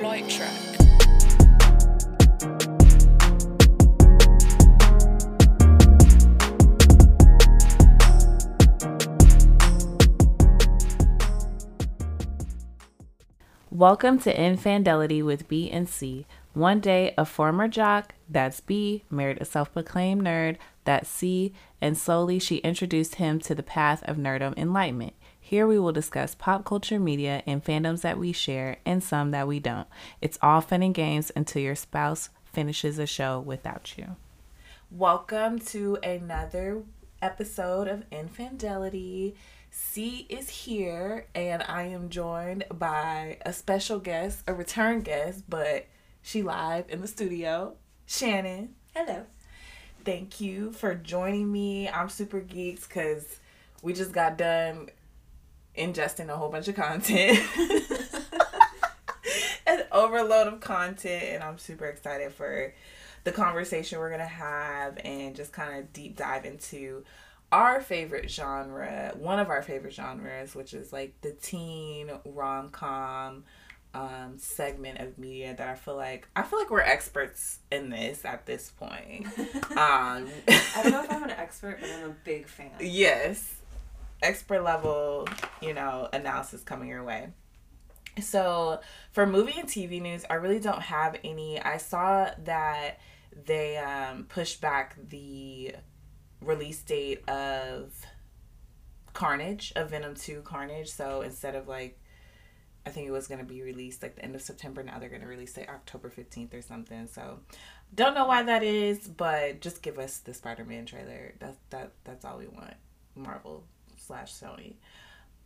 Flight 0.00 0.26
track. 0.30 0.50
Welcome 13.68 14.18
to 14.20 14.34
Infandelity 14.34 15.22
with 15.22 15.46
B 15.48 15.70
and 15.70 15.86
C. 15.86 16.24
One 16.54 16.80
day, 16.80 17.12
a 17.18 17.26
former 17.26 17.68
jock, 17.68 18.14
that's 18.26 18.60
B, 18.60 19.04
married 19.10 19.36
a 19.42 19.44
self 19.44 19.70
proclaimed 19.70 20.22
nerd, 20.22 20.56
that's 20.84 21.10
C, 21.10 21.52
and 21.78 21.98
slowly 21.98 22.38
she 22.38 22.56
introduced 22.58 23.16
him 23.16 23.38
to 23.40 23.54
the 23.54 23.62
path 23.62 24.02
of 24.04 24.16
nerdom 24.16 24.56
enlightenment. 24.56 25.12
Here 25.50 25.66
we 25.66 25.80
will 25.80 25.90
discuss 25.90 26.36
pop 26.36 26.64
culture 26.64 27.00
media 27.00 27.42
and 27.44 27.64
fandoms 27.64 28.02
that 28.02 28.18
we 28.18 28.30
share 28.30 28.76
and 28.86 29.02
some 29.02 29.32
that 29.32 29.48
we 29.48 29.58
don't. 29.58 29.88
It's 30.20 30.38
all 30.40 30.60
fun 30.60 30.80
and 30.80 30.94
games 30.94 31.32
until 31.34 31.60
your 31.60 31.74
spouse 31.74 32.28
finishes 32.44 33.00
a 33.00 33.06
show 33.08 33.40
without 33.40 33.98
you. 33.98 34.14
Welcome 34.92 35.58
to 35.58 35.98
another 36.04 36.84
episode 37.20 37.88
of 37.88 38.04
Infidelity. 38.12 39.34
C 39.72 40.24
is 40.28 40.48
here, 40.50 41.26
and 41.34 41.64
I 41.64 41.82
am 41.82 42.10
joined 42.10 42.62
by 42.72 43.38
a 43.44 43.52
special 43.52 43.98
guest, 43.98 44.44
a 44.46 44.54
return 44.54 45.00
guest, 45.00 45.42
but 45.48 45.86
she 46.22 46.44
live 46.44 46.84
in 46.88 47.00
the 47.00 47.08
studio. 47.08 47.74
Shannon. 48.06 48.76
Hello. 48.94 49.24
Thank 50.04 50.40
you 50.40 50.70
for 50.70 50.94
joining 50.94 51.50
me. 51.50 51.88
I'm 51.88 52.08
super 52.08 52.40
geeked 52.40 52.86
because 52.86 53.40
we 53.82 53.94
just 53.94 54.12
got 54.12 54.36
done 54.38 54.90
ingesting 55.76 56.28
a 56.28 56.36
whole 56.36 56.48
bunch 56.50 56.68
of 56.68 56.76
content. 56.76 57.38
An 59.66 59.82
overload 59.92 60.48
of 60.48 60.60
content, 60.60 61.22
and 61.24 61.42
I'm 61.42 61.58
super 61.58 61.86
excited 61.86 62.32
for 62.32 62.74
the 63.24 63.32
conversation 63.32 63.98
we're 63.98 64.10
gonna 64.10 64.24
have 64.24 64.98
and 65.04 65.36
just 65.36 65.52
kind 65.52 65.78
of 65.78 65.92
deep 65.92 66.16
dive 66.16 66.44
into 66.44 67.04
our 67.52 67.80
favorite 67.80 68.30
genre, 68.30 69.12
one 69.16 69.38
of 69.38 69.48
our 69.50 69.62
favorite 69.62 69.92
genres, 69.92 70.54
which 70.54 70.72
is 70.74 70.92
like 70.92 71.14
the 71.20 71.32
teen 71.32 72.10
rom 72.24 72.70
com 72.70 73.44
um, 73.92 74.34
segment 74.38 75.00
of 75.00 75.18
media 75.18 75.54
that 75.56 75.68
I 75.68 75.74
feel 75.74 75.96
like 75.96 76.28
I 76.36 76.42
feel 76.42 76.58
like 76.60 76.70
we're 76.70 76.80
experts 76.80 77.58
in 77.70 77.90
this 77.90 78.24
at 78.24 78.46
this 78.46 78.70
point. 78.70 79.26
Um, 79.70 80.26
I 80.48 80.80
don't 80.82 80.92
know 80.92 81.04
if 81.04 81.12
I'm 81.12 81.22
an 81.22 81.30
expert, 81.30 81.78
but 81.80 81.88
I'm 81.90 82.10
a 82.10 82.14
big 82.24 82.46
fan. 82.48 82.70
yes, 82.80 83.54
expert 84.22 84.62
level, 84.62 85.28
you 85.60 85.74
know, 85.74 86.08
analysis 86.12 86.62
coming 86.62 86.88
your 86.88 87.04
way. 87.04 87.28
So 88.20 88.80
for 89.12 89.26
movie 89.26 89.54
and 89.58 89.68
TV 89.68 90.00
news, 90.00 90.24
I 90.28 90.34
really 90.34 90.60
don't 90.60 90.82
have 90.82 91.16
any. 91.24 91.60
I 91.60 91.76
saw 91.76 92.30
that 92.44 92.98
they 93.46 93.76
um, 93.76 94.24
pushed 94.24 94.60
back 94.60 94.96
the 95.08 95.74
release 96.40 96.82
date 96.82 97.28
of 97.28 97.92
Carnage, 99.12 99.72
of 99.76 99.90
Venom 99.90 100.14
2 100.14 100.42
Carnage. 100.42 100.90
So 100.90 101.22
instead 101.22 101.54
of 101.54 101.68
like, 101.68 101.98
I 102.86 102.90
think 102.90 103.06
it 103.06 103.12
was 103.12 103.26
going 103.26 103.40
to 103.40 103.46
be 103.46 103.62
released 103.62 104.02
like 104.02 104.16
the 104.16 104.24
end 104.24 104.34
of 104.34 104.42
September, 104.42 104.82
now 104.82 104.98
they're 104.98 105.08
going 105.08 105.20
to 105.22 105.28
release 105.28 105.56
it 105.58 105.68
October 105.68 106.10
15th 106.10 106.54
or 106.54 106.62
something. 106.62 107.06
So 107.06 107.40
don't 107.94 108.14
know 108.14 108.26
why 108.26 108.42
that 108.42 108.62
is, 108.62 109.06
but 109.06 109.60
just 109.60 109.82
give 109.82 109.98
us 109.98 110.18
the 110.18 110.34
Spider 110.34 110.64
Man 110.64 110.86
trailer. 110.86 111.34
That's, 111.38 111.58
that, 111.70 111.92
that's 112.04 112.24
all 112.24 112.38
we 112.38 112.48
want. 112.48 112.74
Marvel 113.14 113.64
slash 114.10 114.32
Sony. 114.32 114.74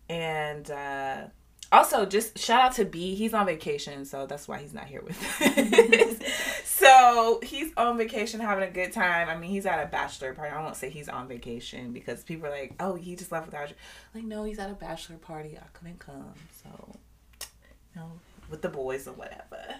And, 0.09 0.71
uh, 0.71 1.25
also, 1.72 2.06
just 2.06 2.38
shout 2.38 2.61
out 2.61 2.72
to 2.75 2.84
B. 2.84 3.15
He's 3.15 3.34
on 3.34 3.47
vacation, 3.47 4.05
so 4.05 4.27
that's 4.27 4.47
why 4.47 4.59
he's 4.59 4.75
not 4.75 4.84
here 4.87 5.03
with 5.03 5.19
us. 5.43 6.65
so 6.65 7.41
he's 7.43 7.72
on 7.77 7.97
vacation 7.99 8.38
having 8.38 8.69
a 8.69 8.71
good 8.71 8.93
time. 8.93 9.28
I 9.28 9.37
mean, 9.37 9.50
he's 9.50 9.66
at 9.66 9.83
a 9.83 9.88
bachelor 9.88 10.34
party. 10.34 10.55
I 10.55 10.62
won't 10.62 10.77
say 10.77 10.88
he's 10.88 11.09
on 11.09 11.27
vacation 11.27 11.93
because 11.93 12.22
people 12.22 12.47
are 12.47 12.50
like, 12.50 12.75
"Oh, 12.78 12.94
he 12.94 13.16
just 13.16 13.33
left 13.33 13.47
without 13.47 13.71
you." 13.71 13.75
Like, 14.15 14.25
no, 14.25 14.44
he's 14.44 14.59
at 14.59 14.71
a 14.71 14.75
bachelor 14.75 15.17
party. 15.17 15.59
I 15.59 15.67
couldn't 15.72 15.99
come, 15.99 16.34
so 16.62 16.97
you 17.41 18.00
know, 18.00 18.12
with 18.50 18.62
the 18.62 18.69
boys 18.69 19.09
or 19.09 19.15
whatever. 19.15 19.77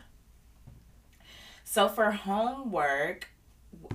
So 1.65 1.89
for 1.89 2.11
homework, 2.11 3.29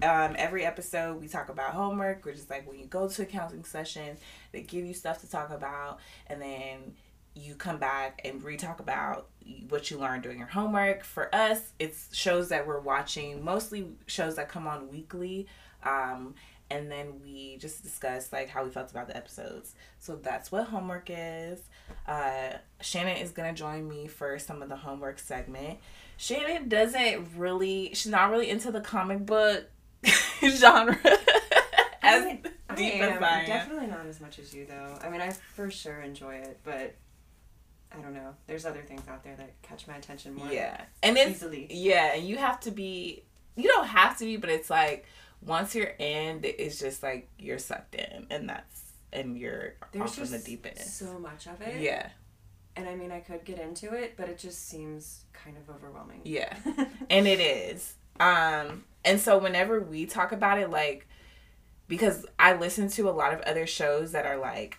um, 0.04 0.36
every 0.38 0.66
episode 0.66 1.20
we 1.20 1.28
talk 1.28 1.50
about 1.50 1.74
homework, 1.74 2.26
which 2.26 2.36
is 2.36 2.50
like 2.50 2.68
when 2.68 2.80
you 2.80 2.86
go 2.86 3.08
to 3.08 3.22
a 3.22 3.26
counseling 3.26 3.64
session, 3.64 4.18
they 4.52 4.62
give 4.62 4.86
you 4.86 4.94
stuff 4.94 5.22
to 5.22 5.30
talk 5.30 5.52
about, 5.52 6.00
and 6.28 6.42
then 6.42 6.94
you 7.36 7.56
come 7.56 7.78
back 7.78 8.22
and 8.26 8.44
re-talk 8.44 8.80
about 8.80 9.28
what 9.70 9.90
you 9.90 9.98
learned 9.98 10.24
doing 10.24 10.40
your 10.40 10.48
homework. 10.48 11.04
For 11.04 11.34
us, 11.34 11.72
it's 11.80 12.14
shows 12.16 12.50
that 12.50 12.68
we're 12.68 12.80
watching, 12.80 13.44
mostly 13.44 13.88
shows 14.08 14.36
that 14.36 14.50
come 14.50 14.68
on 14.68 14.90
weekly. 14.90 15.48
Um, 15.84 16.36
and 16.72 16.92
then 16.92 17.20
we 17.24 17.58
just 17.58 17.84
discuss 17.84 18.32
like 18.32 18.50
how 18.50 18.64
we 18.64 18.70
felt 18.70 18.92
about 18.92 19.08
the 19.08 19.18
episodes. 19.18 19.76
So 19.98 20.16
that's 20.16 20.52
what 20.52 20.66
homework 20.66 21.10
is. 21.10 21.62
Uh, 22.08 22.58
Shannon 22.82 23.18
is 23.18 23.32
gonna 23.32 23.54
join 23.54 23.88
me 23.88 24.08
for 24.08 24.38
some 24.38 24.62
of 24.62 24.70
the 24.70 24.76
homework 24.76 25.20
segment. 25.20 25.80
Shannon 26.20 26.68
doesn't 26.68 27.30
really, 27.38 27.92
she's 27.94 28.12
not 28.12 28.30
really 28.30 28.50
into 28.50 28.74
the 28.74 28.82
comic 28.82 29.26
book 29.26 29.70
genre. 30.44 31.00
as 32.02 32.24
I 32.24 32.26
mean, 32.26 32.42
deep 32.76 32.96
I 32.96 32.98
am. 33.08 33.14
as 33.14 33.22
I 33.24 33.40
am. 33.40 33.46
Definitely 33.48 33.88
not 33.88 34.06
as 34.06 34.20
much 34.20 34.38
as 34.38 34.54
you 34.54 34.66
though. 34.66 35.00
I 35.02 35.10
mean, 35.10 35.22
I 35.22 35.30
for 35.30 35.72
sure 35.72 36.02
enjoy 36.02 36.36
it, 36.36 36.60
but 36.66 36.94
I 37.96 38.02
don't 38.02 38.14
know. 38.14 38.36
There's 38.48 38.66
other 38.66 38.82
things 38.82 39.08
out 39.08 39.24
there 39.24 39.38
that 39.38 39.62
catch 39.62 39.88
my 39.88 39.96
attention 39.96 40.36
more. 40.36 40.52
Yeah, 40.52 40.82
and 41.02 41.18
it's 41.18 41.38
easily. 41.38 41.68
yeah, 41.70 42.14
and 42.16 42.28
you 42.28 42.36
have 42.36 42.60
to 42.62 42.72
be. 42.72 43.24
You 43.56 43.70
don't 43.70 43.88
have 43.88 44.18
to 44.18 44.26
be, 44.26 44.36
but 44.36 44.50
it's 44.50 44.70
like 44.70 45.06
once 45.42 45.74
you're 45.74 45.96
in, 46.00 46.42
it's 46.44 46.80
just 46.80 47.02
like 47.02 47.30
you're 47.40 47.60
sucked 47.60 47.96
in, 47.96 48.28
and 48.30 48.50
that's 48.50 48.82
and 49.14 49.38
you're 49.38 49.76
There's 49.94 50.20
off 50.20 50.26
in 50.26 50.32
the 50.32 50.40
deep 50.40 50.66
end. 50.66 50.80
So 50.80 51.18
much 51.18 51.48
of 51.48 51.62
it. 51.62 51.80
Yeah. 51.80 52.10
And 52.80 52.88
I 52.88 52.96
mean, 52.96 53.12
I 53.12 53.20
could 53.20 53.44
get 53.44 53.60
into 53.60 53.94
it, 53.94 54.14
but 54.16 54.30
it 54.30 54.38
just 54.38 54.70
seems 54.70 55.26
kind 55.34 55.58
of 55.58 55.74
overwhelming. 55.74 56.22
Yeah, 56.24 56.56
and 57.10 57.28
it 57.28 57.42
is. 57.42 57.96
Um, 58.22 58.86
and 59.04 59.20
so 59.20 59.38
whenever 59.38 59.82
we 59.82 60.06
talk 60.06 60.32
about 60.32 60.60
it, 60.60 60.70
like, 60.70 61.06
because 61.90 62.26
I 62.40 62.54
listen 62.54 62.88
to 62.90 63.10
a 63.10 63.12
lot 63.12 63.34
of 63.34 63.42
other 63.42 63.68
shows 63.68 64.14
that 64.14 64.26
are 64.26 64.38
like 64.38 64.78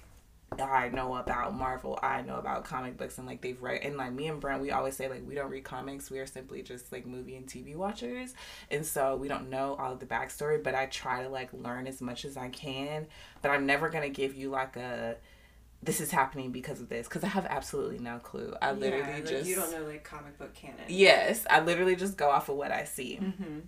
I 0.58 0.88
know 0.88 1.14
about 1.16 1.54
Marvel, 1.54 1.98
I 2.02 2.22
know 2.22 2.36
about 2.36 2.64
comic 2.64 2.96
books, 2.96 3.18
and 3.18 3.26
like 3.26 3.42
they've 3.42 3.60
read, 3.62 3.82
and 3.82 3.96
like 3.96 4.12
me 4.12 4.28
and 4.28 4.40
Brent, 4.40 4.62
we 4.62 4.70
always 4.70 4.96
say 4.96 5.08
like 5.08 5.26
we 5.26 5.34
don't 5.34 5.50
read 5.50 5.64
comics, 5.64 6.10
we 6.10 6.18
are 6.18 6.26
simply 6.26 6.62
just 6.62 6.90
like 6.90 7.06
movie 7.06 7.36
and 7.36 7.46
TV 7.46 7.76
watchers, 7.76 8.34
and 8.70 8.84
so 8.84 9.16
we 9.16 9.28
don't 9.28 9.50
know 9.50 9.76
all 9.78 9.92
of 9.92 10.00
the 10.00 10.06
backstory. 10.06 10.62
But 10.62 10.74
I 10.74 10.86
try 10.86 11.22
to 11.22 11.28
like 11.28 11.52
learn 11.52 11.86
as 11.86 12.00
much 12.00 12.24
as 12.24 12.36
I 12.36 12.48
can, 12.48 13.06
but 13.42 13.50
I'm 13.50 13.66
never 13.66 13.90
gonna 13.90 14.08
give 14.08 14.34
you 14.34 14.50
like 14.50 14.76
a 14.76 15.16
this 15.82 16.00
is 16.00 16.10
happening 16.10 16.52
because 16.52 16.80
of 16.80 16.88
this 16.88 17.08
because 17.08 17.24
I 17.24 17.28
have 17.28 17.46
absolutely 17.46 17.98
no 17.98 18.18
clue. 18.18 18.54
I 18.60 18.72
literally 18.72 19.04
yeah, 19.08 19.14
like 19.14 19.26
just 19.26 19.48
you 19.48 19.56
don't 19.56 19.72
know 19.72 19.86
like 19.86 20.04
comic 20.04 20.38
book 20.38 20.54
canon. 20.54 20.76
Yes, 20.88 21.46
I 21.48 21.60
literally 21.60 21.96
just 21.96 22.16
go 22.16 22.30
off 22.30 22.48
of 22.48 22.56
what 22.56 22.70
I 22.70 22.84
see. 22.84 23.18
Mm-hmm. 23.20 23.60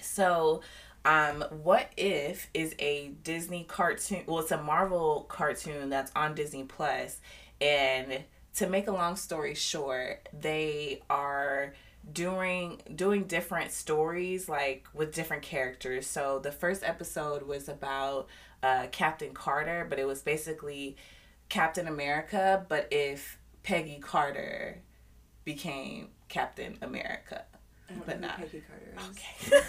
So 0.00 0.62
um, 1.04 1.44
what 1.62 1.90
if 1.96 2.48
is 2.54 2.74
a 2.78 3.08
Disney 3.22 3.64
cartoon? 3.64 4.22
Well, 4.26 4.40
it's 4.40 4.52
a 4.52 4.62
Marvel 4.62 5.26
cartoon 5.28 5.88
that's 5.88 6.12
on 6.14 6.34
Disney 6.34 6.64
Plus, 6.64 7.20
and 7.60 8.24
to 8.54 8.68
make 8.68 8.88
a 8.88 8.92
long 8.92 9.16
story 9.16 9.54
short, 9.54 10.28
they 10.32 11.02
are 11.10 11.74
doing 12.12 12.80
doing 12.94 13.24
different 13.24 13.72
stories 13.72 14.48
like 14.48 14.86
with 14.94 15.12
different 15.14 15.42
characters. 15.42 16.06
So 16.06 16.38
the 16.38 16.52
first 16.52 16.84
episode 16.84 17.42
was 17.42 17.68
about 17.68 18.28
uh, 18.62 18.86
Captain 18.92 19.32
Carter, 19.34 19.86
but 19.88 19.98
it 19.98 20.06
was 20.06 20.22
basically 20.22 20.96
Captain 21.48 21.86
America, 21.86 22.64
but 22.68 22.88
if 22.90 23.38
Peggy 23.62 23.98
Carter 23.98 24.82
became 25.44 26.08
Captain 26.28 26.76
America 26.82 27.44
but 28.06 28.20
not 28.20 28.38
Peggy 28.38 28.62
Carter 28.66 28.94
is. 28.96 29.10
Okay. 29.10 29.56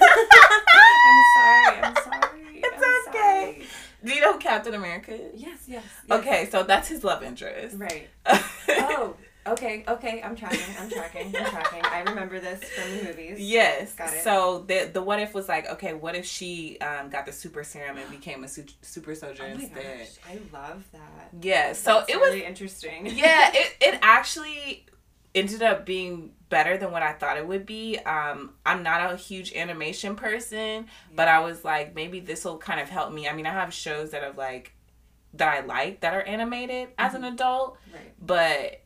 I'm 1.06 1.24
sorry. 1.38 1.82
I'm 1.84 1.96
sorry. 1.96 2.34
It's 2.60 2.84
I'm 2.84 3.14
okay. 3.14 3.58
Sorry. 3.60 3.68
Do 4.04 4.14
you 4.16 4.22
know 4.22 4.34
who 4.34 4.40
Captain 4.40 4.74
America 4.74 5.14
is? 5.14 5.40
Yes, 5.40 5.60
yes, 5.68 5.84
yes. 6.10 6.20
Okay, 6.20 6.50
so 6.50 6.64
that's 6.64 6.88
his 6.88 7.04
love 7.04 7.22
interest. 7.22 7.78
Right. 7.78 8.08
oh, 8.26 9.16
okay, 9.48 9.84
okay. 9.88 10.22
I'm 10.22 10.36
tracking. 10.36 10.60
I'm 10.80 10.90
tracking. 10.90 11.36
I'm 11.36 11.52
tracking. 11.52 11.82
I 11.84 12.02
remember 12.02 12.40
this 12.40 12.64
from 12.64 12.98
the 12.98 13.04
movies. 13.04 13.40
Yes. 13.40 13.94
Got 13.94 14.14
it. 14.14 14.24
So 14.24 14.66
the 14.68 14.90
the 14.94 15.02
what 15.02 15.20
if 15.20 15.34
was 15.34 15.48
like, 15.48 15.70
okay, 15.70 15.94
what 15.94 16.16
if 16.16 16.26
she 16.26 16.80
um, 16.80 17.10
got 17.10 17.26
the 17.26 17.32
super 17.32 17.64
serum 17.64 17.98
and 17.98 18.10
became 18.10 18.44
a 18.44 18.48
su- 18.48 18.66
super 18.82 19.16
soldier 19.16 19.44
oh 19.46 19.52
instead? 19.52 20.00
Gosh, 20.00 20.18
I 20.30 20.40
love 20.54 20.84
that. 20.92 21.30
Yeah. 21.42 21.74
So 21.74 21.96
That's 21.96 22.10
it 22.10 22.16
really 22.16 22.40
was 22.40 22.48
interesting. 22.48 23.08
Yeah. 23.18 23.52
It 23.54 23.76
it 23.82 24.00
actually 24.02 24.86
ended 25.34 25.64
up 25.64 25.86
being 25.86 26.34
better 26.50 26.78
than 26.78 26.92
what 26.92 27.04
I 27.04 27.14
thought 27.14 27.38
it 27.38 27.48
would 27.48 27.66
be. 27.66 27.98
Um, 28.00 28.54
I'm 28.66 28.84
not 28.84 29.14
a 29.14 29.16
huge 29.16 29.54
animation 29.54 30.16
person, 30.16 30.58
yeah. 30.58 30.86
but 31.16 31.28
I 31.28 31.40
was 31.40 31.64
like, 31.64 31.96
maybe 31.96 32.20
this 32.20 32.46
will 32.46 32.58
kind 32.58 32.80
of 32.80 32.90
help 32.90 33.14
me. 33.14 33.28
I 33.28 33.34
mean, 33.34 33.46
I 33.46 33.52
have 33.52 33.74
shows 33.74 34.12
that 34.12 34.24
have 34.24 34.38
like 34.38 34.74
that 35.34 35.50
I 35.50 35.66
like 35.66 36.02
that 36.02 36.14
are 36.14 36.22
animated 36.22 36.90
as 36.98 37.14
mm-hmm. 37.14 37.24
an 37.24 37.34
adult, 37.34 37.78
right. 37.94 38.14
but 38.20 38.82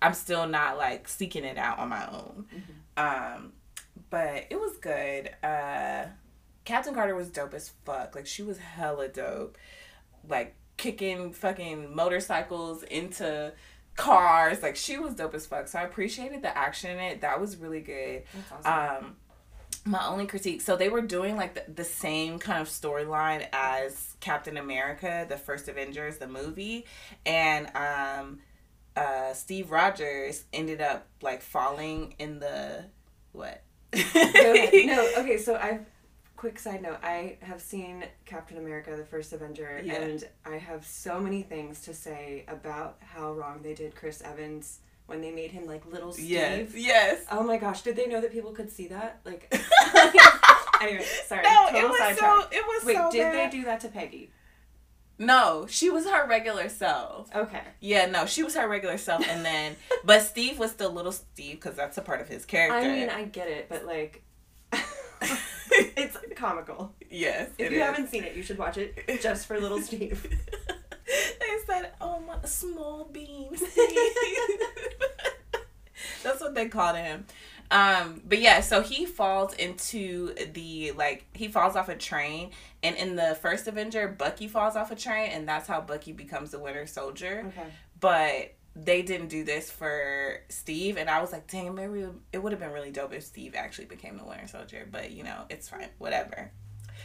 I'm 0.00 0.14
still 0.14 0.46
not 0.46 0.76
like 0.76 1.08
seeking 1.08 1.44
it 1.44 1.58
out 1.58 1.78
on 1.78 1.88
my 1.88 2.06
own. 2.06 2.46
Mm-hmm. 2.54 3.36
Um, 3.36 3.52
but 4.10 4.46
it 4.50 4.58
was 4.58 4.76
good. 4.78 5.30
Uh, 5.42 6.06
Captain 6.64 6.94
Carter 6.94 7.14
was 7.14 7.30
dope 7.30 7.54
as 7.54 7.70
fuck. 7.84 8.14
Like 8.14 8.26
she 8.26 8.42
was 8.42 8.58
hella 8.58 9.08
dope. 9.08 9.56
Like 10.28 10.54
kicking 10.76 11.32
fucking 11.32 11.94
motorcycles 11.94 12.82
into 12.84 13.52
cars. 13.96 14.62
Like 14.62 14.76
she 14.76 14.98
was 14.98 15.14
dope 15.14 15.34
as 15.34 15.46
fuck. 15.46 15.68
So 15.68 15.78
I 15.78 15.82
appreciated 15.82 16.42
the 16.42 16.56
action 16.56 16.90
in 16.90 16.98
it. 16.98 17.20
That 17.22 17.40
was 17.40 17.56
really 17.56 17.80
good. 17.80 18.22
Awesome. 18.52 19.04
Um 19.04 19.16
my 19.84 20.06
only 20.06 20.26
critique 20.26 20.60
so 20.60 20.76
they 20.76 20.88
were 20.88 21.00
doing 21.00 21.36
like 21.36 21.54
the, 21.54 21.72
the 21.72 21.84
same 21.84 22.38
kind 22.38 22.60
of 22.60 22.68
storyline 22.68 23.46
as 23.52 24.16
captain 24.20 24.56
america 24.56 25.24
the 25.28 25.36
first 25.36 25.68
avengers 25.68 26.18
the 26.18 26.26
movie 26.26 26.84
and 27.24 27.70
um 27.74 28.38
uh 28.98 29.34
steve 29.34 29.70
rogers 29.70 30.44
ended 30.52 30.80
up 30.80 31.06
like 31.22 31.42
falling 31.42 32.14
in 32.18 32.38
the 32.38 32.84
what? 33.32 33.62
No 33.94 35.10
okay 35.18 35.38
so 35.38 35.56
i've 35.56 35.84
quick 36.36 36.58
side 36.58 36.82
note 36.82 36.98
i 37.02 37.36
have 37.40 37.60
seen 37.60 38.04
captain 38.24 38.58
america 38.58 38.94
the 38.96 39.04
first 39.04 39.32
avenger 39.32 39.80
yeah. 39.84 39.94
and 39.94 40.24
i 40.46 40.56
have 40.56 40.86
so 40.86 41.18
many 41.18 41.42
things 41.42 41.80
to 41.80 41.92
say 41.92 42.44
about 42.46 42.96
how 43.00 43.32
wrong 43.32 43.60
they 43.62 43.74
did 43.74 43.94
chris 43.96 44.22
evans 44.22 44.78
when 45.06 45.20
they 45.20 45.32
made 45.32 45.50
him 45.50 45.66
like 45.66 45.84
little 45.86 46.12
steve. 46.12 46.28
Yes 46.28 46.70
yes. 46.74 47.24
Oh 47.30 47.42
my 47.42 47.56
gosh 47.56 47.82
did 47.82 47.96
they 47.96 48.06
know 48.06 48.20
that 48.20 48.30
people 48.30 48.52
could 48.52 48.70
see 48.70 48.88
that? 48.88 49.20
Like 49.24 49.48
anyway 50.80 51.04
sorry 51.26 51.42
no, 51.42 51.66
total 51.70 51.80
it 51.80 51.88
was 51.88 52.18
so 52.18 52.44
it 52.52 52.64
was 52.66 52.84
wait 52.84 52.96
so 52.96 53.10
did 53.10 53.20
bad. 53.20 53.52
they 53.52 53.58
do 53.58 53.64
that 53.64 53.80
to 53.80 53.88
peggy 53.88 54.30
no, 55.18 55.66
she 55.68 55.90
was 55.90 56.06
her 56.06 56.26
regular 56.28 56.68
self. 56.68 57.34
Okay. 57.34 57.62
Yeah, 57.80 58.06
no, 58.06 58.26
she 58.26 58.44
was 58.44 58.54
her 58.54 58.68
regular 58.68 58.98
self, 58.98 59.26
and 59.28 59.44
then, 59.44 59.76
but 60.04 60.22
Steve 60.22 60.58
was 60.58 60.70
still 60.70 60.92
little 60.92 61.12
Steve 61.12 61.56
because 61.56 61.74
that's 61.74 61.98
a 61.98 62.02
part 62.02 62.20
of 62.20 62.28
his 62.28 62.44
character. 62.44 62.88
I 62.88 62.92
mean, 62.92 63.10
I 63.10 63.24
get 63.24 63.48
it, 63.48 63.68
but 63.68 63.84
like, 63.84 64.22
it's 65.70 66.16
comical. 66.36 66.94
Yes. 67.10 67.50
If 67.58 67.72
you 67.72 67.78
is. 67.78 67.82
haven't 67.82 68.08
seen 68.08 68.24
it, 68.24 68.36
you 68.36 68.42
should 68.42 68.58
watch 68.58 68.78
it 68.78 69.20
just 69.20 69.46
for 69.46 69.58
little 69.58 69.80
Steve. 69.80 70.22
they 71.06 71.56
said, 71.66 71.92
"Oh 72.00 72.20
my 72.20 72.38
small 72.44 73.04
bean." 73.04 73.56
That's 76.22 76.40
what 76.40 76.54
they 76.54 76.68
called 76.68 76.96
him. 76.96 77.26
Um, 77.70 78.22
but 78.26 78.40
yeah, 78.40 78.60
so 78.60 78.80
he 78.80 79.04
falls 79.04 79.52
into 79.54 80.34
the 80.52 80.92
like 80.92 81.26
he 81.34 81.48
falls 81.48 81.76
off 81.76 81.88
a 81.88 81.96
train, 81.96 82.50
and 82.82 82.96
in 82.96 83.16
the 83.16 83.36
first 83.40 83.66
Avenger, 83.66 84.08
Bucky 84.08 84.48
falls 84.48 84.74
off 84.74 84.90
a 84.90 84.96
train, 84.96 85.30
and 85.30 85.46
that's 85.46 85.68
how 85.68 85.80
Bucky 85.80 86.12
becomes 86.12 86.50
the 86.50 86.58
Winter 86.58 86.86
Soldier. 86.86 87.44
Okay. 87.48 87.68
But 88.00 88.54
they 88.74 89.02
didn't 89.02 89.28
do 89.28 89.44
this 89.44 89.70
for 89.70 90.40
Steve, 90.48 90.96
and 90.96 91.10
I 91.10 91.20
was 91.20 91.32
like, 91.32 91.46
dang, 91.46 91.74
maybe 91.74 92.06
it 92.32 92.38
would 92.38 92.52
have 92.52 92.60
been 92.60 92.72
really 92.72 92.90
dope 92.90 93.12
if 93.12 93.24
Steve 93.24 93.54
actually 93.54 93.86
became 93.86 94.16
the 94.16 94.24
Winter 94.24 94.46
Soldier. 94.46 94.88
But 94.90 95.10
you 95.10 95.24
know, 95.24 95.44
it's 95.50 95.68
fine, 95.68 95.88
whatever. 95.98 96.52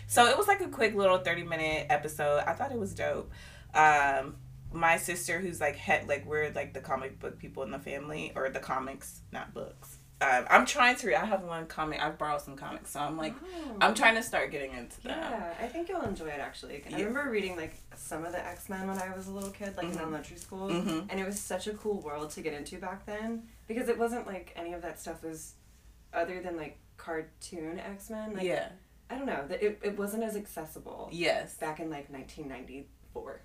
So 0.07 0.27
it 0.27 0.37
was 0.37 0.47
like 0.47 0.61
a 0.61 0.69
quick 0.69 0.95
little 0.95 1.17
thirty 1.17 1.43
minute 1.43 1.87
episode. 1.89 2.43
I 2.45 2.53
thought 2.53 2.71
it 2.71 2.79
was 2.79 2.93
dope. 2.93 3.31
Um, 3.73 4.35
my 4.71 4.97
sister, 4.97 5.39
who's 5.39 5.59
like 5.59 5.75
head, 5.75 6.07
like 6.07 6.25
we're 6.25 6.51
like 6.51 6.73
the 6.73 6.79
comic 6.79 7.19
book 7.19 7.37
people 7.37 7.63
in 7.63 7.71
the 7.71 7.79
family, 7.79 8.31
or 8.35 8.49
the 8.49 8.59
comics, 8.59 9.21
not 9.31 9.53
books. 9.53 9.97
Um, 10.21 10.45
I'm 10.49 10.65
trying 10.65 10.95
to 10.97 11.07
read. 11.07 11.15
I 11.15 11.25
have 11.25 11.43
one 11.43 11.65
comic. 11.65 12.01
I've 12.01 12.17
borrowed 12.17 12.41
some 12.41 12.55
comics, 12.55 12.91
so 12.91 12.99
I'm 12.99 13.17
like, 13.17 13.33
oh. 13.43 13.77
I'm 13.81 13.93
trying 13.93 14.15
to 14.15 14.23
start 14.23 14.51
getting 14.51 14.71
into 14.71 15.01
them. 15.01 15.17
Yeah, 15.17 15.53
I 15.59 15.67
think 15.67 15.89
you'll 15.89 16.01
enjoy 16.01 16.27
it 16.27 16.39
actually. 16.39 16.81
Yeah. 16.89 16.97
I 16.97 17.01
remember 17.01 17.29
reading 17.29 17.57
like 17.57 17.75
some 17.95 18.23
of 18.23 18.31
the 18.31 18.45
X 18.45 18.69
Men 18.69 18.87
when 18.87 18.97
I 18.97 19.13
was 19.15 19.27
a 19.27 19.31
little 19.31 19.49
kid, 19.49 19.75
like 19.75 19.87
mm-hmm. 19.87 19.95
in 19.95 19.99
elementary 19.99 20.37
school, 20.37 20.69
mm-hmm. 20.69 21.07
and 21.09 21.19
it 21.19 21.25
was 21.25 21.39
such 21.39 21.67
a 21.67 21.73
cool 21.73 22.01
world 22.01 22.29
to 22.31 22.41
get 22.41 22.53
into 22.53 22.77
back 22.77 23.05
then 23.05 23.43
because 23.67 23.89
it 23.89 23.97
wasn't 23.97 24.25
like 24.25 24.53
any 24.55 24.73
of 24.73 24.81
that 24.81 24.99
stuff 24.99 25.23
was, 25.23 25.55
other 26.13 26.41
than 26.41 26.55
like 26.55 26.77
cartoon 26.97 27.79
X 27.79 28.09
Men. 28.09 28.33
Like, 28.33 28.43
yeah. 28.43 28.69
I 29.09 29.17
don't 29.17 29.27
know 29.27 29.45
that 29.47 29.61
it, 29.61 29.79
it 29.83 29.97
wasn't 29.97 30.23
as 30.23 30.35
accessible. 30.35 31.09
Yes. 31.11 31.55
Back 31.55 31.79
in 31.79 31.89
like 31.89 32.09
1994. 32.09 33.41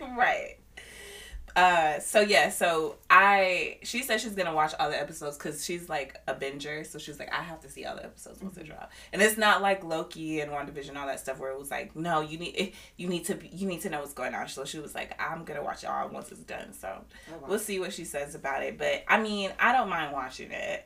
right. 0.16 0.56
Uh, 1.56 2.00
so 2.00 2.20
yeah, 2.20 2.48
so 2.48 2.96
I 3.08 3.78
she 3.84 4.02
said 4.02 4.20
she's 4.20 4.34
gonna 4.34 4.54
watch 4.54 4.74
all 4.80 4.90
the 4.90 5.00
episodes 5.00 5.38
because 5.38 5.64
she's 5.64 5.88
like 5.88 6.16
a 6.26 6.34
binger, 6.34 6.84
so 6.84 6.98
she's 6.98 7.20
like 7.20 7.32
I 7.32 7.42
have 7.42 7.60
to 7.60 7.68
see 7.70 7.84
all 7.84 7.94
the 7.94 8.04
episodes 8.04 8.42
once 8.42 8.54
mm-hmm. 8.54 8.62
they 8.62 8.68
drop. 8.68 8.90
And 9.12 9.22
it's 9.22 9.36
not 9.36 9.62
like 9.62 9.84
Loki 9.84 10.40
and 10.40 10.50
WandaVision 10.50 10.96
all 10.96 11.06
that 11.06 11.20
stuff 11.20 11.38
where 11.38 11.52
it 11.52 11.58
was 11.58 11.70
like 11.70 11.94
no, 11.94 12.22
you 12.22 12.38
need 12.38 12.72
you 12.96 13.06
need 13.06 13.24
to 13.26 13.38
you 13.52 13.68
need 13.68 13.82
to 13.82 13.90
know 13.90 14.00
what's 14.00 14.14
going 14.14 14.34
on. 14.34 14.48
So 14.48 14.64
she 14.64 14.80
was 14.80 14.96
like 14.96 15.20
I'm 15.22 15.44
gonna 15.44 15.62
watch 15.62 15.84
it 15.84 15.90
all 15.90 16.08
once 16.08 16.32
it's 16.32 16.40
done. 16.40 16.72
So 16.72 16.88
oh, 16.88 17.38
wow. 17.38 17.48
we'll 17.48 17.58
see 17.60 17.78
what 17.78 17.92
she 17.92 18.04
says 18.04 18.34
about 18.34 18.64
it. 18.64 18.76
But 18.76 19.04
I 19.06 19.20
mean 19.20 19.52
I 19.60 19.72
don't 19.72 19.88
mind 19.88 20.12
watching 20.12 20.50
it. 20.50 20.84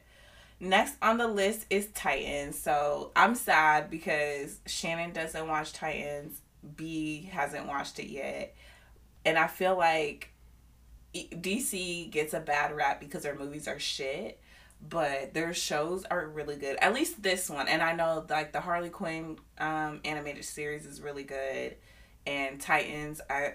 Next 0.60 0.96
on 1.00 1.16
the 1.16 1.28
list 1.28 1.64
is 1.70 1.86
Titans. 1.94 2.58
So 2.58 3.12
I'm 3.16 3.36
sad 3.36 3.88
because 3.88 4.58
Shannon 4.66 5.12
doesn't 5.12 5.48
watch 5.48 5.72
Titans. 5.72 6.42
B 6.76 7.30
hasn't 7.32 7.66
watched 7.66 7.98
it 8.00 8.08
yet. 8.08 8.54
And 9.24 9.38
I 9.38 9.46
feel 9.46 9.74
like 9.74 10.32
DC 11.14 12.10
gets 12.10 12.34
a 12.34 12.40
bad 12.40 12.74
rap 12.74 13.00
because 13.00 13.22
their 13.22 13.38
movies 13.38 13.66
are 13.66 13.78
shit, 13.78 14.40
but 14.86 15.34
their 15.34 15.54
shows 15.54 16.04
are 16.04 16.26
really 16.26 16.56
good. 16.56 16.76
At 16.76 16.94
least 16.94 17.22
this 17.22 17.48
one, 17.48 17.68
and 17.68 17.82
I 17.82 17.94
know 17.94 18.24
like 18.28 18.52
the 18.52 18.60
Harley 18.60 18.90
Quinn 18.90 19.38
um, 19.58 20.00
animated 20.04 20.44
series 20.44 20.86
is 20.86 21.00
really 21.00 21.24
good, 21.24 21.76
and 22.26 22.60
Titans, 22.60 23.20
I 23.28 23.54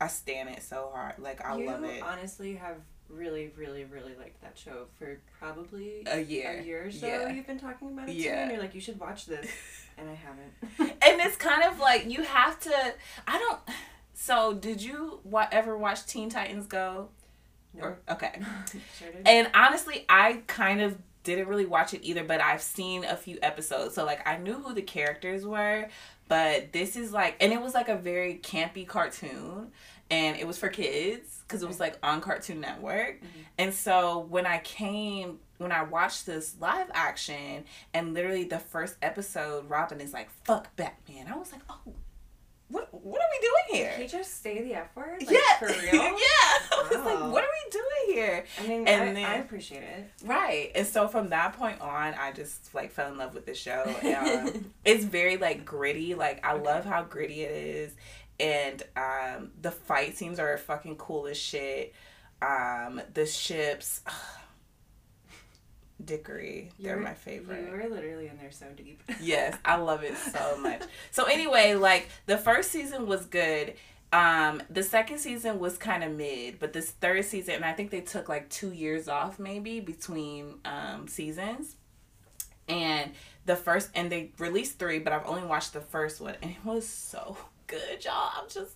I 0.00 0.06
stand 0.08 0.48
it 0.50 0.62
so 0.62 0.90
hard. 0.94 1.18
Like 1.18 1.44
I 1.44 1.56
you 1.56 1.66
love 1.66 1.84
it. 1.84 2.02
Honestly, 2.02 2.54
have 2.56 2.76
really, 3.08 3.52
really, 3.56 3.84
really 3.84 4.14
liked 4.14 4.40
that 4.42 4.56
show 4.56 4.86
for 4.98 5.20
probably 5.38 6.04
a 6.06 6.20
year. 6.20 6.60
A 6.60 6.64
year 6.64 6.86
or 6.86 6.90
so. 6.90 7.06
Yeah. 7.06 7.30
You've 7.30 7.46
been 7.46 7.58
talking 7.58 7.88
about 7.88 8.08
it 8.08 8.14
yeah. 8.14 8.30
to 8.30 8.36
me, 8.36 8.42
and 8.42 8.52
you're 8.52 8.60
like, 8.60 8.74
you 8.74 8.80
should 8.80 8.98
watch 8.98 9.26
this, 9.26 9.50
and 9.98 10.08
I 10.08 10.14
haven't. 10.14 10.96
and 11.02 11.20
it's 11.20 11.36
kind 11.36 11.64
of 11.64 11.78
like 11.78 12.08
you 12.08 12.22
have 12.22 12.58
to. 12.60 12.94
I 13.26 13.38
don't 13.38 13.60
so, 14.14 14.54
did 14.54 14.82
you 14.82 15.20
wa- 15.24 15.48
ever 15.50 15.76
watch 15.76 16.06
Teen 16.06 16.30
Titans 16.30 16.66
Go? 16.66 17.08
No. 17.74 17.84
Or, 17.84 17.98
okay. 18.10 18.40
sure 18.98 19.08
and 19.24 19.50
honestly, 19.54 20.04
I 20.08 20.42
kind 20.46 20.80
of 20.80 20.98
didn't 21.22 21.48
really 21.48 21.66
watch 21.66 21.94
it 21.94 22.00
either, 22.02 22.24
but 22.24 22.40
I've 22.40 22.62
seen 22.62 23.04
a 23.04 23.16
few 23.16 23.38
episodes. 23.42 23.94
So, 23.94 24.04
like, 24.04 24.26
I 24.26 24.36
knew 24.36 24.54
who 24.54 24.74
the 24.74 24.82
characters 24.82 25.46
were, 25.46 25.88
but 26.28 26.72
this 26.72 26.96
is 26.96 27.12
like, 27.12 27.36
and 27.40 27.52
it 27.52 27.60
was 27.60 27.74
like 27.74 27.88
a 27.88 27.96
very 27.96 28.40
campy 28.42 28.86
cartoon, 28.86 29.70
and 30.10 30.36
it 30.36 30.46
was 30.46 30.58
for 30.58 30.68
kids 30.68 31.42
because 31.46 31.62
it 31.62 31.68
was 31.68 31.78
like 31.78 31.96
on 32.02 32.20
Cartoon 32.20 32.60
Network. 32.60 33.16
Mm-hmm. 33.16 33.40
And 33.58 33.74
so, 33.74 34.18
when 34.18 34.46
I 34.46 34.58
came 34.58 35.38
when 35.60 35.72
I 35.72 35.82
watched 35.82 36.24
this 36.24 36.56
live 36.58 36.90
action 36.94 37.64
and 37.92 38.14
literally 38.14 38.44
the 38.44 38.58
first 38.58 38.96
episode, 39.02 39.68
Robin 39.68 40.00
is 40.00 40.14
like, 40.14 40.30
fuck 40.44 40.74
Batman. 40.74 41.28
I 41.30 41.36
was 41.36 41.52
like, 41.52 41.60
oh, 41.68 41.92
what 42.70 42.88
what 42.92 43.20
are 43.20 43.28
we 43.30 43.48
doing 43.48 43.82
here? 43.82 43.92
He 43.98 44.06
just 44.06 44.42
say 44.42 44.62
the 44.62 44.74
F 44.74 44.94
word? 44.94 45.20
Like, 45.20 45.30
yeah. 45.30 45.58
For 45.58 45.66
real? 45.92 45.92
yeah. 45.92 46.10
I 46.12 46.88
was 46.90 47.04
like, 47.04 47.32
what 47.32 47.44
are 47.44 47.48
we 47.64 47.70
doing 47.70 48.14
here? 48.14 48.44
I 48.58 48.66
mean, 48.66 48.88
and 48.88 49.02
I, 49.02 49.12
then, 49.12 49.24
I 49.24 49.34
appreciate 49.36 49.82
it. 49.82 50.10
Right. 50.24 50.70
And 50.74 50.86
so 50.86 51.08
from 51.08 51.30
that 51.30 51.54
point 51.54 51.80
on, 51.80 52.14
I 52.14 52.32
just 52.32 52.74
like 52.74 52.92
fell 52.92 53.10
in 53.10 53.18
love 53.18 53.34
with 53.34 53.46
the 53.46 53.54
show. 53.54 53.84
Um, 54.20 54.72
it's 54.84 55.04
very 55.04 55.36
like 55.36 55.64
gritty. 55.64 56.14
Like 56.14 56.44
I 56.44 56.54
okay. 56.54 56.64
love 56.64 56.84
how 56.84 57.02
gritty 57.04 57.42
it 57.42 57.52
is. 57.52 57.94
And 58.38 58.82
um, 58.96 59.52
the 59.60 59.70
fight 59.70 60.16
scenes 60.16 60.38
are 60.38 60.58
fucking 60.58 60.96
cool 60.96 61.26
as 61.26 61.38
shit. 61.38 61.94
Um, 62.42 63.00
the 63.14 63.26
ships. 63.26 64.00
Dickory. 66.04 66.70
They're 66.78 66.94
You're, 66.96 67.02
my 67.02 67.14
favorite. 67.14 67.66
You 67.66 67.72
were 67.72 67.88
literally 67.88 68.28
in 68.28 68.36
there 68.38 68.50
so 68.50 68.66
deep. 68.76 69.02
yes, 69.20 69.56
I 69.64 69.76
love 69.76 70.02
it 70.02 70.16
so 70.16 70.58
much. 70.58 70.82
So 71.10 71.24
anyway, 71.24 71.74
like 71.74 72.08
the 72.26 72.38
first 72.38 72.70
season 72.70 73.06
was 73.06 73.26
good. 73.26 73.74
Um, 74.12 74.62
the 74.68 74.82
second 74.82 75.18
season 75.18 75.60
was 75.60 75.78
kind 75.78 76.02
of 76.02 76.10
mid, 76.10 76.58
but 76.58 76.72
this 76.72 76.90
third 76.90 77.24
season, 77.24 77.54
and 77.54 77.64
I 77.64 77.72
think 77.72 77.90
they 77.90 78.00
took 78.00 78.28
like 78.28 78.48
two 78.48 78.72
years 78.72 79.08
off 79.08 79.38
maybe 79.38 79.78
between 79.80 80.54
um, 80.64 81.06
seasons. 81.06 81.76
And 82.68 83.12
the 83.46 83.56
first, 83.56 83.90
and 83.94 84.10
they 84.10 84.32
released 84.38 84.78
three, 84.78 84.98
but 84.98 85.12
I've 85.12 85.26
only 85.26 85.42
watched 85.44 85.72
the 85.72 85.80
first 85.80 86.20
one, 86.20 86.36
and 86.42 86.52
it 86.52 86.64
was 86.64 86.88
so 86.88 87.36
good, 87.66 88.04
y'all. 88.04 88.30
I'm 88.36 88.48
just, 88.48 88.74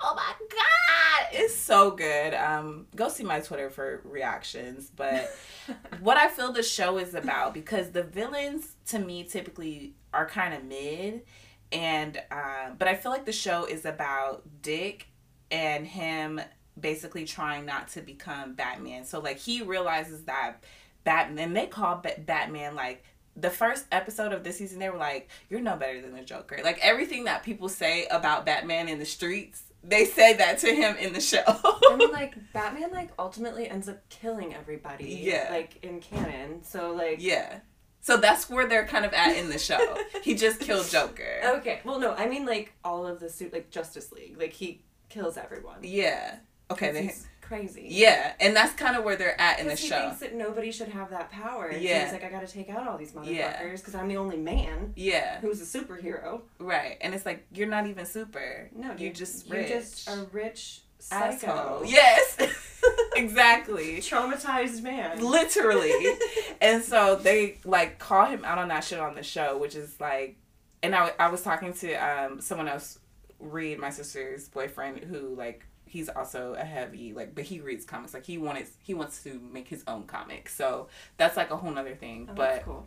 oh 0.00 0.14
my 0.14 0.32
god. 0.50 1.28
It's 1.32 1.54
so 1.54 1.90
good. 1.90 2.34
Um 2.34 2.86
go 2.94 3.08
see 3.08 3.24
my 3.24 3.40
twitter 3.40 3.70
for 3.70 4.00
reactions 4.04 4.90
but 4.94 5.30
what 6.00 6.16
i 6.16 6.28
feel 6.28 6.52
the 6.52 6.62
show 6.62 6.98
is 6.98 7.14
about 7.14 7.54
because 7.54 7.90
the 7.90 8.02
villains 8.02 8.74
to 8.86 8.98
me 8.98 9.24
typically 9.24 9.94
are 10.12 10.26
kind 10.26 10.54
of 10.54 10.64
mid 10.64 11.22
and 11.70 12.20
uh, 12.30 12.70
but 12.78 12.88
i 12.88 12.94
feel 12.94 13.12
like 13.12 13.26
the 13.26 13.32
show 13.32 13.64
is 13.64 13.84
about 13.84 14.42
dick 14.62 15.08
and 15.50 15.86
him 15.86 16.40
basically 16.80 17.24
trying 17.24 17.66
not 17.66 17.88
to 17.88 18.00
become 18.00 18.54
batman. 18.54 19.04
So 19.04 19.20
like 19.20 19.38
he 19.38 19.62
realizes 19.62 20.24
that 20.24 20.56
batman 21.04 21.48
and 21.48 21.56
they 21.56 21.66
call 21.66 22.02
batman 22.18 22.74
like 22.74 23.04
the 23.40 23.50
first 23.50 23.86
episode 23.92 24.32
of 24.32 24.44
this 24.44 24.58
season, 24.58 24.78
they 24.78 24.90
were 24.90 24.98
like, 24.98 25.28
"You're 25.48 25.60
no 25.60 25.76
better 25.76 26.00
than 26.00 26.12
the 26.12 26.22
Joker." 26.22 26.58
Like 26.62 26.78
everything 26.82 27.24
that 27.24 27.42
people 27.42 27.68
say 27.68 28.06
about 28.06 28.44
Batman 28.46 28.88
in 28.88 28.98
the 28.98 29.04
streets, 29.04 29.62
they 29.82 30.04
say 30.04 30.34
that 30.34 30.58
to 30.58 30.74
him 30.74 30.96
in 30.96 31.12
the 31.12 31.20
show. 31.20 31.42
I 31.46 31.96
mean, 31.96 32.10
like 32.12 32.34
Batman, 32.52 32.90
like 32.92 33.10
ultimately 33.18 33.68
ends 33.68 33.88
up 33.88 34.08
killing 34.08 34.54
everybody. 34.54 35.20
Yeah. 35.22 35.48
Like 35.50 35.82
in 35.84 36.00
canon, 36.00 36.62
so 36.62 36.92
like. 36.92 37.18
yeah. 37.20 37.60
So 38.00 38.16
that's 38.16 38.48
where 38.48 38.66
they're 38.66 38.86
kind 38.86 39.04
of 39.04 39.12
at 39.12 39.36
in 39.36 39.50
the 39.50 39.58
show. 39.58 39.98
he 40.22 40.34
just 40.34 40.60
killed 40.60 40.88
Joker. 40.88 41.40
Okay. 41.58 41.80
Well, 41.84 41.98
no, 41.98 42.14
I 42.14 42.26
mean 42.28 42.46
like 42.46 42.72
all 42.84 43.06
of 43.06 43.20
the 43.20 43.28
suit, 43.28 43.52
like 43.52 43.70
Justice 43.70 44.12
League, 44.12 44.36
like 44.38 44.52
he 44.52 44.82
kills 45.08 45.36
everyone. 45.36 45.78
Yeah. 45.82 46.36
Okay. 46.70 46.92
They, 46.92 47.14
crazy. 47.48 47.86
yeah, 47.90 48.34
and 48.40 48.54
that's 48.54 48.72
kind 48.74 48.96
of 48.96 49.02
where 49.04 49.16
they're 49.16 49.40
at 49.40 49.58
in 49.58 49.66
the 49.66 49.74
he 49.74 49.88
show. 49.88 49.98
thinks 50.00 50.20
that 50.20 50.34
nobody 50.34 50.70
should 50.70 50.88
have 50.88 51.10
that 51.10 51.30
power. 51.32 51.66
And 51.68 51.82
Yeah. 51.82 51.98
So 52.00 52.04
he's 52.04 52.12
like, 52.12 52.24
I 52.24 52.28
gotta 52.30 52.46
take 52.46 52.68
out 52.70 52.86
all 52.86 52.98
these 52.98 53.12
motherfuckers 53.12 53.78
because 53.78 53.94
I'm 53.94 54.08
the 54.08 54.16
only 54.18 54.36
man 54.36 54.92
Yeah. 54.96 55.40
who's 55.40 55.60
a 55.60 55.78
superhero. 55.78 56.42
Right. 56.60 56.98
And 57.00 57.14
it's 57.14 57.26
like 57.26 57.46
you're 57.52 57.66
not 57.68 57.86
even 57.86 58.04
super. 58.06 58.70
No, 58.74 58.88
you're 58.88 58.98
you 59.08 59.12
just 59.12 59.46
you're 59.48 59.64
just 59.66 60.08
a 60.08 60.26
rich 60.30 60.82
psycho. 61.00 61.46
asshole. 61.46 61.84
Yes. 61.86 62.36
exactly. 63.16 63.98
Traumatized 63.98 64.82
man. 64.82 65.20
Literally. 65.24 65.92
and 66.60 66.82
so 66.82 67.16
they 67.16 67.58
like 67.64 67.98
call 67.98 68.26
him 68.26 68.44
out 68.44 68.58
on 68.58 68.68
that 68.68 68.84
shit 68.84 68.98
on 69.00 69.14
the 69.14 69.22
show, 69.22 69.58
which 69.58 69.74
is 69.74 69.98
like, 70.00 70.36
and 70.82 70.94
I, 70.94 71.12
I 71.18 71.28
was 71.28 71.42
talking 71.42 71.72
to 71.74 71.92
um 71.94 72.40
someone 72.40 72.68
else, 72.68 72.98
Reed, 73.40 73.78
my 73.78 73.90
sister's 73.90 74.48
boyfriend, 74.48 74.98
who 75.04 75.34
like 75.34 75.64
he's 75.88 76.08
also 76.08 76.54
a 76.54 76.64
heavy 76.64 77.12
like, 77.12 77.34
but 77.34 77.44
he 77.44 77.60
reads 77.60 77.84
comics. 77.84 78.14
Like 78.14 78.24
he 78.24 78.38
wanted 78.38 78.66
he 78.82 78.94
wants 78.94 79.22
to 79.24 79.40
make 79.52 79.68
his 79.68 79.84
own 79.86 80.04
comics. 80.04 80.54
So 80.54 80.88
that's 81.16 81.36
like 81.36 81.50
a 81.50 81.56
whole 81.56 81.70
nother 81.70 81.94
thing. 81.94 82.28
Oh, 82.30 82.34
but 82.34 82.64
cool. 82.64 82.86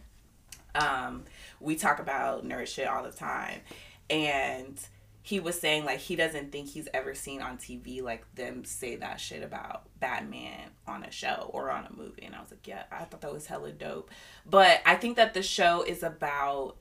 um, 0.76 1.24
we 1.60 1.76
talk 1.76 2.00
about 2.00 2.48
nerd 2.48 2.68
shit 2.68 2.88
all 2.88 3.04
the 3.04 3.12
time, 3.12 3.62
and 4.10 4.80
he 5.24 5.40
was 5.40 5.60
saying 5.60 5.86
like 5.86 6.00
he 6.00 6.16
doesn't 6.16 6.52
think 6.52 6.68
he's 6.68 6.88
ever 6.94 7.14
seen 7.14 7.42
on 7.42 7.58
TV 7.58 8.02
like 8.02 8.26
them 8.36 8.66
say 8.66 8.96
that 8.96 9.20
shit 9.20 9.44
about 9.44 9.84
Batman 10.00 10.72
on 10.88 11.04
a 11.04 11.12
show 11.12 11.50
or 11.54 11.70
on 11.70 11.86
a 11.86 11.94
movie, 11.96 12.24
and 12.24 12.36
I 12.36 12.42
was 12.42 12.52
like, 12.52 12.68
yeah, 12.68 12.84
I 12.92 13.04
thought 13.04 13.22
that 13.22 13.32
was 13.34 13.46
hella 13.46 13.72
dope, 13.72 14.10
but 14.50 14.82
I 14.86 14.96
think 14.96 15.18
that 15.18 15.34
the 15.34 15.44
show 15.44 15.84
is 15.84 16.02
about 16.02 16.76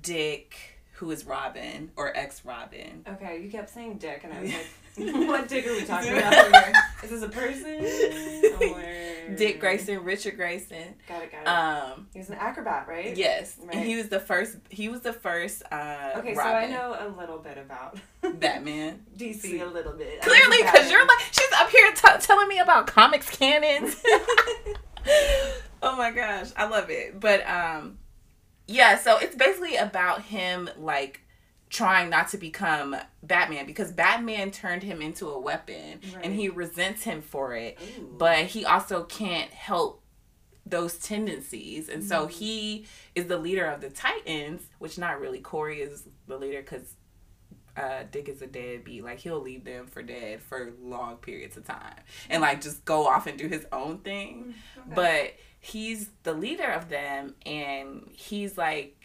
Dick, 0.00 0.56
who 0.94 1.10
is 1.10 1.26
Robin 1.26 1.90
or 1.96 2.16
ex 2.16 2.44
Robin. 2.44 3.04
Okay, 3.06 3.42
you 3.42 3.50
kept 3.50 3.68
saying 3.68 3.98
dick, 3.98 4.22
and 4.24 4.32
I 4.32 4.40
was 4.40 4.52
like, 4.52 4.66
what 5.28 5.48
dick 5.48 5.66
are 5.66 5.72
we 5.72 5.84
talking 5.84 6.12
about? 6.16 6.74
Is 7.02 7.10
this 7.10 7.22
a 7.22 7.28
person? 7.28 7.80
Or... 8.72 9.34
Dick 9.36 9.58
Grayson, 9.60 10.04
Richard 10.04 10.36
Grayson. 10.36 10.94
Got 11.08 11.22
it, 11.22 11.32
got 11.32 11.42
it. 11.42 11.46
Um, 11.48 12.08
he 12.12 12.18
was 12.18 12.28
an 12.28 12.36
acrobat, 12.36 12.86
right? 12.86 13.16
yes, 13.16 13.56
Right. 13.62 13.76
and 13.76 13.86
he 13.86 13.96
was 13.96 14.08
the 14.08 14.20
first. 14.20 14.56
He 14.68 14.88
was 14.88 15.00
the 15.00 15.12
first. 15.12 15.62
Uh, 15.72 16.10
Okay, 16.16 16.34
Robin, 16.34 16.36
so 16.36 16.42
I 16.44 16.66
know 16.66 16.96
a 16.98 17.08
little 17.18 17.38
bit 17.38 17.56
about 17.58 17.98
Batman. 18.40 19.04
DC 19.16 19.60
a 19.62 19.64
little 19.64 19.92
bit. 19.94 20.20
Clearly, 20.22 20.58
because 20.62 20.90
you're 20.90 21.06
like, 21.06 21.20
she's 21.30 21.52
up 21.58 21.70
here 21.70 21.90
t- 21.92 22.08
telling 22.20 22.48
me 22.48 22.58
about 22.58 22.86
comics 22.86 23.30
canons. 23.30 23.96
oh 25.82 25.96
my 25.96 26.10
gosh, 26.10 26.50
I 26.56 26.66
love 26.68 26.90
it. 26.90 27.18
But 27.18 27.48
um, 27.48 27.98
yeah, 28.66 28.98
so 28.98 29.18
it's 29.18 29.34
basically 29.36 29.76
about 29.76 30.22
him 30.22 30.68
like 30.78 31.20
trying 31.72 32.10
not 32.10 32.28
to 32.28 32.36
become 32.36 32.94
Batman 33.22 33.64
because 33.64 33.90
Batman 33.92 34.50
turned 34.50 34.82
him 34.82 35.00
into 35.00 35.28
a 35.30 35.38
weapon 35.40 36.00
Right. 36.14 36.24
and 36.24 36.34
he 36.34 36.50
resents 36.50 37.02
him 37.04 37.22
for 37.22 37.54
it. 37.56 37.78
Ooh. 37.98 38.14
But 38.18 38.44
he 38.46 38.64
also 38.66 39.04
can't 39.04 39.50
help 39.50 40.02
those 40.66 40.98
tendencies. 40.98 41.88
And 41.88 42.04
so 42.04 42.26
Mm. 42.26 42.30
he 42.30 42.86
is 43.14 43.26
the 43.26 43.38
leader 43.38 43.64
of 43.64 43.80
the 43.80 43.88
Titans, 43.90 44.62
which 44.78 44.98
not 44.98 45.18
really 45.18 45.40
Kory 45.40 45.80
is 45.80 46.04
the 46.28 46.36
leader 46.36 46.60
because 46.60 46.94
uh, 47.74 48.02
Dick 48.10 48.28
is 48.28 48.42
a 48.42 48.46
deadbeat. 48.46 49.02
Like 49.02 49.18
he'll 49.20 49.40
leave 49.40 49.64
them 49.64 49.86
for 49.86 50.02
dead 50.02 50.42
for 50.42 50.74
long 50.78 51.16
periods 51.16 51.56
of 51.56 51.64
time 51.64 51.96
and 52.28 52.42
like 52.42 52.60
just 52.60 52.84
go 52.84 53.06
off 53.06 53.26
and 53.26 53.38
do 53.38 53.48
his 53.48 53.66
own 53.72 53.96
thing. 54.00 54.54
Okay. 54.76 54.94
But 54.94 55.34
he's 55.58 56.10
the 56.22 56.34
leader 56.34 56.70
of 56.70 56.90
them 56.90 57.34
and 57.46 58.10
he's 58.12 58.58
like 58.58 59.01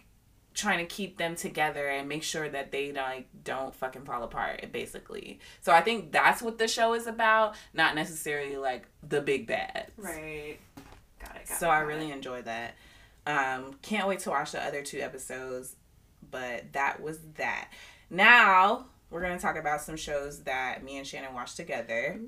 trying 0.57 0.79
to 0.79 0.85
keep 0.85 1.17
them 1.17 1.35
together 1.35 1.87
and 1.87 2.09
make 2.09 2.23
sure 2.23 2.49
that 2.49 2.71
they 2.71 2.91
like 2.91 3.27
don't 3.43 3.75
fucking 3.75 4.03
fall 4.05 4.23
apart 4.23 4.71
basically. 4.71 5.39
So 5.61 5.71
I 5.71 5.81
think 5.81 6.11
that's 6.11 6.41
what 6.41 6.57
the 6.57 6.67
show 6.67 6.93
is 6.95 7.05
about, 7.05 7.55
not 7.75 7.93
necessarily 7.93 8.57
like 8.57 8.87
the 9.07 9.21
big 9.21 9.45
bad. 9.45 9.91
Right. 9.97 10.57
Got 11.23 11.35
it. 11.35 11.47
Got 11.47 11.57
So 11.59 11.67
it, 11.67 11.73
I 11.73 11.79
really 11.81 12.09
it. 12.09 12.15
enjoyed 12.15 12.45
that. 12.45 12.73
Um, 13.27 13.75
can't 13.83 14.07
wait 14.07 14.19
to 14.21 14.31
watch 14.31 14.51
the 14.53 14.63
other 14.63 14.81
two 14.81 14.99
episodes, 14.99 15.75
but 16.31 16.73
that 16.73 17.01
was 17.03 17.19
that. 17.35 17.69
Now 18.09 18.87
we're 19.11 19.21
gonna 19.21 19.39
talk 19.39 19.57
about 19.57 19.81
some 19.81 19.95
shows 19.95 20.39
that 20.43 20.83
me 20.83 20.97
and 20.97 21.05
Shannon 21.05 21.35
watched 21.35 21.55
together. 21.55 22.19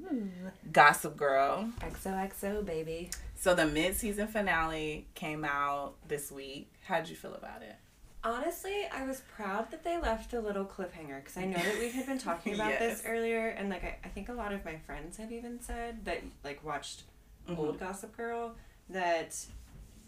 Gossip 0.72 1.18
Girl. 1.18 1.70
XOXO 1.82 2.64
baby. 2.64 3.10
So 3.36 3.56
the 3.56 3.66
mid-season 3.66 4.28
finale 4.28 5.08
came 5.16 5.44
out 5.46 5.96
this 6.08 6.32
week. 6.32 6.72
How'd 6.86 7.10
you 7.10 7.16
feel 7.16 7.34
about 7.34 7.64
it? 7.64 7.76
Honestly, 8.24 8.86
I 8.94 9.06
was 9.06 9.22
proud 9.36 9.72
that 9.72 9.84
they 9.86 9.98
left 9.98 10.34
a 10.34 10.42
little 10.42 10.66
cliffhanger 10.66 11.22
because 11.24 11.38
I 11.38 11.46
know 11.46 11.58
that 11.58 11.80
we 11.80 11.90
had 11.90 12.06
been 12.06 12.18
talking 12.18 12.54
about 12.54 12.70
Yes. 12.72 12.80
this 12.80 13.04
earlier, 13.08 13.48
and 13.50 13.70
like 13.70 13.84
I, 13.84 13.98
I 14.04 14.10
think 14.10 14.28
a 14.28 14.34
lot 14.34 14.52
of 14.52 14.66
my 14.66 14.76
friends 14.86 15.16
have 15.18 15.32
even 15.32 15.62
said 15.62 16.04
that 16.06 16.22
like 16.44 16.64
watched 16.64 17.04
Mm-hmm. 17.48 17.60
old 17.62 17.80
Gossip 17.80 18.16
Girl 18.16 18.54
that 18.90 19.36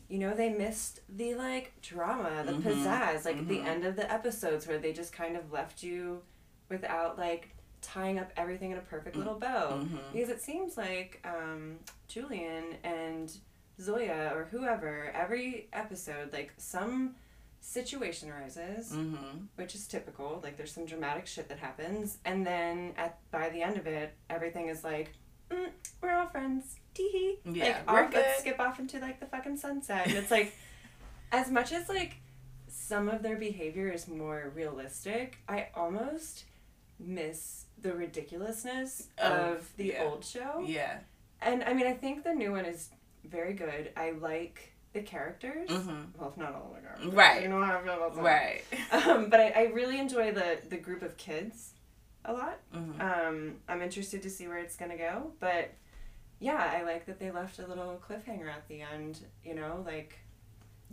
you 0.10 0.20
know 0.20 0.36
they 0.36 0.50
missed 0.50 1.00
the 1.10 1.34
like 1.36 1.72
drama, 1.82 2.44
the 2.46 2.52
Mhm. 2.52 2.62
pizzazz, 2.62 3.26
like 3.26 3.38
at 3.38 3.48
the 3.48 3.62
end 3.62 3.84
of 3.86 3.96
the 3.96 4.12
episodes 4.12 4.68
where 4.68 4.78
they 4.78 4.94
just 4.94 5.12
kind 5.14 5.36
of 5.36 5.52
left 5.52 5.82
you 5.82 6.22
without 6.70 7.18
like 7.18 7.56
tying 7.82 8.20
up 8.20 8.30
everything 8.38 8.70
in 8.72 8.78
a 8.78 8.82
perfect 8.82 9.16
little 9.16 9.40
bow. 9.40 9.80
Mhm. 9.82 9.98
Because 10.14 10.30
it 10.30 10.40
seems 10.42 10.78
like 10.78 11.20
um, 11.26 11.80
Julien 12.08 12.76
and 12.84 13.36
Zoya 13.80 14.32
or 14.36 14.44
whoever, 14.52 15.10
every 15.16 15.68
episode, 15.74 16.32
like 16.34 16.54
some 16.58 17.16
situation 17.62 18.30
arises, 18.30 18.92
Mm-hmm. 18.92 19.46
which 19.56 19.76
is 19.76 19.88
typical. 19.88 20.40
Like 20.44 20.58
there's 20.58 20.72
some 20.74 20.86
dramatic 20.86 21.28
shit 21.28 21.48
that 21.50 21.60
happens, 21.60 22.18
and 22.26 22.46
then 22.46 22.94
at 22.98 23.20
by 23.32 23.50
the 23.50 23.62
end 23.62 23.78
of 23.78 23.88
it, 23.88 24.14
everything 24.30 24.68
is 24.68 24.84
like, 24.84 25.14
mm, 25.50 25.70
we're 26.02 26.12
all 26.14 26.28
friends. 26.28 26.76
Tee 26.94 27.38
Yeah, 27.46 27.64
like 27.88 27.88
we're 27.92 28.04
off, 28.04 28.14
let's 28.14 28.28
good. 28.36 28.42
skip 28.42 28.60
off 28.60 28.80
into 28.80 29.00
like 29.00 29.20
the 29.22 29.26
fucking 29.28 29.58
sunset, 29.58 30.08
and 30.08 30.16
it's 30.18 30.32
like, 30.32 30.54
as 31.32 31.50
much 31.50 31.72
as 31.72 31.88
like 31.88 32.18
some 32.68 33.08
of 33.08 33.22
their 33.24 33.38
behavior 33.38 33.90
is 33.90 34.08
more 34.08 34.52
realistic, 34.54 35.38
I 35.48 35.68
almost 35.76 36.44
miss 37.00 37.66
the 37.82 37.94
ridiculousness 37.94 39.08
Of- 39.18 39.32
of 39.32 39.78
the 39.78 39.86
yeah. 39.86 40.04
old 40.04 40.26
show. 40.26 40.64
Yeah. 40.66 41.00
And 41.42 41.64
I 41.64 41.74
mean, 41.74 41.88
I 41.88 41.94
think 41.94 42.24
the 42.24 42.34
new 42.34 42.52
one 42.52 42.66
is 42.66 42.90
very 43.24 43.54
good. 43.54 43.92
I 43.96 44.12
like 44.12 44.71
the 44.94 45.02
characters. 45.02 45.70
Mhm. 45.70 46.08
Well, 46.18 46.30
if 46.30 46.38
not 46.38 46.54
all 46.54 46.74
the 46.76 46.82
characters. 46.82 47.14
Right. 47.14 47.42
You 47.44 47.50
know 47.50 47.64
how 47.64 47.78
I 47.78 47.82
feel 47.82 47.94
about 47.94 48.16
some. 48.16 48.24
Right. 48.24 48.64
Um, 48.92 49.30
but 49.30 49.40
I, 49.40 49.50
I 49.52 49.64
really 49.74 50.00
enjoy 50.00 50.32
the, 50.34 50.60
the 50.70 50.78
group 50.78 51.02
of 51.02 51.16
kids 51.18 51.72
a 52.26 52.34
lot. 52.34 52.60
hmm 52.74 53.00
Um, 53.02 53.56
I'm 53.68 53.82
interested 53.82 54.22
to 54.24 54.30
see 54.30 54.48
where 54.48 54.58
it's 54.60 54.76
going 54.76 54.92
to 54.92 54.98
go. 54.98 55.32
But 55.40 55.72
yeah, 56.40 56.74
I 56.78 56.84
like 56.84 57.06
that 57.06 57.20
they 57.20 57.32
left 57.32 57.60
a 57.60 57.68
little 57.68 58.02
cliffhanger 58.08 58.50
at 58.50 58.68
the 58.68 58.82
end. 58.82 59.20
You 59.46 59.56
know, 59.56 59.84
like, 59.86 60.20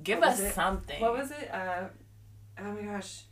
Give 0.03 0.23
us 0.23 0.55
something. 0.55 1.01
what 1.01 1.13
was 1.13 1.31
it? 1.33 1.51
Uh, 1.53 1.89
oh 2.61 2.73
my 2.73 2.83
gosh. 2.83 3.23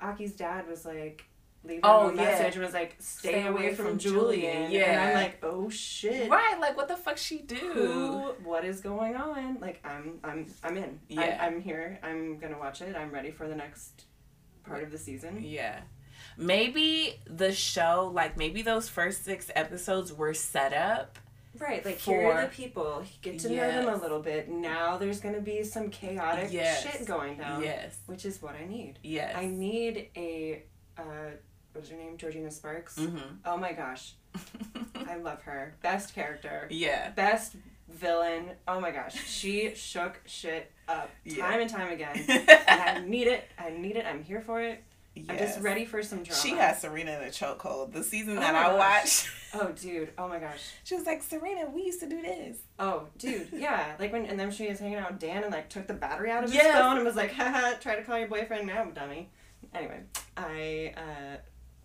Aki's 0.00 0.32
dad 0.32 0.66
was 0.68 0.84
like, 0.84 1.24
leaving 1.64 1.80
Oh, 1.84 2.08
a 2.08 2.14
yeah. 2.14 2.22
message 2.22 2.54
and 2.56 2.64
was 2.64 2.74
like, 2.74 2.96
stay, 2.98 3.46
away, 3.46 3.74
from, 3.74 3.98
Julien. 3.98 4.64
And 4.64 4.72
Yeah. 4.72 5.06
I'm 5.08 5.14
like, 5.14 5.38
oh 5.44 5.68
shit. 5.70 6.28
Right, 6.30 6.58
like 6.60 6.76
what 6.76 6.88
the 6.88 6.96
fuck 6.96 7.16
she 7.18 7.38
do? 7.38 7.54
who 7.56 8.34
what 8.48 8.64
is 8.64 8.80
going 8.80 9.14
on 9.16 9.58
like 9.60 9.80
i'm 9.84 10.18
i'm 10.24 10.46
i'm 10.64 10.76
in 10.76 10.98
Yeah. 11.08 11.38
I, 11.40 11.46
i'm 11.46 11.60
here 11.60 11.98
i'm 12.02 12.38
gonna 12.38 12.58
watch 12.58 12.80
it 12.80 12.96
i'm 12.96 13.10
ready 13.10 13.30
for 13.30 13.46
the 13.48 13.54
next 13.54 14.04
part 14.64 14.82
of 14.82 14.90
the 14.90 14.98
season 14.98 15.42
Yeah. 15.42 15.80
Maybe 16.38 17.20
the 17.26 17.52
show, 17.52 18.10
like 18.14 18.36
maybe 18.36 18.62
those 18.62 18.88
first 18.88 19.24
six 19.24 19.50
episodes 19.54 20.12
were 20.12 20.34
set 20.34 20.72
up. 20.72 21.18
right 21.58 21.84
like 21.84 21.98
here 21.98 22.30
are 22.30 22.42
the 22.42 22.48
people 22.48 23.04
get 23.20 23.38
to 23.40 23.50
know 23.50 23.70
them 23.70 23.88
a 23.88 23.96
little 23.96 24.20
bit 24.20 24.48
now 24.48 24.96
there's 24.96 25.20
gonna 25.20 25.40
be 25.40 25.62
some 25.62 25.90
chaotic 25.90 26.48
Yes. 26.50 26.82
shit 26.82 27.06
going 27.06 27.36
down 27.36 27.62
Yes. 27.62 27.98
which 28.06 28.24
is 28.24 28.40
what 28.40 28.54
i 28.54 28.64
need 28.64 28.98
Yes. 29.02 29.34
i 29.36 29.44
need 29.46 30.08
a 30.16 30.62
uh 30.96 31.02
what's 31.72 31.88
her 31.88 31.96
name 31.96 32.16
georgina 32.16 32.50
sparks 32.50 32.96
mm-hmm. 32.98 33.18
oh 33.44 33.56
my 33.56 33.72
gosh 33.72 34.14
i 35.08 35.16
love 35.16 35.42
her 35.42 35.74
best 35.82 36.14
character 36.14 36.66
yeah. 36.70 37.10
best 37.10 37.54
villain 37.88 38.50
oh 38.66 38.80
my 38.80 38.90
gosh 38.90 39.14
she 39.26 39.74
shook 39.74 40.20
shit 40.26 40.72
up 40.88 41.10
Yeah. 41.24 41.46
time 41.46 41.60
and 41.60 41.70
time 41.70 41.92
again 41.92 42.24
and 42.28 42.80
I 42.82 42.98
need 43.04 43.26
it. 43.26 43.48
I 43.58 43.70
need 43.70 43.96
it. 43.96 44.06
I'm 44.06 44.22
here 44.22 44.40
for 44.40 44.60
it. 44.62 44.82
Yes. 45.14 45.26
I'm 45.28 45.38
just 45.38 45.60
ready 45.60 45.84
for 45.84 46.02
some 46.02 46.22
drama. 46.22 46.40
She 46.40 46.50
has 46.52 46.80
Serena 46.80 47.12
in 47.18 47.22
a 47.24 47.30
chokehold. 47.30 47.92
The 47.92 48.02
season 48.02 48.38
oh 48.38 48.40
that 48.40 48.54
I 48.54 48.62
gosh. 48.62 48.78
watched. 48.78 49.28
Oh, 49.54 49.70
dude. 49.70 50.08
Oh 50.16 50.28
my 50.28 50.38
gosh. 50.38 50.70
She 50.82 50.94
was 50.94 51.04
like, 51.04 51.22
Serena, 51.22 51.68
we 51.68 51.82
used 51.82 52.00
to 52.00 52.08
do 52.08 52.22
this. 52.22 52.56
Oh, 52.78 53.08
dude. 53.18 53.48
Yeah. 53.52 53.96
Like 53.98 54.10
when, 54.10 54.24
and 54.24 54.40
then 54.40 54.50
she 54.50 54.66
was 54.66 54.78
hanging 54.78 54.96
out 54.96 55.10
with 55.10 55.20
Dan 55.20 55.42
and 55.44 55.52
like 55.52 55.68
took 55.68 55.86
the 55.86 55.92
battery 55.92 56.30
out 56.30 56.44
of 56.44 56.50
his 56.50 56.56
yes. 56.56 56.74
phone 56.74 56.96
and 56.96 57.04
was 57.04 57.16
like, 57.16 57.32
haha, 57.32 57.74
try 57.78 57.94
to 57.96 58.02
call 58.02 58.18
your 58.18 58.28
boyfriend 58.28 58.66
now, 58.66 58.86
dummy. 58.86 59.28
Anyway, 59.74 60.00
I, 60.38 60.94
uh, 60.96 61.36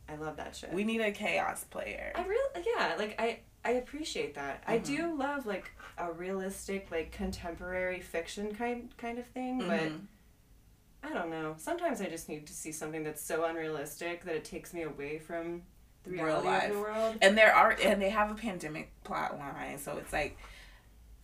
I 0.10 0.16
love 0.16 0.38
that 0.38 0.56
shit. 0.56 0.74
We 0.74 0.84
need 0.84 1.02
a 1.02 1.12
chaos 1.12 1.64
player. 1.66 2.12
I 2.16 2.24
really, 2.24 2.66
yeah. 2.76 2.96
Like 2.98 3.16
I, 3.20 3.40
I 3.66 3.72
appreciate 3.72 4.36
that. 4.36 4.62
Mm-hmm. 4.62 4.72
I 4.72 4.78
do 4.78 5.18
love 5.18 5.46
like 5.46 5.72
a 5.98 6.12
realistic, 6.12 6.88
like 6.92 7.12
contemporary 7.12 8.00
fiction 8.00 8.54
kind 8.54 8.90
kind 8.98 9.20
of 9.20 9.26
thing, 9.28 9.62
mm-hmm. 9.62 9.70
but 9.70 11.10
I 11.10 11.14
don't 11.14 11.30
know. 11.30 11.56
Sometimes 11.58 12.02
I 12.02 12.06
just 12.06 12.30
need 12.30 12.48
to 12.48 12.54
see 12.54 12.72
something 12.72 13.04
that's 13.04 13.24
so 13.24 13.46
unrealistic 13.46 14.24
that 14.26 14.36
it 14.36 14.46
takes 14.46 14.74
me 14.74 14.84
away 14.84 15.20
from 15.20 15.64
the 16.04 16.12
reality 16.12 16.48
Real 16.48 16.54
life. 16.54 16.64
of 16.70 16.76
the 16.76 16.82
world. 16.82 17.18
And 17.22 17.38
there 17.38 17.54
are 17.54 17.76
and 17.84 18.02
they 18.02 18.10
have 18.10 18.32
a 18.32 18.36
pandemic 18.36 18.92
plot 19.04 19.38
line, 19.38 19.78
so 19.78 19.98
it's 19.98 20.14
like 20.14 20.38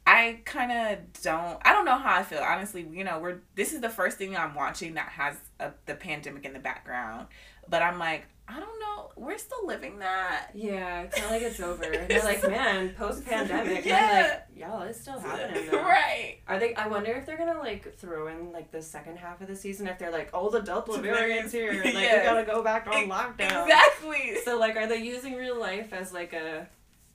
I 0.05 0.41
kind 0.43 0.71
of 0.71 1.21
don't. 1.21 1.59
I 1.63 1.71
don't 1.71 1.85
know 1.85 1.97
how 1.97 2.15
I 2.15 2.23
feel 2.23 2.41
honestly. 2.41 2.85
You 2.91 3.03
know, 3.03 3.19
we're 3.19 3.39
this 3.55 3.73
is 3.73 3.81
the 3.81 3.89
first 3.89 4.17
thing 4.17 4.35
I'm 4.35 4.53
watching 4.53 4.95
that 4.95 5.09
has 5.09 5.37
a, 5.59 5.71
the 5.85 5.95
pandemic 5.95 6.45
in 6.45 6.53
the 6.53 6.59
background, 6.59 7.27
but 7.69 7.81
I'm 7.81 7.99
like, 7.99 8.25
I 8.47 8.59
don't 8.59 8.79
know. 8.79 9.11
We're 9.15 9.37
still 9.37 9.65
living 9.65 9.99
that. 9.99 10.49
Yeah, 10.53 11.03
it's 11.03 11.17
not 11.17 11.31
like 11.31 11.41
it's 11.41 11.59
over. 11.61 11.83
they're 11.83 12.23
like, 12.23 12.47
man, 12.47 12.93
post 12.93 13.25
pandemic. 13.25 13.85
Yeah. 13.85 14.43
like, 14.51 14.59
y'all, 14.59 14.81
it's 14.81 14.99
still 14.99 15.19
happening 15.19 15.69
though. 15.71 15.81
Right. 15.81 16.39
Are 16.47 16.59
they? 16.59 16.75
I 16.75 16.87
wonder 16.87 17.11
if 17.13 17.25
they're 17.25 17.37
gonna 17.37 17.59
like 17.59 17.95
throw 17.95 18.27
in 18.27 18.51
like 18.51 18.71
the 18.71 18.81
second 18.81 19.17
half 19.17 19.39
of 19.41 19.47
the 19.47 19.55
season 19.55 19.87
if 19.87 19.97
they're 19.97 20.11
like, 20.11 20.29
oh, 20.33 20.49
the 20.49 20.59
Delta 20.59 20.99
variant's 21.01 21.53
here, 21.53 21.73
like 21.73 21.93
yes. 21.93 22.19
we 22.19 22.25
gotta 22.25 22.45
go 22.45 22.61
back 22.63 22.87
on 22.87 23.07
lockdown. 23.07 23.63
Exactly. 23.63 24.37
So 24.43 24.59
like, 24.59 24.75
are 24.75 24.87
they 24.87 24.97
using 24.97 25.35
real 25.35 25.59
life 25.59 25.93
as 25.93 26.11
like 26.11 26.33
a 26.33 26.67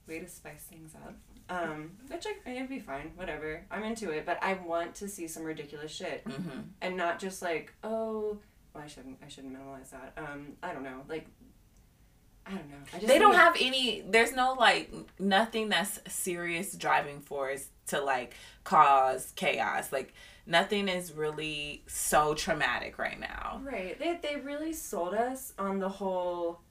way 0.07 0.19
to 0.19 0.27
spice 0.27 0.63
things 0.63 0.95
up? 0.95 1.15
Um, 1.49 1.91
which 2.07 2.25
I, 2.27 2.51
it'd 2.51 2.69
be 2.69 2.79
fine, 2.79 3.11
whatever. 3.15 3.65
I'm 3.71 3.83
into 3.83 4.11
it, 4.11 4.25
but 4.25 4.37
I 4.41 4.53
want 4.53 4.95
to 4.95 5.07
see 5.07 5.27
some 5.27 5.43
ridiculous 5.43 5.91
shit, 5.91 6.23
mm-hmm. 6.23 6.59
and 6.81 6.95
not 6.95 7.19
just 7.19 7.41
like, 7.41 7.73
oh, 7.83 8.37
well, 8.73 8.83
I 8.83 8.87
shouldn't. 8.87 9.17
I 9.23 9.27
shouldn't 9.27 9.53
minimize 9.53 9.91
that. 9.91 10.13
Um, 10.17 10.53
I 10.61 10.73
don't 10.73 10.83
know. 10.83 11.01
Like, 11.07 11.27
I 12.45 12.51
don't 12.51 12.69
know. 12.69 12.77
I 12.93 12.97
just 12.97 13.07
they 13.07 13.19
don't 13.19 13.35
have 13.35 13.55
any. 13.59 14.01
There's 14.07 14.33
no 14.33 14.53
like 14.53 14.91
nothing 15.19 15.69
that's 15.69 15.99
serious 16.07 16.73
driving 16.75 17.21
force 17.21 17.67
to 17.87 18.01
like 18.01 18.35
cause 18.63 19.33
chaos. 19.35 19.91
Like 19.91 20.13
nothing 20.45 20.87
is 20.87 21.13
really 21.13 21.83
so 21.87 22.33
traumatic 22.33 22.97
right 22.97 23.19
now. 23.19 23.61
Right. 23.63 23.97
They 23.99 24.19
they 24.21 24.37
really 24.37 24.73
sold 24.73 25.13
us 25.13 25.53
on 25.57 25.79
the 25.79 25.89
whole 25.89 26.61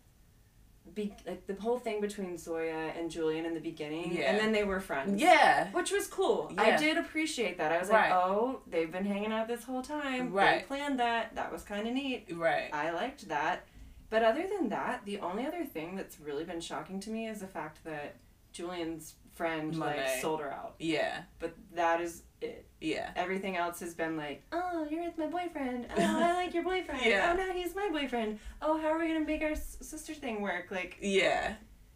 be 0.99 1.15
like 1.27 1.47
the 1.47 1.55
whole 1.55 1.79
thing 1.79 2.01
between 2.01 2.37
Zoya 2.37 2.93
and 2.99 3.11
Julien 3.11 3.47
in 3.47 3.55
the 3.55 3.61
beginning, 3.61 4.17
yeah. 4.17 4.31
and 4.31 4.39
then 4.39 4.53
they 4.53 4.65
were 4.65 4.81
friends. 4.81 5.21
Yeah, 5.21 5.71
which 5.71 5.93
was 5.93 6.07
cool. 6.07 6.53
Yeah. 6.55 6.63
I 6.63 6.77
did 6.77 6.99
appreciate 6.99 7.57
that. 7.59 7.73
I 7.73 7.79
was 7.79 7.89
right. 7.89 8.11
like, 8.11 8.19
oh, 8.19 8.61
they've 8.67 8.91
been 8.91 9.05
hanging 9.07 9.33
out 9.33 9.49
this 9.49 9.65
whole 9.65 9.83
time. 9.83 10.33
Right, 10.33 10.61
they 10.61 10.67
planned 10.67 10.99
that. 10.99 11.35
That 11.35 11.53
was 11.53 11.63
kind 11.63 11.87
of 11.87 11.95
neat. 11.95 12.27
Right, 12.33 12.69
I 12.73 12.91
liked 12.91 13.29
that. 13.29 13.65
But 14.11 14.23
other 14.23 14.47
than 14.47 14.71
that, 14.71 15.05
the 15.05 15.21
only 15.21 15.47
other 15.47 15.65
thing 15.65 15.95
that's 15.95 16.19
really 16.19 16.45
been 16.45 16.61
shocking 16.61 16.99
to 17.01 17.11
me 17.11 17.29
is 17.29 17.41
the 17.41 17.47
fact 17.47 17.85
that 17.85 18.17
Julien's 18.59 19.15
friend 19.35 19.77
Monet. 19.77 19.97
like 19.97 20.21
sold 20.21 20.41
her 20.41 20.53
out. 20.53 20.75
Yeah, 20.81 21.23
but 21.39 21.55
that 21.75 22.01
is 22.01 22.23
it. 22.41 22.67
Yeah. 22.81 23.11
Everything 23.15 23.57
else 23.57 23.79
has 23.81 23.95
been 23.95 24.17
like, 24.17 24.43
oh, 24.53 24.87
you're 24.91 25.05
with 25.05 25.17
my 25.17 25.27
boyfriend. 25.27 25.87
Oh, 25.97 26.03
I 26.23 26.35
like 26.35 26.53
your 26.53 26.65
boyfriend. 26.65 27.01
yeah. 27.05 27.31
Oh, 27.33 27.37
now 27.37 27.53
he's 27.53 27.75
my 27.75 27.89
boyfriend. 27.91 28.41
Oh, 28.61 28.79
how 28.81 28.89
are 28.89 28.99
we 28.99 29.07
gonna 29.07 29.25
make 29.25 29.43
our 29.43 29.53
s- 29.53 29.79
sister 29.81 30.13
thing 30.13 30.43
work? 30.43 30.67
Like. 30.71 30.99
Yeah, 31.01 31.55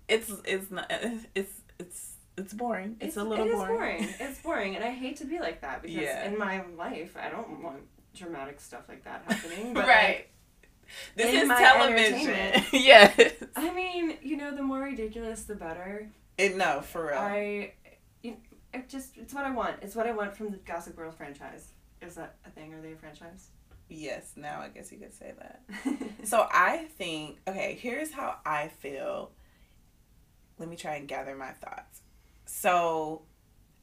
it's 0.09 0.33
it's 0.45 0.71
not 0.71 0.91
uh, 0.91 1.11
it's 1.35 1.61
it's 1.81 2.13
it's 2.39 2.55
boring. 2.55 2.97
It's, 3.01 3.09
it's 3.09 3.17
a 3.17 3.25
little 3.25 3.47
it 3.47 3.53
boring. 3.53 3.77
boring. 3.77 4.09
it's 4.21 4.41
boring, 4.41 4.77
and 4.77 4.85
I 4.85 4.91
hate 4.91 5.17
to 5.17 5.25
be 5.25 5.41
like 5.41 5.61
that 5.63 5.83
because 5.83 5.97
yeah. 5.97 6.27
in 6.27 6.39
my 6.39 6.65
life 6.79 7.17
I 7.17 7.29
don't 7.29 7.61
want 7.61 7.83
dramatic 8.15 8.61
stuff 8.61 8.83
like 8.89 9.05
that 9.05 9.25
happening. 9.27 9.75
But 9.75 9.89
right. 9.89 10.07
Like, 10.07 10.29
this 11.17 11.43
is 11.43 11.49
television. 11.49 12.65
yes. 12.73 13.33
I 13.57 13.73
mean, 13.73 14.19
you 14.23 14.37
know, 14.37 14.55
the 14.55 14.63
more 14.63 14.81
ridiculous, 14.81 15.45
the 15.45 15.55
better. 15.55 16.09
It 16.43 16.57
no, 16.57 16.81
for 16.81 17.07
real. 17.09 17.19
I 17.19 17.73
it 18.75 18.89
just 18.89 19.17
it's 19.17 19.35
what 19.35 19.45
I 19.45 19.51
want. 19.51 19.77
It's 19.83 19.95
what 19.95 20.07
I 20.07 20.13
want 20.13 20.37
from 20.37 20.51
the 20.51 20.57
Gossip 20.59 20.97
Girl 20.97 21.11
franchise. 21.11 21.73
Is 22.01 22.15
that 22.17 22.37
a 22.45 22.51
thing? 22.51 22.75
Are 22.75 22.81
they 22.81 22.93
a 22.93 22.97
franchise? 22.97 23.49
Yes, 23.89 24.33
now 24.37 24.61
I 24.61 24.69
guess 24.69 24.91
you 24.91 24.99
could 24.99 25.13
say 25.13 25.33
that. 25.39 25.63
so 26.25 26.47
I 26.51 26.87
think 26.99 27.39
okay, 27.47 27.79
here's 27.81 28.13
how 28.13 28.37
I 28.45 28.69
feel. 28.69 29.31
Let 30.59 30.69
me 30.69 30.77
try 30.77 30.97
and 30.97 31.09
gather 31.09 31.35
my 31.35 31.53
thoughts. 31.53 32.01
So, 32.45 33.23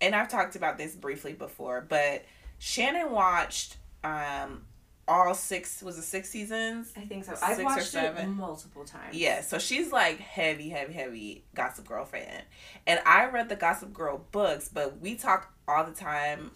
and 0.01 0.15
I've 0.15 0.29
talked 0.29 0.55
about 0.55 0.77
this 0.77 0.95
briefly 0.95 1.33
before, 1.33 1.85
but 1.87 2.25
Shannon 2.57 3.11
watched 3.11 3.77
um 4.03 4.65
all 5.09 5.33
six 5.33 5.81
was 5.81 5.97
it 5.97 6.03
six 6.03 6.29
seasons? 6.29 6.93
I 6.95 7.01
think 7.01 7.25
so. 7.25 7.31
Six 7.31 7.43
I've 7.43 7.63
watched 7.63 7.95
it 7.95 8.27
multiple 8.27 8.85
times. 8.85 9.15
Yeah, 9.15 9.41
so 9.41 9.57
she's 9.57 9.91
like 9.91 10.19
heavy, 10.19 10.69
heavy, 10.69 10.93
heavy 10.93 11.43
Gossip 11.55 11.87
Girl 11.87 12.05
fan, 12.05 12.43
and 12.87 13.01
I 13.05 13.25
read 13.25 13.49
the 13.49 13.55
Gossip 13.55 13.91
Girl 13.91 14.25
books, 14.31 14.69
but 14.69 15.01
we 15.01 15.15
talk 15.15 15.53
all 15.67 15.83
the 15.83 15.93
time. 15.93 16.51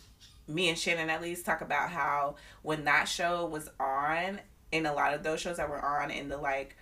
Me 0.47 0.69
and 0.69 0.77
Shannon 0.77 1.09
at 1.09 1.21
least 1.21 1.45
talk 1.45 1.61
about 1.61 1.89
how 1.89 2.35
when 2.61 2.83
that 2.83 3.05
show 3.05 3.45
was 3.45 3.69
on, 3.79 4.39
in 4.71 4.85
a 4.85 4.93
lot 4.93 5.13
of 5.13 5.23
those 5.23 5.39
shows 5.39 5.57
that 5.57 5.69
were 5.69 5.83
on 5.83 6.11
in 6.11 6.29
the 6.29 6.37
like 6.37 6.75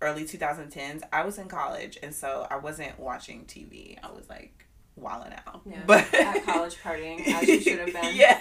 early 0.00 0.24
2010s, 0.24 1.02
I 1.12 1.24
was 1.24 1.38
in 1.38 1.48
college, 1.48 1.98
and 2.02 2.14
so 2.14 2.46
I 2.50 2.56
wasn't 2.56 2.98
watching 2.98 3.44
TV. 3.44 3.98
I 4.02 4.10
was 4.10 4.28
like 4.28 4.66
wilding 4.96 5.32
out. 5.46 5.62
Yeah. 5.64 5.82
But 5.86 6.12
at 6.14 6.44
college 6.44 6.76
partying 6.82 7.26
as 7.26 7.48
you 7.48 7.60
should 7.60 7.78
have 7.78 7.92
been. 7.92 8.14
Yeah. 8.16 8.40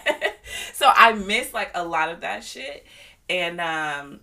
So 0.74 0.90
I 0.94 1.14
miss 1.14 1.54
like 1.54 1.72
a 1.76 1.84
lot 1.84 2.10
of 2.10 2.22
that 2.22 2.44
shit. 2.44 2.86
And 3.30 3.62
um 3.62 4.22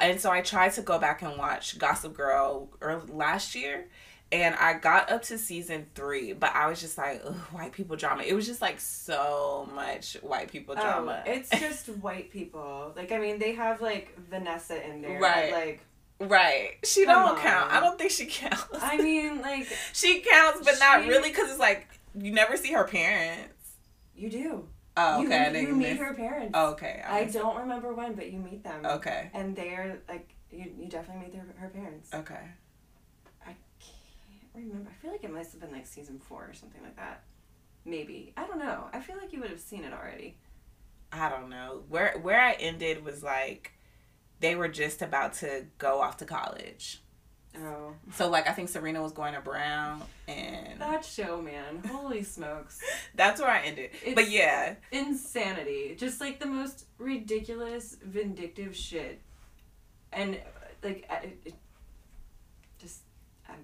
and 0.00 0.20
so 0.20 0.30
I 0.30 0.40
tried 0.40 0.72
to 0.72 0.82
go 0.82 0.98
back 0.98 1.22
and 1.22 1.36
watch 1.36 1.78
Gossip 1.78 2.14
Girl 2.14 2.70
early, 2.80 3.12
last 3.12 3.54
year 3.54 3.86
and 4.32 4.56
I 4.56 4.74
got 4.74 5.10
up 5.10 5.22
to 5.24 5.38
season 5.38 5.86
three, 5.94 6.32
but 6.32 6.52
I 6.54 6.66
was 6.66 6.80
just 6.80 6.98
like, 6.98 7.22
white 7.52 7.72
people 7.72 7.94
drama. 7.94 8.24
It 8.24 8.34
was 8.34 8.44
just 8.44 8.60
like 8.60 8.80
so 8.80 9.68
much 9.72 10.14
white 10.14 10.50
people 10.50 10.74
oh, 10.76 10.80
drama. 10.80 11.22
Oh, 11.24 11.30
it's 11.30 11.48
just 11.50 11.88
white 11.88 12.32
people. 12.32 12.92
Like 12.96 13.12
I 13.12 13.18
mean, 13.18 13.38
they 13.38 13.54
have 13.54 13.80
like 13.80 14.16
Vanessa 14.28 14.84
in 14.84 15.00
there, 15.00 15.20
right? 15.20 15.52
Like 15.52 15.80
Right. 16.18 16.76
She 16.84 17.04
Come 17.04 17.14
don't 17.24 17.36
on. 17.36 17.42
count. 17.42 17.72
I 17.72 17.80
don't 17.80 17.98
think 17.98 18.10
she 18.10 18.26
counts. 18.26 18.66
I 18.80 18.96
mean, 18.96 19.40
like 19.42 19.66
she 19.92 20.20
counts, 20.20 20.60
but 20.64 20.74
she... 20.74 20.80
not 20.80 21.06
really, 21.06 21.28
because 21.28 21.50
it's 21.50 21.58
like 21.58 21.88
you 22.18 22.32
never 22.32 22.56
see 22.56 22.72
her 22.72 22.84
parents. 22.84 23.52
You 24.14 24.30
do. 24.30 24.68
Oh, 24.96 25.24
okay. 25.24 25.60
You, 25.60 25.68
you 25.68 25.74
meet 25.74 25.90
miss... 25.90 25.98
her 25.98 26.14
parents. 26.14 26.52
Oh, 26.54 26.70
okay. 26.72 27.02
I, 27.06 27.20
I 27.20 27.24
don't 27.24 27.58
remember 27.58 27.92
when, 27.92 28.14
but 28.14 28.32
you 28.32 28.38
meet 28.38 28.64
them. 28.64 28.86
Okay. 28.86 29.30
And 29.34 29.54
they're 29.54 29.98
like, 30.08 30.34
you, 30.50 30.72
you 30.78 30.88
definitely 30.88 31.24
meet 31.24 31.32
their, 31.34 31.44
her 31.58 31.68
parents. 31.68 32.14
Okay. 32.14 32.40
I 33.42 33.54
can't 33.78 34.54
remember. 34.54 34.90
I 34.90 34.94
feel 35.02 35.10
like 35.10 35.22
it 35.22 35.32
must 35.32 35.52
have 35.52 35.60
been 35.60 35.72
like 35.72 35.86
season 35.86 36.18
four 36.18 36.46
or 36.48 36.54
something 36.54 36.82
like 36.82 36.96
that. 36.96 37.24
Maybe. 37.84 38.32
I 38.38 38.46
don't 38.46 38.58
know. 38.58 38.88
I 38.92 39.00
feel 39.00 39.16
like 39.16 39.34
you 39.34 39.40
would 39.40 39.50
have 39.50 39.60
seen 39.60 39.84
it 39.84 39.92
already. 39.92 40.38
I 41.12 41.28
don't 41.28 41.50
know. 41.50 41.82
Where 41.88 42.18
where 42.20 42.40
I 42.40 42.52
ended 42.54 43.04
was 43.04 43.22
like 43.22 43.72
they 44.40 44.54
were 44.54 44.68
just 44.68 45.02
about 45.02 45.34
to 45.34 45.66
go 45.78 46.00
off 46.00 46.18
to 46.18 46.24
college. 46.24 47.00
Oh. 47.58 47.94
So 48.12 48.28
like 48.28 48.48
I 48.48 48.52
think 48.52 48.68
Serena 48.68 49.02
was 49.02 49.12
going 49.12 49.34
to 49.34 49.40
Brown 49.40 50.02
and 50.28 50.78
that 50.80 51.04
show, 51.04 51.40
man. 51.40 51.82
Holy 51.86 52.22
smokes. 52.22 52.80
That's 53.14 53.40
where 53.40 53.50
I 53.50 53.62
ended. 53.62 53.90
It's 54.04 54.14
but 54.14 54.30
yeah. 54.30 54.74
Insanity. 54.92 55.94
Just 55.98 56.20
like 56.20 56.38
the 56.38 56.46
most 56.46 56.86
ridiculous, 56.98 57.96
vindictive 58.02 58.76
shit. 58.76 59.22
And 60.12 60.38
like 60.82 61.06
it, 61.22 61.38
it 61.44 61.54
just 62.78 63.00
um, 63.48 63.56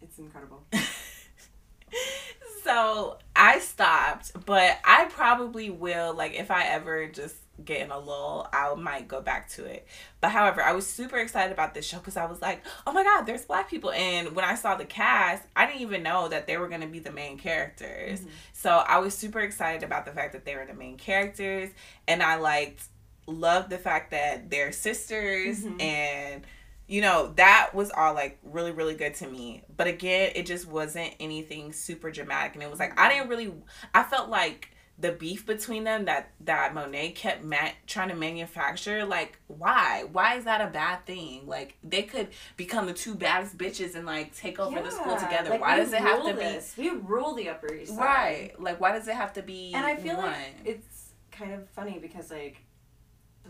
it's 0.00 0.18
incredible. 0.18 0.64
so 2.64 3.18
I 3.36 3.58
stopped, 3.58 4.32
but 4.46 4.78
I 4.84 5.06
probably 5.06 5.68
will 5.70 6.14
like 6.14 6.34
if 6.34 6.50
I 6.50 6.64
ever 6.64 7.06
just 7.08 7.36
getting 7.64 7.90
a 7.90 7.98
lull, 7.98 8.48
I 8.52 8.74
might 8.74 9.08
go 9.08 9.20
back 9.20 9.48
to 9.50 9.64
it. 9.64 9.86
But 10.20 10.30
however, 10.30 10.62
I 10.62 10.72
was 10.72 10.86
super 10.86 11.18
excited 11.18 11.52
about 11.52 11.74
this 11.74 11.86
show 11.86 11.98
because 11.98 12.16
I 12.16 12.26
was 12.26 12.40
like, 12.40 12.64
oh 12.86 12.92
my 12.92 13.02
god, 13.02 13.22
there's 13.22 13.44
black 13.44 13.68
people. 13.68 13.90
And 13.90 14.34
when 14.34 14.44
I 14.44 14.54
saw 14.54 14.76
the 14.76 14.84
cast, 14.84 15.42
I 15.56 15.66
didn't 15.66 15.82
even 15.82 16.02
know 16.02 16.28
that 16.28 16.46
they 16.46 16.56
were 16.56 16.68
going 16.68 16.80
to 16.80 16.86
be 16.86 16.98
the 16.98 17.12
main 17.12 17.38
characters. 17.38 18.20
Mm-hmm. 18.20 18.30
So 18.52 18.70
I 18.70 18.98
was 18.98 19.14
super 19.14 19.40
excited 19.40 19.82
about 19.82 20.04
the 20.04 20.12
fact 20.12 20.32
that 20.32 20.44
they 20.44 20.56
were 20.56 20.66
the 20.66 20.74
main 20.74 20.96
characters. 20.96 21.70
And 22.06 22.22
I 22.22 22.36
liked, 22.36 22.84
loved 23.26 23.70
the 23.70 23.78
fact 23.78 24.10
that 24.12 24.50
they're 24.50 24.72
sisters 24.72 25.64
mm-hmm. 25.64 25.80
and 25.80 26.46
you 26.86 27.02
know 27.02 27.32
that 27.36 27.74
was 27.74 27.90
all 27.90 28.14
like 28.14 28.38
really 28.42 28.72
really 28.72 28.94
good 28.94 29.14
to 29.14 29.28
me 29.28 29.62
but 29.76 29.86
again 29.86 30.32
it 30.34 30.46
just 30.46 30.66
wasn't 30.66 31.12
anything 31.20 31.70
super 31.70 32.10
dramatic 32.10 32.54
and 32.54 32.62
it 32.62 32.70
was 32.70 32.78
like 32.78 32.98
i 32.98 33.12
didn't 33.12 33.28
really 33.28 33.52
i 33.94 34.02
felt 34.02 34.30
like 34.30 34.70
the 35.00 35.12
beef 35.12 35.46
between 35.46 35.84
them 35.84 36.06
that 36.06 36.32
that 36.40 36.74
Monet 36.74 37.12
kept 37.12 37.44
ma- 37.44 37.70
trying 37.86 38.08
to 38.08 38.16
manufacture. 38.16 39.04
Like, 39.04 39.38
why? 39.46 40.04
Why 40.10 40.36
is 40.36 40.44
that 40.44 40.60
a 40.60 40.66
bad 40.66 41.06
thing? 41.06 41.46
Like, 41.46 41.76
they 41.84 42.02
could 42.02 42.28
become 42.56 42.86
the 42.86 42.92
two 42.92 43.14
baddest 43.14 43.56
bitches 43.56 43.94
and 43.94 44.04
like 44.06 44.34
take 44.34 44.58
over 44.58 44.76
yeah, 44.76 44.82
the 44.82 44.90
school 44.90 45.16
together. 45.16 45.50
Like, 45.50 45.60
why 45.60 45.76
does 45.76 45.92
it 45.92 46.00
have 46.00 46.26
to 46.26 46.32
this. 46.32 46.74
be? 46.74 46.90
We 46.90 46.96
rule 46.96 47.34
the 47.34 47.48
Upper 47.48 47.72
East 47.72 47.94
Side. 47.94 47.98
Right. 47.98 48.60
Like, 48.60 48.80
why 48.80 48.92
does 48.92 49.06
it 49.06 49.14
have 49.14 49.32
to 49.34 49.42
be? 49.42 49.72
And 49.74 49.86
I 49.86 49.94
feel 49.96 50.16
one? 50.16 50.26
like 50.26 50.54
it's 50.64 51.10
kind 51.30 51.52
of 51.52 51.68
funny 51.70 51.98
because 52.00 52.30
like 52.30 52.62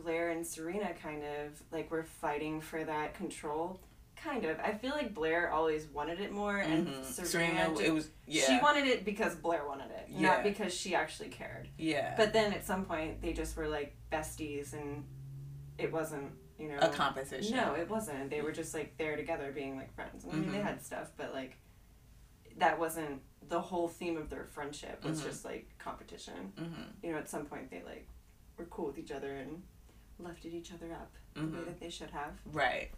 Blair 0.02 0.30
and 0.30 0.46
Serena 0.46 0.92
kind 1.02 1.22
of 1.22 1.62
like 1.72 1.90
were 1.90 2.04
fighting 2.04 2.60
for 2.60 2.84
that 2.84 3.14
control 3.14 3.80
Kind 4.22 4.44
of. 4.44 4.58
I 4.60 4.72
feel 4.72 4.90
like 4.90 5.14
Blair 5.14 5.52
always 5.52 5.86
wanted 5.86 6.20
it 6.20 6.32
more, 6.32 6.58
and 6.58 6.88
mm-hmm. 6.88 7.02
Serena, 7.04 7.66
Serena, 7.66 7.80
it 7.80 7.94
was 7.94 8.10
yeah. 8.26 8.46
She 8.46 8.58
wanted 8.60 8.86
it 8.86 9.04
because 9.04 9.36
Blair 9.36 9.66
wanted 9.66 9.90
it, 9.90 10.06
yeah. 10.08 10.28
not 10.28 10.42
because 10.42 10.74
she 10.74 10.94
actually 10.94 11.28
cared. 11.28 11.68
Yeah. 11.78 12.14
But 12.16 12.32
then 12.32 12.52
at 12.52 12.64
some 12.66 12.84
point 12.84 13.22
they 13.22 13.32
just 13.32 13.56
were 13.56 13.68
like 13.68 13.96
besties, 14.10 14.72
and 14.72 15.04
it 15.78 15.92
wasn't 15.92 16.32
you 16.58 16.68
know 16.68 16.78
a 16.80 16.88
competition. 16.88 17.56
No, 17.56 17.74
it 17.74 17.88
wasn't. 17.88 18.30
They 18.30 18.40
were 18.40 18.52
just 18.52 18.74
like 18.74 18.96
there 18.98 19.16
together, 19.16 19.52
being 19.54 19.76
like 19.76 19.94
friends. 19.94 20.24
I 20.24 20.34
mean, 20.34 20.44
mm-hmm. 20.44 20.52
they 20.52 20.62
had 20.62 20.84
stuff, 20.84 21.12
but 21.16 21.32
like 21.32 21.56
that 22.58 22.78
wasn't 22.78 23.22
the 23.48 23.60
whole 23.60 23.88
theme 23.88 24.16
of 24.16 24.30
their 24.30 24.44
friendship. 24.44 25.04
Was 25.04 25.20
mm-hmm. 25.20 25.28
just 25.28 25.44
like 25.44 25.68
competition. 25.78 26.52
Mm-hmm. 26.58 26.82
You 27.02 27.12
know, 27.12 27.18
at 27.18 27.28
some 27.28 27.46
point 27.46 27.70
they 27.70 27.82
like 27.84 28.08
were 28.56 28.66
cool 28.66 28.86
with 28.86 28.98
each 28.98 29.12
other 29.12 29.36
and 29.36 29.62
lifted 30.18 30.52
each 30.52 30.72
other 30.72 30.92
up 30.92 31.12
the 31.34 31.42
way 31.42 31.46
mm-hmm. 31.46 31.64
that 31.66 31.80
they 31.80 31.90
should 31.90 32.10
have. 32.10 32.32
Right. 32.52 32.90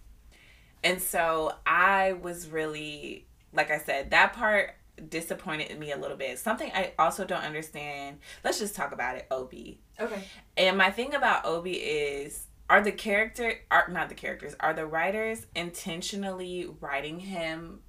And 0.83 1.01
so 1.01 1.55
I 1.67 2.15
was 2.15 2.49
really, 2.49 3.27
like 3.53 3.71
I 3.71 3.79
said, 3.79 4.11
that 4.11 4.33
part 4.33 4.75
disappointed 5.09 5.79
me 5.79 5.93
a 5.93 5.97
little 5.97 6.17
bit. 6.17 6.39
Something 6.39 6.71
I 6.75 6.93
also 6.99 7.25
don't 7.25 7.45
understand. 7.45 8.19
Let's 8.45 8.59
just 8.59 8.75
talk 8.75 8.93
about 8.93 9.17
it. 9.17 9.27
Obi. 9.31 9.81
Okay. 9.99 10.23
And 10.57 10.77
my 10.77 10.91
thing 10.91 11.15
about 11.15 11.45
Obi 11.45 11.75
is 11.75 12.47
are 12.69 12.81
the 12.81 12.93
character 12.93 13.55
are 13.71 13.89
not 13.91 14.09
the 14.09 14.15
characters 14.15 14.55
are 14.61 14.73
the 14.73 14.87
writers 14.87 15.47
intentionally 15.57 16.69
writing 16.81 17.19
him 17.19 17.81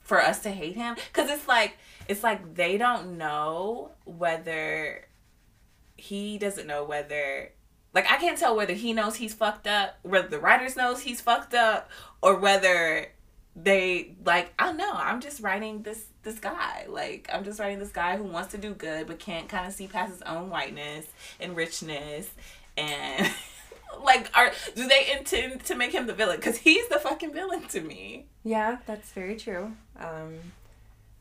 for 0.00 0.22
us 0.22 0.40
to 0.42 0.50
hate 0.50 0.76
him 0.76 0.94
because 0.94 1.28
it's 1.28 1.48
like 1.48 1.76
it's 2.06 2.22
like 2.22 2.54
they 2.54 2.78
don't 2.78 3.18
know 3.18 3.90
whether 4.04 5.04
he 5.96 6.38
doesn't 6.38 6.66
know 6.66 6.84
whether 6.84 7.50
like 7.94 8.10
I 8.10 8.16
can't 8.16 8.36
tell 8.36 8.56
whether 8.56 8.74
he 8.74 8.92
knows 8.92 9.16
he's 9.16 9.32
fucked 9.32 9.66
up, 9.66 9.98
whether 10.02 10.28
the 10.28 10.40
writers 10.40 10.76
knows 10.76 11.02
he's 11.02 11.20
fucked 11.20 11.54
up, 11.54 11.88
or 12.20 12.36
whether 12.36 13.06
they 13.56 14.16
like 14.24 14.52
I 14.58 14.66
don't 14.66 14.76
know. 14.76 14.92
I'm 14.92 15.20
just 15.20 15.40
writing 15.40 15.82
this 15.82 16.04
this 16.22 16.38
guy. 16.38 16.86
Like 16.88 17.28
I'm 17.32 17.44
just 17.44 17.60
writing 17.60 17.78
this 17.78 17.92
guy 17.92 18.16
who 18.16 18.24
wants 18.24 18.50
to 18.52 18.58
do 18.58 18.74
good 18.74 19.06
but 19.06 19.18
can't 19.18 19.48
kind 19.48 19.66
of 19.66 19.72
see 19.72 19.86
past 19.86 20.12
his 20.12 20.22
own 20.22 20.50
whiteness 20.50 21.06
and 21.38 21.54
richness 21.54 22.28
and 22.76 23.30
like 24.04 24.28
are 24.34 24.50
do 24.74 24.88
they 24.88 25.12
intend 25.16 25.64
to 25.66 25.76
make 25.76 25.92
him 25.92 26.06
the 26.06 26.14
villain 26.14 26.40
cuz 26.40 26.56
he's 26.58 26.88
the 26.88 26.98
fucking 26.98 27.32
villain 27.32 27.66
to 27.68 27.80
me. 27.80 28.26
Yeah, 28.42 28.78
that's 28.86 29.12
very 29.12 29.36
true. 29.36 29.76
Um 29.96 30.38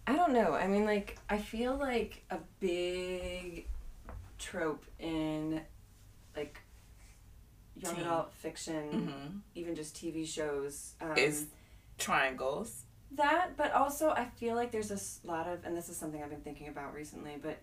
I 0.08 0.16
don't 0.16 0.34
know. 0.34 0.54
I 0.54 0.68
mean 0.68 0.86
like 0.86 1.20
I 1.30 1.38
feel 1.38 1.76
like 1.76 2.24
a 2.32 2.40
big 2.60 3.68
trope 4.40 4.86
in 4.98 5.62
like 6.36 6.63
young 7.84 7.96
Teen. 7.96 8.06
adult 8.06 8.34
fiction, 8.34 8.90
mm-hmm. 8.92 9.38
even 9.56 9.76
just 9.76 9.96
TV 9.96 10.28
shows. 10.28 10.94
Um, 11.02 11.18
is 11.18 11.48
triangles. 11.98 12.84
That, 13.12 13.58
but 13.58 13.74
also 13.74 14.10
I 14.10 14.26
feel 14.38 14.56
like 14.56 14.72
there's 14.72 14.92
a 14.92 15.28
lot 15.28 15.48
of, 15.48 15.66
and 15.66 15.78
this 15.78 15.90
is 15.90 15.98
something 15.98 16.22
I've 16.24 16.32
been 16.32 16.42
thinking 16.42 16.68
about 16.68 16.96
recently, 16.96 17.38
but 17.42 17.60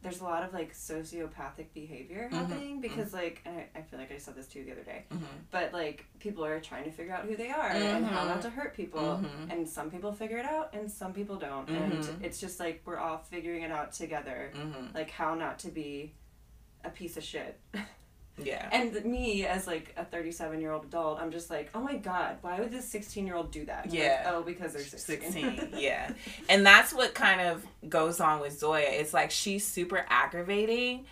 there's 0.00 0.20
a 0.20 0.24
lot 0.24 0.44
of 0.44 0.54
like 0.54 0.72
sociopathic 0.72 1.66
behavior 1.74 2.28
mm-hmm. 2.30 2.36
happening 2.36 2.72
mm-hmm. 2.74 2.80
because 2.80 3.12
like 3.12 3.42
I, 3.44 3.66
I 3.78 3.82
feel 3.82 3.98
like 3.98 4.12
I 4.12 4.18
said 4.18 4.36
this 4.36 4.46
too 4.46 4.64
the 4.64 4.72
other 4.72 4.84
day, 4.84 5.04
mm-hmm. 5.12 5.24
but 5.50 5.72
like 5.72 6.06
people 6.20 6.44
are 6.44 6.60
trying 6.60 6.84
to 6.84 6.90
figure 6.90 7.12
out 7.12 7.24
who 7.24 7.36
they 7.36 7.50
are 7.50 7.68
and 7.68 8.06
how 8.06 8.24
not 8.24 8.38
mm-hmm. 8.38 8.42
to 8.42 8.50
hurt 8.50 8.74
people, 8.74 9.00
mm-hmm. 9.00 9.50
and 9.50 9.68
some 9.68 9.90
people 9.90 10.12
figure 10.12 10.38
it 10.38 10.46
out 10.46 10.72
and 10.72 10.90
some 10.90 11.12
people 11.12 11.36
don't, 11.36 11.68
and 11.68 12.08
it's 12.22 12.40
just 12.40 12.60
like 12.60 12.80
we're 12.86 12.98
all 12.98 13.18
figuring 13.18 13.62
it 13.62 13.72
out 13.72 13.92
together, 13.92 14.52
like 14.94 15.10
how 15.10 15.34
not 15.34 15.58
to 15.60 15.68
be 15.68 16.14
a 16.84 16.90
piece 16.90 17.16
of 17.16 17.24
shit. 17.24 17.58
Yeah. 18.42 18.68
And 18.72 19.04
me 19.04 19.44
as 19.46 19.66
like 19.66 19.94
a 19.96 20.04
37 20.04 20.60
year 20.60 20.72
old 20.72 20.84
adult, 20.84 21.20
I'm 21.20 21.30
just 21.30 21.50
like, 21.50 21.70
oh 21.74 21.80
my 21.80 21.96
god, 21.96 22.38
why 22.42 22.60
would 22.60 22.70
this 22.70 22.86
16 22.86 23.26
year 23.26 23.36
old 23.36 23.50
do 23.50 23.64
that? 23.66 23.92
Yeah. 23.92 24.22
Like, 24.24 24.34
oh, 24.34 24.42
because 24.42 24.72
they're 24.72 24.82
16. 24.82 25.32
16. 25.32 25.70
yeah. 25.76 26.10
And 26.48 26.64
that's 26.64 26.92
what 26.92 27.14
kind 27.14 27.40
of 27.40 27.66
goes 27.88 28.20
on 28.20 28.40
with 28.40 28.58
Zoya. 28.58 28.88
It's 28.88 29.12
like 29.12 29.30
she's 29.30 29.66
super 29.66 30.04
aggravating 30.08 31.04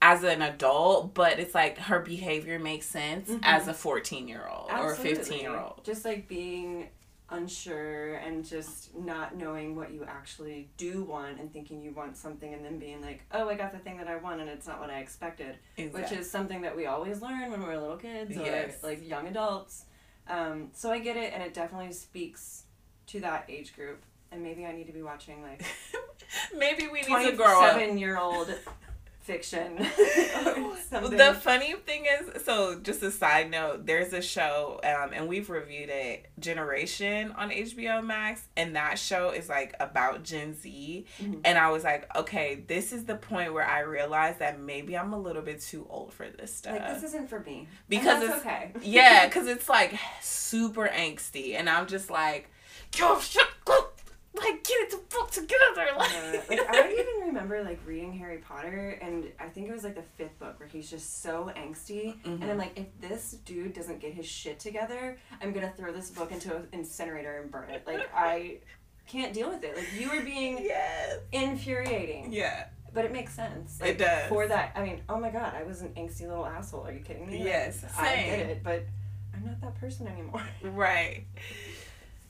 as 0.00 0.22
an 0.22 0.42
adult, 0.42 1.14
but 1.14 1.38
it's 1.38 1.54
like 1.54 1.78
her 1.78 2.00
behavior 2.00 2.58
makes 2.58 2.86
sense 2.86 3.28
mm-hmm. 3.28 3.40
as 3.42 3.68
a 3.68 3.74
14 3.74 4.28
year 4.28 4.48
old 4.48 4.70
or 4.70 4.92
a 4.92 4.96
15 4.96 5.40
year 5.40 5.56
old. 5.56 5.80
Just 5.84 6.04
like 6.04 6.28
being 6.28 6.88
unsure 7.30 8.14
and 8.14 8.44
just 8.44 8.96
not 8.96 9.36
knowing 9.36 9.76
what 9.76 9.92
you 9.92 10.04
actually 10.04 10.70
do 10.76 11.02
want 11.04 11.38
and 11.38 11.52
thinking 11.52 11.82
you 11.82 11.92
want 11.92 12.16
something 12.16 12.54
and 12.54 12.64
then 12.64 12.78
being 12.78 13.02
like, 13.02 13.22
oh, 13.32 13.48
I 13.48 13.54
got 13.54 13.72
the 13.72 13.78
thing 13.78 13.98
that 13.98 14.08
I 14.08 14.16
want 14.16 14.40
and 14.40 14.48
it's 14.48 14.66
not 14.66 14.80
what 14.80 14.90
I 14.90 14.98
expected. 15.00 15.56
Exactly. 15.76 16.02
Which 16.02 16.12
is 16.12 16.30
something 16.30 16.62
that 16.62 16.74
we 16.74 16.86
always 16.86 17.20
learn 17.20 17.50
when 17.50 17.62
we're 17.62 17.76
little 17.76 17.96
kids 17.96 18.36
or 18.36 18.42
yes. 18.42 18.82
like 18.82 19.06
young 19.06 19.26
adults. 19.26 19.84
Um, 20.28 20.68
so 20.72 20.90
I 20.90 20.98
get 20.98 21.16
it 21.16 21.32
and 21.34 21.42
it 21.42 21.52
definitely 21.52 21.92
speaks 21.92 22.64
to 23.08 23.20
that 23.20 23.44
age 23.48 23.74
group. 23.74 24.02
And 24.30 24.42
maybe 24.42 24.66
I 24.66 24.72
need 24.72 24.86
to 24.86 24.92
be 24.92 25.02
watching 25.02 25.42
like 25.42 25.64
maybe 26.56 26.86
we 26.86 27.00
need 27.00 27.30
to 27.30 27.36
grow 27.36 27.62
up. 27.62 27.78
Seven 27.78 27.98
year 27.98 28.18
old 28.18 28.52
fiction. 29.28 29.76
the 30.90 31.38
funny 31.40 31.74
thing 31.74 32.06
is, 32.06 32.42
so 32.42 32.80
just 32.80 33.02
a 33.02 33.10
side 33.10 33.50
note, 33.50 33.84
there's 33.84 34.14
a 34.14 34.22
show, 34.22 34.80
um, 34.82 35.12
and 35.12 35.28
we've 35.28 35.50
reviewed 35.50 35.90
it, 35.90 36.30
Generation 36.38 37.32
on 37.32 37.50
HBO 37.50 38.02
Max, 38.02 38.42
and 38.56 38.74
that 38.74 38.98
show 38.98 39.30
is 39.30 39.48
like 39.50 39.74
about 39.80 40.24
Gen 40.24 40.54
Z, 40.54 41.04
mm-hmm. 41.20 41.40
and 41.44 41.58
I 41.58 41.70
was 41.70 41.84
like, 41.84 42.10
okay, 42.16 42.64
this 42.66 42.92
is 42.92 43.04
the 43.04 43.16
point 43.16 43.52
where 43.52 43.66
I 43.66 43.80
realized 43.80 44.38
that 44.38 44.58
maybe 44.58 44.96
I'm 44.96 45.12
a 45.12 45.20
little 45.20 45.42
bit 45.42 45.60
too 45.60 45.86
old 45.90 46.14
for 46.14 46.26
this 46.30 46.54
stuff. 46.54 46.78
Like 46.78 46.94
this 46.94 47.02
isn't 47.04 47.28
for 47.28 47.40
me. 47.40 47.68
Because 47.88 48.22
it's 48.22 48.38
okay. 48.38 48.72
yeah, 48.82 49.26
because 49.28 49.46
it's 49.46 49.68
like 49.68 49.94
super 50.22 50.88
angsty, 50.88 51.54
and 51.54 51.68
I'm 51.68 51.86
just 51.86 52.08
like, 52.08 52.50
yo, 52.96 53.20
shut 53.20 53.46
up 53.66 53.97
like 54.40 54.64
get 54.64 54.80
it 54.80 54.90
the 54.90 55.00
fuck 55.08 55.30
together. 55.30 55.86
Like, 55.96 56.10
yeah. 56.12 56.42
like 56.48 56.74
I 56.74 56.92
even 56.92 57.26
remember 57.26 57.62
like 57.62 57.80
reading 57.86 58.12
Harry 58.12 58.38
Potter, 58.38 58.98
and 59.02 59.26
I 59.38 59.48
think 59.48 59.68
it 59.68 59.72
was 59.72 59.84
like 59.84 59.94
the 59.94 60.02
fifth 60.02 60.38
book 60.38 60.58
where 60.58 60.68
he's 60.68 60.90
just 60.90 61.22
so 61.22 61.50
angsty, 61.56 62.20
mm-hmm. 62.22 62.42
and 62.42 62.50
I'm 62.50 62.58
like, 62.58 62.78
if 62.78 62.86
this 63.00 63.32
dude 63.44 63.72
doesn't 63.72 64.00
get 64.00 64.14
his 64.14 64.26
shit 64.26 64.58
together, 64.58 65.18
I'm 65.40 65.52
gonna 65.52 65.72
throw 65.76 65.92
this 65.92 66.10
book 66.10 66.32
into 66.32 66.54
an 66.54 66.68
incinerator 66.72 67.40
and 67.40 67.50
burn 67.50 67.70
it. 67.70 67.84
Like 67.86 68.08
I 68.14 68.58
can't 69.06 69.32
deal 69.32 69.50
with 69.50 69.64
it. 69.64 69.76
Like 69.76 69.88
you 69.98 70.10
were 70.10 70.22
being 70.22 70.58
yes. 70.62 71.18
infuriating. 71.32 72.32
Yeah. 72.32 72.66
But 72.94 73.04
it 73.04 73.12
makes 73.12 73.34
sense. 73.34 73.80
Like, 73.80 73.90
it 73.90 73.98
does. 73.98 74.28
For 74.28 74.46
that, 74.46 74.72
I 74.74 74.82
mean, 74.82 75.02
oh 75.08 75.20
my 75.20 75.30
god, 75.30 75.54
I 75.54 75.62
was 75.62 75.82
an 75.82 75.90
angsty 75.90 76.22
little 76.22 76.46
asshole. 76.46 76.86
Are 76.86 76.92
you 76.92 77.00
kidding 77.00 77.26
me? 77.26 77.44
Yes. 77.44 77.82
Like, 77.82 78.08
I 78.08 78.14
get 78.24 78.38
it, 78.50 78.62
but 78.64 78.86
I'm 79.34 79.44
not 79.44 79.60
that 79.60 79.80
person 79.80 80.06
anymore. 80.06 80.42
Right. 80.62 81.24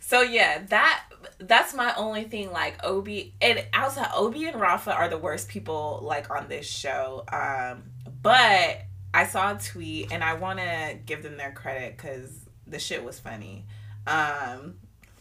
So 0.00 0.22
yeah, 0.22 0.62
that 0.70 1.04
that's 1.38 1.74
my 1.74 1.94
only 1.96 2.24
thing. 2.24 2.52
Like 2.52 2.84
Obi 2.84 3.34
and 3.40 3.64
outside 3.72 4.10
Obi 4.14 4.46
and 4.46 4.60
Rafa 4.60 4.92
are 4.92 5.08
the 5.08 5.18
worst 5.18 5.48
people 5.48 6.00
like 6.02 6.30
on 6.30 6.48
this 6.48 6.66
show. 6.66 7.24
Um, 7.32 7.84
but 8.22 8.82
I 9.14 9.26
saw 9.26 9.54
a 9.54 9.58
tweet 9.58 10.12
and 10.12 10.22
I 10.22 10.34
want 10.34 10.58
to 10.58 10.98
give 11.06 11.22
them 11.22 11.36
their 11.36 11.52
credit 11.52 11.96
because 11.96 12.46
the 12.66 12.78
shit 12.78 13.04
was 13.04 13.18
funny. 13.18 13.66
Um, 14.06 14.76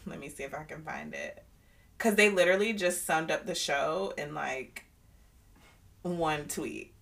let 0.06 0.18
me 0.18 0.28
see 0.28 0.44
if 0.44 0.54
I 0.54 0.64
can 0.64 0.82
find 0.82 1.14
it. 1.14 1.44
Cause 1.98 2.14
they 2.14 2.30
literally 2.30 2.74
just 2.74 3.04
summed 3.04 3.32
up 3.32 3.44
the 3.44 3.56
show 3.56 4.14
in 4.16 4.32
like 4.32 4.84
one 6.02 6.46
tweet. 6.46 6.94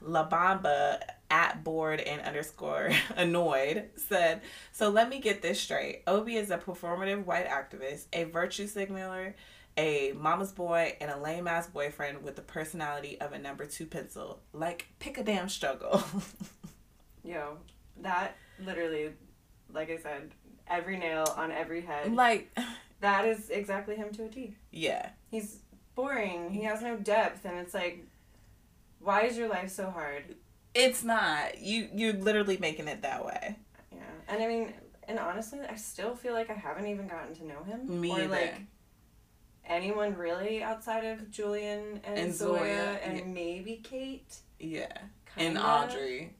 La 0.00 0.28
Bamba 0.28 1.00
at 1.30 1.64
bored 1.64 2.00
and 2.00 2.20
underscore 2.22 2.90
annoyed 3.16 3.90
said, 3.96 4.42
So 4.72 4.88
let 4.88 5.08
me 5.08 5.20
get 5.20 5.42
this 5.42 5.60
straight. 5.60 6.02
Obi 6.06 6.36
is 6.36 6.50
a 6.50 6.58
performative 6.58 7.24
white 7.24 7.48
activist, 7.48 8.06
a 8.12 8.24
virtue 8.24 8.66
signaler, 8.66 9.34
a 9.76 10.12
mama's 10.12 10.52
boy, 10.52 10.96
and 11.00 11.10
a 11.10 11.18
lame 11.18 11.48
ass 11.48 11.66
boyfriend 11.66 12.22
with 12.22 12.36
the 12.36 12.42
personality 12.42 13.20
of 13.20 13.32
a 13.32 13.38
number 13.38 13.66
two 13.66 13.86
pencil. 13.86 14.40
Like, 14.52 14.88
pick 14.98 15.18
a 15.18 15.24
damn 15.24 15.48
struggle. 15.48 16.02
Yo, 17.24 17.58
that 18.02 18.36
literally, 18.64 19.12
like 19.72 19.90
I 19.90 19.96
said, 19.96 20.30
every 20.68 20.96
nail 20.96 21.32
on 21.36 21.50
every 21.50 21.80
head. 21.80 22.14
Like, 22.14 22.56
that 23.00 23.24
is 23.24 23.50
exactly 23.50 23.96
him 23.96 24.12
to 24.12 24.24
a 24.24 24.28
T. 24.28 24.56
Yeah. 24.70 25.10
He's 25.30 25.58
boring. 25.94 26.50
He 26.50 26.62
has 26.62 26.82
no 26.82 26.96
depth, 26.96 27.44
and 27.44 27.58
it's 27.58 27.74
like, 27.74 28.06
why 29.00 29.22
is 29.22 29.36
your 29.36 29.48
life 29.48 29.70
so 29.70 29.90
hard? 29.90 30.36
It's 30.74 31.04
not. 31.04 31.60
You 31.60 31.88
you're 31.94 32.12
literally 32.14 32.56
making 32.58 32.88
it 32.88 33.02
that 33.02 33.24
way. 33.24 33.56
Yeah, 33.92 33.98
and 34.28 34.42
I 34.42 34.46
mean, 34.48 34.72
and 35.06 35.18
honestly, 35.18 35.60
I 35.68 35.76
still 35.76 36.14
feel 36.16 36.32
like 36.32 36.50
I 36.50 36.54
haven't 36.54 36.86
even 36.86 37.06
gotten 37.06 37.34
to 37.36 37.46
know 37.46 37.62
him. 37.64 38.00
Me 38.00 38.10
or 38.10 38.20
either. 38.20 38.28
like 38.28 38.54
anyone 39.66 40.16
really 40.16 40.62
outside 40.62 41.04
of 41.04 41.30
Julien 41.30 42.00
and, 42.04 42.18
And 42.18 42.34
Zoya, 42.34 42.58
Zoya, 42.58 42.98
and 43.04 43.18
yeah. 43.18 43.24
maybe 43.24 43.80
Kate. 43.82 44.36
Yeah. 44.58 44.86
And 45.36 45.56
Kinda. 45.56 45.62
Audrey. 45.62 46.34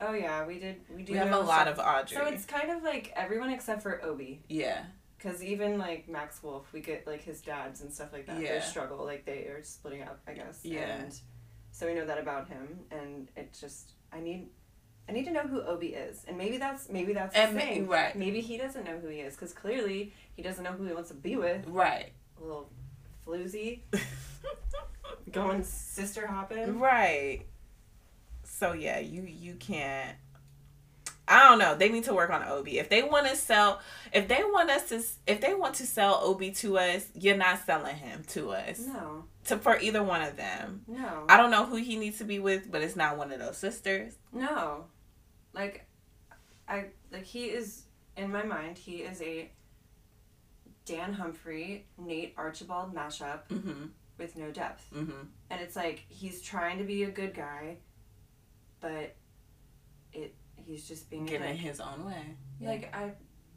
Oh 0.00 0.12
yeah, 0.14 0.44
we 0.46 0.58
did. 0.58 0.80
We 0.94 1.02
do. 1.02 1.12
We 1.12 1.18
have 1.18 1.32
a 1.32 1.38
lot 1.38 1.68
of 1.68 1.78
Audrey. 1.78 2.16
So 2.16 2.24
it's 2.26 2.44
kind 2.44 2.70
of 2.70 2.82
like 2.82 3.12
everyone 3.14 3.50
except 3.50 3.82
for 3.82 4.04
Obi, 4.04 4.42
yeah. 4.48 4.84
because 5.16 5.44
even 5.44 5.78
like 5.78 6.08
Max 6.08 6.42
Wolfe, 6.42 6.72
we 6.72 6.80
get 6.80 7.06
like 7.06 7.22
his 7.22 7.40
dads 7.40 7.82
and 7.82 7.92
stuff 7.92 8.12
like 8.12 8.26
that. 8.26 8.40
Yeah. 8.40 8.58
They 8.58 8.64
struggle, 8.64 9.04
like 9.04 9.24
they 9.24 9.44
are 9.46 9.62
splitting 9.62 10.02
up, 10.02 10.20
I 10.26 10.32
guess. 10.32 10.60
Yeah. 10.64 10.80
And 11.02 11.20
so 11.72 11.86
we 11.86 11.94
know 11.94 12.06
that 12.06 12.18
about 12.18 12.48
him, 12.48 12.78
and 12.92 13.28
it 13.36 13.56
just 13.58 13.92
I 14.12 14.20
need. 14.20 14.48
I 15.08 15.12
need 15.12 15.24
to 15.24 15.32
know 15.32 15.42
who 15.42 15.60
Obi 15.62 15.88
is, 15.88 16.24
and 16.28 16.38
maybe 16.38 16.58
that's 16.58 16.88
maybe 16.88 17.12
that's 17.12 17.34
the 17.34 17.40
And 17.40 17.54
ma- 17.54 17.60
thing. 17.60 17.88
right. 17.88 18.14
Maybe 18.14 18.40
he 18.40 18.56
doesn't 18.56 18.84
know 18.84 18.98
who 18.98 19.08
he 19.08 19.18
is, 19.18 19.34
because 19.34 19.52
clearly 19.52 20.12
he 20.36 20.42
doesn't 20.42 20.62
know 20.62 20.70
who 20.70 20.84
he 20.84 20.92
wants 20.92 21.08
to 21.08 21.16
be 21.16 21.34
with. 21.34 21.66
Right. 21.66 22.12
A 22.38 22.40
little 22.40 22.70
floozy, 23.26 23.80
going 25.32 25.64
sister 25.64 26.26
hopping. 26.26 26.78
Right. 26.78 27.46
So 28.44 28.72
yeah, 28.74 28.98
you 29.00 29.22
you 29.22 29.54
can't. 29.54 30.16
I 31.28 31.48
don't 31.48 31.58
know. 31.58 31.74
They 31.76 31.88
need 31.88 32.04
to 32.04 32.14
work 32.14 32.30
on 32.30 32.42
Obi. 32.44 32.78
If 32.78 32.88
they 32.88 33.02
want 33.02 33.26
to 33.28 33.36
sell, 33.36 33.80
if 34.12 34.28
they 34.28 34.42
want 34.44 34.70
us 34.70 34.88
to, 34.90 35.02
if 35.26 35.40
they 35.40 35.54
want 35.54 35.74
to 35.76 35.86
sell 35.86 36.20
Obi 36.22 36.50
to 36.52 36.78
us, 36.78 37.06
you're 37.14 37.36
not 37.36 37.64
selling 37.64 37.96
him 37.96 38.22
to 38.28 38.50
us. 38.50 38.80
No, 38.80 39.24
To 39.46 39.56
for 39.58 39.76
either 39.78 40.02
one 40.02 40.22
of 40.22 40.36
them. 40.36 40.82
no. 40.86 41.24
I 41.28 41.36
don't 41.36 41.50
know 41.50 41.66
who 41.66 41.76
he 41.76 41.96
needs 41.96 42.18
to 42.18 42.24
be 42.24 42.38
with, 42.38 42.70
but 42.70 42.80
it's 42.82 42.94
not 42.96 43.18
one 43.18 43.32
of 43.32 43.40
those 43.40 43.56
sisters. 43.58 44.14
No, 44.32 44.84
like, 45.52 45.86
I 46.68 46.86
like 47.12 47.24
he 47.24 47.46
is 47.46 47.82
in 48.16 48.30
my 48.30 48.44
mind. 48.44 48.78
He 48.78 48.98
is 48.98 49.20
a 49.20 49.50
Dan 50.84 51.12
Humphrey, 51.12 51.86
Nate 51.98 52.34
Archibald 52.36 52.94
mashup 52.94 53.48
Mm-hmm. 53.48 53.86
with 54.18 54.36
no 54.36 54.50
depth, 54.52 54.84
Mm-hmm. 54.94 55.26
and 55.50 55.60
it's 55.60 55.74
like 55.76 56.04
he's 56.08 56.40
trying 56.40 56.78
to 56.78 56.84
be 56.84 57.02
a 57.04 57.10
good 57.10 57.34
guy, 57.34 57.78
but 58.80 59.16
it 60.12 60.34
he's 60.54 60.86
just 60.86 61.10
being 61.10 61.26
a 61.26 61.30
Getting 61.30 61.48
dick. 61.52 61.56
his 61.56 61.80
own 61.80 62.04
way. 62.04 62.36
Like 62.60 62.94
I, 62.94 63.10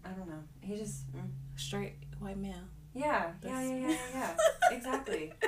I 0.04 0.10
don't 0.14 0.28
know. 0.28 0.42
He 0.62 0.78
just 0.78 1.12
mm. 1.16 1.22
Straight 1.58 1.96
white 2.20 2.38
male. 2.38 2.56
yeah 2.96 3.32
yeah 3.44 3.62
yeah 3.62 3.76
yeah 3.76 3.88
yeah, 3.90 3.98
yeah. 4.14 4.36
exactly. 4.78 5.32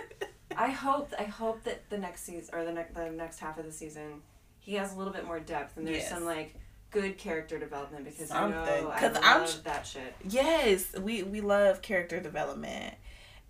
I 0.58 0.70
hope 0.72 1.14
I 1.20 1.24
hope 1.24 1.64
that 1.66 1.90
the 1.90 1.98
next 1.98 2.24
season 2.24 2.54
or 2.56 2.64
the 2.66 2.74
next 2.74 2.94
the 2.96 3.10
next 3.12 3.40
half 3.40 3.58
of 3.58 3.66
the 3.66 3.72
season, 3.72 4.22
he 4.60 4.74
has 4.76 4.94
a 4.94 4.98
little 4.98 5.14
bit 5.14 5.26
more 5.26 5.40
depth 5.40 5.78
and 5.78 5.86
there's 5.88 5.98
Yes. 5.98 6.10
some 6.10 6.26
like 6.26 6.56
good 6.92 7.18
character 7.18 7.60
development 7.60 8.06
because 8.06 8.30
Something. 8.30 8.50
you 8.60 8.66
know 8.66 8.90
I 8.90 9.02
love 9.08 9.18
I'm 9.24 9.64
that 9.64 9.86
shit. 9.86 10.16
Yes, 10.28 10.94
we 10.98 11.24
we 11.24 11.42
love 11.42 11.82
character 11.82 12.20
development. 12.20 12.96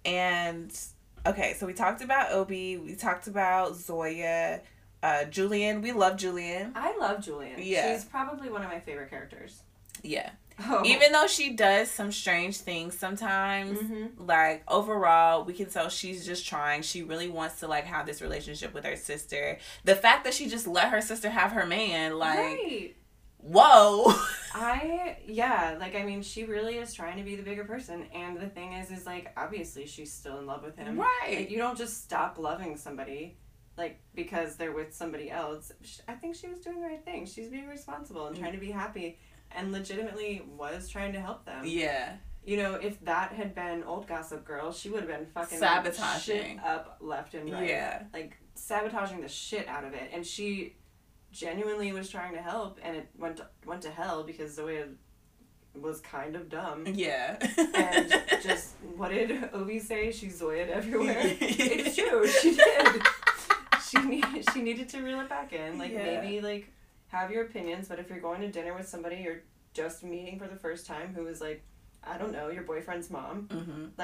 And 0.05 0.77
okay, 1.25 1.53
so 1.57 1.65
we 1.65 1.73
talked 1.73 2.01
about 2.01 2.31
Obi, 2.31 2.77
we 2.77 2.95
talked 2.95 3.27
about 3.27 3.75
Zoya, 3.75 4.61
uh 5.03 5.25
Julien. 5.25 5.81
We 5.81 5.91
love 5.91 6.17
Julien. 6.17 6.71
I 6.75 6.97
love 6.97 7.23
Julien. 7.23 7.59
Yeah. 7.61 7.95
she's 7.95 8.05
probably 8.05 8.49
one 8.49 8.63
of 8.63 8.69
my 8.69 8.79
favorite 8.79 9.09
characters. 9.09 9.61
Yeah. 10.03 10.29
Oh. 10.59 10.81
Even 10.83 11.11
though 11.11 11.27
she 11.27 11.53
does 11.53 11.89
some 11.91 12.11
strange 12.11 12.57
things 12.57 12.97
sometimes, 12.97 13.79
hmm 13.79 14.05
like 14.17 14.63
overall 14.67 15.43
we 15.43 15.53
can 15.53 15.67
tell 15.69 15.89
she's 15.89 16.25
just 16.25 16.45
trying. 16.45 16.81
She 16.81 17.03
really 17.03 17.29
wants 17.29 17.59
to 17.59 17.67
like 17.67 17.85
have 17.85 18.05
this 18.05 18.21
relationship 18.21 18.73
with 18.73 18.83
her 18.85 18.95
sister. 18.95 19.57
The 19.83 19.95
fact 19.95 20.23
that 20.23 20.33
she 20.33 20.49
just 20.49 20.67
let 20.67 20.89
her 20.89 21.01
sister 21.01 21.29
have 21.29 21.51
her 21.51 21.65
man, 21.65 22.17
like 22.17 22.37
right. 22.37 22.95
whoa. 23.37 24.13
I 24.53 25.17
yeah, 25.25 25.77
like 25.79 25.95
I 25.95 26.03
mean, 26.03 26.21
she 26.21 26.45
really 26.45 26.77
is 26.77 26.93
trying 26.93 27.17
to 27.17 27.23
be 27.23 27.35
the 27.35 27.43
bigger 27.43 27.63
person, 27.63 28.05
and 28.13 28.37
the 28.39 28.47
thing 28.47 28.73
is, 28.73 28.89
is 28.89 29.05
like 29.05 29.31
obviously 29.37 29.85
she's 29.85 30.11
still 30.11 30.39
in 30.39 30.47
love 30.47 30.63
with 30.63 30.75
him. 30.77 30.97
Like, 30.97 31.07
right. 31.21 31.49
you 31.49 31.57
don't 31.57 31.77
just 31.77 32.03
stop 32.03 32.37
loving 32.39 32.77
somebody, 32.77 33.37
like 33.77 33.99
because 34.15 34.55
they're 34.55 34.73
with 34.73 34.93
somebody 34.93 35.29
else. 35.29 35.71
I 36.07 36.13
think 36.13 36.35
she 36.35 36.47
was 36.47 36.59
doing 36.59 36.81
the 36.81 36.87
right 36.87 37.05
thing. 37.05 37.25
She's 37.25 37.49
being 37.49 37.67
responsible 37.67 38.27
and 38.27 38.35
trying 38.35 38.53
to 38.53 38.59
be 38.59 38.71
happy, 38.71 39.19
and 39.51 39.71
legitimately 39.71 40.43
was 40.57 40.87
trying 40.89 41.13
to 41.13 41.19
help 41.21 41.45
them. 41.45 41.63
Yeah. 41.65 42.13
You 42.45 42.57
know, 42.57 42.75
if 42.75 42.99
that 43.01 43.33
had 43.33 43.53
been 43.53 43.83
old 43.83 44.07
Gossip 44.07 44.45
Girl, 44.45 44.71
she 44.71 44.89
would 44.89 45.01
have 45.01 45.09
been 45.09 45.25
fucking 45.25 45.59
Sabotaging. 45.59 46.59
up 46.59 46.97
left 47.01 47.33
and 47.33 47.51
right. 47.51 47.67
Yeah. 47.67 48.03
like 48.13 48.37
sabotaging 48.55 49.21
the 49.21 49.27
shit 49.27 49.67
out 49.67 49.83
of 49.83 49.93
it, 49.93 50.09
and 50.13 50.25
she 50.25 50.75
genuinely 51.31 51.91
was 51.91 52.09
trying 52.09 52.33
to 52.33 52.41
help, 52.41 52.79
and 52.83 52.95
it 52.95 53.09
went 53.17 53.37
to, 53.37 53.47
went 53.65 53.81
to 53.81 53.91
hell 53.91 54.23
because 54.23 54.53
Zoe 54.55 54.81
was 55.75 55.99
kind 56.01 56.35
of 56.35 56.49
dumb. 56.49 56.85
Yeah. 56.87 57.37
And 57.75 58.13
just 58.41 58.75
what 58.95 59.09
did 59.11 59.49
Obi 59.53 59.79
say? 59.79 60.11
She 60.11 60.27
Zoyed 60.27 60.69
everywhere. 60.69 61.17
it's 61.21 61.95
true. 61.97 62.25
She 62.27 62.55
did. 62.55 63.01
She 63.89 63.97
need, 64.07 64.25
she 64.53 64.61
needed 64.61 64.89
to 64.89 65.01
reel 65.01 65.19
it 65.19 65.29
back 65.29 65.53
in. 65.53 65.77
Like 65.77 65.91
Yeah. 65.91 66.19
maybe 66.21 66.41
like 66.41 66.71
have 67.07 67.31
your 67.31 67.43
opinions, 67.43 67.87
but 67.87 67.99
if 67.99 68.09
you're 68.09 68.19
going 68.19 68.41
to 68.41 68.49
dinner 68.51 68.73
with 68.75 68.87
somebody 68.87 69.17
you're 69.17 69.41
just 69.73 70.03
meeting 70.03 70.37
for 70.39 70.47
the 70.47 70.55
first 70.55 70.85
time 70.85 71.13
who 71.15 71.27
is 71.27 71.39
like, 71.41 71.63
I 72.03 72.17
don't 72.17 72.31
know, 72.31 72.49
your 72.49 72.63
boyfriend's 72.63 73.09
mom, 73.09 73.47
hmm 73.51 74.03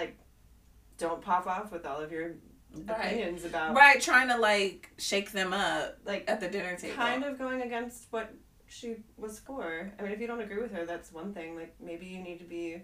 don't 1.00 1.22
pop 1.22 1.48
off 1.48 1.72
with 1.72 1.86
all 1.86 2.00
of 2.00 2.12
your 2.12 2.36
Right. 2.88 3.14
opinions 3.14 3.46
about 3.46 3.76
Right, 3.76 4.00
trying 4.02 4.30
to 4.30 4.38
like 4.38 4.92
shake 4.98 5.32
them 5.32 5.54
up 5.54 5.98
like 6.06 6.24
at 6.28 6.40
the 6.40 6.48
dinner 6.48 6.76
table. 6.78 6.96
kind 6.96 7.24
of 7.24 7.38
going 7.38 7.62
against 7.62 8.08
what 8.12 8.34
she 8.68 8.98
was 9.18 9.40
for. 9.40 9.92
I 10.00 10.02
mean, 10.02 10.12
if 10.12 10.20
you 10.20 10.28
don't 10.28 10.40
agree 10.42 10.62
with 10.62 10.72
her, 10.74 10.86
that's 10.86 11.12
one 11.12 11.34
thing. 11.34 11.56
Like 11.56 11.76
maybe 11.80 12.06
you 12.08 12.20
need 12.22 12.40
to 12.40 12.46
be 12.46 12.82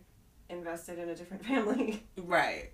invested 0.49 0.99
in 0.99 1.09
a 1.09 1.15
different 1.15 1.45
family. 1.51 2.03
Right. 2.17 2.71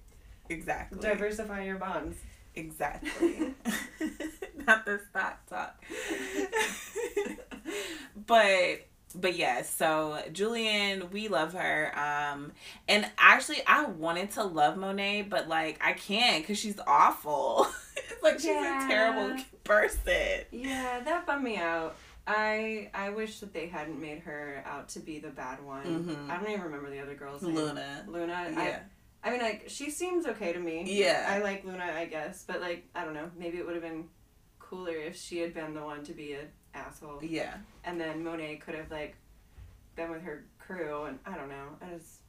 Exactly. 0.49 0.99
Diversify 0.99 1.63
your 1.63 1.77
bonds. 1.77 2.17
Exactly. 2.55 3.53
Not 4.67 4.85
the 4.85 4.99
stock 5.09 5.45
talk. 5.47 5.83
but 8.27 8.87
but 9.13 9.35
yeah, 9.37 9.61
so 9.61 10.19
Julien, 10.33 11.09
we 11.11 11.27
love 11.27 11.53
her. 11.53 11.91
Um 11.97 12.51
and 12.87 13.09
actually 13.17 13.61
I 13.65 13.85
wanted 13.85 14.31
to 14.31 14.43
love 14.43 14.77
Monet, 14.77 15.23
but 15.23 15.47
like 15.47 15.79
I 15.83 15.93
can't 15.93 16.43
because 16.43 16.57
she's 16.57 16.79
awful. 16.85 17.67
it's 17.95 18.23
like 18.23 18.35
she's 18.35 18.45
Yeah. 18.45 18.85
a 18.85 18.89
terrible 18.89 19.43
person. 19.63 20.43
Yeah, 20.51 21.01
that 21.05 21.25
bummed 21.25 21.43
me 21.43 21.57
out. 21.57 21.95
I 22.27 22.89
I 22.93 23.11
wish 23.11 23.39
that 23.41 23.53
they 23.53 23.67
hadn't 23.67 24.01
made 24.01 24.19
her 24.21 24.63
out 24.65 24.89
to 24.89 24.99
be 24.99 25.19
the 25.19 25.29
bad 25.29 25.63
one. 25.63 25.83
Mhm. 25.85 26.29
I 26.29 26.37
don't 26.37 26.49
even 26.49 26.63
remember 26.63 26.89
the 26.89 26.99
other 26.99 27.13
girl's 27.15 27.43
name. 27.43 27.53
Luna. 27.55 28.03
Luna. 28.07 28.47
Yeah. 28.51 28.59
I, 28.59 28.79
I 29.25 29.31
mean, 29.31 29.41
like 29.41 29.65
she 29.67 29.89
seems 29.89 30.25
okay 30.27 30.53
to 30.53 30.59
me. 30.59 30.83
Yeah. 30.85 31.25
I 31.29 31.39
like 31.39 31.65
Luna, 31.65 31.83
I 31.97 32.05
guess, 32.05 32.43
but 32.47 32.61
like 32.61 32.87
I 32.95 33.03
don't 33.03 33.13
know. 33.15 33.29
Maybe 33.37 33.57
it 33.57 33.65
would 33.65 33.73
have 33.75 33.83
been 33.83 34.05
cooler 34.59 34.95
if 34.95 35.17
she 35.19 35.39
had 35.39 35.53
been 35.53 35.73
the 35.73 35.81
one 35.83 36.03
to 36.05 36.13
be 36.13 36.33
an 36.33 36.47
asshole, 36.73 37.19
Yeah. 37.23 37.55
and 37.83 37.99
then 37.99 38.23
Monet 38.23 38.57
could 38.57 38.75
have 38.75 38.91
like 38.91 39.15
been 39.95 40.11
with 40.11 40.21
her 40.23 40.45
crew, 40.59 41.03
and 41.05 41.19
I 41.25 41.35
don't 41.35 41.49
know. 41.49 41.69
I 41.81 41.97
just 41.97 42.19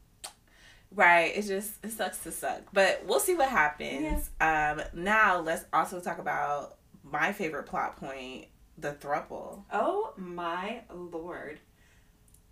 Right. 0.95 1.37
It 1.37 1.43
just 1.43 1.85
it 1.85 1.93
sucks 1.93 2.19
to 2.21 2.31
suck. 2.33 2.63
But 2.73 3.03
we'll 3.07 3.21
see 3.21 3.35
what 3.35 3.49
happens. 3.51 4.31
Um 4.41 4.81
now 4.95 5.41
let's 5.41 5.65
also 5.73 6.01
talk 6.01 6.19
about 6.19 6.77
my 7.03 7.33
favorite 7.33 7.65
plot 7.67 7.97
point, 7.97 8.47
the 8.79 8.93
thruple. 8.93 9.65
Oh 9.73 10.13
my 10.17 10.83
lord. 10.95 11.59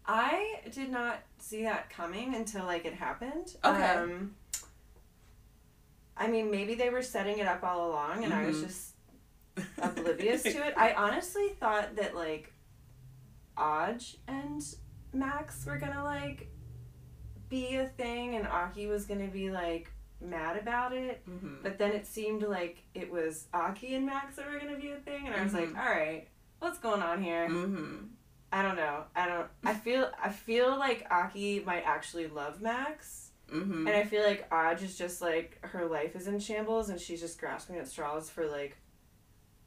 I 0.06 0.60
did 0.72 0.90
not 0.90 1.18
see 1.38 1.62
that 1.64 1.88
coming 1.90 2.34
until 2.34 2.64
like 2.66 2.84
it 2.84 2.94
happened. 2.94 3.56
Okay. 3.64 3.82
Um 3.84 4.34
I 6.16 6.26
mean 6.28 6.50
maybe 6.50 6.74
they 6.74 6.90
were 6.90 7.02
setting 7.02 7.38
it 7.38 7.46
up 7.46 7.62
all 7.64 7.88
along 7.90 8.24
and 8.24 8.32
I 8.32 8.44
was 8.46 8.58
Mhm. 8.58 8.66
just 8.66 8.94
oblivious 9.78 10.42
to 10.42 10.66
it. 10.66 10.74
I 10.76 10.92
honestly 10.94 11.48
thought 11.60 11.96
that 11.96 12.14
like 12.14 12.52
Aj 13.56 14.16
and 14.26 14.62
Max 15.12 15.64
were 15.66 15.78
gonna 15.78 16.04
like 16.04 16.48
be 17.48 17.76
a 17.76 17.86
thing 17.86 18.34
and 18.36 18.46
Aki 18.46 18.86
was 18.88 19.04
gonna 19.06 19.28
be 19.28 19.50
like 19.50 19.90
mad 20.20 20.56
about 20.56 20.92
it. 20.92 21.24
Mhm. 21.28 21.62
But 21.62 21.78
then 21.78 21.92
it 21.92 22.06
seemed 22.06 22.42
like 22.42 22.82
it 22.94 23.10
was 23.10 23.46
Aki 23.54 23.94
and 23.94 24.06
Max 24.06 24.36
that 24.36 24.50
were 24.50 24.58
gonna 24.58 24.78
be 24.78 24.90
a 24.90 24.96
thing, 24.96 25.26
and 25.26 25.34
I 25.36 25.42
was 25.44 25.52
like, 25.54 25.68
Mhm. 25.68 25.78
all 25.78 25.84
right, 25.90 26.28
what's 26.60 26.78
going 26.78 27.02
on 27.02 27.22
here? 27.22 27.48
I 28.54 28.62
don't 28.62 28.76
know. 28.76 29.02
I 29.16 29.26
don't. 29.26 29.48
I 29.64 29.74
feel. 29.74 30.10
I 30.22 30.28
feel 30.30 30.78
like 30.78 31.04
Aki 31.10 31.64
might 31.66 31.82
actually 31.84 32.28
love 32.28 32.60
Max, 32.62 33.32
Mhm. 33.50 33.78
and 33.80 33.88
I 33.88 34.04
feel 34.04 34.22
like 34.22 34.48
Aj 34.50 34.80
is 34.80 34.96
just 34.96 35.20
like 35.20 35.58
her 35.62 35.86
life 35.86 36.14
is 36.14 36.28
in 36.28 36.38
shambles, 36.38 36.88
and 36.88 37.00
she's 37.00 37.20
just 37.20 37.40
grasping 37.40 37.76
at 37.78 37.88
straws 37.88 38.30
for 38.30 38.46
like 38.46 38.76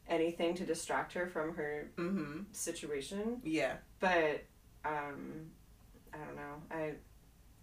anything 0.08 0.56
to 0.56 0.66
distract 0.66 1.12
her 1.14 1.28
from 1.28 1.54
her 1.56 1.92
Mhm. 1.98 2.46
situation. 2.56 3.42
Yeah. 3.44 3.76
But 4.00 4.46
um, 4.86 5.52
I 6.14 6.18
don't 6.20 6.38
know. 6.38 6.62
I. 6.72 6.94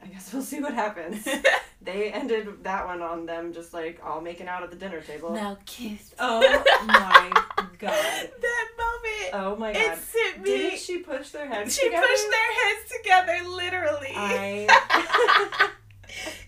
I 0.04 0.08
guess 0.08 0.32
we'll 0.32 0.42
see 0.42 0.60
what 0.60 0.74
happens. 0.74 1.26
they 1.82 2.12
ended 2.12 2.62
that 2.62 2.86
one 2.86 3.00
on 3.02 3.26
them 3.26 3.52
just 3.52 3.72
like 3.72 4.00
all 4.04 4.20
making 4.20 4.48
out 4.48 4.62
at 4.62 4.70
the 4.70 4.76
dinner 4.76 5.00
table. 5.00 5.30
now 5.32 5.56
kiss. 5.66 6.14
Oh 6.18 6.40
my 6.86 7.30
god. 7.78 8.30
That 8.40 8.68
moment. 8.78 9.30
Oh 9.32 9.56
my 9.56 9.72
god. 9.72 9.82
it 9.82 9.98
sent 9.98 10.42
me. 10.42 10.50
Didn't 10.50 10.78
she 10.78 10.98
push 10.98 11.30
their 11.30 11.46
heads 11.46 11.74
she 11.74 11.84
together? 11.84 12.06
pushed 12.06 12.30
their 12.30 12.52
heads 12.64 12.92
together, 13.02 13.48
literally. 13.50 14.12
I 14.14 15.70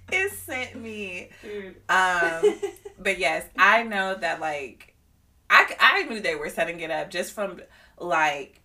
it 0.12 0.32
sent 0.32 0.76
me. 0.76 1.30
dude. 1.42 1.76
Um, 1.88 2.60
but 2.98 3.18
yes, 3.18 3.44
I 3.58 3.82
know 3.84 4.14
that 4.16 4.40
like 4.40 4.94
I 5.50 5.74
I 5.80 6.02
knew 6.04 6.20
they 6.20 6.34
were 6.34 6.50
setting 6.50 6.80
it 6.80 6.90
up 6.90 7.10
just 7.10 7.32
from 7.32 7.60
like 7.98 8.60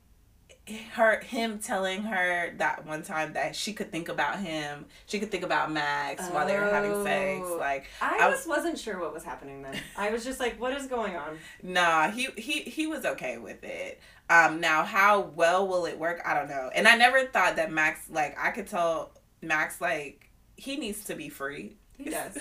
her 0.94 1.20
him 1.22 1.60
telling 1.60 2.04
her 2.04 2.54
that 2.58 2.86
one 2.86 3.04
time 3.04 3.34
that 3.34 3.56
she 3.56 3.74
could 3.74 3.92
think 3.92 4.10
about 4.10 4.40
him 4.40 4.86
she 5.06 5.20
could 5.20 5.32
think 5.32 5.44
about 5.44 5.72
max 5.72 6.24
oh, 6.26 6.34
while 6.34 6.48
they 6.48 6.58
were 6.58 6.66
having 6.66 7.04
sex 7.04 7.42
oh. 7.46 7.58
like 7.60 7.86
i, 8.02 8.18
I 8.20 8.32
just 8.32 8.48
wasn't 8.48 8.78
sure 8.78 9.00
what 9.00 9.14
was 9.14 9.24
happening 9.24 9.62
then. 9.62 9.78
I 9.98 10.10
was 10.10 10.24
just 10.24 10.40
like 10.40 10.60
what 10.60 10.74
is 10.74 10.88
going 10.88 11.16
on? 11.16 11.38
Nah 11.64 12.10
he 12.10 12.28
he 12.38 12.62
he 12.62 12.88
was 12.88 13.06
okay 13.06 13.38
with 13.38 13.64
it. 13.64 14.00
Um 14.30 14.60
now 14.60 14.84
how 14.84 15.22
well 15.22 15.68
will 15.68 15.86
it 15.86 15.98
work? 15.98 16.22
I 16.26 16.34
don't 16.34 16.50
know. 16.50 16.70
And 16.74 16.88
i 16.88 16.96
never 16.96 17.26
thought 17.26 17.56
that 17.56 17.72
max 17.72 18.10
like 18.10 18.38
i 18.40 18.52
could 18.52 18.68
tell 18.68 19.12
max 19.42 19.82
like 19.82 20.30
he 20.56 20.78
needs 20.78 21.06
to 21.06 21.16
be 21.16 21.30
free 21.30 21.78
he 22.04 22.10
does. 22.10 22.34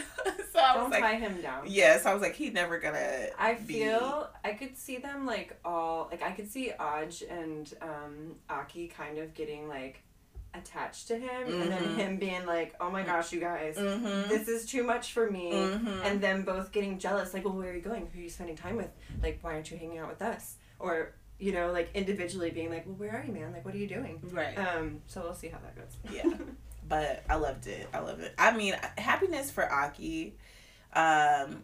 so 0.52 0.60
I 0.60 0.74
Don't 0.74 0.84
was 0.84 0.90
like, 0.92 1.02
tie 1.02 1.14
him 1.16 1.40
down. 1.40 1.64
Yes, 1.66 1.74
yeah, 1.74 2.02
so 2.02 2.10
I 2.10 2.14
was 2.14 2.22
like, 2.22 2.34
he's 2.34 2.52
never 2.52 2.78
gonna. 2.78 3.26
I 3.38 3.54
feel 3.54 4.28
I 4.44 4.52
could 4.52 4.76
see 4.76 4.98
them 4.98 5.26
like 5.26 5.58
all 5.64 6.08
like 6.10 6.22
I 6.22 6.32
could 6.32 6.50
see 6.50 6.72
Aj 6.78 7.22
and 7.30 7.72
um, 7.82 8.34
Aki 8.48 8.88
kind 8.88 9.18
of 9.18 9.34
getting 9.34 9.68
like 9.68 10.02
attached 10.54 11.08
to 11.08 11.16
him 11.16 11.46
mm-hmm. 11.46 11.62
and 11.62 11.70
then 11.70 11.82
mm-hmm. 11.82 11.96
him 11.96 12.16
being 12.16 12.44
like 12.44 12.74
oh 12.80 12.90
my 12.90 13.02
gosh 13.02 13.32
you 13.32 13.38
guys 13.38 13.76
mm-hmm. 13.76 14.28
this 14.28 14.48
is 14.48 14.66
too 14.66 14.82
much 14.82 15.12
for 15.12 15.30
me 15.30 15.52
mm-hmm. 15.52 16.02
and 16.04 16.20
them 16.20 16.42
both 16.42 16.72
getting 16.72 16.98
jealous 16.98 17.32
like 17.32 17.44
well 17.44 17.54
where 17.54 17.70
are 17.70 17.74
you 17.74 17.80
going 17.80 18.08
who 18.12 18.18
are 18.18 18.22
you 18.22 18.28
spending 18.28 18.56
time 18.56 18.76
with 18.76 18.90
like 19.22 19.38
why 19.42 19.54
aren't 19.54 19.70
you 19.70 19.76
hanging 19.76 19.98
out 19.98 20.08
with 20.08 20.20
us 20.22 20.56
or 20.80 21.12
you 21.38 21.52
know 21.52 21.70
like 21.70 21.88
individually 21.94 22.50
being 22.50 22.68
like 22.68 22.84
well 22.84 22.96
where 22.96 23.12
are 23.12 23.24
you 23.24 23.32
man 23.32 23.52
like 23.52 23.64
what 23.64 23.74
are 23.74 23.78
you 23.78 23.86
doing 23.86 24.20
right 24.32 24.58
um 24.58 25.00
so 25.06 25.22
we'll 25.22 25.34
see 25.34 25.48
how 25.48 25.58
that 25.58 25.76
goes 25.76 25.96
yeah 26.12 26.36
but 26.90 27.22
I 27.30 27.36
loved 27.36 27.68
it. 27.68 27.88
I 27.94 28.00
love 28.00 28.20
it. 28.20 28.34
I 28.36 28.54
mean, 28.54 28.74
happiness 28.98 29.50
for 29.50 29.72
Aki. 29.72 30.34
Um, 30.92 31.62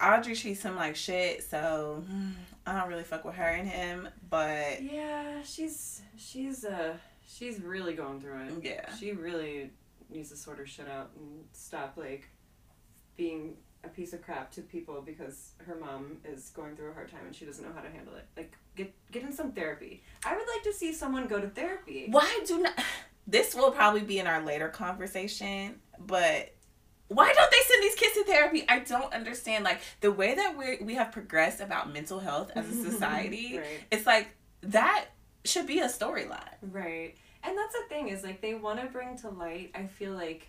Audrey 0.00 0.34
treats 0.34 0.62
him 0.62 0.76
like 0.76 0.96
shit, 0.96 1.42
so 1.42 2.02
I 2.66 2.78
don't 2.78 2.88
really 2.88 3.02
fuck 3.02 3.24
with 3.24 3.34
her 3.34 3.44
and 3.44 3.68
him. 3.68 4.08
But 4.30 4.82
yeah, 4.82 5.42
she's 5.44 6.00
she's 6.16 6.64
uh 6.64 6.94
she's 7.26 7.60
really 7.60 7.94
going 7.94 8.20
through 8.20 8.40
it. 8.44 8.52
Yeah, 8.62 8.94
she 8.94 9.12
really 9.12 9.70
needs 10.08 10.30
to 10.30 10.36
sort 10.36 10.58
her 10.58 10.66
shit 10.66 10.88
out 10.88 11.10
and 11.18 11.44
stop 11.52 11.94
like 11.96 12.28
being 13.16 13.56
a 13.82 13.88
piece 13.88 14.12
of 14.12 14.22
crap 14.22 14.50
to 14.52 14.60
people 14.62 15.02
because 15.02 15.52
her 15.66 15.74
mom 15.74 16.18
is 16.24 16.50
going 16.50 16.76
through 16.76 16.90
a 16.90 16.94
hard 16.94 17.10
time 17.10 17.20
and 17.26 17.34
she 17.34 17.44
doesn't 17.44 17.64
know 17.64 17.72
how 17.74 17.80
to 17.80 17.90
handle 17.90 18.14
it. 18.14 18.26
Like 18.36 18.56
get 18.76 18.94
get 19.10 19.24
in 19.24 19.32
some 19.32 19.50
therapy. 19.50 20.02
I 20.24 20.36
would 20.36 20.46
like 20.54 20.62
to 20.62 20.72
see 20.72 20.92
someone 20.92 21.26
go 21.26 21.40
to 21.40 21.48
therapy. 21.48 22.06
Why 22.08 22.40
do 22.46 22.60
not 22.60 22.78
this 23.26 23.54
will 23.54 23.70
probably 23.70 24.02
be 24.02 24.18
in 24.18 24.26
our 24.26 24.42
later 24.44 24.68
conversation, 24.68 25.80
but 25.98 26.54
why 27.08 27.32
don't 27.32 27.50
they 27.50 27.58
send 27.66 27.82
these 27.82 27.94
kids 27.96 28.14
to 28.14 28.24
therapy? 28.24 28.64
I 28.68 28.80
don't 28.80 29.12
understand. 29.12 29.64
Like 29.64 29.80
the 30.00 30.12
way 30.12 30.34
that 30.34 30.56
we 30.56 30.78
we 30.80 30.94
have 30.94 31.10
progressed 31.12 31.60
about 31.60 31.92
mental 31.92 32.20
health 32.20 32.52
as 32.54 32.68
a 32.68 32.84
society, 32.90 33.58
right. 33.58 33.66
it's 33.90 34.06
like 34.06 34.28
that 34.62 35.06
should 35.44 35.66
be 35.66 35.80
a 35.80 35.86
storyline. 35.86 36.56
Right. 36.62 37.16
And 37.42 37.56
that's 37.56 37.72
the 37.74 37.84
thing 37.88 38.08
is 38.08 38.22
like 38.22 38.40
they 38.40 38.54
want 38.54 38.80
to 38.80 38.86
bring 38.86 39.16
to 39.18 39.30
light, 39.30 39.72
I 39.74 39.86
feel 39.86 40.12
like 40.12 40.48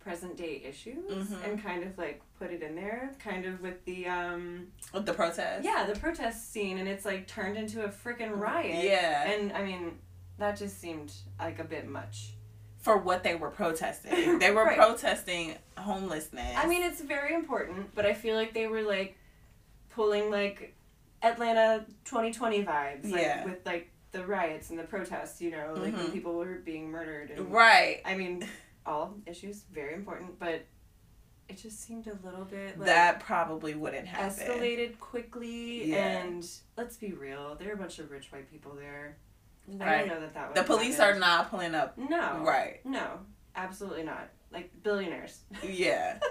present 0.00 0.36
day 0.36 0.62
issues 0.64 1.10
mm-hmm. 1.10 1.44
and 1.44 1.60
kind 1.60 1.82
of 1.82 1.98
like 1.98 2.22
put 2.38 2.52
it 2.52 2.62
in 2.62 2.76
there 2.76 3.10
kind 3.18 3.44
of 3.44 3.60
with 3.60 3.84
the 3.86 4.06
um 4.06 4.68
with 4.94 5.04
the 5.04 5.12
protest. 5.12 5.64
Yeah, 5.64 5.84
the 5.92 5.98
protest 5.98 6.52
scene 6.52 6.78
and 6.78 6.88
it's 6.88 7.04
like 7.04 7.26
turned 7.26 7.58
into 7.58 7.84
a 7.84 7.88
freaking 7.88 8.34
riot. 8.38 8.84
Yeah. 8.84 9.28
And 9.28 9.52
I 9.52 9.64
mean, 9.64 9.98
that 10.38 10.56
just 10.56 10.80
seemed 10.80 11.12
like 11.38 11.58
a 11.58 11.64
bit 11.64 11.88
much 11.88 12.34
for 12.86 12.96
what 12.98 13.24
they 13.24 13.34
were 13.34 13.50
protesting. 13.50 14.38
They 14.38 14.50
were 14.50 14.64
right. 14.64 14.76
protesting 14.76 15.56
homelessness. 15.76 16.56
I 16.56 16.66
mean, 16.66 16.82
it's 16.82 17.00
very 17.00 17.34
important, 17.34 17.94
but 17.94 18.06
I 18.06 18.14
feel 18.14 18.36
like 18.36 18.54
they 18.54 18.66
were 18.66 18.82
like 18.82 19.16
pulling 19.90 20.30
like 20.30 20.76
Atlanta 21.22 21.84
2020 22.04 22.64
vibes, 22.64 23.10
like, 23.10 23.20
yeah. 23.20 23.44
with 23.44 23.66
like 23.66 23.90
the 24.12 24.24
riots 24.24 24.70
and 24.70 24.78
the 24.78 24.84
protests. 24.84 25.40
You 25.40 25.50
know, 25.50 25.74
like 25.76 25.92
mm-hmm. 25.92 26.02
when 26.04 26.12
people 26.12 26.34
were 26.34 26.60
being 26.64 26.90
murdered. 26.90 27.30
And, 27.30 27.50
right. 27.50 28.02
I 28.04 28.16
mean, 28.16 28.46
all 28.86 29.14
issues 29.26 29.64
very 29.72 29.94
important, 29.94 30.38
but 30.38 30.64
it 31.48 31.58
just 31.58 31.82
seemed 31.82 32.06
a 32.06 32.18
little 32.24 32.44
bit 32.44 32.78
like 32.78 32.86
that 32.86 33.20
probably 33.20 33.74
wouldn't 33.74 34.06
happen. 34.06 34.46
Escalated 34.46 34.98
quickly, 34.98 35.90
yeah. 35.90 36.18
and 36.20 36.48
let's 36.76 36.96
be 36.96 37.12
real, 37.12 37.56
there 37.56 37.70
are 37.70 37.74
a 37.74 37.76
bunch 37.76 37.98
of 37.98 38.10
rich 38.10 38.32
white 38.32 38.50
people 38.50 38.74
there. 38.74 39.16
Right. 39.68 39.88
I 39.88 39.98
don't 39.98 40.08
know 40.08 40.20
that 40.20 40.34
that 40.34 40.54
The 40.54 40.62
police 40.62 41.00
are 41.00 41.18
not 41.18 41.50
pulling 41.50 41.74
up. 41.74 41.96
No. 41.98 42.42
Right. 42.44 42.80
No, 42.84 43.20
absolutely 43.54 44.04
not. 44.04 44.28
Like 44.52 44.70
billionaires. 44.82 45.40
Yeah. 45.62 46.18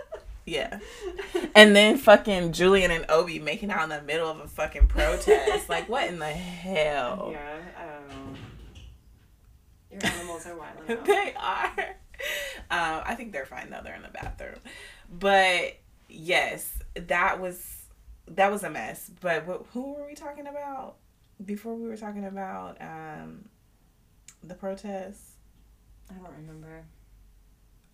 Yeah. 0.47 0.79
And 1.55 1.75
then 1.75 1.97
fucking 1.97 2.51
Julien 2.51 2.91
and 2.91 3.05
Obie 3.09 3.39
making 3.39 3.71
out 3.71 3.81
in 3.83 3.89
the 3.89 4.01
middle 4.03 4.29
of 4.29 4.39
a 4.39 4.47
fucking 4.47 4.85
protest. 4.87 5.69
like, 5.69 5.89
what 5.89 6.07
in 6.07 6.19
the 6.19 6.27
hell? 6.27 7.29
Yeah, 7.31 7.57
um, 7.79 8.35
your 9.91 10.05
animals 10.05 10.45
are 10.45 10.55
wild. 10.55 10.87
Enough. 10.87 11.03
they 11.07 11.33
are. 11.35 11.73
Um, 12.69 13.01
I 13.05 13.15
think 13.15 13.31
they're 13.31 13.47
fine 13.47 13.71
though. 13.71 13.81
They're 13.83 13.95
in 13.95 14.03
the 14.03 14.09
bathroom. 14.09 14.59
But 15.11 15.77
yes, 16.09 16.71
that 16.93 17.39
was 17.41 17.77
that 18.27 18.51
was 18.51 18.63
a 18.63 18.69
mess. 18.69 19.09
But 19.21 19.45
who 19.73 19.93
were 19.93 20.05
we 20.05 20.13
talking 20.13 20.45
about? 20.45 20.97
Before 21.43 21.75
we 21.75 21.87
were 21.87 21.97
talking 21.97 22.25
about 22.25 22.77
um, 22.81 23.45
the 24.43 24.53
protests. 24.53 25.33
I 26.09 26.13
don't 26.13 26.35
remember. 26.37 26.85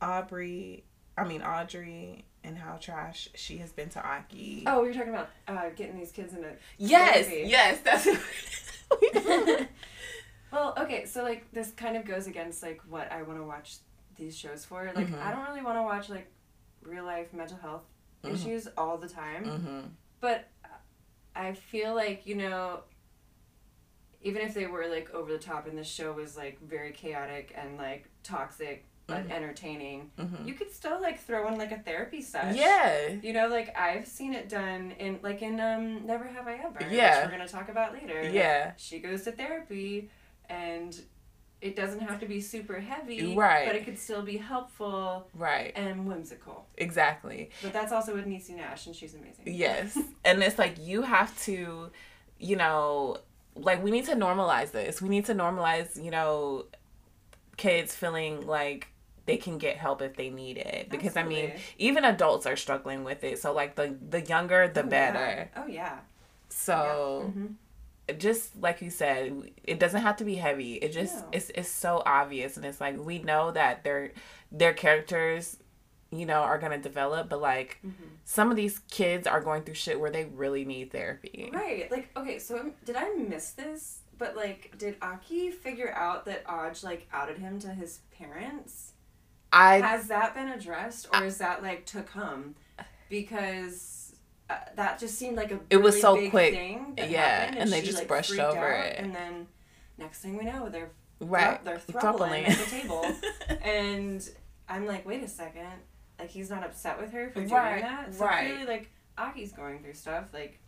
Aubrey, 0.02 0.84
I 1.18 1.24
mean 1.26 1.42
Audrey, 1.42 2.26
and 2.44 2.58
how 2.58 2.78
trash 2.78 3.30
she 3.36 3.58
has 3.58 3.72
been 3.72 3.90
to 3.90 4.06
Aki. 4.06 4.64
Oh, 4.68 4.84
you're 4.84 4.94
talking 4.94 5.10
about 5.10 5.30
uh, 5.48 5.70
getting 5.76 5.98
these 5.98 6.12
kids 6.12 6.34
in 6.34 6.44
a 6.44 6.54
yes, 6.78 7.28
therapy. 7.28 7.50
yes, 7.50 7.80
that's. 7.84 8.08
well, 10.52 10.74
okay, 10.78 11.06
so 11.06 11.24
like 11.24 11.52
this 11.52 11.72
kind 11.72 11.96
of 11.96 12.06
goes 12.06 12.28
against 12.28 12.62
like 12.62 12.82
what 12.90 13.12
I 13.12 13.22
want 13.22 13.40
to 13.40 13.46
watch 13.46 13.78
these 14.18 14.38
shows 14.38 14.66
for. 14.66 14.92
Like 14.94 15.08
mm-hmm. 15.08 15.22
I 15.22 15.32
don't 15.32 15.48
really 15.48 15.62
want 15.62 15.78
to 15.78 15.84
watch 15.84 16.10
like 16.10 16.28
real 16.82 17.06
life 17.06 17.34
mental 17.34 17.58
health 17.58 17.84
mm-hmm. 18.24 18.36
issues 18.36 18.68
all 18.78 18.98
the 18.98 19.10
time, 19.10 19.46
mm-hmm. 19.46 19.80
but 20.20 20.48
I 21.36 21.54
feel 21.54 21.96
like 21.96 22.26
you 22.26 22.36
know 22.36 22.82
even 24.22 24.42
if 24.42 24.54
they 24.54 24.68
were 24.68 24.88
like 24.88 25.14
over 25.14 25.32
the 25.32 25.40
top 25.40 25.68
and 25.68 25.78
the 25.78 25.84
show 25.84 26.12
was 26.14 26.38
like 26.38 26.60
very 26.62 26.92
chaotic 26.92 27.54
and 27.58 27.78
like 27.78 28.10
toxic 28.24 28.86
but 29.08 29.24
mm-hmm. 29.24 29.32
entertaining, 29.32 30.12
mm-hmm. 30.18 30.48
you 30.48 30.54
could 30.54 30.72
still 30.72 31.02
like 31.02 31.20
throw 31.20 31.48
in 31.48 31.58
like 31.58 31.72
a 31.72 31.80
therapy 31.80 32.22
session. 32.22 32.56
Yeah. 32.56 33.10
You 33.22 33.34
know, 33.34 33.48
like 33.48 33.78
I've 33.78 34.08
seen 34.08 34.34
it 34.34 34.48
done 34.48 34.94
in 35.00 35.20
like 35.22 35.42
in 35.42 35.60
um 35.60 36.06
Never 36.06 36.26
Have 36.26 36.48
I 36.48 36.56
Ever. 36.56 36.80
Yeah. 36.90 37.18
Which 37.18 37.26
we're 37.26 37.38
gonna 37.38 37.50
talk 37.50 37.70
about 37.70 37.94
later. 37.94 38.30
Yeah. 38.30 38.66
Like, 38.68 38.74
she 38.80 39.00
goes 39.00 39.24
to 39.24 39.32
therapy 39.32 40.10
and 40.50 41.00
it 41.62 41.76
doesn't 41.76 42.00
have 42.00 42.20
to 42.20 42.26
be 42.26 42.42
super 42.42 42.80
heavy, 42.80 43.36
right? 43.36 43.68
But 43.68 43.76
it 43.76 43.86
could 43.86 44.00
still 44.00 44.24
be 44.24 44.38
helpful, 44.38 45.28
right? 45.36 45.72
And 45.76 46.08
whimsical. 46.08 46.68
Exactly. 46.78 47.52
But 47.62 47.72
that's 47.72 47.92
also 47.92 48.16
with 48.16 48.26
Niecy 48.26 48.56
Nash, 48.56 48.88
and 48.88 48.96
she's 48.96 49.14
amazing. 49.14 49.44
Yes, 49.46 49.98
and 50.26 50.42
it's 50.42 50.58
like 50.58 50.78
you 50.80 51.04
have 51.04 51.40
to, 51.44 51.92
you 52.40 52.56
know, 52.56 53.18
like 53.56 53.84
we 53.84 53.92
need 53.92 54.06
to 54.06 54.16
normalize 54.16 54.72
this. 54.72 55.02
We 55.02 55.10
need 55.10 55.26
to 55.26 55.36
normalize, 55.36 56.02
you 56.02 56.12
know, 56.12 56.66
kids 57.58 57.96
feeling 57.96 58.46
like 58.48 58.88
they 59.26 59.38
can 59.38 59.58
get 59.58 59.78
help 59.78 60.02
if 60.02 60.16
they 60.16 60.30
need 60.30 60.58
it 60.58 60.88
because 60.90 61.16
Absolutely. 61.16 61.44
I 61.44 61.48
mean 61.48 61.60
even 61.78 62.06
adults 62.06 62.46
are 62.46 62.56
struggling 62.56 63.04
with 63.04 63.24
it. 63.24 63.40
So 63.40 63.54
like 63.54 63.76
the 63.76 63.96
the 64.10 64.22
younger 64.22 64.68
the 64.68 64.84
oh, 64.84 64.88
better. 64.88 65.50
Yeah. 65.54 65.64
Oh 65.64 65.68
yeah. 65.68 65.98
So 66.50 67.32
yeah. 67.36 67.44
Mm-hmm. 67.44 68.18
just 68.18 68.62
like 68.62 68.82
you 68.82 68.90
said, 68.90 69.52
it 69.64 69.80
doesn't 69.80 70.02
have 70.02 70.18
to 70.18 70.24
be 70.24 70.36
heavy. 70.36 70.76
It 70.76 70.92
just 70.92 71.18
no. 71.18 71.26
it's 71.34 71.52
it's 71.54 71.70
so 71.70 72.02
obvious 72.06 72.58
and 72.58 72.66
it's 72.66 72.82
like 72.82 72.98
we 72.98 73.20
know 73.20 73.52
that 73.52 73.84
their 73.84 74.12
their 74.52 74.74
characters 74.74 75.58
you 76.12 76.26
know, 76.26 76.42
are 76.42 76.58
gonna 76.58 76.78
develop, 76.78 77.30
but 77.30 77.42
like 77.42 77.80
mm-hmm. 77.86 78.04
some 78.26 78.52
of 78.52 78.58
these 78.58 78.80
kids 78.92 79.26
are 79.26 79.40
going 79.40 79.64
through 79.64 79.76
shit 79.76 80.00
where 80.00 80.12
they 80.12 80.26
really 80.26 80.66
need 80.66 80.92
therapy. 80.92 81.50
Right. 81.54 81.90
Like, 81.90 82.10
okay, 82.18 82.38
so 82.38 82.72
did 82.86 82.98
I 82.98 83.14
miss 83.16 83.52
this? 83.52 84.00
But 84.18 84.36
like, 84.36 84.76
did 84.78 84.98
Aki 85.02 85.52
figure 85.52 85.94
out 85.94 86.26
that 86.26 86.46
Aj 86.46 86.84
like 86.84 87.08
outed 87.14 87.38
him 87.38 87.60
to 87.60 87.70
his 87.70 88.02
parents? 88.16 88.94
I 89.54 89.78
has 89.80 90.08
that 90.10 90.36
been 90.36 90.50
addressed, 90.50 91.08
or 91.14 91.18
I, 91.18 91.26
is 91.26 91.38
that 91.40 91.64
like 91.64 91.86
to 91.88 92.04
come? 92.04 92.56
Because 93.10 94.16
uh, 94.50 94.56
that 94.76 95.00
just 95.00 95.18
seemed 95.18 95.38
like 95.38 95.52
a 95.52 95.60
it 95.70 95.78
was 95.78 96.00
so 96.00 96.30
quick. 96.30 96.54
yeah, 96.54 97.48
and, 97.48 97.58
and, 97.58 97.72
they 97.72 97.80
she, 97.80 97.86
just 97.86 98.00
like, 98.00 98.08
brushed 98.08 98.38
over 98.38 98.72
it, 98.72 98.98
and 98.98 99.14
then 99.14 99.48
next 99.98 100.20
thing 100.20 100.38
we 100.38 100.46
know, 100.46 100.70
they're 100.70 100.92
right, 101.20 101.64
they're 101.66 101.80
throttling 101.80 102.46
at 102.46 102.58
the 102.58 102.66
table, 102.70 103.06
and 103.62 104.30
I'm 104.70 104.86
like, 104.86 105.06
wait 105.06 105.24
a 105.24 105.28
second 105.28 105.68
like 106.22 106.30
he's 106.30 106.52
not 106.52 106.64
upset 106.64 107.02
with 107.02 107.12
her 107.12 107.30
for 107.30 107.40
doing 107.40 107.52
right, 107.52 107.82
that. 107.82 108.14
So 108.14 108.26
right. 108.26 108.46
clearly, 108.46 108.66
like 108.66 108.92
Aki's 109.18 109.52
going 109.52 109.82
through 109.82 109.96
stuff, 109.96 110.30
like 110.34 110.60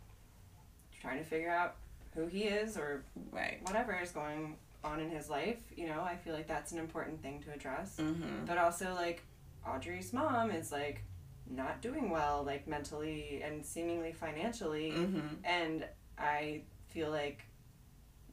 trying 1.00 1.18
to 1.18 1.24
figure 1.24 1.50
out 1.50 1.76
who 2.14 2.26
he 2.26 2.42
is 2.42 2.76
or 2.76 3.04
right. 3.30 3.60
whatever 3.62 3.96
is 4.02 4.10
going 4.10 4.56
on 4.82 5.00
in 5.00 5.10
his 5.10 5.30
life. 5.30 5.60
You 5.76 5.86
know, 5.86 6.02
I 6.02 6.16
feel 6.16 6.34
like 6.34 6.48
that's 6.48 6.72
an 6.72 6.78
important 6.78 7.22
thing 7.22 7.40
to 7.44 7.52
address. 7.52 7.96
Mm-hmm. 7.98 8.46
But 8.46 8.58
also, 8.58 8.92
like 8.94 9.22
Audrey's 9.66 10.12
mom 10.12 10.50
is 10.50 10.72
like 10.72 11.04
not 11.48 11.80
doing 11.80 12.10
well, 12.10 12.42
like 12.44 12.66
mentally 12.66 13.40
and 13.44 13.64
seemingly 13.64 14.12
financially. 14.12 14.90
Mm-hmm. 14.90 15.36
And 15.44 15.84
I 16.18 16.62
feel 16.88 17.10
like 17.10 17.44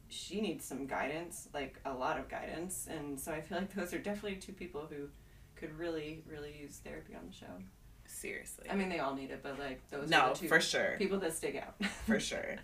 she 0.09 0.41
needs 0.41 0.65
some 0.65 0.87
guidance, 0.87 1.49
like 1.53 1.79
a 1.85 1.93
lot 1.93 2.17
of 2.17 2.27
guidance. 2.29 2.87
And 2.89 3.19
so 3.19 3.31
I 3.31 3.41
feel 3.41 3.59
like 3.59 3.75
those 3.75 3.93
are 3.93 3.99
definitely 3.99 4.37
two 4.37 4.53
people 4.53 4.87
who 4.89 5.07
could 5.61 5.77
really, 5.77 6.23
really 6.27 6.53
use 6.61 6.77
therapy 6.83 7.13
on 7.15 7.21
the 7.27 7.33
show. 7.33 7.45
Seriously. 8.05 8.65
I 8.69 8.75
mean, 8.75 8.89
they 8.89 8.99
all 8.99 9.15
need 9.15 9.31
it, 9.31 9.41
but 9.41 9.57
like 9.59 9.79
those 9.89 10.09
no, 10.09 10.19
are 10.19 10.33
the 10.33 10.39
two 10.39 10.47
for 10.49 10.59
sure. 10.59 10.95
people 10.97 11.19
that 11.19 11.33
stick 11.33 11.55
out. 11.55 11.83
for 12.05 12.19
sure. 12.19 12.57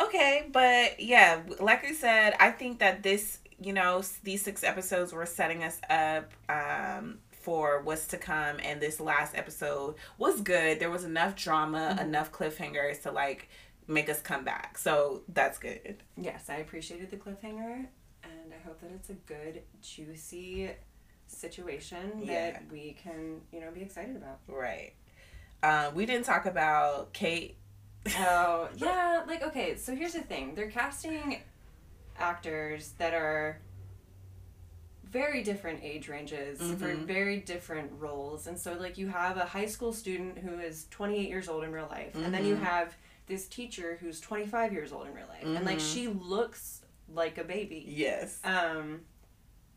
Okay, 0.00 0.46
but 0.50 0.98
yeah, 1.00 1.40
like 1.60 1.84
I 1.84 1.92
said, 1.92 2.34
I 2.40 2.50
think 2.50 2.78
that 2.80 3.02
this, 3.02 3.38
you 3.60 3.72
know, 3.72 4.02
these 4.24 4.42
six 4.42 4.64
episodes 4.64 5.12
were 5.12 5.26
setting 5.26 5.62
us 5.62 5.78
up 5.90 6.32
um, 6.48 7.18
for 7.30 7.82
what's 7.82 8.06
to 8.08 8.16
come, 8.16 8.56
and 8.64 8.80
this 8.80 8.98
last 8.98 9.36
episode 9.36 9.96
was 10.18 10.40
good. 10.40 10.80
There 10.80 10.90
was 10.90 11.04
enough 11.04 11.36
drama, 11.36 11.96
Mhm. 11.98 12.02
enough 12.04 12.32
cliffhangers 12.32 13.02
to 13.02 13.12
like 13.12 13.48
make 13.86 14.08
us 14.08 14.20
come 14.22 14.44
back. 14.44 14.78
So 14.78 15.22
that's 15.28 15.58
good. 15.58 16.02
Yes, 16.16 16.48
I 16.48 16.56
appreciated 16.56 17.10
the 17.10 17.16
cliffhanger, 17.16 17.86
and 18.24 18.54
I 18.54 18.66
hope 18.66 18.80
that 18.80 18.90
it's 18.92 19.10
a 19.10 19.14
good, 19.14 19.62
juicy 19.82 20.70
situation 21.30 22.22
Yeah. 22.24 22.52
that 22.52 22.62
we 22.70 22.96
can, 23.02 23.40
you 23.52 23.60
know, 23.60 23.70
be 23.70 23.82
excited 23.82 24.16
about. 24.16 24.40
Right. 24.48 24.92
Um, 25.62 25.94
we 25.94 26.06
didn't 26.06 26.24
talk 26.24 26.46
about 26.46 27.12
Kate. 27.12 27.56
Oh, 28.18 28.68
yeah, 28.76 29.22
like, 29.26 29.42
okay, 29.42 29.76
so 29.76 29.94
here's 29.94 30.14
the 30.14 30.22
thing 30.22 30.54
they're 30.54 30.70
casting 30.70 31.42
actors 32.18 32.92
that 32.98 33.14
are 33.14 33.60
very 35.04 35.42
different 35.42 35.82
age 35.82 36.08
ranges 36.08 36.58
for 36.58 36.94
Mhm. 36.94 37.04
very 37.04 37.40
different 37.40 37.90
roles. 37.98 38.46
And 38.46 38.58
so, 38.58 38.74
like, 38.74 38.96
you 38.96 39.08
have 39.08 39.36
a 39.38 39.44
high 39.44 39.66
school 39.66 39.92
student 39.92 40.38
who 40.38 40.58
is 40.60 40.86
28 40.90 41.28
years 41.28 41.48
old 41.48 41.64
in 41.64 41.72
real 41.72 41.88
life, 41.88 42.14
and 42.14 42.32
then 42.32 42.44
you 42.44 42.54
Mhm. 42.54 42.60
have 42.62 42.96
this 43.26 43.48
teacher 43.48 43.96
who's 44.00 44.20
25 44.20 44.72
years 44.72 44.92
old 44.92 45.06
in 45.08 45.14
real 45.14 45.26
life. 45.26 45.44
And, 45.44 45.64
like, 45.64 45.78
Mhm. 45.78 45.92
she 45.92 46.06
looks 46.08 46.82
like 47.08 47.38
a 47.38 47.44
baby. 47.44 47.84
Yes. 47.88 48.38
Um, 48.44 49.04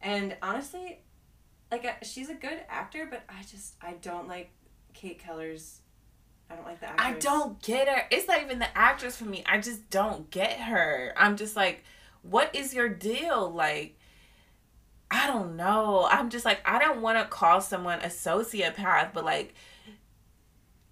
and 0.01 0.38
honestly, 0.43 0.99
like 1.74 1.86
uh, 1.86 2.05
she's 2.05 2.30
a 2.30 2.34
good 2.36 2.59
actor, 2.69 3.07
but 3.09 3.24
I 3.30 3.41
just 3.43 3.76
I 3.82 3.93
don't 4.01 4.28
like 4.28 4.51
Kate 4.93 5.19
Keller's. 5.19 5.80
I 6.49 6.55
don't 6.55 6.65
like 6.65 6.80
the 6.80 6.89
actress. 6.89 7.07
I 7.07 7.19
don't 7.19 7.61
get 7.61 7.88
her. 7.88 8.03
It's 8.11 8.28
not 8.28 8.41
even 8.43 8.59
the 8.59 8.78
actress 8.78 9.17
for 9.17 9.26
me. 9.26 9.43
I 9.47 9.59
just 9.59 9.89
don't 9.89 10.30
get 10.30 10.59
her. 10.59 11.13
I'm 11.17 11.36
just 11.36 11.55
like, 11.55 11.84
what 12.21 12.53
is 12.55 12.74
your 12.76 12.89
deal? 12.89 13.49
Like, 13.49 13.97
I 15.09 15.26
don't 15.26 15.55
know. 15.55 16.07
I'm 16.11 16.30
just 16.30 16.45
like, 16.45 16.59
I 16.65 16.78
don't 16.80 17.01
want 17.01 17.17
to 17.17 17.26
call 17.26 17.59
someone 17.61 17.99
a 18.01 18.07
sociopath, 18.07 19.13
but 19.13 19.26
like, 19.26 19.55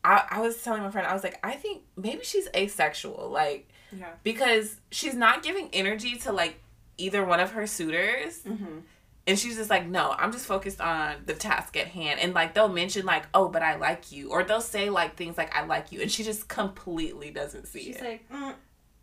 I, 0.03 0.23
I 0.32 0.41
was 0.41 0.61
telling 0.63 0.82
my 0.82 0.89
friend, 0.89 1.05
I 1.05 1.13
was 1.13 1.23
like, 1.23 1.38
I 1.43 1.51
think 1.53 1.84
maybe 1.95 2.23
she's 2.23 2.47
asexual. 2.55 3.29
Like, 3.29 3.69
Yeah. 3.95 4.13
because 4.23 4.77
she's 4.89 5.13
not 5.13 5.43
giving 5.43 5.69
energy 5.73 6.15
to 6.19 6.32
like 6.32 6.59
either 6.97 7.23
one 7.23 7.39
of 7.39 7.51
her 7.51 7.67
suitors. 7.67 8.39
Mm-hmm. 8.39 8.79
And 9.28 9.38
she's 9.38 9.55
just 9.55 9.69
like, 9.69 9.86
no, 9.88 10.15
I'm 10.17 10.32
just 10.32 10.45
focused 10.47 10.82
on 10.82 11.15
the 11.28 11.34
task 11.34 11.78
at 11.78 11.88
hand. 11.88 12.19
And 12.19 12.34
like 12.34 12.53
they'll 12.55 12.67
mention 12.69 13.05
like, 13.05 13.24
oh, 13.34 13.49
but 13.49 13.61
I 13.61 13.76
like 13.76 14.11
you, 14.11 14.32
or 14.32 14.43
they'll 14.43 14.61
say 14.61 14.89
like 14.89 15.15
things 15.15 15.38
like 15.38 15.55
I 15.55 15.63
like 15.65 15.91
you, 15.91 16.01
and 16.01 16.11
she 16.11 16.24
just 16.24 16.47
completely 16.47 17.30
doesn't 17.32 17.67
see 17.67 17.84
She's 17.84 17.97
it. 17.97 18.03
like, 18.03 18.30
mm, 18.32 18.53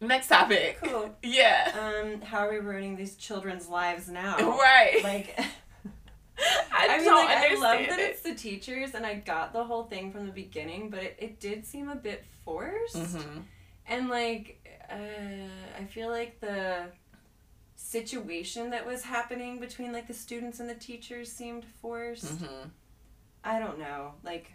Next 0.00 0.28
topic. 0.28 0.78
cool. 0.82 1.14
Yeah. 1.22 1.72
Um, 2.04 2.20
how 2.20 2.38
are 2.46 2.50
we 2.52 2.58
ruining 2.58 2.96
these 2.96 3.14
children's 3.16 3.68
lives 3.68 4.08
now? 4.08 4.36
Right. 4.58 5.00
Like, 5.04 5.38
I, 6.72 6.86
I, 6.88 6.98
mean, 6.98 7.06
like, 7.06 7.28
I 7.28 7.54
love 7.54 7.88
that 7.88 7.98
it. 7.98 8.10
it's 8.10 8.20
the 8.22 8.34
teachers, 8.34 8.94
and 8.94 9.04
I 9.04 9.14
got 9.14 9.52
the 9.52 9.64
whole 9.64 9.84
thing 9.84 10.12
from 10.12 10.26
the 10.26 10.32
beginning, 10.32 10.88
but 10.90 11.02
it, 11.02 11.16
it 11.18 11.40
did 11.40 11.66
seem 11.66 11.88
a 11.88 11.96
bit 11.96 12.24
forced. 12.44 12.94
Mhm. 12.96 13.42
And 13.86 14.08
like, 14.08 14.64
uh, 14.90 14.94
I 15.80 15.84
feel 15.86 16.10
like 16.10 16.38
the 16.40 16.84
situation 17.80 18.70
that 18.70 18.84
was 18.84 19.04
happening 19.04 19.60
between 19.60 19.92
like 19.92 20.08
the 20.08 20.14
students 20.14 20.58
and 20.58 20.68
the 20.68 20.74
teachers 20.74 21.30
seemed 21.30 21.64
forced. 21.80 22.24
Mhm. 22.42 22.70
I 23.44 23.58
don't 23.60 23.78
know. 23.78 24.14
Like, 24.24 24.52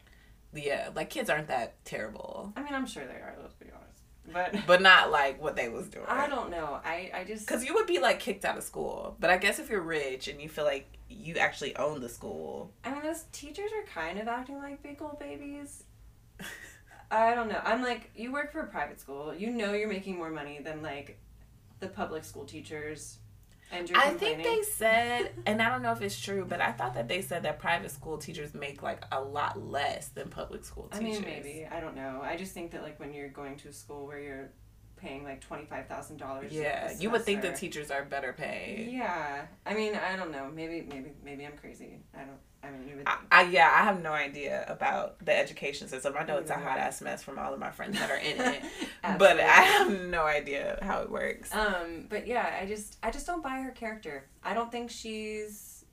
Yeah, 0.54 0.90
like 0.94 1.10
kids 1.10 1.30
aren't 1.30 1.48
that 1.48 1.84
terrible, 1.86 2.54
I 2.56 2.62
mean, 2.62 2.74
I'm 2.76 2.86
sure 2.86 3.06
they 3.08 3.14
are. 3.16 3.36
Let's 3.42 3.56
be 3.56 3.68
honest. 3.74 4.04
But 4.32 4.66
but 4.68 4.82
not 4.82 5.10
like 5.10 5.42
what 5.42 5.56
they 5.56 5.70
was 5.70 5.88
doing. 5.88 6.06
I 6.08 6.28
don't 6.28 6.52
know. 6.52 6.80
I 6.84 7.10
I 7.14 7.24
just 7.24 7.48
Because 7.48 7.64
you 7.66 7.74
would 7.76 7.88
be 7.88 8.00
like 8.00 8.20
kicked 8.20 8.44
out 8.46 8.58
of 8.58 8.64
school. 8.64 9.16
But 9.20 9.30
I 9.30 9.38
guess 9.38 9.58
if 9.58 9.70
you're 9.70 9.82
rich 9.82 10.28
and 10.28 10.42
you 10.42 10.50
feel 10.50 10.66
like 10.66 10.86
you 11.10 11.36
actually 11.38 11.76
own 11.78 12.02
the 12.02 12.10
school. 12.10 12.72
I 12.84 12.92
mean, 12.92 13.04
those 13.04 13.24
teachers 13.32 13.72
are 13.72 13.84
kind 13.84 14.20
of 14.20 14.28
acting 14.28 14.58
like 14.58 14.84
big 14.84 15.02
old 15.02 15.18
babies. 15.18 15.86
I 17.10 17.36
don't 17.36 17.48
know. 17.48 17.62
I'm 17.64 17.82
like, 17.84 18.10
you 18.16 18.32
work 18.32 18.52
for 18.52 18.62
a 18.62 18.68
private 18.68 19.00
school. 19.00 19.34
You 19.36 19.50
know 19.52 19.74
you're 19.74 19.88
making 19.88 20.18
more 20.18 20.32
money 20.32 20.60
than 20.64 20.82
like 20.82 21.20
the 21.84 21.90
public 21.90 22.24
school 22.24 22.46
teachers, 22.46 23.18
and 23.72 23.90
I 23.96 24.12
think 24.12 24.44
they 24.44 24.62
said, 24.62 25.32
and 25.46 25.62
I 25.62 25.70
don't 25.70 25.82
know 25.82 25.92
if 25.92 26.02
it's 26.02 26.20
true, 26.20 26.46
but 26.48 26.62
I 26.62 26.72
thought 26.72 26.94
that 26.94 27.08
they 27.08 27.22
said 27.22 27.44
that 27.44 27.60
private 27.60 27.92
school 27.92 28.18
teachers 28.18 28.54
make 28.54 28.82
like 28.82 29.04
a 29.12 29.22
lot 29.22 29.62
less 29.62 30.10
than 30.10 30.30
public 30.30 30.64
school 30.64 30.88
teachers. 30.88 31.18
I 31.18 31.22
mean, 31.22 31.22
maybe. 31.24 31.68
I 31.70 31.80
don't 31.80 31.96
know. 31.96 32.22
I 32.24 32.38
just 32.38 32.54
think 32.54 32.72
that 32.72 32.84
like 32.84 33.00
when 33.00 33.14
you're 33.14 33.30
going 33.30 33.58
to 33.58 33.70
a 33.70 33.74
school 33.74 34.08
where 34.08 34.20
you're 34.20 34.50
paying 35.04 35.24
like 35.24 35.42
twenty 35.42 35.66
five 35.66 35.88
thousand 35.88 36.18
dollars. 36.18 36.52
Yeah, 36.52 36.92
you 36.98 37.10
would 37.10 37.24
think 37.24 37.42
the 37.42 37.52
teachers 37.52 37.92
are 37.92 38.04
better 38.04 38.34
paid. 38.34 38.90
Yeah, 38.92 39.46
I 39.66 39.74
mean, 39.74 39.96
I 39.96 40.16
don't 40.16 40.32
know. 40.32 40.50
Maybe, 40.54 40.82
maybe, 40.82 41.12
maybe 41.24 41.46
I'm 41.46 41.58
crazy. 41.58 42.00
I 42.16 42.20
don't. 42.20 42.38
I 42.64 42.72
mean, 42.72 42.88
you 42.88 42.96
would. 42.96 43.08
I. 43.08 43.18
I 43.32 43.42
yeah, 43.44 43.70
I 43.74 43.84
have 43.84 44.02
no 44.02 44.14
idea 44.14 44.66
about 44.68 45.24
the 45.24 45.38
education 45.38 45.88
system. 45.88 46.14
I 46.18 46.24
know 46.24 46.38
it's 46.38 46.50
a 46.50 46.56
hot 46.56 46.78
ass 46.80 47.02
mess 47.02 47.22
from 47.22 47.38
all 47.38 47.54
of 47.54 47.60
my 47.60 47.72
friends 47.72 48.00
that 48.00 48.10
are 48.10 48.18
in 48.18 48.40
it, 48.40 48.64
but 49.20 49.40
I 49.40 49.62
have 49.62 49.92
no 49.92 50.24
idea 50.24 50.80
how 50.82 51.02
it 51.02 51.12
works. 51.12 51.54
Um, 51.54 52.06
but 52.10 52.26
yeah, 52.26 52.58
I 52.62 52.66
just, 52.66 52.98
I 53.04 53.12
just 53.12 53.28
don't 53.28 53.44
buy 53.44 53.60
her 53.60 53.72
character. 53.72 54.30
I 54.44 54.54
don't 54.54 54.72
think 54.72 54.90
she's, 54.90 55.84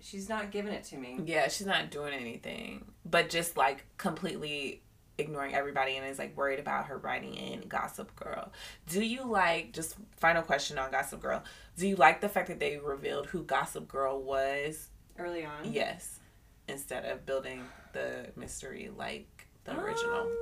she's 0.00 0.28
not 0.28 0.50
giving 0.50 0.72
it 0.72 0.84
to 0.84 0.96
me. 0.96 1.20
Yeah, 1.24 1.48
she's 1.48 1.66
not 1.66 1.90
doing 1.90 2.12
anything, 2.12 2.86
but 3.04 3.30
just 3.30 3.56
like 3.56 3.84
completely 3.96 4.82
ignoring 5.18 5.54
everybody 5.54 5.96
and 5.96 6.06
is 6.06 6.18
like 6.18 6.36
worried 6.36 6.58
about 6.58 6.86
her 6.86 6.98
writing 6.98 7.34
in 7.34 7.62
Gossip 7.68 8.14
Girl. 8.16 8.52
Do 8.88 9.02
you 9.02 9.24
like 9.24 9.72
just 9.72 9.96
final 10.16 10.42
question 10.42 10.78
on 10.78 10.90
Gossip 10.90 11.20
Girl? 11.20 11.42
Do 11.78 11.86
you 11.88 11.96
like 11.96 12.20
the 12.20 12.28
fact 12.28 12.48
that 12.48 12.60
they 12.60 12.76
revealed 12.78 13.26
who 13.26 13.42
Gossip 13.42 13.88
Girl 13.88 14.20
was? 14.22 14.88
Early 15.18 15.44
on. 15.44 15.72
Yes, 15.72 16.20
instead 16.68 17.04
of 17.06 17.24
building 17.24 17.62
the 17.92 18.26
mystery 18.36 18.90
like 18.94 19.46
the 19.64 19.78
original. 19.80 20.20
Um, 20.20 20.36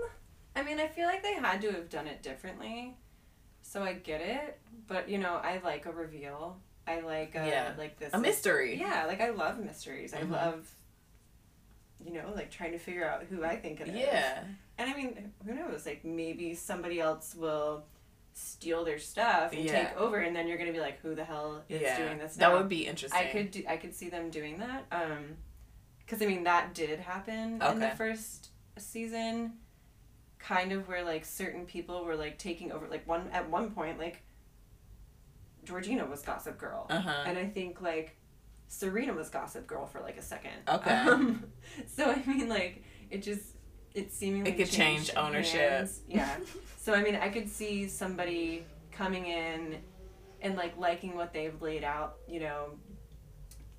I 0.56 0.62
mean, 0.62 0.80
I 0.80 0.88
feel 0.88 1.06
like 1.06 1.22
they 1.22 1.34
had 1.34 1.60
to 1.62 1.70
have 1.72 1.88
done 1.88 2.06
it 2.08 2.22
differently, 2.22 2.96
so 3.62 3.82
I 3.82 3.92
get 3.94 4.20
it. 4.20 4.58
But 4.88 5.08
you 5.08 5.18
know, 5.18 5.34
I 5.34 5.60
like 5.62 5.86
a 5.86 5.92
reveal. 5.92 6.56
I 6.86 7.00
like 7.00 7.34
a, 7.34 7.46
Yeah. 7.46 7.72
like 7.78 7.98
this 7.98 8.12
A 8.12 8.18
mystery. 8.18 8.78
Yeah, 8.78 9.06
like 9.06 9.20
I 9.20 9.30
love 9.30 9.58
mysteries. 9.58 10.12
Mhm. 10.12 10.18
I 10.18 10.22
love, 10.44 10.74
you 12.04 12.12
know, 12.12 12.32
like 12.34 12.50
trying 12.50 12.72
to 12.72 12.78
figure 12.78 13.08
out 13.08 13.24
who 13.24 13.42
I 13.44 13.56
think 13.56 13.80
it 13.80 13.88
is. 13.88 13.94
Yeah. 13.96 14.44
And 14.78 14.90
I 14.90 14.94
mean, 14.96 15.32
who 15.46 15.54
knows? 15.54 15.86
Like 15.86 16.04
maybe 16.04 16.54
somebody 16.54 17.00
else 17.00 17.34
will 17.34 17.84
steal 18.32 18.84
their 18.84 18.98
stuff 18.98 19.52
and 19.52 19.62
Yeah. 19.64 19.88
take 19.88 19.96
over, 19.96 20.18
and 20.18 20.34
then 20.34 20.48
you're 20.48 20.58
gonna 20.58 20.72
be 20.72 20.80
like, 20.80 21.00
who 21.00 21.14
the 21.14 21.24
hell 21.24 21.62
is 21.68 21.80
yeah. 21.80 21.96
doing 21.96 22.18
this 22.18 22.36
Now? 22.36 22.50
that 22.50 22.58
would 22.58 22.68
be 22.68 22.86
interesting. 22.86 23.20
I 23.20 23.30
could 23.30 23.50
do, 23.52 23.62
I 23.68 23.76
could 23.76 23.94
see 23.94 24.08
them 24.08 24.30
doing 24.30 24.58
that. 24.58 24.84
Um, 24.90 25.36
because 26.00 26.20
I 26.20 26.26
mean 26.26 26.44
that 26.44 26.74
did 26.74 26.98
happen 27.00 27.62
in 27.62 27.78
the 27.78 27.90
first 27.96 28.48
season, 28.76 29.52
kind 30.38 30.72
of 30.72 30.88
where 30.88 31.04
like 31.04 31.24
certain 31.24 31.64
people 31.64 32.04
were 32.04 32.16
like 32.16 32.36
taking 32.38 32.72
over. 32.72 32.88
Like 32.88 33.06
one 33.06 33.28
at 33.32 33.48
one 33.48 33.70
point, 33.70 33.98
like 33.98 34.22
Georgina 35.64 36.04
was 36.04 36.20
Gossip 36.22 36.58
Girl, 36.58 36.86
Uh 36.90 37.00
huh. 37.00 37.22
and 37.26 37.38
I 37.38 37.46
think 37.46 37.80
like 37.80 38.16
Serena 38.68 39.14
was 39.14 39.30
Gossip 39.30 39.66
Girl 39.66 39.86
for 39.86 40.00
like 40.00 40.16
a 40.18 40.22
second. 40.22 40.52
Okay. 40.68 40.90
Um, 40.90 41.44
so 41.86 42.10
I 42.10 42.22
mean, 42.26 42.48
like 42.48 42.82
it 43.10 43.22
just 43.22 43.42
it 43.94 44.12
seemingly 44.12 44.50
It 44.50 44.56
could 44.56 44.70
change 44.70 45.10
ownership. 45.16 45.60
hands. 45.70 46.00
Yeah. 46.08 46.36
So 46.84 46.92
I 46.92 47.02
mean, 47.02 47.14
I 47.14 47.30
could 47.30 47.48
see 47.48 47.88
somebody 47.88 48.62
coming 48.92 49.24
in 49.24 49.78
and 50.42 50.54
like 50.54 50.76
liking 50.76 51.16
what 51.16 51.32
they've 51.32 51.58
laid 51.62 51.82
out, 51.82 52.16
you 52.28 52.40
know, 52.40 52.72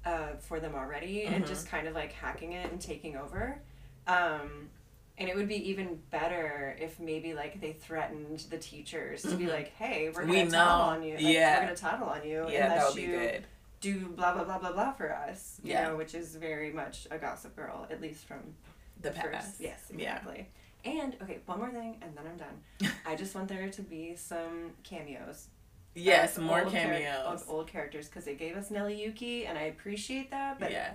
uh, 0.05 0.37
for 0.39 0.59
them 0.59 0.73
already, 0.73 1.21
and 1.25 1.43
Mhm. 1.43 1.47
just 1.47 1.67
kind 1.69 1.87
of 1.87 1.93
like 1.93 2.13
hacking 2.13 2.53
it 2.53 2.71
and 2.71 2.81
taking 2.81 3.15
over. 3.15 3.61
Um, 4.07 4.71
and 5.19 5.29
it 5.29 5.35
would 5.35 5.47
be 5.47 5.69
even 5.69 6.01
better 6.09 6.75
if 6.79 6.99
maybe 6.99 7.35
like 7.35 7.61
they 7.61 7.73
threatened 7.73 8.39
the 8.49 8.57
teachers 8.57 9.21
to 9.21 9.35
be 9.35 9.45
Mhm. 9.45 9.49
like, 9.49 9.67
"Hey, 9.75 10.09
we're 10.09 10.25
gonna 10.25 10.49
tattle 10.49 10.49
know. 10.49 10.83
on 10.85 11.03
you. 11.03 11.13
Like, 11.13 11.23
Yeah. 11.23 11.59
we're 11.59 11.65
gonna 11.65 11.75
tattle 11.77 12.09
on 12.09 12.27
you 12.27 12.49
yeah, 12.49 12.73
unless 12.73 12.95
you 12.95 13.07
good. 13.07 13.45
do 13.81 14.07
blah 14.09 14.33
blah 14.33 14.45
blah 14.45 14.57
blah 14.57 14.71
blah 14.71 14.93
for 14.93 15.13
us." 15.13 15.59
You 15.63 15.73
Yeah. 15.73 15.89
know, 15.89 15.95
which 15.95 16.15
is 16.15 16.35
very 16.37 16.71
much 16.71 17.07
a 17.11 17.19
Gossip 17.19 17.55
Girl, 17.55 17.85
at 17.91 18.01
least 18.01 18.25
from 18.25 18.55
The 19.01 19.11
first. 19.11 19.31
past. 19.31 19.55
Yes, 19.59 19.79
Yeah. 19.95 20.15
exactly. 20.15 20.47
And 20.83 21.15
okay, 21.21 21.39
one 21.45 21.59
more 21.59 21.69
thing, 21.71 21.97
and 22.01 22.15
then 22.15 22.25
I'm 22.27 22.37
done. 22.37 22.91
I 23.05 23.15
just 23.15 23.33
want 23.35 23.47
there 23.47 23.69
to 23.69 23.81
be 23.81 24.15
some 24.15 24.71
cameos. 24.83 25.47
Yes, 25.95 26.37
more 26.37 26.61
old 26.63 26.71
char- 26.71 26.81
cameos. 26.81 27.41
of 27.41 27.49
old 27.49 27.67
characters 27.67 28.07
because 28.07 28.25
they 28.25 28.35
gave 28.35 28.55
us 28.55 28.69
Nelly 28.69 29.01
Yuki, 29.01 29.45
and 29.45 29.57
I 29.57 29.63
appreciate 29.63 30.29
that. 30.31 30.59
But 30.59 30.71
yeah. 30.71 30.91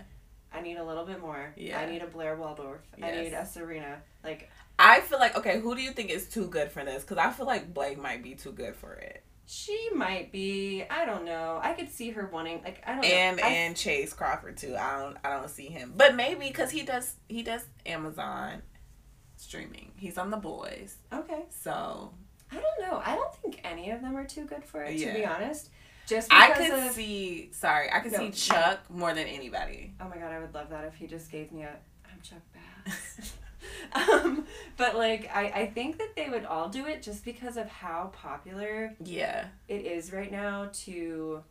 I 0.52 0.60
need 0.60 0.76
a 0.76 0.84
little 0.84 1.04
bit 1.06 1.20
more. 1.20 1.52
Yeah. 1.56 1.78
I 1.80 1.86
need 1.86 2.02
a 2.02 2.06
Blair 2.06 2.36
Waldorf. 2.36 2.80
Yes. 2.98 3.16
I 3.18 3.22
need 3.22 3.32
a 3.32 3.46
Serena. 3.46 4.02
Like 4.22 4.50
I 4.78 5.00
feel 5.00 5.18
like 5.18 5.36
okay, 5.36 5.58
who 5.60 5.74
do 5.74 5.80
you 5.82 5.92
think 5.92 6.10
is 6.10 6.28
too 6.28 6.46
good 6.48 6.70
for 6.70 6.84
this? 6.84 7.02
Because 7.02 7.18
I 7.18 7.30
feel 7.30 7.46
like 7.46 7.72
Blake 7.72 7.98
might 8.00 8.22
be 8.22 8.34
too 8.34 8.52
good 8.52 8.74
for 8.76 8.92
it, 8.94 9.22
she 9.52 9.88
might 9.94 10.30
be. 10.30 10.84
I 10.88 11.04
don't 11.04 11.24
know. 11.24 11.58
I 11.60 11.72
could 11.72 11.90
see 11.90 12.10
her 12.10 12.30
wanting. 12.32 12.62
Like 12.62 12.82
I 12.86 12.94
don't 12.94 13.04
and 13.04 13.36
know. 13.36 13.42
And 13.42 13.76
Chace 13.76 14.12
Crawford 14.12 14.56
too. 14.56 14.76
I 14.76 14.98
don't 15.00 15.16
I 15.24 15.30
don't 15.30 15.50
see 15.50 15.66
him, 15.66 15.92
but 15.96 16.14
maybe 16.14 16.46
because 16.46 16.70
he 16.70 16.82
does 16.82 17.14
he 17.28 17.42
does 17.42 17.64
Amazon 17.84 18.62
streaming. 19.36 19.90
He's 19.96 20.18
on 20.18 20.30
the 20.30 20.36
boys, 20.36 20.96
okay. 21.12 21.46
so 21.48 22.12
I 22.52 22.54
don't 22.56 22.90
know. 22.90 23.02
I 23.04 23.16
don't 23.16 23.34
think 23.36 23.60
any 23.64 23.90
of 23.90 24.00
them 24.02 24.16
are 24.16 24.24
too 24.24 24.44
good 24.44 24.64
for 24.64 24.84
it. 24.84 24.96
To 24.98 25.12
be 25.14 25.24
honest, 25.26 25.70
just 26.06 26.32
I 26.32 26.50
could 26.50 26.70
of. 26.70 26.92
see. 26.92 27.50
Sorry, 27.52 27.90
I 27.92 27.98
could 28.00 28.12
No. 28.12 28.18
see 28.18 28.30
Chuck 28.30 28.88
more 28.88 29.14
than 29.14 29.26
anybody. 29.26 29.94
Oh 30.00 30.08
my 30.08 30.16
god, 30.16 30.30
I 30.32 30.38
would 30.38 30.54
love 30.54 30.70
that 30.70 30.84
if 30.84 30.94
he 30.94 31.08
just 31.08 31.28
gave 31.30 31.50
me 31.50 31.62
a 31.62 31.70
I'm 32.04 32.20
Chuck 32.22 32.38
Bass. 32.86 33.32
um, 33.92 34.46
but 34.76 34.96
like 34.96 35.30
I, 35.34 35.46
I 35.54 35.66
think 35.66 35.98
that 35.98 36.14
they 36.16 36.28
would 36.28 36.44
all 36.44 36.68
do 36.68 36.86
it 36.86 37.02
just 37.02 37.24
because 37.24 37.56
of 37.56 37.68
how 37.68 38.10
popular 38.14 38.94
Yeah, 39.04 39.46
it 39.68 39.84
is 39.86 40.12
right 40.12 40.30
now 40.30 40.70
to 40.84 41.42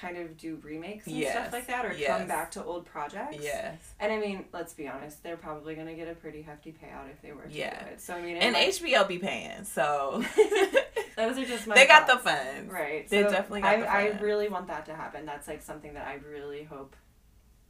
kind 0.00 0.16
of 0.16 0.36
do 0.36 0.56
remakes 0.62 1.06
and 1.08 1.16
Yes, 1.16 1.32
stuff 1.32 1.52
like 1.52 1.66
that 1.66 1.84
or 1.84 1.92
yes. 1.92 2.16
come 2.18 2.28
back 2.28 2.52
to 2.52 2.62
old 2.64 2.84
projects. 2.86 3.38
yes, 3.40 3.76
And 3.98 4.12
I 4.12 4.18
mean, 4.20 4.44
let's 4.52 4.72
be 4.72 4.86
honest, 4.86 5.24
they're 5.24 5.36
probably 5.36 5.74
gonna 5.74 5.94
get 5.94 6.06
a 6.06 6.14
pretty 6.14 6.40
hefty 6.42 6.70
payout 6.72 7.10
if 7.10 7.20
they 7.20 7.32
were 7.32 7.42
to 7.46 7.52
Yeah. 7.52 7.82
do 7.82 7.90
it. 7.90 8.00
So 8.00 8.14
I 8.14 8.22
mean 8.22 8.36
and 8.36 8.52
might- 8.52 8.68
HBO 8.70 9.08
be 9.08 9.18
paying, 9.18 9.64
so 9.64 10.22
those 11.16 11.36
are 11.36 11.44
just 11.44 11.66
my 11.66 11.74
they 11.74 11.86
got 11.88 12.06
the 12.06 12.12
thoughts. 12.12 12.24
funds. 12.24 12.72
Right. 12.72 13.08
They 13.08 13.22
so 13.24 13.30
definitely 13.30 13.62
got 13.62 13.74
I, 13.74 13.80
the 13.80 13.90
I 13.90 14.20
really 14.20 14.48
want 14.48 14.68
that 14.68 14.86
to 14.86 14.94
happen. 14.94 15.26
That's 15.26 15.48
like 15.48 15.62
something 15.62 15.94
that 15.94 16.06
I 16.06 16.20
really 16.24 16.62
hope 16.62 16.94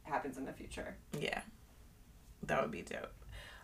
happens 0.03 0.37
in 0.37 0.45
the 0.45 0.53
future. 0.53 0.95
Yeah, 1.19 1.41
that 2.43 2.61
would 2.61 2.69
be 2.71 2.83
dope. 2.83 3.11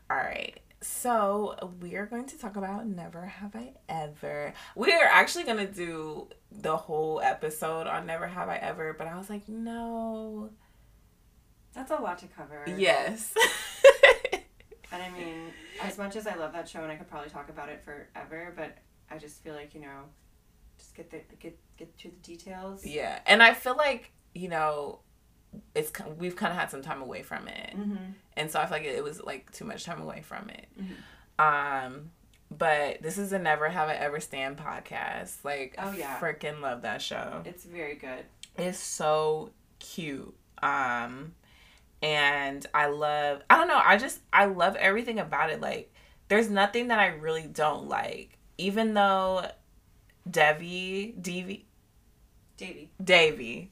All 0.09 0.17
right. 0.17 0.59
So 0.81 1.55
we 1.81 1.95
are 1.95 2.05
going 2.05 2.25
to 2.27 2.37
talk 2.37 2.55
about 2.57 2.85
Never 2.85 3.25
Have 3.25 3.55
I 3.55 3.73
Ever. 3.89 4.53
We 4.75 4.91
are 4.93 5.05
actually 5.05 5.45
gonna 5.45 5.65
do 5.65 6.27
the 6.51 6.77
whole 6.77 7.21
episode 7.21 7.87
on 7.87 8.05
Never 8.05 8.27
Have 8.27 8.49
I 8.49 8.57
Ever, 8.57 8.93
but 8.93 9.07
I 9.07 9.17
was 9.17 9.29
like, 9.29 9.49
no. 9.49 10.51
That's 11.73 11.91
a 11.91 11.95
lot 11.95 12.19
to 12.19 12.27
cover. 12.27 12.65
Yes. 12.77 13.33
And 14.91 15.03
I 15.03 15.09
mean, 15.09 15.51
as 15.81 15.97
much 15.97 16.15
as 16.15 16.25
I 16.25 16.35
love 16.35 16.53
that 16.53 16.69
show 16.69 16.81
and 16.81 16.89
I 16.89 16.95
could 16.95 17.09
probably 17.09 17.29
talk 17.29 17.49
about 17.49 17.67
it 17.67 17.83
forever, 17.83 18.53
but 18.55 18.77
I 19.11 19.17
just 19.17 19.43
feel 19.43 19.53
like, 19.53 19.73
you 19.75 19.81
know, 19.81 20.03
just 20.77 20.95
get 20.95 21.09
the 21.11 21.19
get 21.37 21.59
get 21.75 21.97
to 21.97 22.09
the 22.09 22.15
details. 22.17 22.85
yeah, 22.85 23.19
and 23.25 23.43
I 23.43 23.53
feel 23.53 23.75
like 23.75 24.11
you 24.33 24.47
know, 24.47 24.99
it's 25.73 25.91
we've 26.17 26.35
kind 26.35 26.51
of 26.51 26.57
had 26.59 26.69
some 26.71 26.81
time 26.81 27.01
away 27.01 27.21
from 27.23 27.47
it, 27.47 27.73
Mm-hmm. 27.77 27.95
and 28.37 28.51
so 28.51 28.59
I 28.59 28.65
feel 28.65 28.77
like 28.77 28.85
it 28.87 29.03
was 29.03 29.21
like 29.23 29.51
too 29.51 29.65
much 29.65 29.83
time 29.85 30.01
away 30.01 30.21
from 30.21 30.49
it. 30.49 30.67
Mhm. 30.79 30.95
Um, 31.85 32.11
but 32.55 33.01
this 33.01 33.17
is 33.17 33.33
a 33.33 33.39
Never 33.39 33.69
Have 33.69 33.89
I 33.89 33.95
Ever 33.95 34.19
Stand 34.19 34.57
podcast. 34.57 35.43
Like, 35.43 35.75
Oh, 35.77 35.91
yeah. 35.91 36.17
freaking 36.19 36.61
love 36.61 36.83
that 36.83 37.01
show. 37.01 37.41
It's 37.45 37.63
very 37.65 37.95
good. 37.95 38.25
It's 38.57 38.77
so 38.79 39.51
cute. 39.79 40.33
Um 40.61 41.33
and 42.01 42.65
I 42.73 42.87
love 42.87 43.41
I 43.49 43.57
don't 43.57 43.67
know, 43.67 43.81
I 43.83 43.97
just 43.97 44.19
I 44.31 44.45
love 44.45 44.75
everything 44.75 45.19
about 45.19 45.49
it. 45.49 45.59
Like 45.59 45.91
there's 46.27 46.49
nothing 46.49 46.87
that 46.89 46.99
I 46.99 47.07
really 47.07 47.47
don't 47.47 47.87
like. 47.89 48.37
Even 48.57 48.93
though 48.93 49.45
Devi 50.29 51.13
Devi 51.19 51.65
Davey. 52.57 52.89
Davy, 53.03 53.71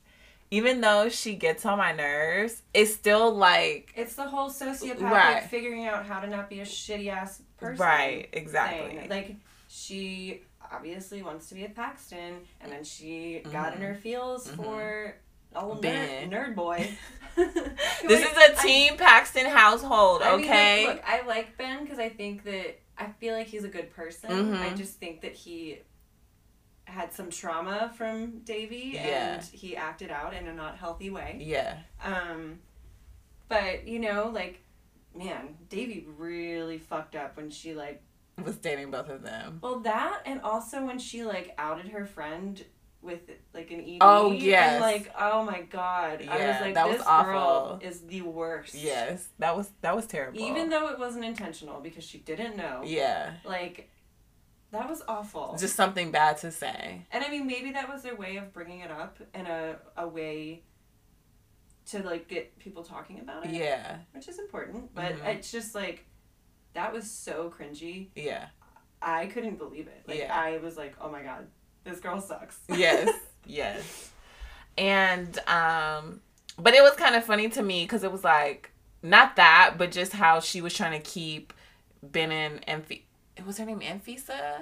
even 0.54 0.82
though 0.82 1.10
she 1.10 1.34
gets 1.36 1.66
on 1.66 1.80
my 1.80 1.92
nerves, 1.92 2.62
it's 2.76 2.94
still 2.94 3.34
like 3.34 3.92
It's 3.96 4.14
the 4.16 4.28
whole 4.28 4.50
sociopathic 4.52 5.02
Right. 5.02 5.44
figuring 5.50 5.86
out 5.88 6.06
how 6.06 6.20
to 6.20 6.28
not 6.28 6.48
be 6.48 6.60
a 6.60 6.66
shitty 6.66 7.08
ass 7.10 7.42
person. 7.58 7.84
right, 7.84 8.30
exactly. 8.34 8.98
thing. 9.00 9.10
Like 9.10 9.36
she 9.68 10.42
obviously 10.72 11.24
wants 11.24 11.50
to 11.50 11.56
be 11.56 11.66
a 11.66 11.70
Paxton, 11.70 12.42
and 12.62 12.72
then 12.72 12.84
she 12.84 13.42
got 13.52 13.74
in 13.76 13.82
her 13.82 13.96
feels 13.96 14.48
Mhm. 14.48 14.56
for 14.58 15.16
old 15.56 15.82
Ben. 15.82 16.30
nerd, 16.30 16.50
nerd 16.50 16.56
boy. 16.56 16.88
this 17.36 18.22
is 18.32 18.38
a 18.50 18.62
Team 18.62 18.96
Paxton 18.98 19.48
household, 19.48 20.22
I 20.22 20.36
mean, 20.36 20.46
okay? 20.46 20.86
like, 20.88 20.96
look, 20.98 21.06
I 21.10 21.22
like 21.26 21.58
Ben 21.58 21.84
because 21.84 21.98
I 21.98 22.10
think 22.10 22.44
that 22.44 22.80
I 22.98 23.08
feel 23.20 23.34
like 23.34 23.48
he's 23.48 23.64
a 23.64 23.70
good 23.70 23.90
person. 23.96 24.30
Mhm. 24.30 24.62
I 24.62 24.76
just 24.76 25.00
think 25.00 25.22
that 25.22 25.34
he 25.34 25.80
had 26.94 27.14
some 27.14 27.30
trauma 27.30 27.92
from 27.98 28.40
Devi 28.40 28.92
Yeah. 28.96 29.36
and 29.36 29.44
he 29.44 29.76
acted 29.76 30.12
out 30.12 30.34
in 30.34 30.48
a 30.48 30.54
not 30.54 30.78
healthy 30.78 31.10
way. 31.10 31.40
yeah. 31.42 31.80
Um, 32.04 32.60
but 33.50 33.88
you 33.88 34.00
know, 34.00 34.30
like, 34.34 34.62
man, 35.16 35.56
Devi 35.70 36.06
really 36.18 36.78
fucked 36.78 37.16
up 37.16 37.38
when 37.38 37.50
she 37.50 37.74
like 37.74 38.02
Was 38.44 38.58
dating 38.58 38.92
both 38.92 39.10
of 39.10 39.22
them. 39.24 39.60
Well, 39.62 39.80
that 39.82 40.22
and 40.26 40.42
also 40.42 40.86
when 40.86 41.00
she 41.00 41.24
like 41.24 41.54
outed 41.58 41.90
her 41.90 42.06
friend 42.06 42.64
with 43.02 43.20
like 43.54 43.70
an 43.72 43.82
ED. 43.82 43.98
Oh, 44.00 44.32
yes. 44.32 44.72
And 44.74 44.82
like, 44.82 45.12
oh 45.20 45.44
my 45.44 45.62
god, 45.64 46.22
I 46.28 46.36
was 46.36 46.40
Yeah, 46.40 46.60
like, 46.62 46.74
that 46.76 46.88
was 46.88 46.98
this 47.00 47.06
awful. 47.06 47.32
girl 47.34 47.80
is 47.82 48.00
the 48.08 48.22
worst. 48.22 48.74
Yes. 48.76 49.28
That 49.40 49.58
was 49.58 49.70
that 49.82 49.94
was 49.96 50.06
terrible. 50.06 50.40
Even 50.40 50.70
though 50.70 50.88
it 50.90 50.98
wasn't 50.98 51.26
intentional 51.26 51.82
because 51.82 52.04
she 52.06 52.18
didn't 52.20 52.56
know. 52.56 52.82
Yeah. 52.86 53.34
Like, 53.44 53.90
that 54.74 54.90
was 54.90 55.02
awful. 55.08 55.56
Just 55.58 55.76
something 55.78 56.12
bad 56.12 56.38
to 56.40 56.52
say. 56.52 57.06
and 57.12 57.24
I 57.24 57.30
mean, 57.30 57.48
maybe 57.48 57.72
that 57.72 57.88
was 57.88 58.02
their 58.04 58.16
way 58.16 58.36
of 58.36 58.52
bringing 58.52 58.82
it 58.82 58.92
up 58.92 59.18
in 59.34 59.46
a 59.46 59.78
a 59.96 60.08
way 60.08 60.64
to 61.86 62.00
like 62.04 62.28
get 62.28 62.58
people 62.60 62.84
talking 62.84 63.20
about 63.20 63.46
it. 63.46 63.52
Yeah. 63.52 63.98
Which 64.14 64.28
is 64.28 64.40
important, 64.40 64.94
but 64.96 65.14
Mhm. 65.18 65.26
it's 65.36 65.52
just 65.52 65.74
like 65.76 66.06
that 66.74 66.92
was 66.94 67.10
so 67.10 67.54
cringy. 67.56 68.10
Yeah. 68.16 68.48
I 69.02 69.28
couldn't 69.28 69.58
believe 69.58 69.88
it. 69.88 70.04
Like 70.08 70.20
Yeah. 70.20 70.34
I 70.38 70.58
was 70.58 70.78
like, 70.78 70.96
oh 71.02 71.10
my 71.10 71.22
god, 71.22 71.48
this 71.84 72.00
girl 72.00 72.20
sucks. 72.22 72.58
Yes. 72.70 73.10
yes. 73.46 74.12
And 74.78 75.38
um 75.48 76.22
but 76.58 76.74
it 76.74 76.82
was 76.82 76.94
kind 76.96 77.16
of 77.16 77.24
funny 77.26 77.50
to 77.50 77.62
me 77.64 77.86
cuz 77.88 78.04
it 78.04 78.12
was 78.12 78.24
like 78.24 78.72
not 79.02 79.36
that, 79.36 79.76
but 79.78 79.92
just 79.92 80.14
how 80.14 80.40
she 80.40 80.62
was 80.62 80.74
trying 80.74 80.94
to 81.00 81.10
keep 81.12 81.54
Ben 82.02 82.32
and 82.32 82.64
was 83.46 83.58
her 83.58 83.66
name 83.66 83.80
Enfisa? 83.80 84.62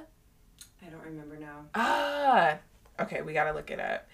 I 0.86 0.90
don't 0.90 1.04
remember 1.04 1.38
now. 1.38 1.66
Ah. 1.76 2.58
Okay, 3.00 3.22
we 3.22 3.34
got 3.34 3.46
to 3.46 3.54
look 3.54 3.72
it 3.72 3.80
up. 3.80 4.08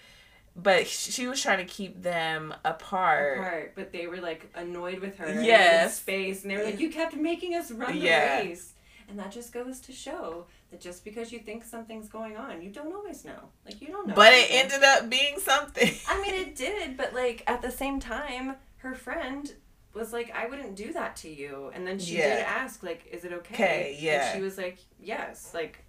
But 0.56 0.88
she 0.88 1.28
was 1.28 1.40
trying 1.40 1.58
to 1.58 1.64
keep 1.72 2.02
them 2.02 2.52
apart. 2.64 3.38
Apart, 3.38 3.72
but 3.76 3.92
they 3.92 4.06
were 4.08 4.16
like 4.16 4.50
annoyed 4.56 4.98
with 4.98 5.16
her. 5.18 5.28
Yes. 5.40 5.84
in 5.84 5.90
Space, 5.96 6.42
and 6.42 6.50
they 6.50 6.56
were 6.56 6.64
like, 6.64 6.80
"You 6.80 6.90
kept 6.90 7.14
making 7.14 7.54
us 7.54 7.70
run 7.70 7.92
the 7.96 8.06
Yeah. 8.06 8.38
race," 8.40 8.72
and 9.08 9.16
that 9.20 9.30
just 9.30 9.52
goes 9.52 9.78
to 9.80 9.92
show 9.92 10.46
that 10.72 10.80
just 10.80 11.04
because 11.04 11.30
you 11.30 11.38
think 11.38 11.62
something's 11.62 12.08
going 12.08 12.36
on, 12.36 12.60
you 12.60 12.70
don't 12.70 12.92
always 12.92 13.24
know. 13.24 13.50
Like 13.64 13.80
you 13.80 13.86
don't 13.88 14.08
know. 14.08 14.14
But 14.14 14.32
it 14.32 14.48
ended 14.50 14.82
up 14.82 15.08
being 15.08 15.38
something. 15.38 15.92
I 16.08 16.20
mean, 16.22 16.34
it 16.34 16.56
did, 16.56 16.96
but 16.96 17.14
like 17.14 17.44
at 17.46 17.62
the 17.62 17.70
same 17.70 18.00
time, 18.00 18.56
her 18.78 18.96
friend 18.96 19.52
was 19.94 20.12
like, 20.12 20.30
"I 20.34 20.46
wouldn't 20.46 20.76
do 20.76 20.92
that 20.92 21.16
to 21.16 21.28
you," 21.28 21.70
and 21.74 21.86
then 21.86 21.98
she 21.98 22.16
Yeah. 22.18 22.36
did 22.36 22.44
ask, 22.46 22.82
like, 22.82 23.06
"Is 23.10 23.24
it 23.24 23.32
okay?" 23.32 23.54
Okay, 23.54 23.96
yeah. 24.00 24.28
And 24.30 24.36
she 24.36 24.42
was 24.42 24.56
like, 24.58 24.78
"Yes." 25.00 25.52
Like, 25.54 25.84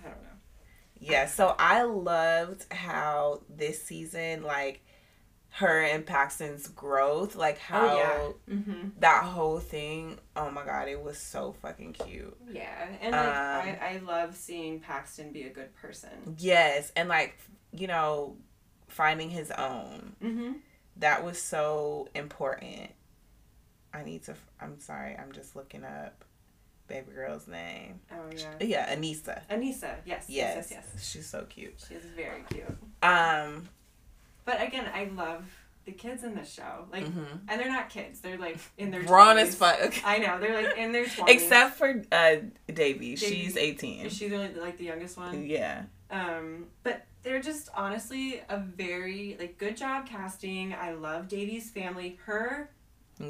I 0.00 0.08
don't 0.08 0.22
know. 0.22 0.28
Yeah, 0.98 1.26
so 1.26 1.56
I 1.58 1.82
loved 1.82 2.72
how 2.72 3.42
this 3.48 3.82
season, 3.82 4.42
like, 4.44 4.84
her 5.56 5.82
and 5.82 6.06
Paxton's 6.06 6.66
growth, 6.68 7.34
like 7.36 7.58
how 7.58 7.98
Oh, 7.98 8.34
Mm-hmm. 8.48 8.88
that 9.00 9.24
whole 9.24 9.58
thing, 9.58 10.18
oh 10.34 10.50
my 10.50 10.64
god, 10.64 10.88
it 10.88 11.02
was 11.02 11.18
so 11.18 11.52
fucking 11.60 11.92
cute. 11.92 12.34
Yeah, 12.50 12.86
and 13.02 13.12
like 13.12 13.26
Um, 13.28 13.78
I, 13.82 13.94
I 13.96 13.98
love 13.98 14.34
seeing 14.34 14.80
Paxton 14.80 15.30
be 15.32 15.42
a 15.42 15.50
good 15.50 15.74
person. 15.74 16.36
Yes, 16.38 16.90
and 16.96 17.06
like, 17.08 17.36
you 17.70 17.86
know, 17.86 18.38
finding 18.88 19.28
his 19.28 19.50
own. 19.50 20.16
Mm-hmm. 20.22 20.52
That 20.96 21.22
was 21.24 21.38
so 21.42 22.08
important. 22.14 22.92
I 23.94 24.02
need 24.04 24.24
to, 24.24 24.34
I'm 24.60 24.78
sorry, 24.80 25.16
I'm 25.16 25.32
just 25.32 25.54
looking 25.56 25.84
up 25.84 26.24
baby 26.88 27.12
girl's 27.14 27.46
name. 27.48 28.00
Oh 28.10 28.16
yeah. 28.36 28.52
Yeah, 28.60 28.94
Aneesa. 28.94 29.40
Aneesa, 29.50 29.96
yes, 30.04 30.26
yes, 30.28 30.28
Yes, 30.28 30.68
yes, 30.70 30.70
yes. 30.94 31.08
she's 31.10 31.26
so 31.26 31.44
cute. 31.48 31.74
She's 31.88 32.04
very 32.16 32.42
cute. 32.50 32.66
Um, 33.02 33.68
But 34.44 34.62
again, 34.62 34.90
I 34.92 35.04
love 35.14 35.44
the 35.84 35.92
kids 35.92 36.22
in 36.24 36.34
the 36.34 36.44
show. 36.44 36.86
Like, 36.92 37.04
mhm. 37.04 37.40
and 37.48 37.60
they're 37.60 37.68
not 37.70 37.88
kids; 37.88 38.20
they're 38.20 38.38
like 38.38 38.58
in 38.78 38.90
their 38.90 39.02
20s. 39.02 39.36
as 39.42 39.54
fuck. 39.54 39.94
I 40.06 40.18
know 40.18 40.38
they're 40.38 40.62
like 40.62 40.76
in 40.76 40.92
their 40.92 41.06
twenties. 41.06 41.34
Except 41.42 41.76
for 41.76 42.02
uh 42.12 42.36
Devi, 42.68 43.14
Devi. 43.14 43.16
she's 43.16 43.56
eighteen. 43.56 44.06
is 44.06 44.12
she 44.16 44.28
the, 44.28 44.50
like 44.60 44.78
the 44.78 44.84
youngest 44.84 45.16
one? 45.16 45.46
Yeah. 45.46 45.82
Um, 46.10 46.66
but 46.82 47.06
they're 47.22 47.40
just 47.40 47.68
honestly 47.74 48.42
a 48.48 48.58
very 48.58 49.36
like 49.38 49.58
good 49.58 49.76
job 49.76 50.06
casting. 50.06 50.74
I 50.74 50.92
love 50.92 51.28
Devi's 51.28 51.70
family. 51.70 52.18
Her 52.26 52.70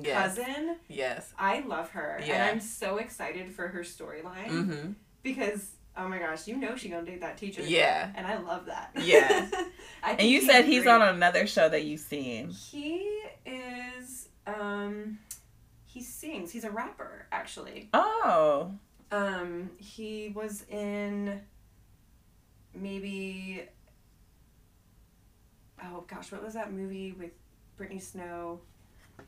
Yes. 0.05 0.37
cousin, 0.37 0.77
Yes. 0.89 1.33
I 1.39 1.61
love 1.61 1.91
her, 1.91 2.19
and 2.23 2.43
I'm 2.43 2.61
so 2.61 2.97
excited 2.97 3.53
for 3.53 3.69
her 3.69 3.81
storyline 3.81 4.49
Mm-hmm. 4.49 4.93
because 5.23 5.73
oh 5.97 6.09
my 6.09 6.19
gosh, 6.19 6.47
you 6.49 6.57
know 6.57 6.75
she 6.77 6.89
gonna 6.89 7.05
date 7.05 7.21
that 7.21 7.37
teacher. 7.37 7.63
Yeah. 7.63 8.11
and 8.17 8.27
I 8.27 8.39
love 8.39 8.67
that. 8.67 8.93
Yeah. 9.01 9.49
And 10.05 10.23
you 10.23 10.41
said 10.43 10.65
he's 10.65 10.83
great. 10.83 10.93
on 10.95 11.03
another 11.15 11.47
show 11.47 11.69
that 11.69 11.85
you've 11.85 12.01
seen. 12.01 12.49
He 12.49 13.21
is 13.47 14.29
Um, 14.47 15.19
he 15.85 16.03
sings. 16.03 16.51
He's 16.51 16.65
a 16.65 16.71
rapper, 16.71 17.27
actually. 17.31 17.89
Oh. 17.93 18.73
Um, 19.13 19.71
he 19.77 20.33
was 20.35 20.65
in 20.71 21.41
maybe. 22.75 23.63
Oh 25.85 26.05
gosh, 26.07 26.31
what 26.33 26.43
was 26.43 26.55
that 26.55 26.73
movie 26.73 27.13
with 27.13 27.31
Brittany 27.77 28.01
Snow, 28.01 28.61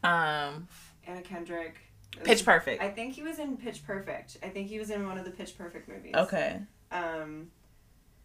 Um. 0.02 0.68
Anna 1.06 1.22
Kendrick? 1.22 1.76
Was- 2.18 2.26
Pitch 2.26 2.44
Perfect. 2.44 2.82
I 2.82 2.90
think 2.90 3.14
he 3.14 3.22
was 3.22 3.38
in 3.38 3.56
Pitch 3.56 3.84
Perfect. 3.86 4.38
I 4.42 4.48
think 4.48 4.68
he 4.68 4.78
was 4.78 4.90
in 4.90 5.06
one 5.06 5.18
of 5.18 5.24
the 5.24 5.30
Pitch 5.30 5.56
Perfect 5.58 5.88
movies. 5.88 6.14
Okay. 6.14 6.60
Um, 6.92 7.48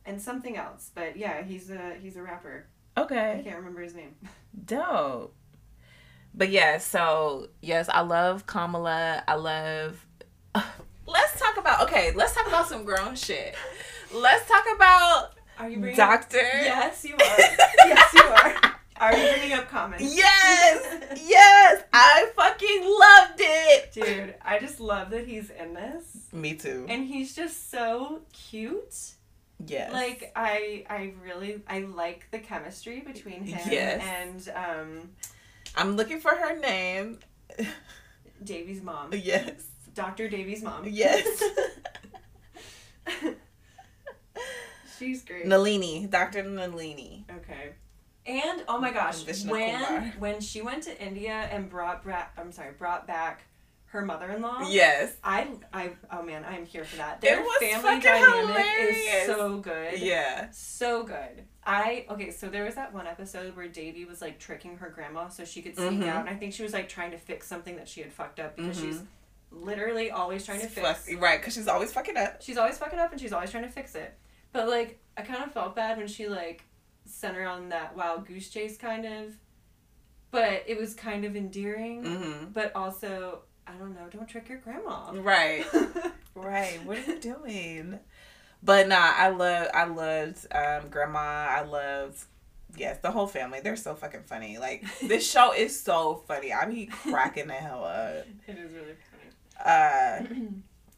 and 0.06 0.22
something 0.22 0.58
else, 0.58 0.92
but 0.94 1.18
yeah, 1.18 1.42
he's 1.44 1.70
a 1.70 1.96
he's 2.02 2.16
a 2.16 2.22
rapper. 2.22 2.68
Okay. 2.98 3.38
I 3.40 3.44
can't 3.44 3.58
remember 3.58 3.82
his 3.82 3.96
name. 3.96 4.16
Dope. 4.66 5.36
But 6.34 6.50
yeah, 6.50 6.78
so 6.78 7.50
yes, 7.62 7.90
I 7.90 8.02
love 8.02 8.46
Kamala. 8.46 9.24
I 9.28 9.36
love. 9.36 10.06
let's 11.08 11.40
talk 11.40 11.58
about 11.58 11.82
okay. 11.84 12.12
Let's 12.16 12.34
talk 12.36 12.48
about 12.48 12.68
some 12.68 12.86
grown 12.86 13.16
shit. 13.16 13.56
Let's 14.14 14.48
talk 14.48 14.66
about 14.76 15.32
Are 15.58 15.70
you 15.70 15.80
bringing? 15.80 15.98
Doctor. 15.98 16.38
Yes, 16.38 17.04
you 17.06 17.16
are. 17.16 17.40
yes, 17.88 18.14
you 18.14 18.22
are. 18.24 18.56
Are 19.00 19.16
you 19.16 19.30
bringing 19.32 19.54
up 19.54 19.70
comments? 19.70 20.04
Yes, 20.16 21.20
yes, 21.26 21.84
I 21.94 22.30
fucking 22.36 22.84
loved 22.84 23.40
it. 23.40 23.92
Dude, 23.94 24.36
I 24.42 24.60
just 24.60 24.80
love 24.80 25.10
that 25.12 25.26
he's 25.28 25.50
in 25.52 25.74
this. 25.74 26.28
Me 26.34 26.54
too. 26.56 26.86
And 26.90 27.06
he's 27.06 27.36
just 27.36 27.70
so 27.72 28.22
cute. 28.34 29.14
Yes. 29.66 29.92
Like 29.94 30.32
I 30.36 30.86
I 30.90 31.14
really 31.24 31.62
I 31.68 31.80
like 31.82 32.28
the 32.32 32.40
chemistry 32.40 33.02
between 33.02 33.44
him 33.44 33.60
Yes. 33.72 34.02
and 34.04 34.50
um 34.56 35.10
I'm 35.76 35.96
looking 35.96 36.20
for 36.20 36.32
her 36.32 36.58
name. 36.60 37.20
Devi's 38.44 38.82
mom. 38.82 39.12
Yes. 39.14 39.52
Dr. 39.94 40.30
Devi's 40.30 40.64
mom. 40.64 40.88
Yes. 40.88 41.44
She's 44.98 45.24
great. 45.24 45.46
Nalini, 45.46 46.08
Dr. 46.10 46.44
Nalini. 46.44 47.26
Okay. 47.38 47.72
And 48.30 48.64
oh 48.68 48.80
my 48.80 48.92
gosh, 48.92 49.24
Vishwakumar. 49.24 50.18
when 50.20 50.40
she 50.42 50.62
went 50.62 50.84
to 50.84 51.02
India 51.04 51.50
and 51.52 51.70
brought 51.70 52.04
bra- 52.04 52.28
I'm 52.38 52.52
sorry, 52.52 52.72
brought 52.78 53.08
back 53.08 53.44
her 53.88 54.06
mother-in-law. 54.06 54.68
Yes. 54.70 55.14
I 55.24 55.48
I 55.74 55.92
oh 56.12 56.22
man, 56.22 56.46
I'm 56.48 56.66
here 56.66 56.84
for 56.84 56.98
that. 56.98 57.16
It 57.18 57.22
Their 57.22 57.42
was 57.42 57.58
family 57.60 58.00
dynamic 58.00 58.56
hilarious. 58.66 58.98
is 59.22 59.26
so 59.26 59.58
good. 59.58 60.00
Yeah. 60.00 60.50
So 60.52 61.04
good. 61.04 61.46
I 61.66 62.06
okay, 62.12 62.30
so 62.32 62.50
there 62.50 62.64
was 62.66 62.76
that 62.76 62.94
one 62.94 63.08
episode 63.08 63.56
where 63.56 63.68
Devi 63.68 64.06
was 64.06 64.22
like 64.22 64.38
tricking 64.40 64.78
her 64.78 64.90
grandma 64.90 65.30
so 65.30 65.44
she 65.44 65.64
could 65.64 65.76
sneak 65.76 66.02
Mhm. 66.02 66.08
out, 66.08 66.20
and 66.22 66.30
I 66.30 66.36
think 66.36 66.54
she 66.54 66.62
was 66.62 66.72
like 66.74 66.88
trying 66.88 67.12
to 67.12 67.18
fix 67.18 67.48
something 67.48 67.78
that 67.78 67.88
she 67.88 68.02
had 68.02 68.14
fucked 68.14 68.40
up 68.40 68.56
because 68.56 68.80
she's 68.80 68.98
Mhm. 68.98 69.08
literally 69.52 70.12
always 70.12 70.46
trying 70.46 70.62
to 70.62 70.68
fix. 70.68 71.10
Right, 71.18 71.40
because 71.40 71.56
she's 71.56 71.68
always 71.68 71.92
fucking 71.92 72.16
up. 72.18 72.42
She's 72.44 72.58
always 72.58 72.78
fucking 72.78 73.00
up 73.00 73.12
and 73.12 73.20
she's 73.20 73.34
always 73.34 73.50
trying 73.50 73.64
to 73.64 73.70
fix 73.72 73.96
it. 73.96 74.14
But 74.52 74.68
like, 74.68 75.00
I 75.18 75.24
kind 75.24 75.44
of 75.44 75.52
felt 75.52 75.76
bad 75.76 75.98
when 75.98 76.08
she 76.08 76.28
like 76.28 76.64
sent 77.20 77.36
her 77.36 77.46
on 77.48 77.70
that 77.70 77.96
wild 77.96 78.26
goose 78.28 78.50
chase, 78.50 78.78
kind 78.78 79.06
of. 79.06 79.34
But 80.32 80.64
it 80.68 80.78
was 80.80 80.94
kind 80.94 81.26
of 81.26 81.36
endearing, 81.36 82.04
Mm-hmm. 82.04 82.46
but 82.54 82.76
also 82.76 83.42
I 83.68 83.74
don't 83.74 83.94
know. 83.94 84.08
Don't 84.12 84.28
trick 84.28 84.50
your 84.50 84.60
grandma. 84.60 85.12
Right. 85.14 85.66
Right. 86.36 86.80
What 86.86 86.98
are 87.00 87.02
you 87.02 87.20
doing? 87.20 88.00
But 88.64 88.88
nah, 88.88 88.96
I 89.16 89.30
love 89.30 89.68
I 89.74 89.86
loved 89.86 90.46
um 90.54 90.90
grandma. 90.90 91.20
I 91.20 91.64
loved 91.64 92.24
yes, 92.78 93.00
the 93.02 93.12
whole 93.12 93.28
family. 93.28 93.60
They're 93.62 93.76
so 93.76 93.94
fucking 93.96 94.24
funny. 94.24 94.58
Like 94.58 94.86
this 95.02 95.30
show 95.32 95.54
is 95.54 95.78
so 95.78 96.24
funny. 96.28 96.54
I 96.54 96.66
be 96.66 96.86
cracking 96.86 97.48
the 97.48 97.54
hell 97.56 97.84
up. 97.84 98.26
it 98.48 98.58
is 98.58 98.72
really 98.72 98.96
funny. 99.12 99.66
Uh 99.66 100.50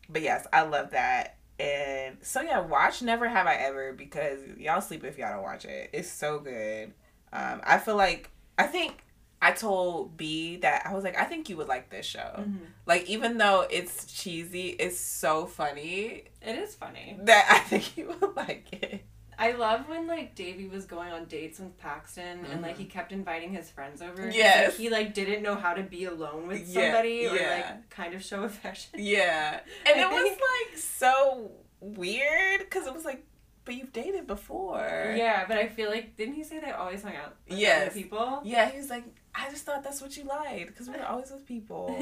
but 0.09 0.21
yes, 0.21 0.45
I 0.53 0.61
love 0.63 0.91
that. 0.91 1.37
And 1.61 2.17
so 2.21 2.41
yeah, 2.41 2.59
watch 2.59 3.01
Never 3.01 3.27
Have 3.27 3.47
I 3.47 3.55
Ever 3.55 3.93
because 3.93 4.39
y'all 4.57 4.81
sleep 4.81 5.03
if 5.03 5.17
y'all 5.17 5.33
don't 5.33 5.43
watch 5.43 5.65
it. 5.65 5.89
It's 5.93 6.09
so 6.09 6.39
good. 6.39 6.93
Um 7.33 7.61
I 7.63 7.77
feel 7.77 7.95
like 7.95 8.29
I 8.57 8.67
think 8.67 9.03
I 9.43 9.51
told 9.53 10.17
B 10.17 10.57
that 10.57 10.83
I 10.85 10.93
was 10.93 11.03
like, 11.03 11.17
I 11.17 11.23
think 11.25 11.49
you 11.49 11.57
would 11.57 11.67
like 11.67 11.89
this 11.89 12.05
show. 12.05 12.35
Mhm. 12.39 12.59
Like 12.85 13.09
even 13.09 13.37
though 13.37 13.65
it's 13.69 14.05
cheesy, 14.05 14.69
it's 14.69 14.99
so 14.99 15.45
funny 15.47 16.25
It 16.41 16.55
is 16.57 16.75
funny. 16.75 17.17
that 17.23 17.47
I 17.49 17.59
think 17.59 17.97
you 17.97 18.15
would 18.21 18.35
like 18.35 18.67
it. 18.73 19.03
I 19.41 19.53
love 19.53 19.89
when 19.89 20.05
like 20.05 20.35
Devi 20.35 20.67
was 20.67 20.85
going 20.85 21.11
on 21.11 21.25
dates 21.25 21.57
with 21.57 21.75
Paxton 21.79 22.45
and 22.51 22.61
like 22.61 22.77
he 22.77 22.83
mm-hmm. 22.83 22.91
kept 22.91 23.11
inviting 23.11 23.51
his 23.51 23.71
friends 23.71 23.99
over. 23.99 24.29
Yes. 24.29 24.67
like, 24.67 24.77
he 24.77 24.89
like 24.89 25.13
didn't 25.15 25.41
know 25.41 25.55
how 25.55 25.73
to 25.73 25.81
be 25.81 26.05
alone 26.05 26.45
with 26.45 26.67
Yeah, 26.67 26.91
somebody 26.91 27.27
or 27.27 27.35
yeah. 27.35 27.55
like 27.55 27.89
kind 27.89 28.13
of 28.13 28.23
show 28.23 28.43
affection. 28.43 28.99
Yeah, 28.99 29.61
and 29.87 29.99
I 29.99 30.03
it 30.03 30.11
was 30.11 30.31
like 30.69 30.77
so 30.77 31.51
weird 31.79 32.59
because 32.59 32.85
it 32.85 32.93
was 32.93 33.03
like, 33.03 33.25
but 33.65 33.73
you've 33.73 33.91
dated 33.91 34.27
before. 34.27 35.15
Yeah, 35.17 35.45
but 35.47 35.57
I 35.57 35.69
feel 35.69 35.89
like 35.89 36.15
didn't 36.15 36.35
he 36.35 36.43
say 36.43 36.59
they 36.59 36.69
always 36.69 37.01
hung 37.01 37.15
out 37.15 37.35
with 37.49 37.57
Yes. 37.57 37.87
other 37.87 37.99
people? 37.99 38.41
Yeah, 38.43 38.69
he 38.69 38.77
was 38.77 38.91
like, 38.91 39.05
I 39.33 39.49
just 39.49 39.65
thought 39.65 39.83
that's 39.83 40.01
what 40.03 40.15
you 40.15 40.23
liked 40.25 40.67
because 40.67 40.87
we 40.87 40.97
were 40.97 41.05
always 41.05 41.31
with 41.31 41.47
people. 41.47 41.97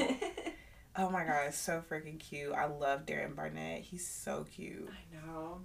oh 0.96 1.08
my 1.08 1.24
god, 1.24 1.54
so 1.54 1.82
freaking 1.90 2.18
cute. 2.18 2.52
I 2.52 2.66
love 2.66 3.06
Darren 3.06 3.34
Barnett. 3.34 3.80
He's 3.80 4.06
so 4.06 4.46
cute. 4.54 4.90
I 4.90 5.26
know. 5.26 5.62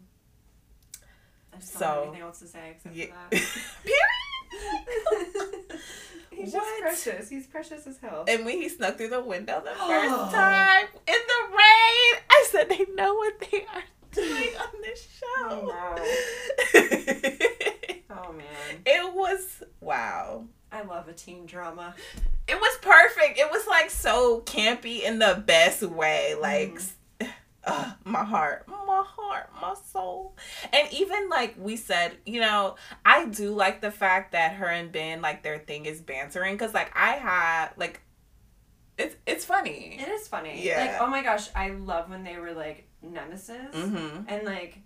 I 1.56 1.60
just 1.60 1.74
don't 1.74 1.80
So- 1.80 1.86
have 1.88 2.04
anything 2.04 2.22
else 2.22 2.40
to 2.40 2.48
say 2.48 2.72
except 2.76 2.96
Yeah. 2.96 3.06
for 3.06 3.30
Period. 3.32 3.48
that. 5.72 5.80
He's 6.32 6.54
What? 6.54 6.64
just 6.84 7.04
precious. 7.04 7.30
He's 7.30 7.48
precious 7.48 7.88
as 7.88 7.98
hell. 7.98 8.26
And 8.28 8.46
when 8.46 8.62
he 8.62 8.68
snuck 8.68 8.98
through 8.98 9.08
the 9.10 9.22
window 9.22 9.62
the 9.64 9.72
Oh. 9.80 9.88
first 10.26 10.36
time 10.36 10.86
in 11.08 11.14
the 11.14 11.48
rain, 11.50 12.22
I 12.30 12.46
said 12.50 12.68
they 12.70 12.86
know 12.94 13.14
what 13.16 13.40
they 13.40 13.66
are 13.74 13.84
doing 14.12 14.56
on 14.58 14.82
this 14.82 15.08
show. 15.20 15.72
oh 18.10 18.34
man, 18.34 18.82
it 18.86 19.14
was 19.14 19.64
wow. 19.80 20.46
I 20.72 20.82
love 20.84 21.08
a 21.08 21.14
teen 21.14 21.46
drama. 21.46 21.96
It 22.48 22.60
was 22.60 22.78
perfect. 22.82 23.40
It 23.40 23.50
was 23.50 23.66
like 23.68 23.90
so 23.90 24.42
campy 24.42 25.02
in 25.04 25.20
the 25.20 25.42
best 25.46 25.82
way. 25.84 26.36
Like, 26.40 26.74
mm-hmm. 26.76 26.88
Uh, 27.66 27.92
my 28.06 28.24
heart, 28.24 28.68
my 28.68 29.04
heart, 29.06 29.50
my 29.62 29.74
soul. 29.92 30.36
And 30.74 30.92
even 30.94 31.30
like 31.30 31.56
we 31.58 31.76
said, 31.76 32.14
you 32.26 32.40
know, 32.42 32.76
I 33.06 33.26
do 33.28 33.52
like 33.52 33.82
the 33.82 33.92
fact 33.92 34.32
that 34.34 34.54
her 34.54 34.68
and 34.68 34.92
Ben, 34.92 35.22
like, 35.22 35.44
their 35.44 35.58
thing 35.60 35.86
is 35.86 36.02
bantering. 36.02 36.58
Cause, 36.58 36.74
like, 36.74 36.92
I 36.96 37.14
had, 37.14 37.70
like, 37.78 38.02
it's, 38.98 39.16
it's 39.26 39.44
funny. 39.44 39.98
It 40.00 40.08
is 40.08 40.28
funny. 40.28 40.66
Yeah. 40.66 40.80
Like, 40.80 41.02
oh 41.02 41.08
my 41.08 41.22
gosh, 41.22 41.50
I 41.56 41.70
love 41.72 42.10
when 42.10 42.24
they 42.24 42.38
were 42.38 42.54
like 42.54 42.88
nemesis 43.02 43.76
Mm-hmm. 43.76 44.22
and 44.30 44.44
like 44.46 44.80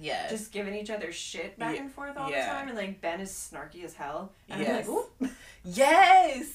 yeah, 0.00 0.28
just 0.30 0.52
giving 0.52 0.74
each 0.76 0.90
other 0.90 1.10
shit 1.10 1.58
back 1.58 1.74
Yeah. 1.74 1.82
and 1.82 1.92
forth 1.92 2.16
all 2.16 2.30
Yeah. 2.30 2.44
the 2.46 2.50
time, 2.52 2.68
and 2.68 2.76
like 2.78 3.00
Ben 3.00 3.20
is 3.20 3.30
snarky 3.32 3.82
as 3.84 3.94
hell. 3.94 4.32
And 4.48 4.60
Yes. 4.62 4.88
Like, 5.20 5.30
yes. 5.64 6.46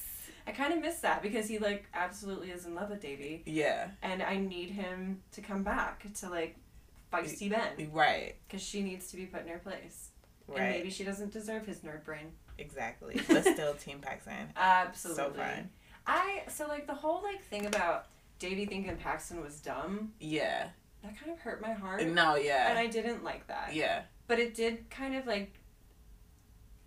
I 0.46 0.52
kind 0.52 0.74
of 0.74 0.82
miss 0.82 1.00
that 1.00 1.22
because 1.22 1.48
he 1.48 1.58
like 1.60 1.86
absolutely 1.94 2.52
is 2.52 2.66
in 2.66 2.76
love 2.76 2.90
with 2.90 3.02
Devi, 3.02 3.44
Yeah. 3.46 3.88
and 4.02 4.22
I 4.22 4.38
need 4.38 4.70
him 4.72 5.22
to 5.34 5.42
come 5.42 5.64
back 5.64 6.06
to 6.16 6.30
like 6.30 6.58
feisty 7.12 7.50
Ben 7.50 7.90
Right. 7.92 8.36
because 8.48 8.62
she 8.62 8.82
needs 8.82 9.10
to 9.12 9.18
be 9.18 9.26
put 9.26 9.42
in 9.44 9.48
her 9.50 9.60
place, 9.60 10.10
Right. 10.48 10.60
and 10.60 10.70
maybe 10.72 10.90
she 10.90 11.04
doesn't 11.04 11.32
deserve 11.32 11.66
his 11.66 11.80
nerd 11.80 12.04
brain. 12.04 12.32
Exactly. 12.58 13.20
But 13.28 13.46
still, 13.46 13.74
Team 13.80 14.00
Paxton. 14.00 14.52
Absolutely. 14.56 15.24
So 15.24 15.32
fun. 15.32 15.70
I 16.06 16.44
so 16.50 16.68
like 16.68 16.86
the 16.88 16.94
whole 16.94 17.24
like 17.24 17.44
thing 17.46 17.66
about 17.66 18.08
Devi 18.40 18.66
thinking 18.66 18.96
Paxton 18.98 19.42
was 19.42 19.60
dumb. 19.62 20.12
Yeah. 20.20 20.68
That 21.04 21.18
kind 21.20 21.32
of 21.32 21.40
hurt 21.40 21.62
my 21.62 21.74
heart. 21.74 22.06
No, 22.06 22.36
yeah. 22.36 22.70
And. 22.70 22.78
I 22.80 22.88
didn't 22.88 23.24
like 23.24 23.48
that. 23.48 23.74
Yeah. 23.74 24.04
But 24.28 24.40
it 24.40 24.54
did 24.56 24.90
kind 24.90 25.16
of 25.16 25.26
like 25.28 25.54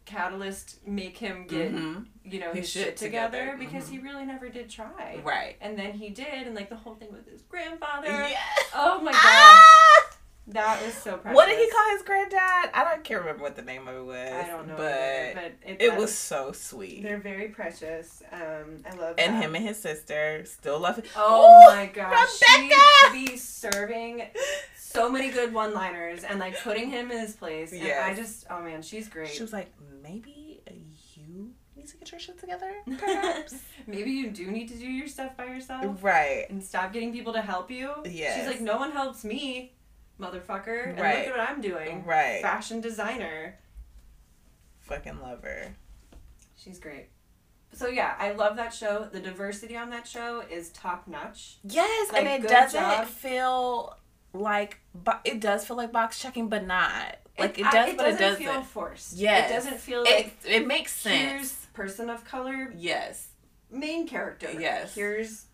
catalyst 0.07 0.87
make 0.87 1.19
him 1.19 1.47
get 1.47 1.71
hmm 1.73 1.99
you 2.25 2.41
know 2.41 2.49
His 2.53 2.61
his, 2.61 2.71
shit 2.71 2.85
shit 2.85 2.97
together, 2.97 3.39
together. 3.41 3.59
because 3.59 3.85
Mhm. 3.85 3.91
he 3.91 3.99
really 3.99 4.25
never 4.25 4.49
did 4.49 4.69
try. 4.71 5.21
Right. 5.25 5.57
And 5.61 5.79
then 5.79 5.93
he 5.93 6.09
did, 6.11 6.47
and 6.47 6.55
like 6.57 6.69
the 6.71 6.77
whole 6.77 6.95
thing 6.95 7.13
with 7.13 7.29
his 7.31 7.43
grandfather. 7.43 8.09
Yeah. 8.09 8.37
Oh 8.75 9.01
my 9.01 9.13
god, 9.13 9.21
Ah! 9.25 10.16
That 10.49 10.85
was 10.85 10.95
so 10.95 11.17
precious. 11.17 11.35
What 11.35 11.47
did 11.47 11.59
he 11.59 11.71
call 11.71 11.91
his 11.91 12.03
granddad? 12.03 12.71
I 12.73 12.85
don't 12.85 13.05
can't 13.05 13.21
remember 13.21 13.43
what 13.43 13.57
the 13.57 13.63
name 13.63 13.89
of 13.89 13.97
it 13.97 14.05
was. 14.05 14.33
I 14.33 14.47
don't 14.47 14.69
know, 14.69 14.75
but 14.77 14.85
either, 14.85 15.33
but 15.35 15.71
it, 15.71 15.83
it 15.83 15.97
was 15.97 16.17
so 16.17 16.53
sweet. 16.53 17.03
They're 17.03 17.19
very 17.19 17.49
precious. 17.49 18.23
Um, 18.33 18.83
I 18.91 18.95
love 18.97 19.15
And 19.19 19.35
that. 19.35 19.43
him 19.43 19.55
and 19.55 19.65
his 19.65 19.79
sister 19.79 20.45
still 20.45 20.79
love 20.81 20.99
it. 20.99 21.07
Oh 21.17 21.65
Ooh, 21.71 21.75
my 21.75 21.87
gosh, 21.87 22.41
Rebecca! 22.41 22.75
she 23.13 23.27
be 23.27 23.37
serving 23.37 24.23
so 24.77 25.11
many 25.11 25.31
good 25.31 25.53
one-liners 25.53 26.25
and 26.25 26.39
like 26.39 26.61
putting 26.63 26.91
him 26.91 27.11
in 27.11 27.19
his 27.19 27.35
place. 27.35 27.73
Yes. 27.73 28.03
I 28.05 28.15
just, 28.15 28.47
oh 28.51 28.63
man, 28.63 28.83
she's 28.83 29.09
great. 29.09 29.29
She 29.29 29.43
was 29.43 29.53
like, 29.53 29.73
maybe 30.03 30.61
you 31.15 31.51
need 31.77 31.89
to 31.89 31.97
get 31.99 32.11
your 32.13 32.21
shit 32.21 32.39
together, 32.39 32.73
perhaps. 32.99 33.57
Maybe 33.87 34.11
you 34.11 34.31
do 34.31 34.51
need 34.51 34.69
to 34.69 34.75
do 34.75 34.87
your 34.87 35.09
stuff 35.09 35.37
by 35.37 35.47
yourself 35.47 36.03
right. 36.03 36.47
and 36.49 36.63
stop 36.63 36.93
getting 36.93 37.13
people 37.13 37.33
to 37.35 37.43
help 37.43 37.71
you. 37.71 37.93
Yes. 38.05 38.39
She's 38.39 38.47
like, 38.47 38.61
no 38.61 38.79
one 38.79 38.93
helps 38.93 39.25
me, 39.25 39.73
motherfucker. 40.21 40.89
And 40.91 40.99
Right. 41.01 41.19
look 41.19 41.27
at 41.29 41.39
what 41.39 41.49
I'm 41.51 41.61
doing. 41.61 42.05
Right. 42.05 42.41
Fashion 42.43 42.81
designer. 42.81 43.59
Fucking 44.81 45.21
love 45.21 45.43
her. 45.43 45.75
She's 46.57 46.79
great. 46.79 47.09
so 47.73 47.89
yeah, 47.89 48.15
I 48.19 48.33
love 48.33 48.57
that 48.57 48.73
show. 48.73 49.05
The 49.13 49.21
diversity 49.21 49.77
on 49.77 49.91
that 49.91 50.07
show 50.09 50.41
is 50.41 50.71
top 50.71 51.07
notch. 51.07 51.59
Yes, 51.63 52.11
Like, 52.13 52.25
and 52.25 52.45
it 52.45 52.49
doesn't 52.49 52.81
job. 52.81 53.07
feel 53.07 53.99
like 54.33 54.79
bo- 54.95 55.19
it 55.25 55.41
does 55.41 55.67
feel 55.67 55.77
like 55.77 55.93
box 55.93 56.19
checking, 56.21 56.49
but 56.49 56.65
not 56.67 57.17
like 57.39 57.59
it, 57.59 57.67
I- 57.67 57.71
does, 57.73 57.95
but 57.97 58.07
it 58.07 58.11
doesn't 58.13 58.19
doesn't. 58.21 58.43
feel 58.45 58.63
forced. 58.63 59.17
Yes. 59.17 59.51
it 59.51 59.55
doesn't 59.55 59.79
feel 59.79 60.05
it, 60.05 60.11
like 60.11 60.37
it 60.47 60.67
makes 60.67 61.05
here's 61.05 61.51
sense. 61.51 61.67
person 61.75 62.09
of 62.09 62.25
color 62.25 62.73
Yes. 62.77 63.29
main 63.71 64.07
character. 64.09 64.51
Yes. 64.59 64.95
here's 64.95 65.47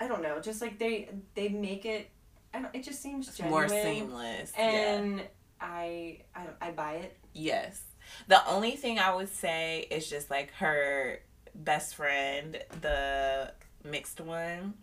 I 0.00 0.08
don't 0.08 0.22
know, 0.22 0.40
just 0.40 0.60
like 0.60 0.78
they 0.80 1.10
they 1.34 1.48
make 1.48 1.84
it. 1.84 2.10
I 2.54 2.60
don't. 2.60 2.74
It 2.74 2.82
just 2.84 3.02
seems 3.02 3.28
It's 3.28 3.38
genuine. 3.38 3.68
more 3.68 3.68
seamless. 3.68 4.52
yeah. 4.56 4.64
and 4.64 5.22
I 5.60 6.20
I 6.34 6.46
I 6.60 6.70
buy 6.72 6.94
it. 6.94 7.16
Yes. 7.32 7.82
The 8.28 8.46
only 8.48 8.72
thing 8.72 8.98
I 8.98 9.14
would 9.14 9.28
say 9.28 9.86
is 9.90 10.08
just 10.10 10.30
like 10.30 10.52
her 10.54 11.20
best 11.54 11.94
friend, 11.94 12.58
the 12.80 13.52
mixed 13.84 14.20
one, 14.20 14.74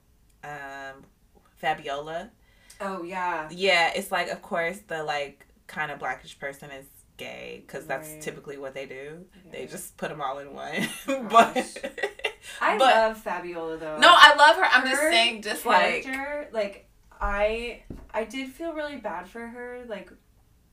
um, 0.44 1.04
Fabiola. 1.58 2.32
Oh 2.82 3.04
yeah. 3.04 3.48
Yeah, 3.52 3.92
it's 3.96 4.12
like 4.12 4.30
of 4.30 4.42
course 4.42 4.80
the 4.88 5.04
like 5.04 5.46
kind 5.68 5.92
of 5.92 6.00
blackish 6.00 6.40
person 6.40 6.72
is 6.72 6.86
gay 7.18 7.62
because 7.68 7.86
that's 7.86 8.10
Right. 8.10 8.22
typically 8.22 8.58
what 8.58 8.74
they 8.74 8.86
do. 8.86 9.26
They 9.52 9.66
just 9.68 9.98
put 9.98 10.10
them 10.10 10.22
all 10.22 10.40
in 10.40 10.54
one. 10.54 10.88
But 11.30 11.58
I 12.62 12.78
but- 12.78 12.96
love 12.96 13.18
Fabiola 13.18 13.78
though. 13.78 13.98
no, 14.00 14.08
I 14.10 14.34
love 14.36 14.56
her. 14.56 14.64
I'm 14.72 14.88
just 14.88 15.02
saying, 15.02 15.42
just 15.42 15.66
like 15.66 16.08
like 16.54 16.89
I 17.20 17.84
I 18.14 18.24
did 18.24 18.50
feel 18.50 18.74
really 18.74 18.98
bad 18.98 19.28
for 19.28 19.46
her, 19.48 19.84
like 19.88 20.12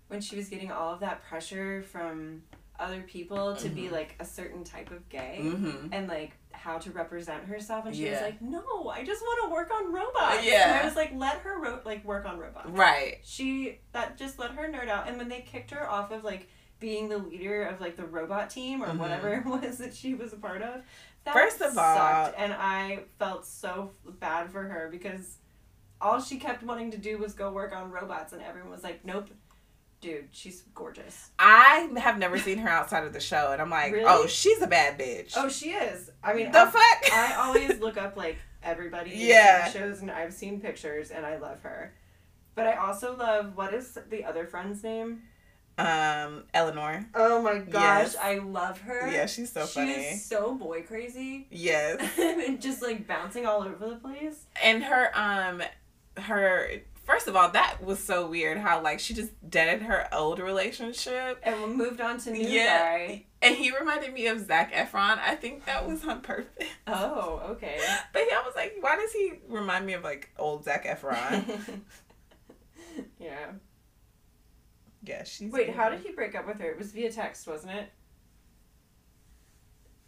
when 0.09 0.21
she 0.21 0.37
was 0.37 0.49
getting 0.49 0.71
all 0.71 0.95
of 0.95 1.01
that 1.01 1.23
pressure 1.25 1.83
from 1.83 2.43
other 2.79 3.01
people 3.03 3.57
to 3.57 3.69
be 3.71 3.85
Mhm. 3.85 3.93
like 3.93 4.15
a 4.21 4.25
certain 4.25 4.63
type 4.63 4.91
of 4.91 5.09
gay 5.09 5.39
hmm 5.41 5.89
and 5.93 6.07
like 6.09 6.33
how 6.53 6.77
to 6.77 6.91
represent 6.93 7.43
herself 7.45 7.87
and 7.87 7.97
she 7.97 8.11
was 8.11 8.21
like 8.21 8.41
no 8.43 8.91
i 8.95 9.03
just 9.03 9.23
want 9.23 9.45
to 9.49 9.51
work 9.51 9.71
on 9.73 9.91
robots 9.91 10.45
Yeah. 10.45 10.73
and 10.73 10.81
i 10.83 10.85
was 10.85 10.95
like 10.95 11.11
let 11.15 11.39
her 11.39 11.59
ro- 11.59 11.81
like 11.87 12.05
work 12.05 12.27
on 12.27 12.39
robots 12.39 12.69
right. 12.69 13.17
she 13.25 13.79
that 13.93 14.19
just 14.19 14.39
let 14.39 14.51
her 14.51 14.69
nerd 14.69 14.89
out 14.91 15.09
and 15.09 15.17
when 15.17 15.31
they 15.31 15.41
kicked 15.41 15.71
her 15.71 15.89
off 15.91 16.11
of 16.11 16.23
like 16.23 16.51
being 16.79 17.09
the 17.09 17.17
leader 17.17 17.63
of 17.65 17.81
like 17.81 17.97
the 17.97 18.05
robot 18.05 18.51
team 18.51 18.83
or 18.85 18.89
Mhm. 18.89 18.99
whatever 18.99 19.33
it 19.39 19.47
was 19.47 19.79
that 19.79 19.95
she 19.95 20.13
was 20.15 20.35
a 20.35 20.37
part 20.37 20.61
of 20.61 20.83
that 21.25 21.33
First 21.33 21.63
of 21.63 21.79
all- 21.79 21.97
sucked, 21.97 22.35
and 22.39 22.53
i 22.53 23.05
felt 23.19 23.47
so 23.47 23.93
bad 24.21 24.51
for 24.51 24.63
her 24.65 24.89
because 24.93 25.39
all 26.01 26.21
she 26.21 26.39
kept 26.39 26.63
wanting 26.63 26.91
to 26.91 26.99
do 26.99 27.19
was 27.19 27.33
go 27.35 27.51
work 27.51 27.75
on 27.75 27.91
robots 27.91 28.33
and 28.33 28.43
everyone 28.43 28.71
was 28.71 28.83
like 28.83 29.05
nope 29.05 29.29
dude 30.01 30.29
she's 30.31 30.63
gorgeous 30.75 31.31
I 31.39 31.89
have 31.97 32.19
never 32.19 32.39
seen 32.39 32.59
her 32.59 32.69
outside 32.69 33.05
of 33.05 33.13
the 33.15 33.21
show, 33.21 33.51
and 33.53 33.63
I'm 33.63 33.71
like, 33.71 33.93
Really? 33.93 34.05
oh, 34.07 34.27
she's 34.27 34.61
a 34.61 34.67
bad 34.67 34.99
bitch. 34.99 35.33
oh 35.37 35.49
she 35.49 35.71
is 35.71 36.11
i 36.23 36.35
mean 36.35 36.53
the 36.53 36.61
I- 36.61 36.67
fuck? 36.67 37.13
I 37.13 37.35
always 37.39 37.81
look 37.81 37.97
up 37.97 38.17
like 38.17 38.37
everybody 38.63 39.13
Yeah. 39.15 39.69
Shows 39.71 40.01
and 40.03 40.11
I've 40.11 40.35
seen 40.35 40.61
pictures 40.61 41.11
and 41.11 41.25
I 41.25 41.37
love 41.39 41.61
her. 41.63 41.95
But 42.57 42.67
I 42.67 42.77
also 42.77 43.17
love 43.17 43.57
what 43.57 43.73
is 43.75 43.97
the 44.11 44.25
other 44.25 44.47
friend's 44.47 44.83
name? 44.83 45.23
um, 45.79 46.45
Eleanor. 46.55 47.07
Oh 47.15 47.43
my 47.43 47.59
gosh, 47.59 48.15
Yes. 48.15 48.17
I 48.17 48.39
love 48.39 48.81
her. 48.81 49.11
Yeah, 49.11 49.27
she's 49.27 49.53
so 49.53 49.67
she 49.67 49.75
funny. 49.75 49.95
She's 49.95 50.25
so 50.25 50.55
boy 50.55 50.83
crazy 50.83 51.47
Yes. 51.51 52.01
and 52.19 52.61
just 52.61 52.83
like 52.83 53.07
bouncing 53.07 53.47
all 53.47 53.63
over 53.63 53.89
the 53.91 53.97
place. 53.97 54.47
and 54.63 54.83
her 54.85 55.11
um 55.15 55.63
her 56.19 56.71
first 57.05 57.29
of 57.29 57.37
all 57.37 57.51
that 57.51 57.83
was 57.85 58.03
so 58.03 58.27
weird 58.27 58.59
how 58.59 58.83
like 58.83 58.99
she 58.99 59.15
just 59.15 59.31
deaded 59.49 59.83
her 59.83 60.13
old 60.13 60.39
relationship 60.41 61.39
And 61.43 61.75
moved 61.77 62.01
on 62.01 62.19
to 62.19 62.31
new 62.33 62.47
Yeah. 62.49 62.79
guy. 62.79 63.25
and 63.43 63.55
he 63.55 63.71
reminded 63.77 64.13
me 64.13 64.27
of 64.27 64.45
Zac 64.47 64.73
Efron. 64.73 65.19
I 65.19 65.37
think 65.37 65.65
that 65.67 65.87
was 65.87 66.05
on 66.05 66.21
purpose. 66.21 66.67
Oh, 66.87 67.41
okay. 67.51 67.79
But 68.13 68.23
yeah, 68.31 68.39
I 68.39 68.43
was 68.45 68.55
like, 68.57 68.75
why 68.81 68.97
does 68.97 69.13
he 69.13 69.35
remind 69.49 69.87
me 69.87 69.93
of 69.93 70.03
like 70.03 70.31
old 70.39 70.65
Zac 70.65 70.85
Efron? 70.87 71.45
yeah. 73.21 73.53
yeah, 75.05 75.23
she's 75.25 75.53
Wait, 75.53 75.71
how 75.71 75.89
did 75.91 76.01
he 76.01 76.11
break 76.13 76.35
up 76.35 76.47
with 76.47 76.59
her? 76.61 76.71
It 76.71 76.79
was 76.79 76.93
via 76.93 77.13
text, 77.13 77.47
wasn't 77.47 77.73
it? 77.75 77.89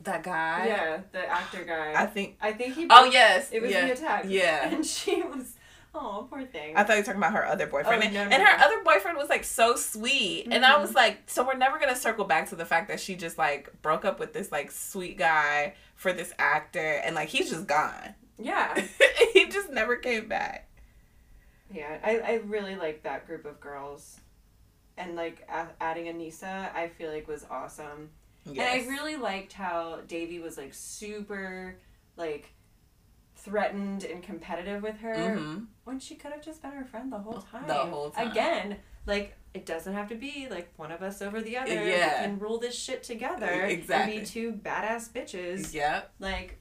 that 0.03 0.23
guy? 0.23 0.65
yeah, 0.67 1.01
the 1.13 1.27
actor 1.29 1.65
guy. 1.65 1.93
I 1.97 2.07
think. 2.07 2.37
I 2.41 2.53
think 2.53 2.75
he. 2.77 2.87
Oh 2.89 3.05
yes, 3.05 3.51
It 3.53 3.61
was 3.61 3.71
yeah. 3.71 3.85
via 3.87 3.97
text. 3.97 4.31
Yeah. 4.31 4.69
And 4.75 4.87
she 4.87 5.23
was, 5.23 5.55
oh, 6.01 6.27
poor 6.31 6.45
thing. 6.45 6.77
I 6.77 6.85
thought 6.85 6.95
you 6.95 7.01
were 7.01 7.05
talking 7.05 7.21
about 7.21 7.33
her 7.33 7.47
other 7.47 7.67
boyfriend. 7.67 8.03
Oh, 8.03 8.07
and, 8.07 8.15
no, 8.15 8.25
no, 8.25 8.31
and 8.31 8.43
her 8.43 8.59
no. 8.59 8.65
other 8.65 8.83
boyfriend 8.85 9.17
was 9.19 9.29
like 9.29 9.45
so 9.45 9.77
sweet. 9.77 10.47
And 10.51 10.65
I 10.65 10.73
Mhm. 10.77 10.81
was 10.81 10.95
like, 10.95 11.23
so 11.27 11.45
we're 11.47 11.57
never 11.57 11.79
gonna 11.79 11.97
circle 11.97 12.25
back 12.25 12.49
to 12.51 12.57
the 12.57 12.65
fact 12.65 12.89
that 12.89 13.01
she 13.01 13.17
just 13.17 13.39
like 13.39 13.71
broke 13.83 14.05
up 14.05 14.19
with 14.19 14.33
this 14.33 14.51
like 14.53 14.71
sweet 14.71 15.19
guy 15.19 15.75
for 15.95 16.13
this 16.13 16.33
actor 16.39 16.79
and 17.05 17.15
like 17.15 17.29
he's 17.29 17.51
just 17.51 17.67
gone. 17.67 18.15
yeah. 18.39 18.81
he 19.33 19.47
just 19.49 19.71
never 19.71 19.97
came 19.97 20.29
back. 20.29 20.69
Yeah, 21.73 21.99
I, 22.03 22.19
I 22.19 22.35
really 22.47 22.77
like 22.77 23.03
that 23.03 23.27
group 23.27 23.45
of 23.45 23.61
girls. 23.61 24.21
And 24.97 25.15
like 25.17 25.47
a- 25.53 25.69
adding 25.81 26.07
Aneesa, 26.07 26.75
I 26.75 26.89
feel 26.89 27.11
like 27.13 27.29
was 27.29 27.45
awesome. 27.51 28.11
Yes. 28.45 28.57
And 28.83 28.83
I 28.83 28.89
really 28.91 29.17
liked 29.17 29.53
how 29.53 30.01
Devi 30.07 30.39
was 30.41 30.57
like 30.57 30.73
super 30.75 31.77
like 32.17 32.53
threatened 33.39 34.05
and 34.05 34.23
competitive 34.23 34.83
with 34.83 34.99
her 34.99 35.15
Mhm. 35.15 35.67
when 35.85 35.99
she 36.01 36.17
could 36.17 36.33
have 36.33 36.43
just 36.43 36.61
been 36.61 36.73
her 36.73 36.85
friend 36.85 37.13
the 37.13 37.19
whole 37.19 37.41
time. 37.41 37.67
The 37.69 37.75
whole 37.75 38.11
time. 38.11 38.31
Again, 38.31 38.81
like 39.07 39.37
it 39.55 39.65
doesn't 39.65 39.95
have 39.95 40.09
to 40.09 40.15
be 40.17 40.49
like 40.51 40.73
one 40.77 40.91
of 40.93 41.03
us 41.03 41.23
over 41.23 41.41
the 41.41 41.57
other. 41.57 41.73
Yeah. 41.73 42.21
We 42.21 42.27
can 42.27 42.39
rule 42.39 42.59
this 42.59 42.75
shit 42.79 43.03
together 43.03 43.47
Exactly. 43.65 44.17
and 44.19 44.25
be 44.25 44.27
two 44.31 44.53
badass 44.53 45.11
bitches 45.11 45.73
Yep. 45.73 46.13
like 46.19 46.59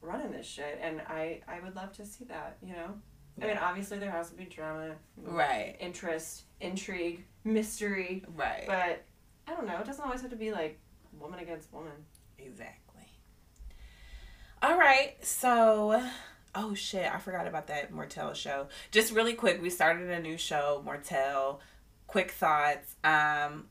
running 0.00 0.32
this 0.32 0.46
shit 0.46 0.78
and 0.82 1.00
I 1.02 1.40
I 1.46 1.60
would 1.60 1.76
love 1.76 1.92
to 1.94 2.04
see 2.04 2.24
that, 2.24 2.58
you 2.62 2.72
know? 2.74 3.00
I 3.40 3.46
mean 3.46 3.56
obviously 3.58 3.98
there 3.98 4.10
has 4.10 4.28
to 4.30 4.36
be 4.36 4.44
drama, 4.44 4.96
Right. 5.16 5.76
interest, 5.80 6.44
intrigue, 6.60 7.24
mystery, 7.44 8.24
Right. 8.28 8.64
but 8.66 9.04
I 9.46 9.54
don't 9.54 9.66
know, 9.66 9.78
it 9.78 9.86
doesn't 9.86 10.04
always 10.04 10.20
have 10.22 10.30
to 10.30 10.36
be 10.36 10.50
like 10.52 10.78
woman 11.18 11.38
against 11.38 11.72
woman. 11.72 12.04
Exactly. 12.38 12.81
All 14.62 14.78
right. 14.78 15.16
So, 15.22 16.00
oh 16.54 16.74
shit, 16.74 17.12
I 17.12 17.18
forgot 17.18 17.48
about 17.48 17.66
that 17.66 17.92
Mortel 17.92 18.32
show. 18.32 18.68
Just 18.92 19.12
really 19.12 19.34
quick, 19.34 19.60
we 19.60 19.70
started 19.70 20.08
a 20.08 20.20
new 20.20 20.38
show, 20.38 20.82
Mortel. 20.84 21.60
Quick 22.06 22.30
thoughts. 22.30 22.94
Um 23.02 23.64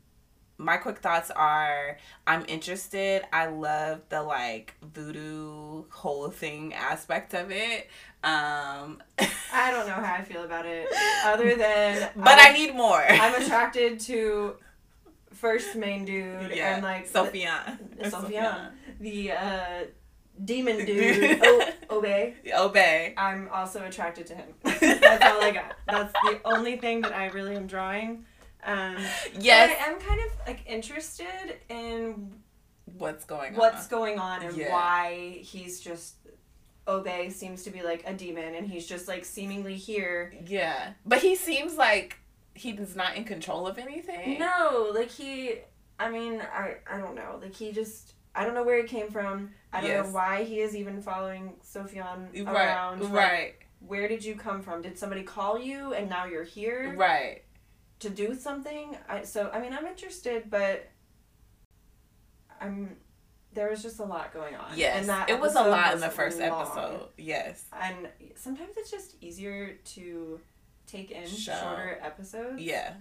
my 0.58 0.78
quick 0.78 1.00
thoughts 1.00 1.32
are 1.32 1.98
I'm 2.28 2.44
interested. 2.50 3.24
I 3.32 3.48
love 3.48 4.02
the 4.10 4.22
like 4.22 4.76
voodoo 4.84 5.86
whole 5.90 6.30
thing 6.30 6.74
aspect 6.74 7.34
of 7.34 7.52
it. 7.52 7.88
Um 8.24 9.02
I 9.54 9.72
don't 9.72 9.88
know 9.88 9.94
how 9.94 10.16
I 10.16 10.24
feel 10.24 10.44
about 10.44 10.66
it 10.66 10.90
other 11.24 11.56
than 11.56 12.10
but 12.18 12.38
I 12.38 12.50
I'm, 12.50 12.54
need 12.54 12.76
more. 12.76 13.02
I'm 13.10 13.42
attracted 13.42 14.02
to 14.02 14.56
first 15.32 15.78
main 15.78 16.04
dude 16.04 16.52
yeah. 16.54 16.76
and 16.76 16.84
like 16.84 17.08
Sophia. 17.08 17.80
the, 17.98 18.72
the 19.00 19.32
uh 19.32 19.84
demon 20.46 20.78
dude 20.86 21.40
o- 21.44 21.70
Obé. 21.90 22.34
Obé. 22.54 23.14
I'm 23.18 23.50
also 23.54 23.84
attracted 23.86 24.26
to 24.28 24.36
him. 24.36 24.48
That's 24.64 25.24
all 25.26 25.42
I 25.42 25.52
got. 25.52 25.76
That's 25.88 26.14
the 26.24 26.40
only 26.46 26.78
thing 26.78 27.02
that 27.02 27.14
I 27.14 27.28
really 27.28 27.56
am 27.56 27.68
drawing. 27.68 28.26
Um, 28.64 28.98
Yes. 29.40 29.76
I 29.82 29.90
am 29.92 30.00
kind 30.00 30.20
of 30.22 30.48
like 30.48 30.62
interested 30.68 31.58
in 31.70 32.34
What's 32.98 33.24
going 33.26 33.54
on. 33.54 33.60
what's 33.60 33.88
going 33.88 34.20
on 34.20 34.44
and 34.44 34.56
Yeah. 34.56 34.72
why 34.72 35.40
he's 35.42 35.80
just 35.80 36.16
Obé 36.88 37.32
seems 37.32 37.64
to 37.64 37.70
be 37.72 37.84
like 37.84 38.04
a 38.08 38.14
demon 38.14 38.56
and 38.56 38.68
he's 38.68 38.86
just 38.88 39.08
like 39.08 39.24
seemingly 39.26 39.76
here. 39.76 40.34
Yeah. 40.46 40.94
But 41.06 41.20
he 41.20 41.36
seems 41.36 41.76
like 41.78 42.18
he's 42.54 42.96
not 42.96 43.16
in 43.16 43.24
control 43.24 43.68
of 43.68 43.78
anything. 43.78 44.40
No, 44.40 44.92
like 44.94 45.10
he 45.12 45.56
I 46.00 46.10
mean, 46.10 46.42
I 46.42 46.76
I 46.92 46.98
don't 46.98 47.16
know. 47.16 47.40
Like 47.42 47.56
he 47.56 47.72
just 47.72 48.14
I 48.34 48.46
don't 48.46 48.54
know 48.54 48.64
where 48.64 48.82
he 48.82 48.88
came 48.88 49.10
from. 49.10 49.52
I 49.74 49.82
don't 49.82 49.90
Yes. 49.90 50.06
know 50.08 50.14
why 50.14 50.44
he 50.44 50.60
is 50.62 50.76
even 50.76 51.02
following 51.02 51.56
Sofiane 51.66 52.30
Right. 52.46 52.56
around. 52.56 53.02
Like, 53.04 53.14
Right. 53.14 53.56
where 53.80 54.08
did 54.08 54.24
you 54.24 54.36
come 54.36 54.62
from? 54.62 54.82
Did 54.82 54.98
somebody 54.98 55.24
call 55.24 55.60
you 55.60 55.94
and 55.94 56.10
now 56.10 56.26
you're 56.26 56.44
here? 56.44 56.94
Right. 56.96 57.44
to 58.00 58.10
do 58.10 58.34
something. 58.34 58.98
I 59.08 59.22
so 59.24 59.52
I 59.54 59.60
mean 59.60 59.74
I'm 59.74 59.86
interested, 59.86 60.50
but 60.50 60.90
I'm 62.60 62.98
there 63.54 63.70
was 63.70 63.84
just 63.84 64.00
a 64.00 64.04
lot 64.04 64.34
going 64.34 64.56
on. 64.56 64.78
Yes. 64.78 65.00
and 65.02 65.10
that 65.10 65.30
it 65.30 65.40
was 65.40 65.56
a 65.56 65.62
lot 65.64 65.94
in 65.94 66.00
the 66.00 66.10
first 66.10 66.40
long. 66.40 66.62
episode. 66.62 67.10
Yes. 67.18 67.66
And 67.80 68.08
sometimes 68.36 68.78
it's 68.78 68.90
just 68.90 69.16
easier 69.22 69.74
to 69.94 70.40
take 70.88 71.12
in 71.12 71.28
Show. 71.28 71.54
shorter 71.54 72.00
episodes. 72.02 72.62
Yeah. 72.62 72.94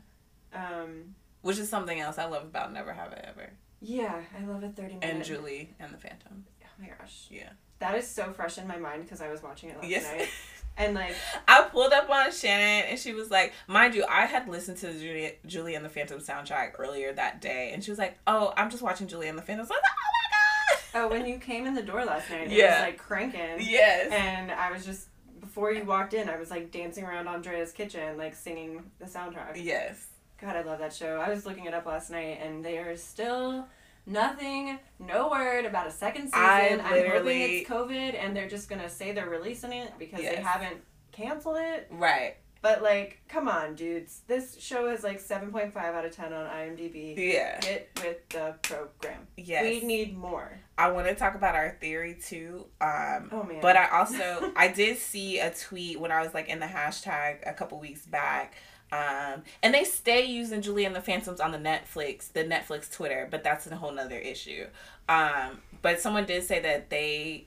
Um. 0.52 1.14
Which 1.42 1.58
is 1.58 1.68
something 1.70 1.98
else 1.98 2.18
I 2.18 2.26
love 2.26 2.42
about 2.44 2.72
Never 2.72 2.92
Have 2.92 3.12
I 3.12 3.24
Ever. 3.28 3.52
Yeah, 3.80 4.20
I 4.38 4.44
love 4.44 4.62
a 4.62 4.68
thirty 4.68 4.94
minute. 4.94 5.04
And 5.14 5.24
Julie 5.24 5.74
and 5.80 5.92
the 5.92 5.98
Phantom. 5.98 6.44
Oh 6.62 6.66
my 6.80 6.88
gosh. 6.98 7.26
Yeah. 7.30 7.50
That 7.78 7.96
is 7.96 8.06
so 8.06 8.32
fresh 8.32 8.58
in 8.58 8.66
my 8.66 8.76
mind 8.76 9.02
because 9.04 9.20
I 9.22 9.30
was 9.30 9.42
watching 9.42 9.70
it 9.70 9.76
last 9.76 9.88
Yes. 9.88 10.04
night. 10.18 10.28
And 10.76 10.94
like, 10.94 11.14
I 11.46 11.62
pulled 11.64 11.92
up 11.92 12.08
on 12.08 12.32
Shannon 12.32 12.86
and 12.88 12.98
she 12.98 13.12
was 13.12 13.30
like, 13.30 13.52
mind 13.66 13.94
you, 13.94 14.04
I 14.08 14.24
had 14.24 14.48
listened 14.48 14.78
to 14.78 14.86
the 14.86 14.98
Julie, 14.98 15.32
Julie 15.44 15.74
and 15.74 15.84
the 15.84 15.90
Phantom 15.90 16.20
soundtrack 16.20 16.72
earlier 16.78 17.12
that 17.12 17.42
day. 17.42 17.72
And 17.74 17.84
she 17.84 17.90
was 17.90 17.98
like, 17.98 18.16
oh, 18.26 18.54
I'm 18.56 18.70
just 18.70 18.82
watching 18.82 19.06
Julie 19.06 19.28
and 19.28 19.36
the 19.36 19.42
Phantom. 19.42 19.66
So 19.66 19.74
I 19.74 19.76
was 19.76 19.82
like, 19.82 19.92
oh 19.98 20.94
my 20.94 21.02
God. 21.02 21.04
oh, 21.04 21.08
when 21.14 21.26
you 21.26 21.38
came 21.38 21.66
in 21.66 21.74
the 21.74 21.82
door 21.82 22.04
last 22.06 22.30
night, 22.30 22.50
it 22.50 22.62
was 22.64 22.80
like 22.80 22.96
cranking. 22.98 23.56
Yes. 23.58 24.10
And 24.12 24.50
I 24.52 24.70
was 24.72 24.86
just 24.86 25.08
before 25.40 25.70
you 25.72 25.84
walked 25.84 26.14
in, 26.14 26.30
I 26.30 26.38
was 26.38 26.50
like 26.50 26.70
dancing 26.70 27.04
around 27.04 27.28
Andrea's 27.28 27.72
kitchen, 27.72 28.16
like 28.16 28.34
singing 28.34 28.84
the 29.00 29.06
soundtrack. 29.06 29.62
yes. 29.62 30.06
God, 30.40 30.56
I 30.56 30.62
love 30.62 30.78
that 30.78 30.92
show. 30.92 31.16
I 31.20 31.28
was 31.30 31.44
looking 31.46 31.66
it 31.66 31.74
up 31.74 31.86
last 31.86 32.10
night, 32.10 32.38
and 32.42 32.64
there 32.64 32.90
is 32.90 33.02
still 33.02 33.66
nothing, 34.06 34.78
no 34.98 35.28
word 35.30 35.64
about 35.66 35.86
a 35.86 35.90
second 35.90 36.26
season. 36.26 36.40
I 36.40 36.68
hoping 36.78 36.92
literally- 36.92 37.58
it's 37.60 37.70
COVID, 37.70 38.14
and 38.22 38.34
they're 38.36 38.48
just 38.48 38.68
gonna 38.68 38.88
say 38.88 39.12
they're 39.12 39.28
releasing 39.28 39.72
it 39.72 39.92
because 39.98 40.20
they 40.20 40.36
haven't 40.36 40.78
canceled 41.12 41.58
it. 41.58 41.88
Right. 41.90 42.36
But 42.62 42.82
like, 42.82 43.22
come 43.26 43.48
on, 43.48 43.74
dudes. 43.74 44.20
This 44.26 44.60
show 44.60 44.90
is 44.90 45.02
like 45.02 45.18
seven 45.18 45.50
point 45.50 45.72
five 45.72 45.94
out 45.94 46.04
of 46.04 46.14
ten 46.14 46.32
on 46.34 46.44
IMDb. 46.46 47.14
Yeah. 47.16 47.58
Get 47.60 47.88
with 48.02 48.28
the 48.28 48.54
program. 48.60 49.26
Yes. 49.38 49.62
We 49.64 49.80
need 49.86 50.14
more. 50.14 50.60
I 50.76 50.90
want 50.90 51.06
to 51.08 51.14
talk 51.14 51.34
about 51.34 51.54
our 51.54 51.78
theory 51.80 52.18
too. 52.22 52.66
Um, 52.78 53.30
Oh 53.32 53.44
man. 53.44 53.60
But 53.62 53.76
I 53.78 53.88
also 53.98 54.52
I 54.56 54.68
did 54.68 54.98
see 54.98 55.38
a 55.38 55.50
tweet 55.54 55.98
when 56.00 56.12
I 56.12 56.20
was 56.22 56.34
like 56.34 56.50
in 56.50 56.60
the 56.60 56.66
hashtag 56.66 57.48
a 57.48 57.54
couple 57.54 57.78
weeks 57.80 58.04
back. 58.04 58.56
Um, 58.92 59.42
and 59.62 59.72
they 59.72 59.84
stay 59.84 60.24
using 60.24 60.62
Julie 60.62 60.84
and 60.84 60.94
the 60.96 61.00
Phantoms 61.00 61.40
on 61.40 61.52
the 61.52 61.58
Netflix, 61.58 62.32
the 62.32 62.44
Netflix 62.44 62.90
Twitter, 62.92 63.28
but 63.30 63.44
that's 63.44 63.66
a 63.66 63.76
whole 63.76 63.92
nother 63.92 64.18
issue. 64.18 64.66
Um, 65.08 65.60
but 65.82 66.00
someone 66.00 66.26
did 66.26 66.42
say 66.44 66.60
that 66.60 66.90
they 66.90 67.46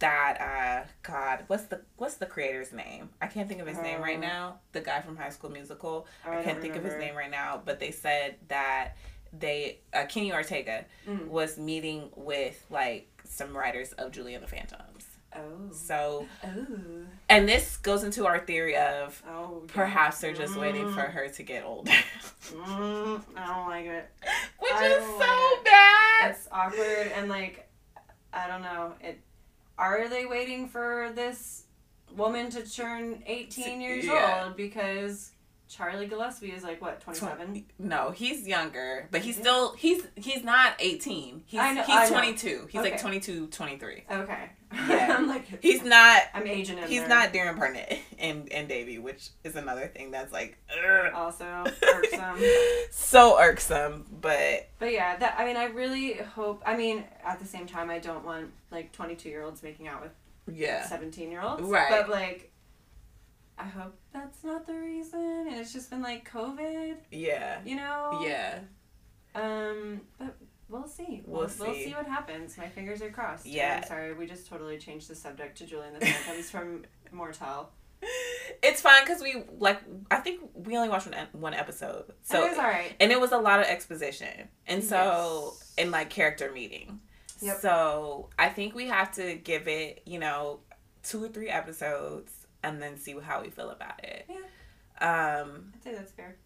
that 0.00 0.84
uh 0.84 0.88
God, 1.02 1.44
what's 1.46 1.64
the 1.64 1.80
what's 1.96 2.16
the 2.16 2.26
creator's 2.26 2.72
name? 2.72 3.08
I 3.20 3.26
can't 3.28 3.48
think 3.48 3.60
of 3.60 3.66
his 3.68 3.78
name 3.78 4.00
right 4.02 4.16
Um, 4.16 4.20
now. 4.20 4.56
The 4.72 4.80
guy 4.80 5.00
from 5.00 5.16
High 5.16 5.30
School 5.30 5.50
Musical. 5.50 6.06
I 6.26 6.38
I, 6.38 6.42
can't 6.42 6.60
think 6.60 6.74
of 6.76 6.82
his 6.84 6.96
name 6.96 7.14
right 7.14 7.30
now, 7.30 7.62
but 7.64 7.78
they 7.78 7.90
said 7.92 8.34
that 8.48 8.96
they 9.32 9.78
uh, 9.94 10.04
Kenny 10.06 10.32
Ortega 10.32 10.84
Mm. 11.08 11.28
was 11.28 11.56
meeting 11.56 12.10
with 12.16 12.64
like 12.68 13.08
some 13.24 13.56
writers 13.56 13.92
of 13.92 14.10
Julie 14.12 14.34
and 14.34 14.42
the 14.42 14.48
Phantoms. 14.48 14.91
Oh. 15.34 15.72
So, 15.72 16.26
Oh. 16.44 16.66
and 17.28 17.48
this 17.48 17.76
goes 17.78 18.04
into 18.04 18.26
our 18.26 18.38
theory 18.40 18.76
of 18.76 19.22
Oh. 19.26 19.62
perhaps 19.68 20.20
they're 20.20 20.32
just 20.34 20.56
waiting 20.56 20.84
Mm. 20.86 20.94
for 20.94 21.00
her 21.00 21.28
to 21.28 21.42
get 21.42 21.64
older, 21.64 21.90
Mm, 22.50 23.22
I 23.36 23.46
don't 23.46 23.68
like 23.68 23.86
it. 23.86 24.10
which 24.58 24.72
I 24.72 24.86
is 24.86 25.04
so 25.04 25.18
like 25.18 25.28
it. 25.58 25.64
bad. 25.64 26.30
It's 26.30 26.48
awkward 26.52 27.12
and 27.16 27.28
like, 27.28 27.68
I 28.32 28.46
don't 28.46 28.62
know. 28.62 28.94
It. 29.00 29.20
Are 29.78 30.08
they 30.08 30.26
waiting 30.26 30.68
for 30.68 31.10
this 31.14 31.64
woman 32.14 32.50
to 32.50 32.68
turn 32.70 33.22
eighteen 33.26 33.80
years 33.80 34.04
Yeah. 34.04 34.44
old 34.44 34.56
because 34.56 35.32
Charlie 35.68 36.06
Gillespie 36.06 36.52
is 36.52 36.62
like 36.62 36.80
what 36.82 37.00
twenty 37.00 37.18
seven? 37.18 37.64
No, 37.78 38.10
he's 38.10 38.46
younger, 38.46 39.08
but 39.10 39.22
he's 39.22 39.36
still 39.36 39.74
he's 39.74 40.06
he's 40.16 40.44
not 40.44 40.74
18. 40.78 41.44
He's 41.46 41.58
know- 41.60 41.82
he's 41.82 42.10
22. 42.10 42.68
He's 42.70 42.82
like 42.82 42.92
Okay. 42.94 43.02
22, 43.02 43.46
23. 43.46 44.04
Okay. 44.10 44.50
Yeah. 44.72 45.16
I'm 45.18 45.28
like. 45.28 45.62
He's 45.62 45.82
not 45.82 46.22
I'm 46.34 46.46
aging 46.46 46.78
him. 46.78 46.88
he's 46.88 47.00
there. 47.00 47.08
not 47.08 47.32
Darren 47.32 47.58
Barnett 47.58 47.98
and 48.18 48.50
and 48.52 48.68
Devi, 48.68 48.98
which 48.98 49.30
is 49.44 49.56
another 49.56 49.86
thing 49.88 50.10
that's 50.10 50.32
like 50.32 50.58
ugh. 50.70 51.12
Also 51.14 51.44
irksome. 51.94 52.40
so 52.90 53.38
irksome, 53.38 54.06
but 54.20 54.68
But 54.78 54.92
yeah, 54.92 55.16
that 55.16 55.36
I 55.38 55.44
mean, 55.44 55.56
I 55.56 55.64
really 55.66 56.14
hope. 56.14 56.62
I 56.66 56.76
mean, 56.76 57.04
at 57.24 57.38
the 57.38 57.46
same 57.46 57.66
time, 57.66 57.90
I 57.90 57.98
don't 57.98 58.24
want 58.24 58.50
like 58.70 58.92
twenty 58.92 59.14
two 59.14 59.28
year 59.28 59.42
olds 59.42 59.62
making 59.62 59.88
out 59.88 60.02
with 60.02 60.12
yeah. 60.56 60.86
seventeen 60.86 61.30
year 61.30 61.42
olds. 61.42 61.62
Right. 61.62 61.90
But 61.90 62.08
like, 62.10 62.50
I 63.58 63.64
hope 63.64 63.94
that's 64.12 64.42
not 64.44 64.66
the 64.66 64.74
reason, 64.74 65.46
and 65.48 65.56
it's 65.56 65.72
just 65.72 65.90
been 65.90 66.02
like 66.02 66.30
COVID. 66.30 66.96
Yeah. 67.10 67.60
You 67.64 67.76
know. 67.76 68.22
Yeah. 68.24 68.60
Um, 69.34 70.02
but 70.18 70.36
we'll 70.72 70.88
see. 70.88 71.22
We'll 71.26 71.40
We'll, 71.46 71.50
we'll 71.60 71.74
see. 71.74 71.84
see 71.84 71.92
what 71.94 72.06
happens. 72.06 72.56
My 72.58 72.68
fingers 72.68 73.00
are 73.02 73.10
crossed. 73.10 73.46
Yeah. 73.46 73.80
I'm 73.82 73.88
sorry, 73.88 74.14
we 74.14 74.26
just 74.26 74.48
totally 74.48 74.78
changed 74.78 75.08
the 75.08 75.14
subject 75.14 75.58
to 75.58 75.66
Julie 75.66 75.86
and 75.88 76.00
the 76.00 76.06
Phantoms 76.06 76.50
from 76.50 76.84
Mortel. 77.12 77.70
It's 78.64 78.80
fine 78.80 79.04
because 79.04 79.22
we 79.22 79.44
like. 79.60 79.80
I 80.10 80.16
think 80.16 80.40
we 80.54 80.76
only 80.76 80.88
watched 80.88 81.06
one, 81.06 81.26
one 81.32 81.54
episode, 81.54 82.12
so 82.22 82.44
it 82.44 82.50
was 82.50 82.58
all 82.58 82.64
right. 82.64 82.92
and 82.98 83.12
it 83.12 83.20
was 83.20 83.30
a 83.30 83.38
lot 83.38 83.60
of 83.60 83.66
exposition, 83.66 84.48
and 84.66 84.82
so 84.82 85.52
Yes. 85.54 85.74
and 85.78 85.90
like 85.92 86.10
character 86.10 86.50
meeting. 86.52 86.98
Yep. 87.40 87.58
So 87.60 88.30
I 88.38 88.48
think 88.48 88.74
we 88.74 88.86
have 88.88 89.12
to 89.14 89.34
give 89.36 89.68
it, 89.68 90.02
you 90.04 90.18
know, 90.18 90.60
two 91.04 91.22
or 91.22 91.28
three 91.28 91.48
episodes, 91.48 92.32
and 92.64 92.82
then 92.82 92.96
see 92.98 93.14
how 93.20 93.40
we 93.42 93.50
feel 93.50 93.70
about 93.70 94.02
it. 94.04 94.28
Yeah. 94.28 95.42
Um. 95.42 95.72
I'd 95.76 95.84
say 95.84 95.94
that's 95.94 96.10
fair. 96.12 96.36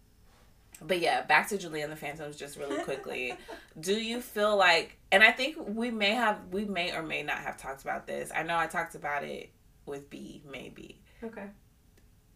But 0.81 0.99
yeah, 0.99 1.23
back 1.23 1.49
to 1.49 1.57
Julie 1.57 1.81
and 1.81 1.91
the 1.91 1.95
Phantoms 1.95 2.35
just 2.37 2.57
really 2.57 2.81
quickly. 2.83 3.33
Do 3.79 3.93
you 3.93 4.21
feel 4.21 4.55
like 4.55 4.97
and 5.11 5.23
I 5.23 5.31
think 5.31 5.55
we 5.59 5.89
may 5.91 6.11
have 6.11 6.39
we 6.51 6.65
may 6.65 6.95
or 6.95 7.03
may 7.03 7.23
not 7.23 7.37
have 7.39 7.57
talked 7.57 7.81
about 7.81 8.07
this. 8.07 8.31
I 8.35 8.43
know 8.43 8.57
I 8.57 8.67
talked 8.67 8.95
about 8.95 9.23
it 9.23 9.51
with 9.85 10.09
B, 10.09 10.43
maybe. 10.49 11.01
Okay. 11.23 11.45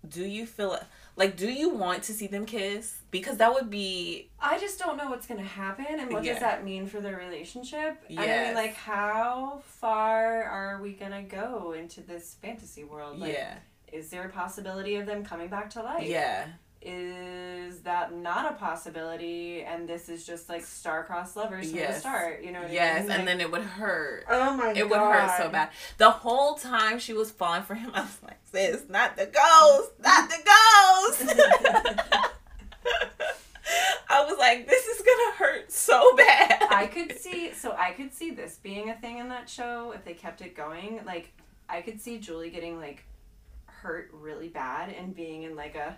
Do 0.08 0.24
you 0.26 0.48
feel 0.48 0.80
like 1.16 1.38
do 1.38 1.48
you 1.48 1.70
want 1.70 2.04
to 2.04 2.14
see 2.14 2.26
them 2.26 2.46
kiss? 2.48 2.96
Because 3.12 3.38
that 3.38 3.54
would 3.54 3.70
be 3.70 4.30
I 4.40 4.58
just 4.58 4.80
don't 4.80 4.98
know 4.98 5.10
what's 5.10 5.28
gonna 5.28 5.44
happen, 5.44 5.86
and 6.00 6.12
what 6.12 6.24
Yeah. 6.24 6.34
does 6.34 6.42
that 6.42 6.64
mean 6.64 6.88
for 6.88 7.00
their 7.02 7.18
relationship? 7.18 8.04
I 8.10 8.26
mean, 8.26 8.56
like, 8.56 8.74
how 8.74 9.62
far 9.66 10.44
are 10.44 10.82
we 10.82 10.94
gonna 10.94 11.22
go 11.22 11.74
into 11.74 12.02
this 12.02 12.36
fantasy 12.42 12.84
world? 12.84 13.20
Like, 13.20 13.34
yeah. 13.34 13.58
Is 13.92 14.10
there 14.10 14.24
a 14.24 14.30
possibility 14.30 14.96
of 14.96 15.06
them 15.06 15.24
coming 15.24 15.50
back 15.50 15.70
to 15.72 15.84
life? 15.84 16.08
Yeah. 16.08 16.48
Is 16.84 17.82
that 17.82 18.16
not 18.16 18.52
a 18.52 18.56
possibility, 18.56 19.62
and 19.62 19.88
this 19.88 20.10
is 20.10 20.26
just 20.26 20.50
like 20.50 20.64
star-crossed 20.66 21.36
lovers 21.36 21.70
from 21.70 21.80
the 21.80 21.94
start? 21.94 22.44
You 22.44 22.52
know 22.52 22.62
what 22.62 22.72
I 22.72 22.74
Yes, 22.74 23.00
mean? 23.02 23.10
Like, 23.10 23.20
and 23.20 23.28
then 23.28 23.40
it 23.42 23.52
would 23.52 23.62
hurt. 23.62 24.26
oh 24.30 24.56
my 24.58 24.68
god. 24.68 24.78
It 24.78 24.90
would 24.90 24.98
hurt 25.00 25.38
so 25.38 25.50
bad. 25.50 25.70
The 25.98 26.10
whole 26.10 26.56
time 26.56 26.98
she 26.98 27.14
was 27.14 27.30
falling 27.30 27.62
for 27.64 27.76
him, 27.76 27.92
I 27.96 28.02
was 28.02 28.18
like, 28.24 28.40
sis, 28.52 28.84
not 28.90 29.16
the 29.16 29.26
ghost, 29.28 29.92
not 30.00 30.30
the 30.30 30.38
ghost. 30.44 31.40
I 34.10 34.26
was 34.26 34.38
like, 34.40 34.68
this 34.68 34.86
is 34.88 35.02
gonna 35.02 35.32
hurt 35.38 35.72
so 35.72 36.16
bad. 36.18 36.64
I 36.70 36.88
could 36.88 37.18
see 37.20 37.54
so 37.54 37.74
I 37.78 37.92
could 37.92 38.14
see 38.14 38.32
this 38.32 38.58
being 38.62 38.90
a 38.90 38.96
thing 38.96 39.20
in 39.20 39.30
that 39.30 39.50
show 39.50 39.92
if 39.96 40.04
they 40.04 40.14
kept 40.14 40.42
it 40.42 40.56
going. 40.56 41.00
Like 41.06 41.32
I 41.70 41.82
could 41.82 42.02
see 42.02 42.18
Julie 42.20 42.50
getting 42.50 42.78
like 42.80 43.06
hurt 43.68 44.10
really 44.14 44.50
bad 44.50 44.90
and 44.90 45.16
being 45.16 45.44
in 45.44 45.56
like 45.56 45.76
a 45.76 45.96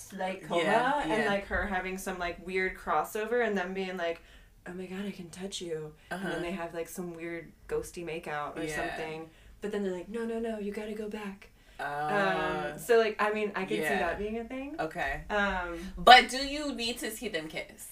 slight 0.00 0.42
coma 0.44 0.62
Yeah, 0.64 1.02
and 1.02 1.26
like 1.26 1.46
her 1.46 1.66
having 1.66 1.98
some 1.98 2.18
like 2.18 2.44
weird 2.46 2.76
crossover 2.76 3.46
and 3.46 3.56
them 3.56 3.74
being 3.74 3.96
like, 3.96 4.22
Oh 4.66 4.72
my 4.74 4.86
god, 4.86 5.06
I 5.06 5.10
can 5.10 5.30
touch 5.30 5.60
you 5.60 5.92
and 6.10 6.20
Uh-huh. 6.22 6.30
then 6.30 6.42
they 6.42 6.52
have 6.52 6.74
like 6.74 6.88
some 6.88 7.14
weird 7.14 7.52
ghosty 7.68 8.04
makeout 8.04 8.56
or 8.58 8.64
Yeah. 8.64 8.76
something. 8.76 9.30
But 9.60 9.72
then 9.72 9.82
they're 9.82 9.92
like, 9.92 10.08
No, 10.08 10.24
no, 10.24 10.38
no, 10.38 10.58
you 10.58 10.72
gotta 10.72 10.92
go 10.94 11.08
back. 11.08 11.48
Uh, 11.80 12.72
um, 12.72 12.78
so 12.78 12.98
like 12.98 13.16
I 13.20 13.32
mean 13.32 13.52
I 13.54 13.64
could 13.64 13.78
see 13.86 13.94
that 14.04 14.18
being 14.18 14.38
a 14.38 14.44
thing. 14.44 14.74
okay. 14.80 15.22
Um 15.30 15.92
But 15.96 16.28
do 16.28 16.38
you 16.38 16.74
need 16.74 16.98
to 16.98 17.10
see 17.10 17.28
them 17.28 17.48
kiss? 17.48 17.88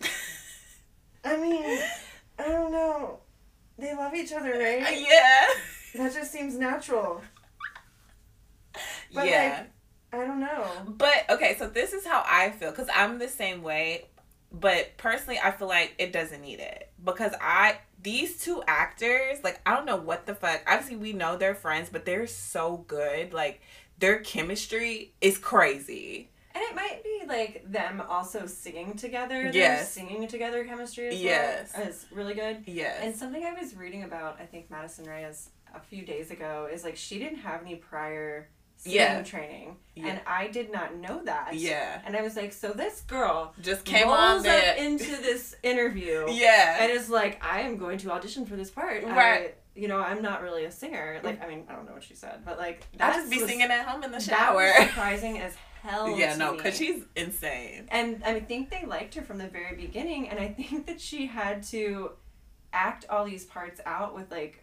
I 1.24 1.36
mean 1.36 1.78
I 2.38 2.44
don't 2.48 2.72
know. 2.72 3.18
They 3.78 3.94
love 3.94 4.14
each 4.14 4.32
other, 4.32 4.52
right? 4.58 4.98
yeah. 5.00 5.46
That 5.94 6.12
just 6.14 6.32
seems 6.32 6.56
natural. 6.56 7.22
But, 9.14 9.26
yeah. 9.26 9.64
I 10.12 10.18
don't 10.18 10.40
know. 10.40 10.66
But 10.86 11.24
okay, 11.30 11.56
so 11.58 11.68
this 11.68 11.92
is 11.92 12.06
how 12.06 12.22
I 12.26 12.50
feel 12.50 12.70
because 12.70 12.88
I'm 12.94 13.18
the 13.18 13.28
same 13.28 13.62
way. 13.62 14.06
But 14.52 14.98
personally, 14.98 15.40
I 15.42 15.50
feel 15.50 15.68
like 15.68 15.94
it 15.98 16.12
doesn't 16.12 16.42
need 16.42 16.60
it 16.60 16.90
because 17.02 17.32
I 17.40 17.78
these 18.02 18.38
two 18.38 18.62
actors 18.66 19.38
like 19.42 19.60
I 19.64 19.74
don't 19.74 19.86
know 19.86 19.96
what 19.96 20.26
the 20.26 20.34
fuck. 20.34 20.62
Obviously, 20.66 20.96
we 20.96 21.12
know 21.14 21.36
they're 21.36 21.54
friends, 21.54 21.88
but 21.90 22.04
they're 22.04 22.26
so 22.26 22.84
good. 22.86 23.32
Like 23.32 23.62
their 23.98 24.18
chemistry 24.20 25.14
is 25.20 25.38
crazy. 25.38 26.28
And 26.54 26.62
it 26.64 26.74
might 26.74 27.02
be 27.02 27.22
like 27.26 27.64
them 27.66 28.02
also 28.06 28.44
singing 28.44 28.94
together. 28.94 29.44
Their 29.44 29.54
Yes. 29.54 29.90
singing 29.90 30.28
together 30.28 30.62
chemistry 30.64 31.08
as 31.08 31.18
Yes. 31.18 31.72
well 31.74 31.86
is 31.88 32.06
really 32.12 32.34
good. 32.34 32.64
Yes. 32.66 32.98
And 33.00 33.16
something 33.16 33.42
I 33.42 33.54
was 33.54 33.74
reading 33.74 34.02
about, 34.02 34.38
I 34.38 34.44
think 34.44 34.70
Madison 34.70 35.06
Reyes 35.06 35.48
a 35.74 35.80
few 35.80 36.04
days 36.04 36.30
ago, 36.30 36.68
is 36.70 36.84
like 36.84 36.96
she 36.96 37.18
didn't 37.18 37.38
have 37.38 37.62
any 37.62 37.76
prior 37.76 38.50
Yeah. 38.84 39.22
training. 39.22 39.76
Yeah. 39.94 40.06
And 40.08 40.20
I 40.26 40.48
did 40.48 40.72
not 40.72 40.96
know 40.96 41.22
that. 41.24 41.54
yeah. 41.54 42.00
And 42.06 42.16
I 42.16 42.22
was 42.22 42.34
like, 42.36 42.52
so 42.52 42.72
this 42.72 43.02
girl 43.02 43.54
Just 43.60 43.84
came 43.84 44.08
rolls 44.08 44.46
up 44.46 44.76
into 44.78 45.04
this 45.20 45.54
interview 45.62 46.26
yeah. 46.30 46.78
and 46.80 46.90
is 46.90 47.10
like, 47.10 47.42
I 47.44 47.60
am 47.60 47.76
going 47.76 47.98
to 47.98 48.10
audition 48.10 48.46
for 48.46 48.56
this 48.56 48.70
part. 48.70 49.04
Right. 49.04 49.12
I, 49.14 49.50
you 49.74 49.88
know, 49.88 49.98
I'm 49.98 50.22
not 50.22 50.42
really 50.42 50.64
a 50.64 50.70
singer. 50.70 51.20
Like, 51.22 51.42
I 51.42 51.46
mean, 51.48 51.64
I 51.68 51.74
don't 51.74 51.86
know 51.86 51.92
what 51.92 52.02
she 52.04 52.14
said, 52.14 52.42
but 52.44 52.58
like, 52.58 52.86
I 52.94 52.96
that 52.98 53.14
just 53.16 53.30
be 53.30 53.38
was- 53.40 53.48
singing 53.48 53.70
at 53.70 53.86
home 53.86 54.02
in 54.04 54.12
the 54.12 54.20
shower. 54.20 54.70
surprising 54.80 55.38
as 55.40 55.54
hell. 55.82 56.16
yeah, 56.16 56.36
no, 56.36 56.56
because 56.56 56.76
she's 56.76 57.02
insane. 57.16 57.86
And 57.90 58.22
I 58.24 58.40
think 58.40 58.70
they 58.70 58.84
liked 58.86 59.14
her 59.16 59.22
from 59.22 59.38
the 59.38 59.48
very 59.48 59.76
beginning, 59.76 60.28
and 60.28 60.38
I 60.38 60.48
think 60.58 60.86
that 60.86 61.00
she 61.00 61.26
had 61.26 61.62
to 61.64 62.12
act 62.72 63.04
all 63.10 63.24
these 63.26 63.44
parts 63.44 63.80
out 63.84 64.14
with 64.14 64.30
like 64.30 64.61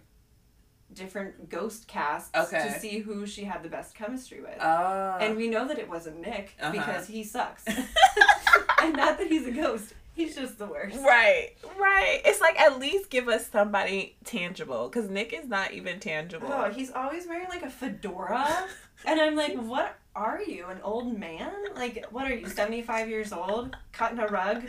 different 0.93 1.49
ghost 1.49 1.87
casts 1.87 2.29
Okay. 2.35 2.63
to 2.73 2.79
see 2.79 2.99
who 2.99 3.25
she 3.25 3.43
had 3.43 3.63
the 3.63 3.69
best 3.69 3.95
chemistry 3.95 4.41
with. 4.41 4.57
Oh. 4.59 5.17
and 5.19 5.37
we 5.37 5.47
know 5.47 5.67
that 5.67 5.77
it 5.79 5.87
wasn't 5.89 6.19
Nick 6.21 6.55
Uh-huh. 6.61 6.71
because 6.71 7.07
he 7.07 7.23
sucks. 7.23 7.65
and 8.81 8.95
not 8.95 9.17
that 9.17 9.27
he's 9.27 9.45
a 9.47 9.51
ghost. 9.51 9.93
He's 10.15 10.35
just 10.35 10.57
the 10.57 10.65
worst. 10.65 10.97
Right, 10.97 11.51
right. 11.79 12.19
It's 12.25 12.41
like 12.41 12.59
at 12.59 12.77
least 12.77 13.09
give 13.09 13.29
us 13.29 13.49
somebody 13.49 14.17
tangible 14.25 14.89
because 14.89 15.09
Nick 15.09 15.31
is 15.31 15.47
not 15.47 15.71
even 15.71 15.99
tangible. 16.01 16.49
Oh, 16.51 16.69
he's 16.69 16.91
always 16.91 17.25
wearing 17.25 17.47
like 17.47 17.61
a 17.63 17.69
fedora, 17.69 18.67
and 19.05 19.21
I'm 19.21 19.37
like, 19.37 19.55
what 19.57 19.95
are 20.17 20.41
you, 20.41 20.65
an 20.65 20.79
old 20.83 21.17
man? 21.17 21.53
Like, 21.73 22.05
what 22.11 22.29
are 22.29 22.35
you, 22.35 22.49
75 22.49 23.07
years 23.07 23.31
old, 23.31 23.77
cutting 23.93 24.19
a 24.19 24.27
rug, 24.27 24.63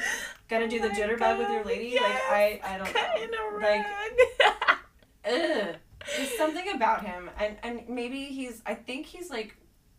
gonna 0.49 0.69
do 0.69 0.79
Oh 0.81 0.87
the 0.89 0.95
jitterbug 0.95 1.39
with 1.39 1.49
your 1.49 1.65
lady? 1.65 1.89
yes. 1.95 2.21
Like, 2.31 2.63
I, 2.65 2.75
I 2.75 2.79
don't 2.79 2.95
know. 3.33 3.59
a 3.59 3.61
Like, 3.61 3.87
ugh. 5.69 5.77
There's 6.17 6.37
something 6.37 6.71
about 6.75 7.05
him, 7.05 7.31
and 7.39 7.57
and 7.63 7.89
maybe 7.89 8.25
he's. 8.27 8.63
I 8.67 8.75
think 8.75 9.07
he's 9.07 9.31
like 9.31 9.57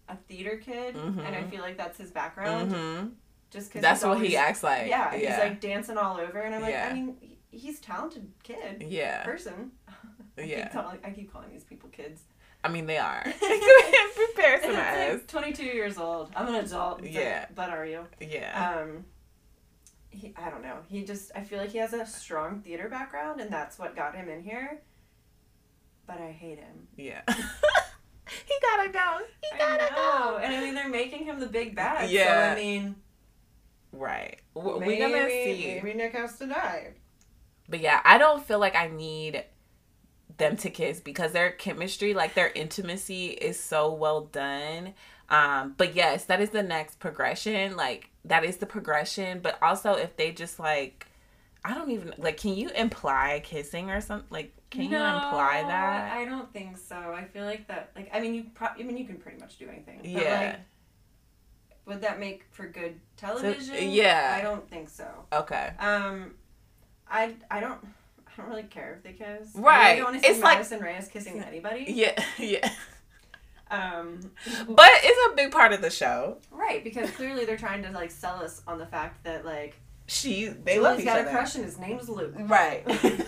a 0.10 0.16
theater 0.16 0.58
kid, 0.58 0.96
and 0.96 1.22
I 1.22 1.44
Mhm. 1.44 1.50
feel 1.50 1.62
like 1.62 1.78
that's 1.78 1.98
his 1.98 2.12
background. 2.12 2.72
hmm 2.72 3.08
Just 3.52 3.70
because 3.70 3.82
That's 3.82 4.04
what 4.04 4.22
he 4.22 4.36
acts 4.38 4.64
like. 4.64 4.88
Yeah, 4.88 5.14
yeah, 5.14 5.30
he's 5.30 5.38
like 5.40 5.60
dancing 5.62 5.98
all 5.98 6.18
over, 6.18 6.40
and 6.40 6.56
I'm 6.56 6.62
like, 6.62 6.72
Yeah. 6.72 6.88
I 6.90 6.94
mean, 6.94 7.18
he's 7.52 7.80
a 7.80 7.82
talented 7.82 8.32
kid, 8.44 8.84
yeah, 8.88 9.24
person. 9.24 9.72
I 10.38 10.42
Yeah. 10.42 10.64
Keep 10.64 10.74
calling, 10.74 11.00
I 11.04 11.10
keep 11.12 11.32
calling 11.32 11.52
these 11.52 11.64
people 11.66 11.90
kids. 11.90 12.24
I 12.64 12.70
mean, 12.70 12.86
they 12.86 12.98
are. 12.98 13.24
And 14.44 14.62
to 14.64 15.14
it's 15.14 15.22
like 15.24 15.28
22 15.28 15.64
years 15.64 15.98
old. 15.98 16.32
I'm 16.36 16.48
an 16.48 16.56
adult. 16.56 17.04
Yeah. 17.04 17.46
but 17.56 17.70
are 17.70 17.86
you? 17.86 18.06
Yeah. 18.20 18.80
Um, 18.82 19.06
he, 20.10 20.34
I 20.36 20.50
don't 20.50 20.62
know. 20.62 20.78
He 20.88 21.04
just, 21.04 21.32
I 21.36 21.42
feel 21.42 21.60
like 21.60 21.70
he 21.72 21.78
has 21.78 21.94
a 21.94 22.06
strong 22.06 22.62
theater 22.62 22.90
background, 22.90 23.40
and 23.42 23.52
that's 23.52 23.80
what 23.80 23.96
got 23.96 24.16
him 24.16 24.30
in 24.30 24.44
here. 24.44 24.82
But 26.08 26.20
I 26.20 26.32
hate 26.32 26.60
him. 26.60 26.88
yeah. 26.98 27.22
he 27.28 28.54
gotta 28.62 28.92
go. 28.92 29.20
He 29.42 29.58
gotta 29.58 29.94
go. 29.94 30.38
And 30.42 30.54
I 30.54 30.60
mean, 30.62 30.76
they're 30.76 30.90
making 30.90 31.26
him 31.26 31.40
the 31.40 31.48
big 31.48 31.76
bad. 31.76 32.10
Yeah. 32.10 32.48
So, 32.48 32.52
I 32.52 32.56
mean, 32.64 32.96
Right. 33.92 34.40
Maybe, 34.56 34.86
We're 34.86 35.00
gonna 35.00 35.30
see. 35.30 35.80
maybe 35.84 35.98
Nick 35.98 36.14
has 36.14 36.38
to 36.40 36.48
die. 36.48 36.94
But 37.68 37.80
yeah, 37.82 38.02
I 38.04 38.18
don't 38.18 38.46
feel 38.46 38.60
like 38.60 38.76
I 38.76 38.88
need 38.88 39.44
them 40.38 40.58
to 40.58 40.70
kiss 40.70 41.00
because 41.00 41.34
their 41.34 41.52
chemistry, 41.52 42.14
like 42.14 42.34
their 42.34 42.50
intimacy 42.50 43.28
is 43.28 43.60
so 43.60 43.94
well 43.94 44.22
done. 44.22 44.94
Um, 45.30 45.76
but 45.78 45.96
yes, 45.96 46.26
that 46.26 46.42
is 46.42 46.50
the 46.50 46.64
next 46.64 47.00
progression. 47.00 47.76
Like 47.76 48.10
that 48.26 48.44
is 48.44 48.58
the 48.58 48.66
progression. 48.66 49.40
But 49.40 49.58
also 49.62 49.94
if 49.94 50.16
they 50.18 50.32
just 50.32 50.60
like 50.60 51.08
I 51.64 51.74
don't 51.76 51.92
even 51.92 52.14
like 52.18 52.38
can 52.38 52.54
you 52.56 52.70
imply 52.70 53.42
kissing 53.44 53.92
or 53.92 54.02
something? 54.02 54.28
Like 54.32 54.54
can 54.72 54.82
you 54.84 54.88
imply 54.88 55.64
that? 55.68 56.12
I 56.14 56.26
don't 56.26 56.52
think 56.54 56.78
so. 56.78 56.96
I 56.96 57.26
feel 57.26 57.46
like 57.46 57.68
that. 57.68 57.92
Like, 57.96 58.10
I 58.14 58.20
mean, 58.22 58.34
you. 58.34 58.46
Pro- 58.54 58.70
I 58.70 58.82
mean, 58.84 58.98
you 58.98 59.06
can 59.06 59.18
pretty 59.18 59.38
much 59.40 59.58
do 59.60 59.68
anything. 59.68 60.00
But 60.02 60.10
Yeah. 60.10 60.40
Like, 60.40 60.60
would 61.86 62.02
that 62.02 62.20
make 62.20 62.46
for 62.52 62.68
good 62.68 63.00
television? 63.18 63.92
yeah. 63.92 64.36
I 64.38 64.42
don't 64.42 64.68
think 64.70 64.88
so. 64.90 65.08
Okay. 65.34 65.72
Um, 65.80 66.36
I 67.10 67.36
I 67.52 67.60
don't. 67.60 67.80
I 68.28 68.32
don't 68.42 68.48
really 68.50 68.64
care 68.64 68.94
if 68.96 69.04
they 69.04 69.12
kiss. 69.12 69.50
Right. 69.56 69.92
I 69.92 69.96
don't 69.98 70.06
want 70.06 70.16
to 70.16 70.22
see 70.24 70.28
It's 70.32 70.40
like- 70.42 70.54
Madison 70.60 70.80
Reyes 70.80 71.10
kissing 71.10 71.42
anybody. 71.44 71.86
Yeah, 71.90 72.24
yeah. 72.40 72.72
Um, 73.70 74.32
But 74.68 74.90
it's 75.04 75.34
a 75.34 75.36
big 75.36 75.52
part 75.52 75.74
of 75.74 75.82
the 75.82 75.90
show. 75.90 76.38
right, 76.52 76.84
because 76.84 77.10
clearly 77.12 77.44
they're 77.46 77.58
trying 77.58 77.84
to 77.84 77.92
like 77.92 78.10
sell 78.12 78.42
us 78.42 78.62
on 78.68 78.80
the 78.80 78.86
fact 78.86 79.24
that 79.26 79.46
like 79.46 79.76
She 80.12 80.48
they 80.48 80.74
Julie's 80.76 80.82
love 80.84 81.00
each 81.00 81.06
got 81.06 81.20
other. 81.20 81.30
a 81.30 81.32
crush 81.32 81.56
and 81.56 81.64
his 81.64 81.80
name's 81.80 82.10
Luke. 82.10 82.34
Right. 82.38 82.84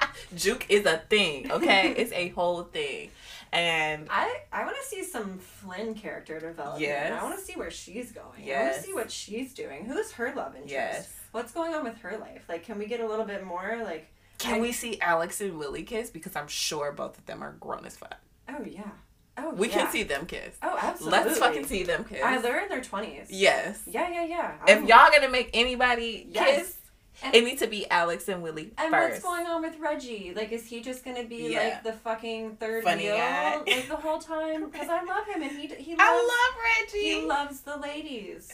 Juke 0.34 0.66
is 0.70 0.86
a 0.86 0.98
thing, 1.10 1.50
okay? 1.52 1.90
it's 1.96 2.12
a 2.12 2.28
whole 2.30 2.62
thing. 2.64 3.10
And 3.52 4.08
I, 4.10 4.40
I 4.52 4.64
want 4.64 4.76
to 4.82 4.88
see 4.88 5.02
some 5.04 5.38
Flynn 5.38 5.94
character 5.94 6.40
development. 6.40 6.80
Yes. 6.80 7.12
I 7.12 7.22
want 7.22 7.38
to 7.38 7.44
see 7.44 7.52
where 7.54 7.70
she's 7.70 8.12
going. 8.12 8.42
Yes. 8.44 8.60
I 8.60 8.64
want 8.64 8.76
to 8.76 8.82
see 8.82 8.94
what 8.94 9.10
she's 9.10 9.54
doing. 9.54 9.84
Who's 9.84 10.12
her 10.12 10.32
love 10.34 10.54
interest? 10.54 10.72
yes. 10.72 11.12
What's 11.32 11.52
going 11.52 11.74
on 11.74 11.84
with 11.84 11.98
her 11.98 12.16
life? 12.18 12.44
Like, 12.48 12.64
can 12.64 12.78
we 12.78 12.86
get 12.86 13.00
a 13.00 13.06
little 13.06 13.24
bit 13.26 13.44
more? 13.44 13.80
Like, 13.84 14.10
Can 14.38 14.54
I- 14.56 14.60
we 14.60 14.72
see 14.72 14.98
Alex 15.00 15.40
and 15.42 15.58
Willie 15.58 15.82
kiss? 15.84 16.10
Because 16.10 16.34
I'm 16.34 16.48
sure 16.48 16.92
both 16.92 17.18
of 17.18 17.26
them 17.26 17.42
are 17.42 17.52
grown 17.60 17.84
as 17.84 17.96
fuck. 17.96 18.16
oh 18.48 18.64
yeah, 18.64 18.90
oh 19.38 19.50
We 19.50 19.68
yeah. 19.68 19.74
can 19.74 19.90
see 19.92 20.02
them 20.02 20.26
kiss. 20.26 20.56
Oh, 20.62 20.78
absolutely. 20.80 21.18
Let's 21.18 21.38
fucking 21.38 21.66
see 21.66 21.82
them 21.82 22.04
kiss. 22.04 22.20
Uh, 22.22 22.40
they're 22.40 22.60
in 22.62 22.68
their 22.68 22.80
twenties. 22.82 23.28
yes. 23.30 23.82
Yeah, 23.86 24.08
yeah, 24.10 24.24
yeah. 24.24 24.52
If 24.66 24.78
I'm- 24.78 24.86
y'all 24.86 25.10
gonna 25.10 25.28
make 25.30 25.50
anybody 25.54 26.26
Yes. 26.30 26.58
kiss, 26.58 26.76
And- 27.22 27.34
it 27.34 27.44
needs 27.44 27.60
to 27.62 27.66
be 27.66 27.88
Alex 27.90 28.28
and 28.28 28.42
Willie 28.42 28.72
And 28.76 28.90
first. 28.92 29.12
what's 29.12 29.24
going 29.24 29.46
on 29.46 29.62
with 29.62 29.78
Reggie? 29.78 30.34
Like, 30.34 30.52
is 30.52 30.66
he 30.66 30.80
just 30.82 31.04
gonna 31.04 31.24
be 31.24 31.52
Yeah. 31.52 31.62
like 31.64 31.82
the 31.82 31.92
fucking 31.94 32.56
third 32.56 32.84
Funny 32.84 33.04
wheel 33.04 33.16
guy. 33.16 33.56
like 33.56 33.88
the 33.88 33.96
whole 33.96 34.18
time? 34.34 34.68
Because 34.70 34.88
I 34.88 35.02
love 35.02 35.26
him 35.26 35.42
and 35.42 35.50
he 35.52 35.66
he 35.66 35.92
loves 35.96 36.00
I 36.00 36.14
love 36.14 36.62
Reggie. 36.92 36.98
he 37.20 37.20
loves 37.22 37.60
the 37.62 37.76
ladies. 37.78 38.52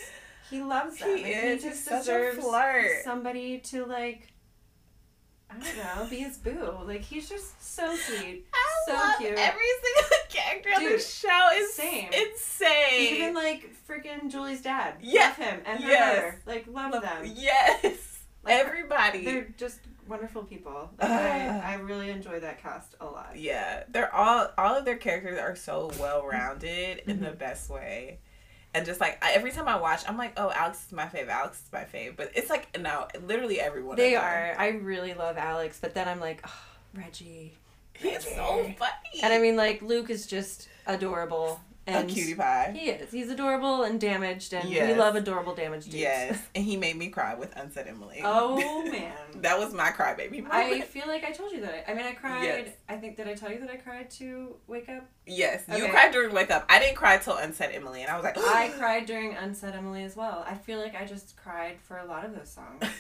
He 0.51 0.61
loves 0.63 0.99
them. 0.99 1.17
He 1.17 1.25
is. 1.25 1.63
He 1.65 1.69
just 1.71 1.89
deserves 1.89 2.39
flirt. 2.39 3.03
somebody 3.05 3.59
to 3.71 3.85
like. 3.87 4.29
I 5.61 5.65
don't 5.65 5.77
know, 6.05 6.07
be 6.11 6.17
his 6.19 6.39
boo. 6.39 6.79
Like 6.87 7.03
he's 7.03 7.29
just 7.29 7.63
so 7.63 7.95
sweet, 7.97 8.47
I 8.53 8.69
so 8.87 8.93
love 8.95 9.19
cute. 9.19 9.35
every 9.39 9.61
single 9.83 10.17
character 10.29 10.71
on 10.75 10.81
Dude, 10.81 10.93
this 10.93 11.15
show 11.15 11.49
is 11.55 11.73
same. 11.75 12.09
insane. 12.13 13.15
Even 13.17 13.35
like 13.35 13.71
freaking 13.89 14.31
Julie's 14.31 14.63
dad. 14.63 14.95
Yeah. 15.01 15.27
Love 15.29 15.37
him 15.37 15.61
and 15.67 15.83
her 15.85 15.91
Yes. 15.91 16.17
mother. 16.17 16.43
Like 16.47 16.67
love, 16.69 17.03
them. 17.03 17.33
Yes. 17.37 18.19
Like, 18.45 18.55
Everybody. 18.55 19.25
They're 19.25 19.49
just 19.57 19.81
wonderful 20.09 20.43
people. 20.43 20.91
Like, 20.99 21.11
I, 21.11 21.61
I 21.65 21.75
really 21.75 22.11
enjoy 22.11 22.41
that 22.41 22.61
cast 22.63 22.97
a 23.01 23.05
lot. 23.07 23.33
Yeah, 23.37 23.85
they're 23.89 24.13
all 24.15 24.49
all 24.59 24.77
of 24.77 24.85
their 24.85 24.97
characters 24.97 25.39
are 25.39 25.55
so 25.55 25.91
well 26.01 26.27
rounded 26.27 27.03
in 27.07 27.17
Mm-hmm. 27.17 27.25
the 27.25 27.31
best 27.33 27.71
way, 27.71 28.19
and 28.75 28.87
just 28.87 29.01
like 29.01 29.19
every 29.23 29.51
time 29.51 29.69
I 29.69 29.79
watch, 29.79 30.03
I'm 30.09 30.17
like, 30.17 30.33
oh, 30.37 30.51
Alex 30.51 30.87
is 30.87 30.93
my 30.93 31.07
fave. 31.07 31.29
Alex 31.29 31.63
is 31.65 31.73
my 31.73 31.85
fave. 31.85 32.17
But 32.17 32.33
it's 32.35 32.51
like 32.51 32.79
no, 32.79 33.07
literally 33.27 33.61
everyone. 33.61 33.97
They 33.97 34.17
are. 34.17 34.55
I 34.59 34.69
really 34.69 35.15
love 35.15 35.37
Alex, 35.37 35.79
but 35.81 35.95
then 35.95 36.09
I'm 36.09 36.21
like, 36.21 36.43
oh, 36.47 36.61
Reggie. 36.95 37.53
He's 37.95 38.25
so 38.25 38.73
funny. 38.79 39.23
And 39.23 39.33
I 39.33 39.39
mean, 39.39 39.57
like 39.57 39.83
Luke 39.83 40.11
is 40.11 40.27
just 40.27 40.69
adorable. 40.87 41.61
A 41.87 41.91
And 41.91 42.09
cutie 42.09 42.35
pie. 42.35 42.73
He 42.77 42.91
is. 42.91 43.11
He's 43.11 43.29
adorable 43.29 43.83
and 43.83 44.01
damaged, 44.01 44.53
and 44.53 44.69
we 44.69 44.95
love 44.95 45.17
adorable 45.17 45.55
damaged 45.55 45.87
dudes. 45.87 45.97
Yes, 45.97 46.41
and 46.55 46.65
he 46.65 46.77
made 46.77 46.97
me 46.97 47.09
cry 47.09 47.35
with 47.35 47.53
Unsaid 47.57 47.89
Emily. 47.89 48.21
Oh 48.23 48.85
man. 48.91 49.13
that 49.41 49.59
was 49.59 49.75
my 49.75 49.91
crybaby 49.91 50.47
I 50.49 50.81
feel 50.83 51.09
like 51.09 51.25
I 51.25 51.33
told 51.33 51.53
you 51.53 51.61
that. 51.63 51.89
I, 51.89 51.93
I 51.93 51.95
mean, 51.95 52.07
I 52.07 52.13
cried. 52.13 52.45
Yes. 52.45 52.69
I 52.89 52.97
think 52.97 53.17
did 53.17 53.27
I 53.27 53.35
tell 53.35 53.51
you 53.51 53.59
that 53.61 53.71
I 53.71 53.77
cried 53.77 54.11
to 54.13 54.55
wake 54.67 54.89
up? 54.89 55.05
yes, 55.27 55.65
you 55.77 55.89
cried 55.89 56.13
during 56.13 56.33
wake 56.33 56.51
up. 56.51 56.65
I 56.69 56.79
didn't 56.79 56.97
cry 56.97 57.19
till 57.19 57.37
Unsaid 57.37 57.71
Emily, 57.73 58.03
and 58.03 58.11
I 58.11 58.17
was 58.17 58.25
like, 58.25 58.39
I 58.39 58.69
cried 58.79 59.07
during 59.07 59.35
Unsaid 59.35 59.75
Emily 59.75 60.05
as 60.05 60.17
well. 60.17 60.45
I 60.47 60.55
feel 60.55 60.79
like 60.79 60.95
I 60.95 61.05
just 61.05 61.37
cried 61.37 61.81
for 61.81 61.99
a 61.99 62.05
lot 62.05 62.25
of 62.25 62.35
those 62.37 62.51
songs. 62.51 62.85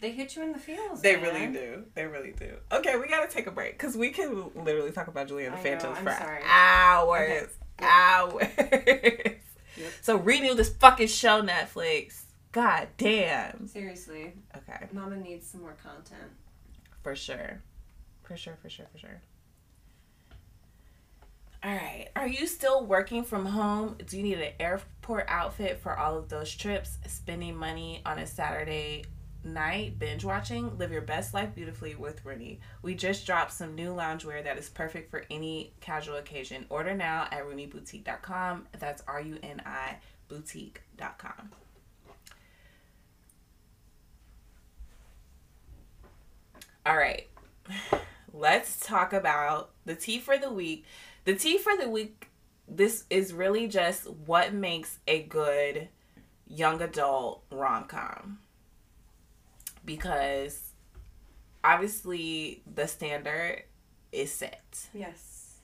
They 0.00 0.12
hit 0.12 0.34
you 0.34 0.42
in 0.42 0.52
the 0.52 0.58
feels. 0.58 1.02
They 1.02 1.16
man. 1.16 1.22
really 1.24 1.46
do. 1.52 1.84
They 1.94 2.06
really 2.06 2.32
do. 2.32 2.54
Okay, 2.72 2.96
we 2.96 3.06
gotta 3.06 3.30
take 3.30 3.46
a 3.46 3.50
break 3.50 3.72
because 3.72 3.96
we 3.96 4.08
can 4.10 4.50
literally 4.54 4.92
talk 4.92 5.08
about 5.08 5.28
Julie 5.28 5.44
and 5.44 5.54
the 5.54 5.58
Phantoms 5.58 5.98
for 5.98 6.10
sorry. 6.10 6.40
hours. 6.46 7.28
Yep. 7.30 7.50
Hours. 7.78 8.46
So 10.02 10.16
renew 10.16 10.54
this 10.54 10.68
fucking 10.74 11.08
show, 11.08 11.42
Netflix. 11.42 12.22
God 12.52 12.88
damn. 12.96 13.66
Seriously, 13.66 14.34
Okay, 14.56 14.86
Mama 14.92 15.16
needs 15.16 15.46
some 15.48 15.62
more 15.62 15.76
content. 15.82 16.30
for 17.02 17.16
sure. 17.16 17.60
For 18.22 18.36
sure, 18.36 18.56
for 18.62 18.70
sure, 18.70 18.86
for 18.92 18.98
sure. 18.98 19.20
All 21.62 21.70
right. 21.74 22.08
Are 22.14 22.28
you 22.28 22.46
still 22.46 22.84
working 22.84 23.24
from 23.24 23.46
home? 23.46 23.96
Do 24.06 24.16
you 24.18 24.22
need 24.22 24.38
an 24.38 24.52
airport 24.60 25.24
outfit 25.28 25.80
for 25.82 25.98
all 25.98 26.18
of 26.18 26.28
those 26.28 26.54
trips? 26.54 26.98
Spending 27.06 27.56
money 27.56 28.02
on 28.04 28.18
a 28.18 28.26
Saturday 28.26 29.04
night 29.44 29.98
binge 29.98 30.24
watching? 30.24 30.76
Live 30.78 30.92
your 30.92 31.02
best 31.02 31.34
life 31.34 31.54
beautifully 31.54 31.94
with 31.94 32.24
Runi. 32.24 32.60
We 32.82 32.94
just 32.94 33.26
dropped 33.26 33.52
some 33.52 33.74
new 33.74 33.94
loungewear 33.94 34.42
that 34.44 34.58
is 34.58 34.68
perfect 34.68 35.10
for 35.10 35.24
any 35.30 35.72
casual 35.80 36.16
occasion. 36.16 36.66
Order 36.70 36.94
now 36.94 37.28
at 37.30 37.44
RuniBoutique.com. 37.44 38.66
That's 38.78 39.02
R 39.06 39.20
U 39.20 39.38
N 39.42 39.62
I 39.64 39.96
boutique.com. 40.28 41.50
All 46.86 46.96
right. 46.96 47.28
Let's 48.32 48.84
talk 48.84 49.12
about 49.12 49.70
the 49.84 49.94
tea 49.94 50.18
for 50.18 50.38
the 50.38 50.52
week. 50.52 50.84
The 51.24 51.34
tea 51.34 51.58
for 51.58 51.76
the 51.76 51.88
week 51.88 52.30
this 52.68 53.04
is 53.10 53.32
really 53.32 53.68
just 53.68 54.08
what 54.10 54.54
makes 54.54 54.98
a 55.06 55.22
good 55.22 55.88
young 56.46 56.80
adult 56.80 57.42
rom-com. 57.50 58.38
Because 59.84 60.58
obviously 61.62 62.62
the 62.72 62.86
standard 62.86 63.62
is 64.12 64.32
set. 64.32 64.88
Yes. 64.92 65.56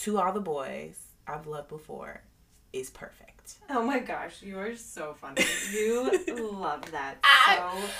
To 0.00 0.18
all 0.18 0.32
the 0.32 0.40
boys 0.40 0.98
I've 1.26 1.46
loved 1.46 1.68
before 1.68 2.22
is 2.72 2.90
perfect. 2.90 3.54
Oh 3.70 3.82
my 3.82 4.00
gosh, 4.00 4.42
you 4.42 4.58
are 4.58 4.74
so 4.76 5.14
funny. 5.20 5.42
You 5.72 6.10
love 6.52 6.90
that 6.92 7.16
I- 7.24 7.56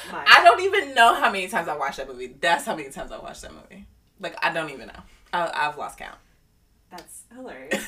so 0.07 0.13
much. 0.13 0.27
I 0.29 0.43
don't 0.45 0.61
even 0.63 0.95
know 0.95 1.15
how 1.15 1.31
many 1.31 1.49
times 1.49 1.69
I 1.69 1.77
watched 1.77 1.97
that 1.99 2.09
movie. 2.09 2.35
That's 2.41 2.65
how 2.65 2.75
many 2.77 2.91
times 2.91 3.11
I 3.13 3.19
watched 3.19 3.43
that 3.43 3.53
movie. 3.55 3.87
Like 4.21 4.37
I 4.45 4.53
don't 4.53 4.71
even 4.71 4.89
know. 4.89 5.01
I, 5.33 5.51
I've 5.69 5.79
lost 5.79 5.99
count. 5.99 6.19
That's 6.91 7.23
hilarious. 7.35 7.87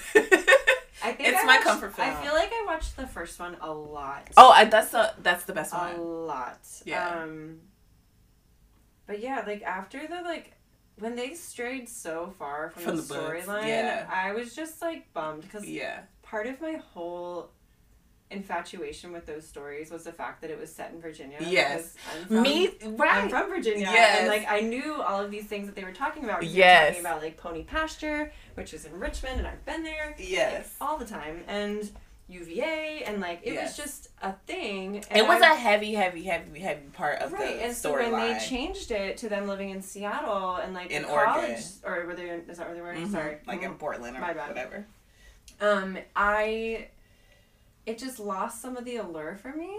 I 1.02 1.12
think 1.12 1.28
it's 1.28 1.38
I 1.38 1.44
my 1.44 1.54
watched- 1.56 1.64
comfort 1.66 1.94
film. 1.94 2.08
I 2.08 2.14
feel 2.22 2.32
like 2.32 2.50
I 2.52 2.64
watched 2.66 2.96
the 2.96 3.06
first 3.06 3.38
one 3.38 3.56
a 3.60 3.72
lot. 3.72 4.28
oh, 4.36 4.50
I, 4.50 4.64
that's 4.64 4.90
the 4.90 5.14
that's 5.22 5.44
the 5.44 5.52
best 5.52 5.72
a 5.72 5.76
one. 5.76 5.94
A 5.96 6.02
lot. 6.02 6.58
Yeah. 6.84 7.08
Um, 7.22 7.60
but 9.06 9.20
yeah, 9.20 9.42
like 9.46 9.62
after 9.62 10.06
the 10.06 10.22
like 10.22 10.52
when 10.98 11.14
they 11.14 11.34
strayed 11.34 11.88
so 11.88 12.34
far 12.38 12.70
from, 12.70 12.82
From 12.82 12.96
the, 12.96 13.02
the 13.02 13.14
storyline, 13.14 13.68
yeah. 13.68 14.06
I 14.12 14.32
was 14.32 14.54
just 14.54 14.82
like 14.82 15.12
bummed 15.12 15.42
because 15.42 15.64
Yeah, 15.68 16.00
part 16.22 16.46
of 16.46 16.60
my 16.60 16.80
whole 16.92 17.50
infatuation 18.30 19.12
with 19.12 19.26
those 19.26 19.46
stories 19.46 19.90
was 19.90 20.04
the 20.04 20.12
fact 20.12 20.40
that 20.42 20.50
it 20.50 20.58
was 20.58 20.72
set 20.72 20.92
in 20.92 21.00
Virginia. 21.00 21.38
Yes. 21.40 21.94
I'm 22.14 22.26
from, 22.26 22.42
me 22.42 22.68
I'm 23.00 23.28
from 23.28 23.48
Virginia, 23.48 23.88
Yes. 23.90 24.18
and 24.20 24.28
like 24.28 24.46
I 24.48 24.60
knew 24.60 25.00
all 25.00 25.20
of 25.20 25.30
these 25.30 25.46
things 25.46 25.66
that 25.66 25.74
they 25.74 25.84
were 25.84 25.92
talking 25.92 26.24
about. 26.24 26.40
they 26.40 26.46
Yes. 26.48 26.82
were 26.82 26.88
talking 26.94 27.06
about 27.06 27.22
like 27.22 27.36
Pony 27.36 27.62
Pasture, 27.64 28.32
which 28.54 28.74
is 28.74 28.84
in 28.84 28.98
Richmond, 28.98 29.38
and 29.38 29.46
I've 29.46 29.64
been 29.64 29.82
there 29.82 30.14
Yes. 30.18 30.74
all 30.80 30.96
the 30.98 31.04
time, 31.06 31.42
and 31.48 31.90
UVA, 32.30 33.04
and 33.06 33.20
like 33.22 33.40
it 33.42 33.54
Yes. 33.54 33.68
was 33.68 33.76
just 33.86 34.08
a 34.20 34.34
thing. 34.46 35.02
And 35.08 35.16
It 35.18 35.26
was 35.26 35.40
I- 35.40 35.52
a 35.52 35.56
heavy, 35.56 35.94
heavy, 35.94 36.24
heavy, 36.24 36.60
heavy 36.60 36.88
part 36.92 37.20
of 37.20 37.32
right, 37.32 37.56
the 37.56 37.64
and 37.64 37.74
so 37.74 37.94
when 37.94 38.12
they 38.12 38.38
changed 38.38 38.90
it 38.90 39.16
to 39.18 39.30
them 39.30 39.48
living 39.48 39.70
in 39.70 39.80
Seattle 39.80 40.56
and 40.56 40.74
like 40.74 40.90
In 40.90 41.04
college, 41.04 41.48
Oregon. 41.48 41.62
or 41.84 42.06
were 42.06 42.14
they? 42.14 42.28
In, 42.28 42.40
is 42.50 42.58
that 42.58 42.66
where 42.66 42.74
they 42.74 42.82
were? 42.82 42.92
Mhm, 42.92 43.10
Sorry, 43.10 43.38
like 43.46 43.62
in 43.62 43.72
Mhm. 43.72 43.78
Portland 43.78 44.14
or 44.16 44.20
My 44.20 44.34
bad. 44.34 44.48
whatever. 44.48 44.84
um, 45.62 45.96
I, 46.14 46.88
it 47.88 47.98
just 47.98 48.20
lost 48.20 48.60
some 48.62 48.76
of 48.76 48.84
the 48.84 48.96
allure 48.96 49.36
for 49.40 49.52
me, 49.52 49.76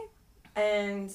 and 0.56 1.12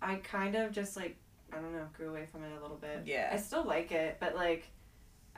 I 0.00 0.16
kind 0.16 0.54
of 0.54 0.72
just 0.72 0.96
like 0.96 1.16
I 1.52 1.56
don't 1.56 1.72
know 1.72 1.86
grew 1.96 2.10
away 2.10 2.26
from 2.30 2.44
it 2.44 2.52
a 2.58 2.62
little 2.62 2.76
bit. 2.76 3.02
Yeah. 3.06 3.30
I 3.32 3.36
still 3.36 3.64
like 3.64 3.92
it, 3.92 4.16
but 4.20 4.34
like. 4.34 4.64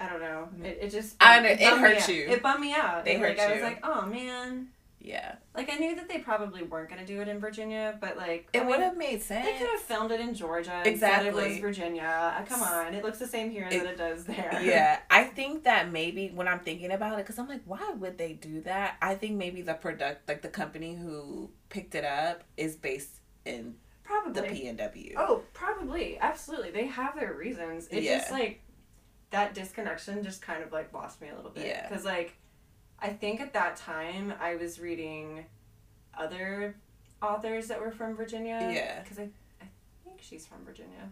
I 0.03 0.09
don't 0.09 0.23
know. 0.23 0.49
Mm-hmm. 0.55 0.65
It, 0.65 0.79
it 0.81 0.89
just 0.89 1.17
I 1.21 1.41
know, 1.41 1.51
it 1.51 1.59
me 1.59 1.65
hurt 1.67 1.97
out. 1.99 2.09
you. 2.09 2.27
It 2.27 2.43
bummed 2.43 2.63
me 2.63 2.73
out. 2.73 3.05
They 3.05 3.17
And, 3.17 3.23
like, 3.23 3.39
hurt 3.39 3.51
I 3.51 3.53
was 3.53 3.63
like, 3.63 3.81
oh 3.83 4.07
man. 4.07 4.69
Yeah, 5.03 5.37
Like 5.57 5.73
I 5.73 5.77
knew 5.77 5.97
that 5.97 6.09
they 6.11 6.19
probably 6.19 6.63
weren't 6.63 6.91
gonna 6.91 7.07
do 7.07 7.23
it 7.23 7.29
in 7.29 7.39
Virginia, 7.39 7.97
but 8.03 8.19
like 8.19 8.49
it 8.53 8.67
would 8.67 8.81
have 8.81 8.99
made 8.99 9.23
sense. 9.23 9.47
They 9.47 9.57
could 9.57 9.71
have 9.71 9.81
filmed 9.81 10.11
it 10.13 10.21
in 10.21 10.35
Georgia. 10.35 10.83
and 10.85 10.99
said 11.01 11.25
it 11.25 11.33
was 11.33 11.45
Exactly. 11.45 11.61
Virginia. 11.63 12.03
Uh, 12.39 12.45
come 12.45 12.63
on, 12.63 12.93
it 12.93 13.03
looks 13.03 13.19
the 13.19 13.27
same 13.27 13.51
here 13.51 13.67
It- 13.71 13.83
that 13.83 13.87
it 13.93 13.97
does 13.97 14.25
there. 14.25 14.61
yeah, 14.63 14.99
I 15.11 15.25
think 15.25 15.65
that 15.65 15.91
maybe 15.91 16.29
when 16.35 16.47
I'm 16.47 16.61
thinking 16.61 16.93
about 16.93 17.15
it, 17.19 17.25
because 17.25 17.39
I'm 17.39 17.49
like, 17.49 17.63
why 17.65 17.93
would 17.99 18.19
they 18.19 18.35
do 18.35 18.61
that? 18.63 18.97
I 19.01 19.15
think 19.15 19.37
maybe 19.37 19.63
the 19.63 19.73
product, 19.75 20.29
like 20.29 20.43
the 20.43 20.49
company 20.49 20.95
who 20.95 21.51
picked 21.71 21.95
it 21.95 22.05
up, 22.05 22.45
is 22.59 22.77
based 22.77 23.21
in 23.47 23.77
probably 24.05 24.33
the 24.35 24.43
probably. 24.43 24.61
PNW. 24.67 25.15
Oh, 25.17 25.43
probably, 25.55 26.19
absolutely. 26.21 26.73
They 26.73 26.87
have 26.89 27.15
their 27.19 27.33
reasons. 27.33 27.89
It's 27.91 28.05
Yeah. 28.05 28.19
just 28.19 28.31
like 28.33 28.61
that 29.31 29.55
disconnection 29.55 30.23
just 30.23 30.43
kind 30.43 30.63
of 30.63 30.73
like 30.73 30.93
lost 30.93 31.23
me 31.23 31.29
a 31.31 31.35
little 31.37 31.51
bit. 31.53 31.65
Yeah. 31.67 31.89
Because 31.89 32.05
like, 32.05 32.37
I 33.03 33.09
think 33.09 33.41
at 33.41 33.53
that 33.55 33.77
time 33.77 34.33
I 34.41 34.57
was 34.57 34.79
reading 34.81 35.45
other 36.19 36.77
authors 37.23 37.69
that 37.69 37.81
were 37.81 37.91
from 37.91 38.17
Virginia. 38.17 38.71
Yeah. 38.73 39.01
Because 39.03 39.19
I, 39.19 39.29
I 39.61 39.67
think 40.05 40.19
she's 40.21 40.47
from 40.47 40.65
Virginia. 40.65 41.11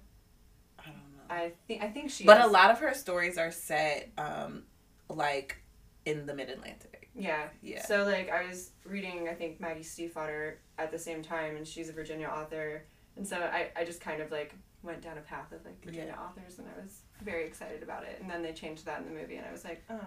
I 0.78 0.84
don't 0.84 0.94
know. 0.94 1.34
I 1.34 1.52
think 1.66 1.82
I 1.82 1.88
think 1.88 2.10
she. 2.10 2.24
But 2.24 2.40
is. 2.40 2.46
a 2.46 2.48
lot 2.50 2.70
of 2.70 2.78
her 2.80 2.94
stories 2.94 3.38
are 3.38 3.50
set, 3.50 4.10
um, 4.18 4.64
like 5.08 5.56
in 6.04 6.26
the 6.26 6.34
Mid 6.34 6.48
Atlantic. 6.50 7.10
Yeah. 7.14 7.48
Yeah. 7.62 7.84
So 7.84 8.04
like 8.04 8.30
I 8.30 8.46
was 8.46 8.70
reading 8.84 9.28
I 9.28 9.34
think 9.34 9.60
Maggie 9.60 9.80
Stiefvater 9.80 10.54
at 10.78 10.90
the 10.92 10.98
same 10.98 11.22
time 11.22 11.56
and 11.56 11.66
she's 11.66 11.88
a 11.88 11.92
Virginia 11.92 12.28
author 12.28 12.84
and 13.16 13.26
so 13.26 13.36
I, 13.38 13.70
I 13.76 13.84
just 13.84 14.00
kind 14.00 14.22
of 14.22 14.30
like 14.30 14.54
went 14.84 15.02
down 15.02 15.18
a 15.18 15.22
path 15.22 15.50
of 15.52 15.64
like 15.64 15.82
Virginia 15.84 16.14
Yeah. 16.16 16.22
authors 16.22 16.58
and 16.58 16.68
I 16.68 16.80
was 16.80 17.00
very 17.22 17.44
excited 17.46 17.82
about 17.82 18.04
it 18.04 18.18
and 18.20 18.30
then 18.30 18.42
they 18.42 18.52
changed 18.52 18.84
that 18.86 19.00
in 19.00 19.06
the 19.06 19.20
movie 19.20 19.36
and 19.36 19.46
I 19.46 19.52
was 19.52 19.64
like 19.64 19.82
oh 19.90 19.98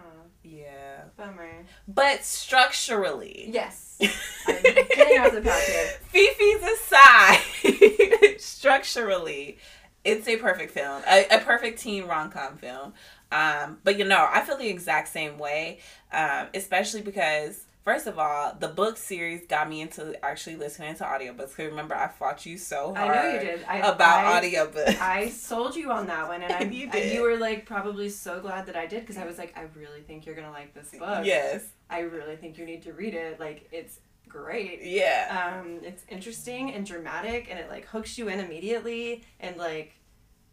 Yeah. 0.43 1.01
bummer 1.17 1.65
But 1.87 2.23
structurally, 2.23 3.49
yes 3.51 3.97
I'm 4.47 4.61
getting 4.63 5.19
off 5.19 5.33
the 5.33 5.41
path 5.41 6.07
Fifi's 6.13 6.63
aside, 6.63 8.39
structurally, 8.39 9.57
it's 10.03 10.27
a 10.27 10.37
perfect 10.37 10.71
film, 10.71 11.01
a, 11.07 11.25
a 11.31 11.39
perfect 11.39 11.79
teen 11.79 12.05
rom 12.05 12.31
com 12.31 12.57
film. 12.57 12.93
Um, 13.31 13.77
but 13.83 13.97
you 13.97 14.03
know, 14.05 14.27
I 14.29 14.41
feel 14.41 14.57
the 14.57 14.67
exact 14.67 15.07
same 15.09 15.37
way, 15.37 15.79
um, 16.11 16.47
especially 16.53 17.01
because. 17.01 17.65
First 17.83 18.05
of 18.05 18.19
all, 18.19 18.55
the 18.59 18.67
book 18.67 18.95
series 18.95 19.47
got 19.47 19.67
me 19.67 19.81
into 19.81 20.23
actually 20.23 20.55
listening 20.55 20.93
to 20.95 21.03
audiobooks. 21.03 21.55
Cause 21.55 21.65
remember, 21.65 21.95
I 21.95 22.07
fought 22.09 22.45
you 22.45 22.57
so 22.59 22.93
hard. 22.93 23.09
I 23.09 23.23
know 23.23 23.33
you 23.33 23.39
did 23.39 23.63
I, 23.67 23.77
about 23.79 24.25
I, 24.25 24.39
audiobooks. 24.49 24.99
I 25.01 25.29
sold 25.29 25.75
you 25.75 25.91
on 25.91 26.05
that 26.05 26.27
one 26.27 26.43
and, 26.43 26.53
I, 26.53 26.61
you 26.61 26.83
and 26.83 26.91
did. 26.91 27.13
you 27.13 27.23
were 27.23 27.37
like 27.37 27.65
probably 27.65 28.09
so 28.09 28.39
glad 28.39 28.67
that 28.67 28.75
I 28.75 28.85
did 28.85 28.99
because 29.01 29.17
I 29.17 29.25
was 29.25 29.39
like 29.39 29.57
I 29.57 29.63
really 29.75 30.01
think 30.01 30.27
you're 30.27 30.35
gonna 30.35 30.51
like 30.51 30.75
this 30.75 30.91
book 30.91 31.25
yes. 31.25 31.65
I 31.89 32.01
really 32.01 32.35
think 32.35 32.59
you 32.59 32.65
need 32.65 32.83
to 32.83 32.93
read 32.93 33.15
it 33.15 33.39
like 33.39 33.67
it's 33.71 33.99
great 34.29 34.81
Yeah. 34.83 35.59
um 35.59 35.79
it's 35.83 36.05
interesting 36.07 36.73
and 36.73 36.85
dramatic 36.85 37.47
and 37.49 37.59
it 37.59 37.69
like 37.69 37.85
hooks 37.87 38.17
you 38.17 38.27
in 38.29 38.39
immediately 38.39 39.23
and 39.39 39.57
like 39.57 39.93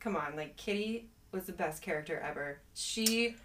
come 0.01 0.16
on 0.16 0.35
like 0.35 0.57
kitty 0.57 1.11
was 1.31 1.45
the 1.45 1.53
best 1.53 1.83
character 1.83 2.18
ever 2.26 2.59
she 2.74 3.37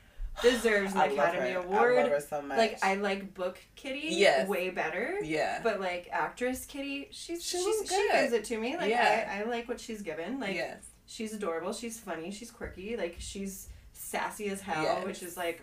deserves 0.41 0.93
an 0.93 0.99
I 0.99 1.05
academy 1.07 1.51
award 1.51 1.97
I 1.97 2.01
love 2.03 2.11
her 2.11 2.19
so 2.19 2.41
much. 2.41 2.57
like 2.57 2.79
i 2.83 2.95
like 2.95 3.33
book 3.33 3.59
kitty 3.75 4.07
Yes. 4.11 4.47
way 4.47 4.69
better 4.71 5.19
yeah. 5.23 5.59
but 5.63 5.79
like 5.79 6.09
actress 6.11 6.65
kitty 6.65 7.07
she's 7.11 7.43
She 7.43 7.57
she's, 7.57 7.89
she 7.89 8.09
gives 8.11 8.33
it 8.33 8.43
to 8.45 8.57
me 8.57 8.75
like 8.75 8.89
Yeah. 8.89 9.29
I, 9.31 9.41
I 9.41 9.43
like 9.43 9.67
what 9.67 9.79
she's 9.79 10.01
given 10.01 10.39
like 10.39 10.55
yes. 10.55 10.83
she's 11.05 11.33
adorable 11.33 11.71
she's 11.73 11.99
funny 11.99 12.31
she's 12.31 12.49
quirky 12.51 12.97
like 12.97 13.15
she's 13.19 13.69
sassy 13.91 14.47
as 14.49 14.61
hell 14.61 14.81
Yes. 14.83 15.05
which 15.05 15.21
is 15.23 15.37
like 15.37 15.61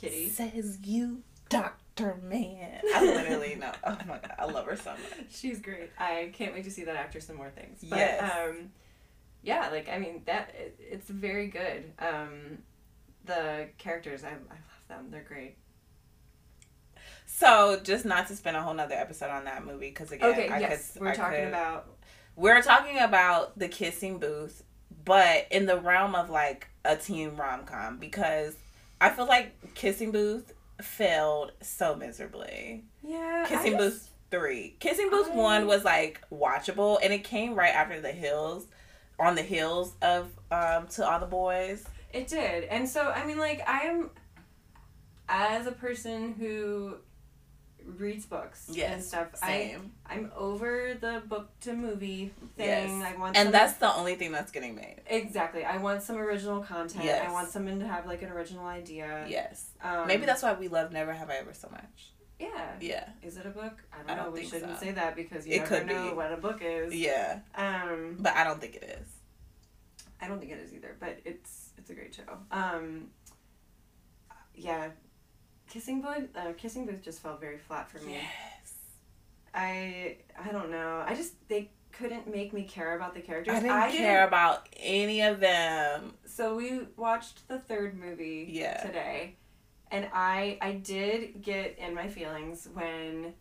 kitty 0.00 0.28
Says 0.28 0.78
you, 0.84 1.22
Doctor 1.48 2.16
Man. 2.22 2.80
I 2.94 3.04
literally 3.04 3.54
know. 3.56 3.72
Oh 3.84 3.96
my 4.08 4.18
god, 4.18 4.32
I 4.38 4.44
love 4.46 4.66
her 4.66 4.76
so 4.76 4.90
much. 4.90 5.00
She's 5.30 5.60
great. 5.60 5.90
I 5.98 6.30
can't 6.32 6.52
wait 6.52 6.64
to 6.64 6.70
see 6.70 6.84
that 6.84 6.96
actress 6.96 7.28
in 7.30 7.36
more 7.36 7.50
things. 7.50 7.78
But, 7.88 7.98
Yes. 7.98 8.32
Um, 8.36 8.70
yeah, 9.42 9.68
like 9.70 9.88
I 9.88 9.98
mean 9.98 10.22
that 10.26 10.50
it, 10.58 10.76
it's 10.80 11.08
very 11.08 11.46
good. 11.48 11.92
Um, 12.00 12.58
the 13.24 13.68
characters, 13.78 14.24
I, 14.24 14.28
I 14.28 14.32
love 14.32 14.88
them. 14.88 15.06
They're 15.10 15.22
great. 15.26 15.56
So, 17.26 17.80
just 17.82 18.04
not 18.04 18.28
to 18.28 18.36
spend 18.36 18.56
a 18.56 18.62
whole 18.62 18.74
nother 18.74 18.94
episode 18.94 19.30
on 19.30 19.44
that 19.44 19.64
movie, 19.66 19.88
because 19.88 20.12
again, 20.12 20.30
Okay, 20.30 20.48
I 20.48 20.60
yes, 20.60 20.92
could, 20.92 21.02
we're 21.02 21.08
I 21.08 21.14
talking 21.14 21.38
could- 21.40 21.48
about. 21.48 21.86
we're 22.36 22.62
talking 22.62 22.98
about 22.98 23.58
the 23.58 23.68
kissing 23.68 24.18
booth, 24.18 24.62
but 25.04 25.46
in 25.50 25.66
the 25.66 25.78
realm 25.80 26.14
of 26.14 26.30
like 26.30 26.68
a 26.84 26.96
teen 26.96 27.34
rom 27.36 27.64
com, 27.64 27.98
because 27.98 28.54
I 29.00 29.10
feel 29.10 29.26
like 29.26 29.74
kissing 29.74 30.12
booth 30.12 30.52
failed 30.80 31.52
so 31.60 31.96
miserably. 31.96 32.84
Yeah, 33.02 33.44
Kissing 33.48 33.76
Booth 33.76 34.10
three, 34.30 34.76
Kissing 34.80 35.10
Booth 35.10 35.30
I- 35.32 35.36
one 35.36 35.66
was 35.66 35.84
like 35.84 36.20
watchable, 36.32 36.98
and 37.02 37.12
it 37.12 37.24
came 37.24 37.54
right 37.54 37.74
after 37.74 38.00
the 38.00 38.12
hills, 38.12 38.66
on 39.18 39.34
the 39.34 39.42
heels 39.42 39.94
of 40.02 40.28
um 40.52 40.86
to 40.88 41.08
all 41.08 41.18
the 41.20 41.26
boys. 41.26 41.84
It 42.14 42.28
did, 42.28 42.64
and 42.64 42.88
so 42.88 43.10
I 43.10 43.24
mean, 43.26 43.38
like 43.38 43.68
I 43.68 43.80
am, 43.82 44.10
as 45.28 45.66
a 45.66 45.72
person 45.72 46.34
who 46.38 46.96
reads 47.84 48.24
books 48.24 48.70
and 48.76 49.02
stuff, 49.02 49.28
I 49.42 49.46
Same. 49.46 49.92
I'm 50.06 50.32
over 50.36 50.94
the 50.98 51.22
book 51.26 51.50
to 51.60 51.74
movie 51.74 52.32
thing. 52.56 52.66
Yes. 53.00 53.04
I 53.14 53.18
want 53.18 53.36
and 53.36 53.52
that's 53.52 53.74
the 53.74 53.92
only 53.94 54.14
thing 54.14 54.32
that's 54.32 54.50
getting 54.52 54.74
made. 54.74 55.00
exactly. 55.06 55.64
I 55.64 55.76
want 55.78 56.02
some 56.02 56.16
original 56.16 56.60
content. 56.62 57.04
Yes. 57.04 57.28
I 57.28 57.32
want 57.32 57.48
someone 57.48 57.80
to 57.80 57.86
have 57.86 58.06
like 58.06 58.22
an 58.22 58.30
original 58.30 58.66
idea. 58.66 59.26
Yes. 59.28 59.70
Um, 59.82 60.06
Maybe 60.06 60.24
that's 60.24 60.42
why 60.42 60.54
we 60.54 60.68
love 60.68 60.92
Never 60.92 61.12
Have 61.12 61.30
I 61.30 61.36
Ever 61.36 61.52
so 61.52 61.68
much. 61.70 62.12
Yeah. 62.40 62.48
Yeah. 62.80 63.08
Is 63.22 63.36
it 63.36 63.46
a 63.46 63.50
book? 63.50 63.82
I 63.92 63.98
don't, 63.98 64.10
I 64.10 64.14
don't 64.14 64.26
know. 64.26 64.30
We 64.30 64.46
shouldn't 64.46 64.78
so. 64.78 64.84
say 64.86 64.92
that 64.92 65.14
because 65.14 65.46
you 65.46 65.54
It 65.54 65.70
never 65.70 65.84
know 65.84 66.10
be. 66.10 66.16
what 66.16 66.32
a 66.32 66.36
book 66.36 66.60
is. 66.62 66.94
Yeah. 66.94 67.40
Um, 67.54 68.16
But 68.18 68.34
I 68.34 68.44
don't 68.44 68.60
think 68.60 68.76
it 68.76 68.98
is. 69.02 69.08
I 70.20 70.28
don't 70.28 70.38
think 70.40 70.52
it 70.52 70.58
is 70.58 70.72
either, 70.72 70.96
but 70.98 71.18
it's 71.24 71.63
it's 71.78 71.90
a 71.90 71.94
great 71.94 72.14
show. 72.14 72.38
Um, 72.50 73.08
yeah, 74.54 74.88
Kissing 75.68 76.00
Booth. 76.02 76.28
Uh, 76.36 76.52
Kissing 76.56 76.86
Booth 76.86 77.02
just 77.02 77.20
felt 77.22 77.40
very 77.40 77.58
flat 77.58 77.90
for 77.90 77.98
me. 77.98 78.12
Yes. 78.14 78.74
I 79.54 80.16
I 80.38 80.50
don't 80.52 80.70
know. 80.70 81.04
I 81.06 81.14
just 81.14 81.34
they 81.48 81.70
couldn't 81.92 82.30
make 82.30 82.52
me 82.52 82.64
care 82.64 82.96
about 82.96 83.14
the 83.14 83.20
characters. 83.20 83.54
I 83.54 83.60
didn't 83.60 83.92
care 83.92 84.26
about 84.26 84.68
any 84.76 85.20
of 85.22 85.38
them. 85.40 86.14
So 86.26 86.56
we 86.56 86.80
watched 86.96 87.46
the 87.48 87.58
third 87.58 87.96
movie 87.96 88.48
Yeah. 88.50 88.82
today, 88.82 89.36
and 89.90 90.08
I 90.12 90.58
I 90.60 90.72
did 90.72 91.40
get 91.42 91.78
in 91.78 91.94
my 91.94 92.08
feelings 92.08 92.68
when 92.72 93.34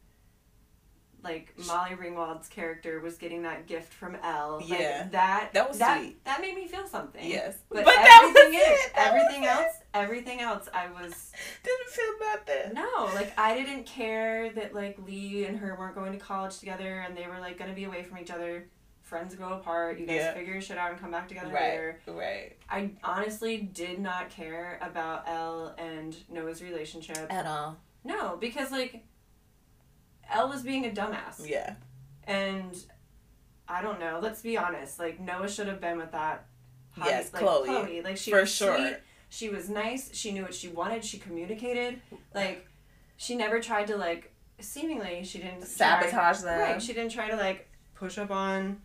like 1.23 1.53
Molly 1.67 1.95
Ringwald's 1.95 2.47
character 2.49 2.99
was 2.99 3.17
getting 3.17 3.43
that 3.43 3.65
gift 3.67 3.93
from 3.93 4.15
Elle. 4.23 4.59
Like, 4.61 4.69
Yeah. 4.79 5.07
that 5.11 5.49
That 5.53 5.69
was 5.69 5.79
that, 5.79 5.99
sweet. 5.99 6.23
That 6.25 6.41
made 6.41 6.55
me 6.55 6.67
feel 6.67 6.85
something. 6.87 7.25
Yes. 7.25 7.55
But, 7.69 7.85
But 7.85 7.95
that 7.95 8.21
everything 8.23 8.53
was 8.59 8.67
is- 8.79 8.85
it. 8.85 8.91
Everything 8.95 9.43
it. 9.43 9.47
else, 9.49 9.73
everything 9.93 10.41
else, 10.41 10.69
I 10.73 10.87
was 10.91 11.31
Didn't 11.63 11.89
feel 11.89 12.13
nothing. 12.19 12.73
no, 12.73 13.09
like 13.15 13.37
I 13.39 13.55
didn't 13.55 13.85
care 13.85 14.51
that 14.53 14.73
like 14.73 14.97
Lee 15.05 15.45
and 15.45 15.57
her 15.59 15.75
weren't 15.79 15.95
going 15.95 16.11
to 16.13 16.19
college 16.19 16.59
together 16.59 16.99
and 17.01 17.15
they 17.17 17.27
were 17.27 17.39
like 17.39 17.57
gonna 17.57 17.73
be 17.73 17.85
away 17.85 18.03
from 18.03 18.17
each 18.19 18.31
other. 18.31 18.67
Friends 19.01 19.35
go 19.35 19.49
apart. 19.49 19.99
You 19.99 20.05
guys 20.07 20.15
Yeah. 20.15 20.33
figure 20.33 20.59
shit 20.61 20.77
out 20.77 20.91
and 20.91 20.99
come 20.99 21.11
back 21.11 21.27
together 21.27 21.53
Right. 21.53 21.69
later. 21.71 21.99
Right. 22.07 22.57
I 22.69 22.91
honestly 23.03 23.57
did 23.57 23.99
not 23.99 24.29
care 24.29 24.79
about 24.81 25.27
Elle 25.27 25.75
and 25.77 26.15
Noah's 26.31 26.63
relationship 26.63 27.31
At 27.31 27.45
all. 27.45 27.77
No, 28.05 28.37
because 28.37 28.71
like 28.71 29.03
Elle 30.33 30.49
was 30.49 30.61
being 30.63 30.85
a 30.85 30.89
dumbass. 30.89 31.47
Yeah. 31.47 31.75
And 32.25 32.75
I 33.67 33.81
don't 33.81 33.99
know. 33.99 34.19
Let's 34.21 34.41
be 34.41 34.57
honest. 34.57 34.99
Like 34.99 35.19
Noah 35.19 35.49
should 35.49 35.67
have 35.67 35.79
been 35.81 35.97
with 35.97 36.11
that. 36.11 36.45
huggy- 36.97 37.05
yes, 37.05 37.33
like, 37.33 37.41
Chloe. 37.43 37.67
Chloe. 37.67 38.01
Like 38.01 38.17
she 38.17 38.31
for 38.31 38.41
was 38.41 38.49
sure. 38.53 38.75
sweet. 38.77 38.97
She 39.29 39.49
was 39.49 39.69
nice. 39.69 40.15
She 40.15 40.31
knew 40.31 40.43
what 40.43 40.53
she 40.53 40.67
wanted. 40.67 41.03
She 41.03 41.17
communicated. 41.17 42.01
Like 42.33 42.67
she 43.17 43.35
never 43.35 43.59
tried 43.59 43.87
to 43.87 43.97
like. 43.97 44.31
Seemingly, 44.59 45.23
she 45.23 45.39
didn't 45.39 45.63
Sabotage 45.65 46.41
try, 46.41 46.51
them. 46.51 46.59
Right. 46.73 46.81
She 46.81 46.93
didn't 46.93 47.11
try 47.11 47.29
to 47.29 47.35
like 47.35 47.67
push 47.95 48.17
up 48.17 48.31
on 48.31 48.81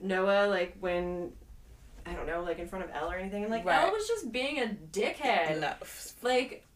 Noah 0.00 0.46
like 0.48 0.76
when. 0.80 1.32
I 2.06 2.12
don't 2.12 2.26
know, 2.26 2.42
like 2.42 2.58
in 2.58 2.68
front 2.68 2.84
of 2.84 2.90
Elle 2.94 3.10
or 3.10 3.16
anything. 3.16 3.44
And 3.44 3.50
like 3.52 3.64
Right. 3.64 3.82
Elle 3.82 3.90
was 3.92 4.06
just 4.06 4.30
being 4.32 4.58
a 4.58 4.66
dickhead. 4.92 5.60
No. 5.60 5.72
Like 6.22 6.66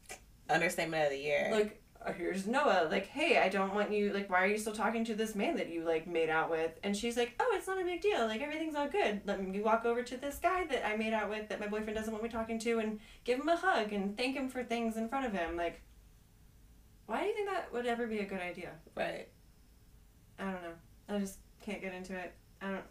Understatement 0.48 1.04
of 1.04 1.10
the 1.10 1.18
year. 1.18 1.48
like 1.52 1.82
here's 2.12 2.46
Noah. 2.46 2.88
Like, 2.90 3.06
hey, 3.06 3.38
I 3.38 3.48
don't 3.48 3.74
want 3.74 3.92
you. 3.92 4.12
Like, 4.12 4.30
why 4.30 4.42
are 4.42 4.46
you 4.46 4.58
still 4.58 4.74
talking 4.74 5.04
to 5.06 5.14
this 5.14 5.34
man 5.34 5.56
that 5.56 5.68
you 5.68 5.84
like 5.84 6.06
made 6.06 6.28
out 6.28 6.50
with? 6.50 6.72
And 6.82 6.96
she's 6.96 7.16
like, 7.16 7.34
oh, 7.40 7.52
it's 7.54 7.66
not 7.66 7.80
a 7.80 7.84
big 7.84 8.00
deal. 8.00 8.26
Like, 8.26 8.40
everything's 8.40 8.74
all 8.74 8.88
good. 8.88 9.22
Let 9.24 9.42
me 9.42 9.60
walk 9.60 9.84
over 9.84 10.02
to 10.02 10.16
this 10.16 10.38
guy 10.38 10.64
that 10.66 10.86
I 10.86 10.96
made 10.96 11.12
out 11.12 11.30
with 11.30 11.48
that 11.48 11.60
my 11.60 11.66
boyfriend 11.66 11.96
doesn't 11.96 12.12
want 12.12 12.22
me 12.22 12.30
talking 12.30 12.58
to, 12.60 12.78
and 12.78 13.00
give 13.24 13.40
him 13.40 13.48
a 13.48 13.56
hug 13.56 13.92
and 13.92 14.16
thank 14.16 14.36
him 14.36 14.48
for 14.48 14.62
things 14.62 14.96
in 14.96 15.08
front 15.08 15.26
of 15.26 15.32
him. 15.32 15.56
Like, 15.56 15.82
why 17.06 17.22
do 17.22 17.26
you 17.26 17.34
think 17.34 17.48
that 17.48 17.72
would 17.72 17.86
ever 17.86 18.06
be 18.06 18.18
a 18.18 18.26
good 18.26 18.40
idea? 18.40 18.72
right. 18.94 19.28
I 20.38 20.44
don't 20.44 20.62
know. 20.62 20.74
I 21.08 21.18
just 21.18 21.38
can't 21.60 21.80
get 21.80 21.94
into 21.94 22.16
it. 22.16 22.32
I 22.62 22.70
don't. 22.70 22.84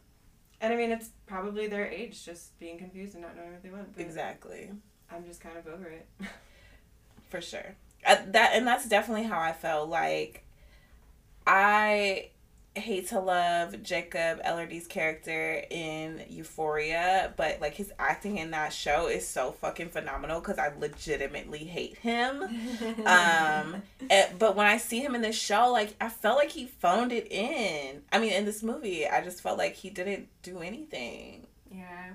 And 0.60 0.74
I 0.74 0.76
mean, 0.76 0.92
it's 0.92 1.12
probably 1.28 1.68
their 1.68 1.88
age, 1.88 2.26
just 2.26 2.58
being 2.60 2.78
confused 2.78 3.14
and 3.14 3.24
not 3.24 3.36
knowing 3.36 3.52
what 3.52 3.64
they 3.64 3.70
want. 3.70 3.94
Exactly. 3.98 4.72
I'm 5.12 5.26
just 5.26 5.40
kind 5.40 5.58
of 5.58 5.68
over 5.68 5.86
it. 5.86 6.08
For 7.30 7.42
sure. 7.42 7.76
That 8.08 8.52
and 8.54 8.66
that's 8.66 8.88
definitely 8.88 9.24
how 9.24 9.40
I 9.40 9.54
felt. 9.54 9.90
Like, 9.90 10.46
I 11.46 12.30
hate 12.76 13.08
to 13.10 13.20
love 13.20 13.82
Jacob 13.84 14.42
Elordi's 14.44 14.88
character 14.88 15.64
in 15.70 16.24
Euphoria, 16.30 17.34
but 17.36 17.60
like 17.60 17.76
his 17.76 17.92
acting 18.00 18.38
in 18.38 18.52
that 18.52 18.72
show 18.74 19.08
is 19.08 19.28
so 19.28 19.52
fucking 19.52 19.90
phenomenal 19.90 20.40
because 20.40 20.58
I 20.58 20.72
legitimately 20.78 21.60
hate 21.66 21.98
him. 21.98 22.44
Um, 23.08 23.82
eh, 24.10 24.28
but 24.38 24.56
when 24.56 24.68
I 24.68 24.78
see 24.78 25.00
him 25.00 25.16
in 25.16 25.22
this 25.22 25.36
show, 25.38 25.72
like 25.72 25.96
I 26.02 26.10
felt 26.10 26.38
like 26.38 26.50
he 26.52 26.66
phoned 26.66 27.12
it 27.12 27.32
in. 27.32 28.02
I 28.12 28.20
mean, 28.20 28.34
in 28.34 28.46
this 28.46 28.62
movie, 28.64 29.08
I 29.08 29.24
just 29.24 29.42
felt 29.42 29.58
like 29.58 29.76
he 29.76 29.90
didn't 29.90 30.28
do 30.44 30.60
anything. 30.60 31.48
yeah. 31.72 32.12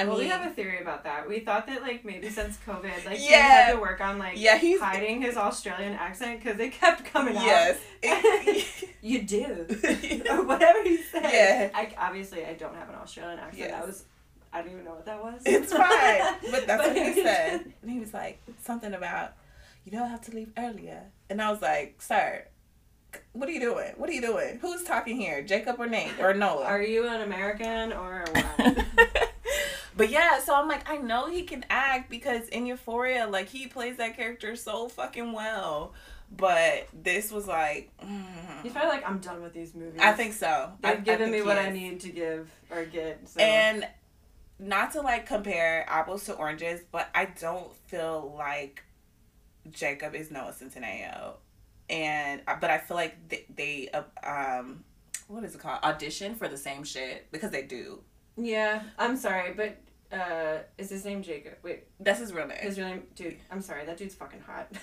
I 0.00 0.04
well, 0.04 0.16
mean, 0.16 0.24
we 0.26 0.30
have 0.30 0.46
a 0.50 0.54
theory 0.54 0.80
about 0.80 1.04
that. 1.04 1.28
We 1.28 1.40
thought 1.40 1.66
that 1.66 1.82
like 1.82 2.04
maybe 2.04 2.28
since 2.30 2.58
COVID, 2.66 3.04
like 3.06 3.18
he 3.18 3.30
Yeah. 3.30 3.38
had 3.38 3.72
to 3.74 3.80
work 3.80 4.00
on 4.00 4.18
like 4.18 4.40
yeah, 4.40 4.56
he's 4.58 4.80
hiding 4.80 5.22
his 5.22 5.36
Australian 5.36 5.92
accent 5.92 6.42
because 6.42 6.58
it 6.58 6.72
kept 6.72 7.04
coming 7.04 7.34
yes. 7.34 7.76
out. 8.08 8.24
Yes, 8.24 8.84
you 9.02 9.22
do, 9.22 9.66
or 10.30 10.42
whatever 10.44 10.82
he 10.82 10.96
said. 10.98 11.22
Yeah. 11.24 11.70
I 11.74 11.92
obviously 11.98 12.44
I 12.44 12.54
don't 12.54 12.74
have 12.74 12.88
an 12.88 12.94
Australian 12.96 13.38
accent. 13.38 13.58
Yes. 13.58 13.70
That 13.72 13.86
was 13.86 14.04
I 14.52 14.62
don't 14.62 14.72
even 14.72 14.84
know 14.84 14.94
what 14.94 15.06
that 15.06 15.22
was. 15.22 15.42
It's 15.46 15.72
fine. 15.72 16.50
But 16.50 16.66
that's 16.66 16.86
what 16.86 16.96
he 16.96 17.22
said. 17.22 17.72
And 17.82 17.90
he 17.90 18.00
was 18.00 18.12
like, 18.12 18.40
something 18.60 18.92
about, 18.92 19.34
you 19.84 19.92
don't 19.92 20.10
have 20.10 20.22
to 20.22 20.32
leave 20.34 20.50
earlier. 20.58 21.04
And 21.28 21.40
I 21.40 21.52
was 21.52 21.62
like, 21.62 22.02
sir, 22.02 22.46
what 23.32 23.48
are 23.48 23.52
you 23.52 23.60
doing? 23.60 23.92
What 23.96 24.10
are 24.10 24.12
you 24.12 24.20
doing? 24.20 24.58
Who's 24.60 24.82
talking 24.82 25.16
here? 25.16 25.42
Jacob 25.42 25.76
or 25.78 25.86
Nate 25.86 26.18
or 26.18 26.34
Noah? 26.34 26.64
Are 26.64 26.82
you 26.82 27.06
an 27.06 27.20
American 27.20 27.92
or 27.92 28.24
what? 28.32 29.29
But 30.00 30.10
yeah, 30.10 30.40
so 30.40 30.54
I'm 30.54 30.68
like, 30.68 30.88
I 30.90 30.96
know 30.98 31.28
he 31.30 31.42
can 31.42 31.64
act 31.70 32.10
because 32.10 32.48
in 32.48 32.66
Euphoria, 32.66 33.26
like 33.26 33.48
he 33.48 33.66
plays 33.66 33.96
that 33.98 34.16
character 34.16 34.56
so 34.56 34.88
fucking 34.88 35.32
well. 35.32 35.94
But 36.36 36.88
this 36.92 37.32
was 37.32 37.48
like, 37.48 37.90
mm. 38.04 38.24
He's 38.62 38.72
probably 38.72 38.90
like 38.90 39.08
I'm 39.08 39.18
done 39.18 39.42
with 39.42 39.52
these 39.52 39.74
movies. 39.74 40.00
I 40.00 40.12
think 40.12 40.32
so. 40.34 40.72
they've 40.80 40.92
I- 40.92 40.94
I 40.94 41.00
given 41.00 41.30
think 41.30 41.32
me 41.32 41.42
what 41.42 41.58
I 41.58 41.70
need 41.70 42.00
to 42.00 42.08
give 42.10 42.48
or 42.70 42.84
get. 42.84 43.28
So. 43.28 43.40
And 43.40 43.86
not 44.60 44.92
to 44.92 45.00
like 45.00 45.26
compare 45.26 45.84
apples 45.88 46.26
to 46.26 46.34
oranges, 46.34 46.80
but 46.92 47.08
I 47.14 47.24
don't 47.24 47.74
feel 47.86 48.34
like 48.38 48.84
Jacob 49.70 50.14
is 50.14 50.30
Noah 50.30 50.52
Centineo, 50.52 51.34
and 51.88 52.42
uh, 52.46 52.56
but 52.60 52.70
I 52.70 52.78
feel 52.78 52.96
like 52.96 53.28
they, 53.28 53.44
they 53.54 53.88
uh, 53.92 54.02
um 54.22 54.84
what 55.28 55.44
is 55.44 55.54
it 55.54 55.60
called 55.60 55.82
audition 55.82 56.34
for 56.34 56.46
the 56.48 56.56
same 56.56 56.84
shit 56.84 57.26
because 57.32 57.50
they 57.50 57.62
do. 57.62 58.02
yeah, 58.36 58.82
I'm 58.98 59.16
sorry, 59.16 59.52
but 59.54 59.78
uh, 60.12 60.58
is 60.78 60.90
his 60.90 61.04
name 61.04 61.22
Jacob? 61.22 61.54
Wait, 61.62 61.84
That's 61.98 62.20
his 62.20 62.32
real 62.32 62.46
name. 62.46 62.58
his 62.58 62.78
real 62.78 62.88
name, 62.88 63.02
dude. 63.14 63.36
I'm 63.50 63.60
sorry, 63.60 63.84
that 63.86 63.96
dude's 63.96 64.14
fucking 64.14 64.40
hot. 64.40 64.68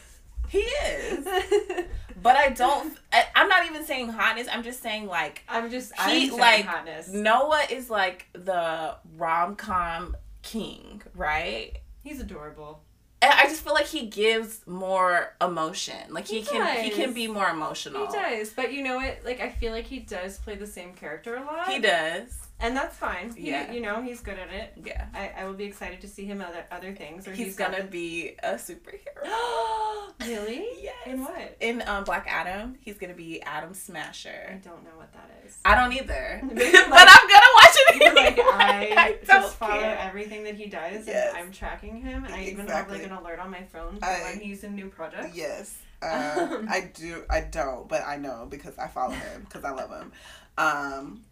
He 0.49 0.59
is, 0.59 1.25
but 2.21 2.37
I 2.37 2.51
don't. 2.51 2.97
I, 3.11 3.25
I'm 3.35 3.49
not 3.49 3.65
even 3.65 3.83
saying 3.85 4.07
hotness. 4.07 4.47
I'm 4.49 4.63
just 4.63 4.81
saying 4.81 5.07
like 5.07 5.43
I'm 5.49 5.69
just 5.69 5.93
He, 5.99 6.29
I'm 6.31 6.37
like, 6.37 6.63
hotness. 6.65 7.09
Noah 7.09 7.63
is 7.69 7.89
like 7.89 8.27
the 8.31 8.95
rom 9.17 9.57
com 9.57 10.15
king, 10.43 11.01
right? 11.15 11.73
He's 12.01 12.21
adorable. 12.21 12.81
And 13.21 13.33
I 13.33 13.43
just 13.47 13.61
feel 13.61 13.73
like 13.73 13.87
he 13.87 14.05
gives 14.05 14.65
more 14.65 15.33
emotion. 15.41 16.13
Like 16.13 16.27
he, 16.27 16.39
He 16.39 16.45
can 16.45 16.83
he 16.83 16.91
can 16.91 17.13
be 17.13 17.27
more 17.27 17.49
emotional. 17.49 18.07
He 18.07 18.13
does, 18.13 18.51
but 18.53 18.71
you 18.71 18.83
know 18.83 18.95
what? 18.97 19.19
Like 19.25 19.41
I 19.41 19.49
feel 19.49 19.73
like 19.73 19.85
he 19.85 19.99
does 19.99 20.37
play 20.37 20.55
the 20.55 20.67
same 20.67 20.93
character 20.93 21.35
a 21.35 21.43
lot. 21.43 21.67
He 21.67 21.79
does. 21.79 22.46
And 22.59 22.75
that's 22.75 22.95
fine. 22.97 23.31
He, 23.35 23.51
Yeah. 23.51 23.71
you 23.71 23.81
know 23.81 24.01
he's 24.01 24.19
good 24.21 24.39
at 24.39 24.51
it. 24.51 24.73
Yeah. 24.83 25.05
I, 25.13 25.31
I 25.37 25.45
will 25.45 25.53
be 25.53 25.65
excited 25.65 26.01
to 26.01 26.07
see 26.07 26.25
him 26.25 26.41
other 26.41 26.65
other 26.71 26.91
things. 26.93 27.27
Or 27.27 27.31
He's, 27.33 27.55
got 27.55 27.71
gonna 27.71 27.83
be 27.83 28.35
a 28.41 28.53
superhero. 28.55 29.23
really? 30.21 30.65
Yes. 30.81 30.95
In 31.05 31.21
what? 31.21 31.57
In 31.59 31.83
um 31.87 32.03
Black 32.03 32.25
Adam, 32.27 32.75
he's 32.81 32.97
gonna 32.97 33.13
be 33.13 33.41
Atom 33.43 33.73
Smasher. 33.73 34.49
I 34.49 34.53
don't 34.55 34.83
know 34.83 34.89
what 34.95 35.13
that 35.13 35.29
is. 35.45 35.57
I 35.65 35.75
don't 35.75 35.93
either. 35.93 36.41
but 36.47 36.51
I'm 36.55 37.27
gonna 37.29 37.53
watch 37.55 37.75
it 37.75 38.01
You're 38.01 38.15
like 38.15 38.37
anyway. 38.39 38.93
I, 38.97 39.11
don't 39.27 39.41
just 39.43 39.55
follow 39.57 39.79
care. 39.79 39.97
everything 39.99 40.43
that 40.45 40.55
he 40.55 40.65
does, 40.67 41.05
Yes. 41.07 41.29
and 41.35 41.37
I'm 41.45 41.51
tracking 41.51 42.01
him, 42.01 42.25
and 42.25 42.33
I 42.33 42.43
even 42.45 42.67
have 42.67 42.89
like 42.89 43.03
an 43.03 43.11
alert 43.11 43.39
on 43.39 43.51
my 43.51 43.63
phone 43.63 43.97
for 43.99 44.05
I- 44.05 44.21
when 44.31 44.39
he's 44.39 44.63
in 44.63 44.75
new 44.75 44.87
projects. 44.89 45.35
Yes. 45.37 45.77
Um, 46.01 46.67
I 46.69 46.91
do. 46.93 47.23
I 47.29 47.41
don't, 47.41 47.87
but 47.87 48.03
I 48.05 48.17
know 48.17 48.47
because 48.49 48.77
I 48.77 48.87
follow 48.87 49.13
him 49.13 49.41
because 49.47 49.63
I 49.63 49.71
love 49.71 49.89
him. 49.89 50.11
Um, 50.57 51.23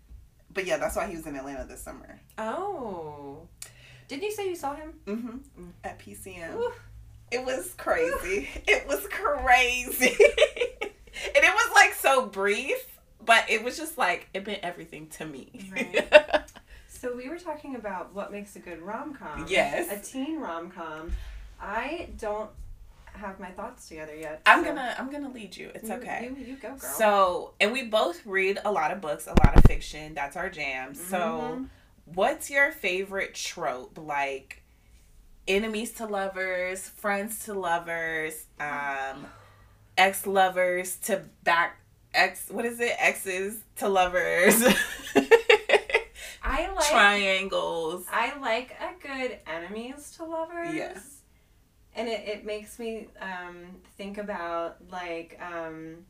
but 0.56 0.66
yeah, 0.66 0.78
that's 0.78 0.96
why 0.96 1.06
he 1.06 1.16
was 1.16 1.28
in 1.28 1.36
Atlanta 1.36 1.66
this 1.66 1.82
summer. 1.82 2.20
Oh, 2.40 3.48
didn't 4.08 4.24
you 4.24 4.32
say 4.32 4.50
you 4.50 4.56
saw 4.56 4.74
him? 4.74 4.94
Mm-hmm. 5.06 5.38
Mm. 5.64 5.72
At 5.84 6.00
PCM. 6.00 6.56
Ooh. 6.56 6.72
It 7.32 7.46
was 7.46 7.74
crazy. 7.78 8.50
it 8.68 8.88
was 8.88 9.06
crazy. 9.08 10.08
and 10.16 11.44
it 11.44 11.54
was 11.54 11.72
like 11.76 11.94
so 11.94 12.26
brief, 12.26 13.00
but 13.24 13.50
it 13.50 13.64
was 13.64 13.78
just 13.78 13.98
like 13.98 14.28
it 14.34 14.48
meant 14.48 14.62
everything 14.64 15.08
to 15.10 15.26
me. 15.26 15.70
Right. 15.72 16.10
So 16.88 17.16
we 17.16 17.30
were 17.30 17.38
talking 17.38 17.76
about 17.76 18.16
what 18.16 18.32
makes 18.32 18.56
a 18.56 18.60
good 18.60 18.82
rom 18.82 19.14
com. 19.14 19.46
Yes. 19.48 19.92
A 19.92 20.04
teen 20.04 20.40
rom 20.40 20.72
com. 20.72 21.12
I 21.62 22.10
don't 22.18 22.50
have 23.18 23.40
my 23.40 23.50
thoughts 23.52 23.88
together 23.88 24.16
yet. 24.16 24.42
I'm 24.46 24.60
so 24.64 24.70
gonna 24.70 24.96
I'm 24.98 25.12
gonna 25.12 25.30
lead 25.32 25.56
you. 25.56 25.72
It's 25.76 25.90
you- 25.90 25.96
okay. 25.96 26.30
You, 26.38 26.46
you 26.46 26.56
go, 26.56 26.70
girl. 26.70 26.80
So, 26.80 27.54
and 27.60 27.72
we 27.72 27.84
both 27.84 28.26
read 28.26 28.60
a 28.66 28.72
lot 28.72 28.92
of 28.92 29.02
books, 29.02 29.28
a 29.28 29.32
lot 29.46 29.56
of 29.58 29.64
fiction. 29.64 30.14
That's 30.14 30.36
our 30.36 30.50
jam. 30.50 30.94
So, 30.96 31.18
Mhm. 31.18 31.70
what's 32.06 32.50
your 32.50 32.72
favorite 32.72 33.34
trope? 33.36 33.98
Like 33.98 34.62
enemies 35.48 35.92
to 35.94 36.06
lovers, 36.06 36.88
friends 36.90 37.46
to 37.46 37.54
lovers, 37.54 38.46
um, 38.60 39.28
ex 39.98 40.26
lovers 40.26 40.96
to 40.98 41.24
back 41.44 41.78
ex. 42.14 42.50
What 42.50 42.66
is 42.66 42.80
it? 42.80 42.96
Exes 43.00 43.58
to 43.78 43.88
lovers. 43.90 44.64
I 46.48 46.72
like 46.72 46.86
Triangles. 46.90 48.06
I 48.12 48.38
like 48.40 48.76
a 48.80 48.94
good 49.06 49.40
enemies 49.48 50.14
to 50.18 50.26
lovers. 50.26 50.74
Yeah. 50.76 50.98
And 51.96 52.08
it, 52.10 52.28
it 52.28 52.46
makes 52.46 52.78
me 52.78 53.08
um, 53.22 53.66
think 53.98 54.18
about 54.18 54.78
like 54.92 55.40
um, 55.42 56.06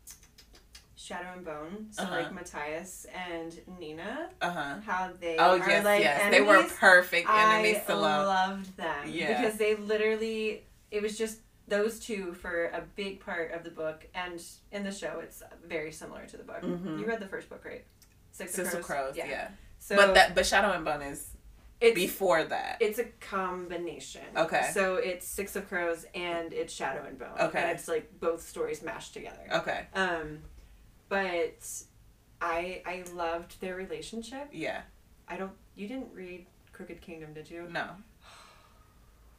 Shadow 0.96 1.34
and 1.36 1.46
Bone. 1.46 1.88
So 1.92 2.04
Uh-huh. 2.04 2.16
like 2.16 2.34
Matthias 2.34 3.06
and 3.30 3.60
Nina, 3.80 4.30
Uh 4.42 4.50
huh. 4.50 4.76
how 4.86 5.12
they 5.20 5.38
Oh 5.38 5.60
are 5.60 5.70
yes, 5.70 5.86
like 5.86 6.02
yes. 6.02 6.22
enemies. 6.22 6.40
They 6.40 6.46
were 6.46 6.64
perfect 6.70 7.30
enemies 7.30 7.78
I 7.84 7.92
to 7.92 7.96
love. 7.96 8.26
loved 8.28 8.78
them 8.78 9.08
Yeah. 9.08 9.40
because 9.42 9.58
they 9.60 9.76
literally 9.76 10.64
it 10.92 11.02
was 11.02 11.18
just 11.18 11.40
those 11.68 12.00
two 12.00 12.34
for 12.36 12.66
a 12.68 12.82
big 12.96 13.20
part 13.20 13.52
of 13.52 13.64
the 13.64 13.72
book 13.72 14.08
and 14.14 14.42
in 14.72 14.84
the 14.84 14.92
show 14.92 15.20
it's 15.20 15.42
very 15.68 15.92
similar 15.92 16.26
to 16.28 16.38
the 16.38 16.44
book. 16.44 16.62
Mhm. 16.62 17.00
You 17.00 17.06
read 17.08 17.20
the 17.20 17.28
first 17.28 17.50
book, 17.50 17.64
right? 17.66 17.84
Six, 18.32 18.54
Six 18.54 18.74
of 18.74 18.84
Crows. 18.84 19.16
Yeah. 19.18 19.50
So 19.80 19.96
but 19.96 20.14
that 20.16 20.34
but 20.36 20.46
Shadow 20.46 20.72
and 20.72 20.84
Bone 20.86 21.02
is 21.04 21.28
it's 21.82 21.96
before 21.96 22.44
that. 22.44 22.78
it's 22.80 23.00
a 23.00 23.06
combination. 23.20 24.22
Okay. 24.36 24.70
So 24.74 24.96
it's 24.96 25.28
Six 25.28 25.56
of 25.56 25.68
Crows 25.68 26.06
and 26.16 26.54
it's 26.54 26.74
Shadow 26.74 27.04
and 27.08 27.18
Bone. 27.20 27.30
Okay. 27.40 27.60
And 27.62 27.72
it's 27.72 27.88
like 27.88 28.20
both 28.20 28.42
stories 28.48 28.82
mashed 28.82 29.14
together. 29.14 29.48
Okay. 29.52 29.88
Um, 29.94 30.40
but 31.10 31.66
I 32.42 32.82
I 32.86 33.04
loved 33.14 33.60
their 33.62 33.76
relationship. 33.76 34.50
Yeah. 34.52 34.82
I 35.28 35.38
don't. 35.38 35.54
You 35.76 35.88
didn't 35.88 36.14
read 36.14 36.46
Crooked 36.72 37.02
Kingdom, 37.02 37.34
did 37.34 37.50
you? 37.50 37.68
No. 37.70 37.90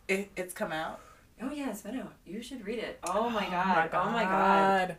It, 0.08 0.30
it's 0.36 0.54
come 0.54 0.72
out. 0.72 1.00
Oh 1.42 1.50
yeah, 1.50 1.70
it's 1.70 1.82
been 1.82 1.98
out. 1.98 2.14
You 2.24 2.42
should 2.42 2.64
read 2.66 2.78
it. 2.78 2.98
Oh 3.04 3.28
my 3.28 3.44
god. 3.46 3.90
Oh 3.92 4.10
my 4.10 4.22
god. 4.24 4.96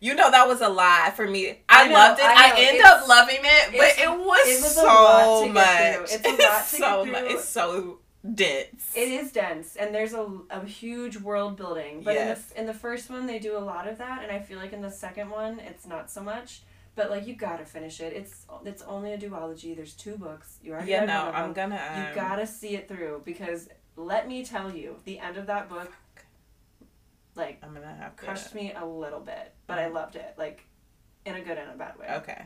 You 0.00 0.14
know 0.14 0.30
that 0.30 0.48
was 0.48 0.60
a 0.62 0.68
lot 0.68 1.14
for 1.14 1.26
me. 1.28 1.50
I, 1.68 1.84
I 1.84 1.86
know, 1.88 1.94
loved 1.94 2.20
it. 2.20 2.24
I 2.26 2.52
I, 2.56 2.60
It's- 2.60 2.84
up 2.84 3.06
loving 3.08 3.40
it, 3.42 3.70
but 3.72 3.98
it 3.98 4.10
was, 4.10 4.48
it 4.48 4.62
was 4.62 4.74
so 4.74 4.84
lot 4.84 5.40
to 5.42 5.52
get 5.52 6.00
much. 6.00 6.10
It's 6.12 6.24
a 6.24 6.30
lot 6.30 6.36
to 6.36 6.36
get 6.38 6.66
so 6.66 7.04
much. 7.04 7.24
It's 7.32 7.44
so 7.48 7.98
dense. 8.34 8.92
It 8.94 9.08
is 9.08 9.32
dense, 9.32 9.76
and 9.76 9.94
there's 9.94 10.14
a, 10.14 10.26
a 10.50 10.64
huge 10.64 11.18
world 11.18 11.56
building. 11.56 12.02
But 12.02 12.14
Yes. 12.14 12.50
in 12.50 12.54
the 12.54 12.60
in 12.60 12.66
the 12.66 12.74
first 12.74 13.10
one, 13.10 13.26
they 13.26 13.38
do 13.38 13.56
a 13.56 13.60
lot 13.60 13.86
of 13.88 13.98
that, 13.98 14.22
and 14.22 14.32
I 14.32 14.38
feel 14.40 14.58
like 14.58 14.72
in 14.72 14.82
the 14.82 14.90
second 14.90 15.30
one, 15.30 15.60
it's 15.60 15.86
not 15.86 16.10
so 16.10 16.22
much. 16.22 16.62
But 16.96 17.10
like 17.10 17.26
you 17.26 17.34
gotta 17.34 17.64
finish 17.64 18.00
it. 18.00 18.12
It's 18.14 18.46
it's 18.64 18.82
only 18.82 19.12
a 19.12 19.18
duology. 19.18 19.76
There's 19.76 19.94
two 19.94 20.16
books. 20.16 20.58
You 20.62 20.72
already 20.72 20.90
yeah, 20.90 21.04
no, 21.04 21.30
I'm 21.32 21.52
gonna. 21.52 21.76
Um, 21.76 22.02
You 22.08 22.14
gotta 22.14 22.46
see 22.46 22.74
it 22.74 22.88
through 22.88 23.22
because 23.24 23.68
let 23.96 24.26
me 24.26 24.44
tell 24.44 24.74
you, 24.74 24.96
the 25.04 25.18
end 25.18 25.36
of 25.36 25.46
that 25.46 25.68
book, 25.68 25.92
like 27.40 27.58
I'm 27.62 27.74
gonna 27.74 27.94
have 27.94 28.16
crushed 28.16 28.54
me 28.54 28.72
a 28.76 28.84
little 28.84 29.20
bit, 29.20 29.54
but 29.66 29.78
I 29.78 29.84
mm-hmm. 29.84 29.94
loved 29.94 30.16
it, 30.16 30.34
like 30.38 30.64
in 31.24 31.34
a 31.34 31.40
good 31.40 31.58
and 31.58 31.70
a 31.70 31.76
bad 31.76 31.98
way. 31.98 32.06
Okay. 32.18 32.42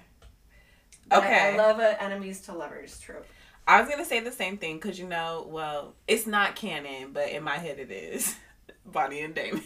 But 1.09 1.17
I- 1.17 1.27
Okay. 1.27 1.55
I, 1.55 1.57
love 1.57 1.81
a 1.81 2.03
enemies 2.03 2.41
to 2.43 2.53
lovers 2.53 2.99
trope. 2.99 3.27
I 3.67 3.81
was 3.81 3.91
gonna 3.91 4.05
say 4.05 4.21
the 4.21 4.33
same 4.33 4.57
thing 4.57 4.77
because 4.77 4.99
you 4.99 5.07
know, 5.07 5.47
well, 5.49 5.95
it's 6.09 6.27
not 6.27 6.57
canon, 6.57 7.13
but 7.13 7.29
in 7.29 7.43
my 7.43 7.59
head 7.59 7.79
it 7.79 7.91
is. 7.91 8.37
Bonnie 8.87 9.21
and 9.23 9.35
Damon. 9.35 9.63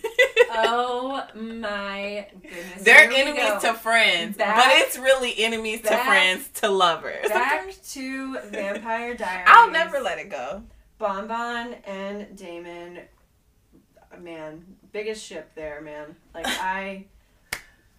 oh 0.50 1.26
my 1.34 2.28
goodness! 2.40 2.82
They're 2.82 3.10
Here 3.10 3.26
enemies 3.26 3.62
to 3.62 3.74
friends, 3.74 4.36
Back- 4.36 4.56
but 4.56 4.66
it's 4.76 4.96
really 4.96 5.36
enemies 5.38 5.82
to 5.82 5.96
friends 5.96 6.48
to 6.60 6.68
lovers. 6.68 7.28
Back 7.28 7.74
to 7.90 8.38
Vampire 8.50 9.14
Diaries. 9.16 9.46
I'll 9.48 9.70
never 9.70 10.00
let 10.00 10.18
it 10.18 10.30
go. 10.30 10.62
Bonbon 10.98 11.74
and 11.84 12.36
Damon, 12.36 13.00
man, 14.20 14.77
biggest 14.98 15.24
ship 15.24 15.50
there, 15.54 15.80
man. 15.80 16.16
Like 16.34 16.46
I, 16.48 17.04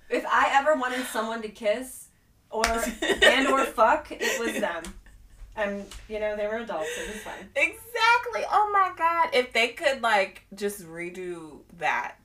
if 0.09 0.25
I 0.25 0.49
ever 0.53 0.75
wanted 0.75 1.05
someone 1.05 1.41
to 1.41 1.49
kiss, 1.49 2.07
or 2.51 2.65
and 2.67 3.47
or 3.47 3.63
fuck, 3.65 4.11
it 4.11 4.39
was 4.39 4.59
them. 4.59 4.83
And 5.55 5.85
you 6.07 6.19
know 6.19 6.35
they 6.35 6.47
were 6.47 6.57
adults. 6.57 6.89
It 6.97 7.13
was 7.13 7.21
fine. 7.21 7.49
Exactly. 7.55 8.43
Oh 8.51 8.69
my 8.71 8.91
god. 8.97 9.29
If 9.33 9.53
they 9.53 9.69
could 9.69 10.01
like 10.01 10.43
just 10.55 10.85
redo 10.85 11.59
that, 11.79 12.15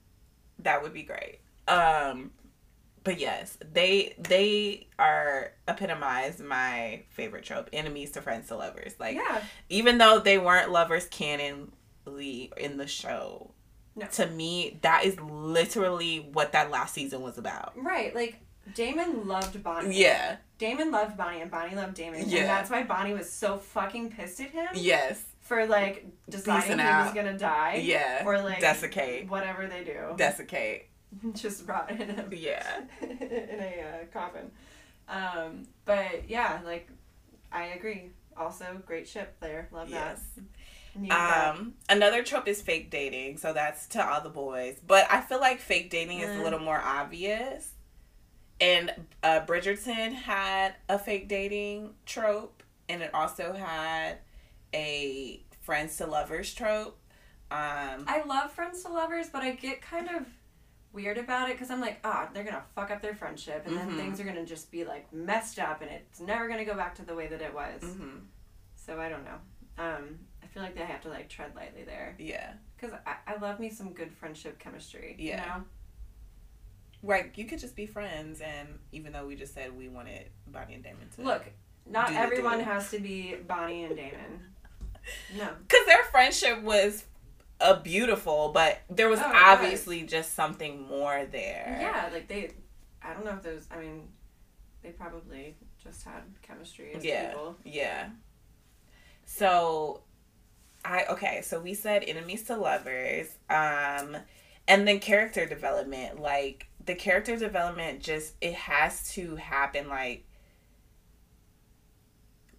that 0.61 0.83
would 0.83 0.93
be 0.93 1.03
great. 1.03 1.39
Um 1.67 2.31
but 3.03 3.21
yes, 3.21 3.59
they 3.73 4.15
they 4.19 4.87
are 4.99 5.53
epitomize 5.69 6.41
my 6.41 7.03
favorite 7.11 7.45
trope, 7.45 7.69
enemies 7.73 8.13
to 8.13 8.23
friends 8.23 8.49
to 8.49 8.57
lovers. 8.57 8.95
Like 8.99 9.17
yeah, 9.17 9.43
even 9.69 9.99
though 9.99 10.21
they 10.21 10.39
weren't 10.39 10.71
lovers 10.71 11.09
canonly 11.09 12.57
in 12.57 12.77
the 12.79 12.87
show, 12.87 13.51
No. 13.97 14.07
to 14.07 14.27
me 14.27 14.79
that 14.83 15.05
is 15.05 15.21
literally 15.21 16.29
what 16.33 16.53
that 16.53 16.71
last 16.71 16.95
season 16.95 17.23
was 17.23 17.39
about. 17.39 17.73
right. 17.77 18.15
Like 18.15 18.41
Damon 18.75 19.29
loved 19.29 19.63
Bonnie. 19.63 20.01
Yeah. 20.01 20.37
Damon 20.59 20.91
loved 20.91 21.17
Bonnie, 21.17 21.41
and 21.43 21.51
Bonnie 21.51 21.75
loved 21.77 21.95
Damon. 21.95 22.25
Yeah. 22.29 22.41
And 22.41 22.49
that's 22.49 22.71
why 22.71 22.83
Bonnie 22.83 23.13
was 23.13 23.31
so 23.31 23.59
fucking 23.59 24.11
pissed 24.11 24.41
at 24.41 24.51
him 24.51 24.67
Yes. 24.75 25.23
for 25.41 25.67
like 25.67 26.07
deciding 26.29 26.79
he 26.79 26.85
was 26.85 27.13
gonna 27.15 27.37
die. 27.39 27.83
Yeah. 27.85 28.23
Or 28.25 28.41
like 28.41 28.61
Desiccate. 28.61 29.29
whatever 29.29 29.67
they 29.67 29.85
do. 29.85 30.15
Desiccate. 30.17 30.87
just 31.35 31.67
brought 31.67 31.91
in 31.91 32.01
a 32.03 32.35
Yeah. 32.35 32.81
in 33.03 33.11
a 33.61 33.85
uh, 34.03 34.05
coffin. 34.13 34.51
Um, 35.09 35.65
but 35.85 36.29
yeah, 36.29 36.61
like 36.65 36.89
I 37.53 37.67
agree. 37.67 38.11
Also, 38.37 38.83
great 38.87 39.07
ship 39.07 39.37
there. 39.41 39.69
Love 39.71 39.89
Yes. 39.91 40.21
that. 40.37 40.45
Um, 40.97 41.75
another 41.89 42.23
trope 42.23 42.47
is 42.49 42.63
fake 42.63 42.91
dating, 42.91 43.39
so 43.39 43.53
that's 43.53 43.87
to 43.89 44.05
all 44.07 44.21
the 44.21 44.29
boys. 44.31 44.77
But 44.87 45.07
I 45.11 45.21
feel 45.21 45.41
like 45.41 45.61
fake 45.61 45.91
dating 45.91 46.21
is 46.21 46.31
a 46.31 46.39
Mm. 46.39 46.43
little 46.43 46.61
more 46.61 46.81
obvious. 46.81 47.71
And 48.61 48.93
uh, 49.23 49.41
Bridgerton 49.47 50.13
had 50.13 50.75
a 50.89 50.99
fake 50.99 51.29
dating 51.29 51.95
trope, 52.07 52.63
and 52.89 53.03
it 53.03 53.13
also 53.13 53.53
had 53.53 54.19
a 54.73 55.43
friends 55.63 55.97
to 55.99 56.07
lovers 56.07 56.55
trope. 56.55 56.99
Um, 57.51 58.05
I 58.07 58.23
love 58.27 58.53
friends 58.53 58.83
to 58.85 58.89
lovers, 58.93 59.29
but 59.29 59.43
I 59.43 59.53
get 59.53 59.81
kind 59.83 60.09
of 60.09 60.27
weird 60.93 61.19
about 61.19 61.49
it 61.51 61.55
because 61.57 61.71
I'm 61.71 61.81
like, 61.81 61.99
ah, 62.05 62.29
they're 62.33 62.45
gonna 62.45 62.65
fuck 62.75 62.91
up 62.93 63.03
their 63.03 63.15
friendship, 63.15 63.65
and 63.67 63.75
Mhm. 63.77 63.79
then 63.79 63.97
things 63.97 64.21
are 64.21 64.25
gonna 64.25 64.45
just 64.47 64.71
be 64.71 64.85
like 64.85 65.13
messed 65.13 65.59
up, 65.59 65.83
and 65.83 65.91
it's 65.91 66.21
never 66.21 66.49
gonna 66.49 66.65
go 66.65 66.75
back 66.75 66.95
to 66.97 67.05
the 67.05 67.15
way 67.15 67.27
that 67.27 67.43
it 67.43 67.53
was. 67.53 67.83
mhm, 67.83 68.21
So 68.77 69.01
I 69.01 69.09
don't 69.09 69.25
know. 69.25 69.39
Um, 69.77 70.21
feel 70.55 70.63
like 70.63 70.77
they 70.77 70.83
have 70.85 71.01
to 71.03 71.09
like 71.09 71.29
tread 71.29 71.51
lightly 71.57 71.83
there 71.83 72.15
yeah, 72.19 72.53
because 72.77 72.97
I, 73.05 73.17
I 73.35 73.37
love 73.39 73.59
me 73.59 73.69
some 73.71 73.93
good 73.93 74.13
friendship 74.13 74.61
chemistry. 74.61 75.17
Yeah. 75.19 75.33
You 75.33 75.37
know? 75.61 75.65
right. 77.03 77.33
You 77.35 77.45
could 77.45 77.59
just 77.59 77.75
be 77.75 77.87
friends, 77.87 78.41
and 78.41 78.79
even 78.93 79.13
though 79.13 79.27
we 79.27 79.35
just 79.35 79.53
said 79.53 79.77
we 79.77 79.89
wanted 79.89 80.27
Bonnie 80.47 80.75
and 80.75 80.85
Damon 80.85 81.09
to 81.17 81.23
Look, 81.23 81.45
not 81.91 82.13
everyone 82.13 82.61
has 82.61 82.91
to 82.93 83.01
be 83.01 83.35
Bonnie 83.47 83.85
and 83.85 83.97
Damon. 83.97 84.41
No. 85.37 85.51
because 85.69 85.85
their 85.85 86.03
friendship 86.05 86.63
was 86.63 87.05
a 87.61 87.79
beautiful, 87.79 88.53
but 88.55 88.81
there 88.89 89.11
was 89.11 89.21
Oh, 89.21 89.29
was. 89.29 89.37
obviously 89.39 90.03
just 90.05 90.35
something 90.35 90.81
more 90.89 91.27
there. 91.31 91.77
Yeah, 91.79 92.09
like 92.11 92.27
they, 92.27 92.53
I 93.03 93.13
don't 93.13 93.27
know 93.27 93.33
if 93.33 93.43
those. 93.43 93.67
I 93.71 93.81
mean, 93.81 94.09
they 94.83 94.91
probably 94.93 95.57
just 95.83 96.05
had 96.05 96.23
chemistry 96.41 96.95
as 96.95 97.05
Yeah. 97.05 97.29
people. 97.29 97.57
Yeah. 97.65 98.09
So 99.27 100.04
I 100.85 101.05
okay, 101.11 101.41
so 101.43 101.61
we 101.61 101.75
said 101.75 102.05
enemies 102.05 102.43
to 102.45 102.57
lovers. 102.57 103.29
Um 103.49 104.17
and 104.67 104.87
then 104.87 105.01
character 105.01 105.47
development. 105.47 106.21
Like 106.21 106.69
the 106.85 106.95
character 106.95 107.37
development 107.37 108.03
just 108.03 108.35
it 108.41 108.55
has 108.55 109.11
to 109.13 109.37
happen 109.37 109.89
like 109.89 110.25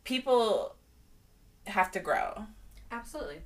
people 0.04 0.76
have 1.68 1.92
to 1.92 2.00
grow. 2.00 2.46
Absolutely. 2.92 3.42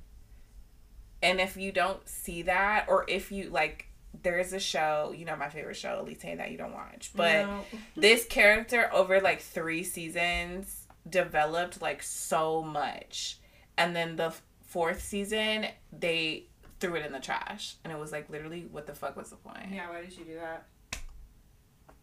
And 1.22 1.40
if 1.40 1.56
you 1.56 1.72
don't 1.72 2.06
see 2.08 2.42
that 2.42 2.86
or 2.88 3.04
if 3.08 3.30
you 3.30 3.50
like 3.50 3.86
there's 4.22 4.52
a 4.52 4.58
show, 4.60 5.14
you 5.16 5.24
know 5.24 5.36
my 5.36 5.48
favorite 5.48 5.76
show, 5.76 6.06
saying 6.18 6.38
that 6.38 6.50
you 6.50 6.58
don't 6.58 6.72
watch. 6.72 7.12
But 7.14 7.46
No. 7.46 7.64
this 7.96 8.24
character 8.24 8.90
over 8.92 9.20
like 9.20 9.40
three 9.40 9.84
seasons 9.84 10.86
developed 11.08 11.80
like 11.80 12.02
so 12.02 12.62
much 12.62 13.38
and 13.76 13.96
then 13.96 14.16
the 14.16 14.34
fourth 14.70 15.02
season 15.02 15.66
they 15.92 16.46
threw 16.78 16.94
it 16.94 17.04
in 17.04 17.12
the 17.12 17.20
trash. 17.20 17.76
And 17.84 17.92
it 17.92 17.98
was 17.98 18.12
like 18.12 18.30
literally 18.30 18.66
what 18.70 18.86
the 18.86 18.94
fuck 18.94 19.16
was 19.16 19.30
the 19.30 19.36
point? 19.36 19.66
Yeah, 19.72 19.90
why 19.90 20.00
did 20.02 20.16
you 20.16 20.24
do 20.24 20.34
that? 20.34 20.66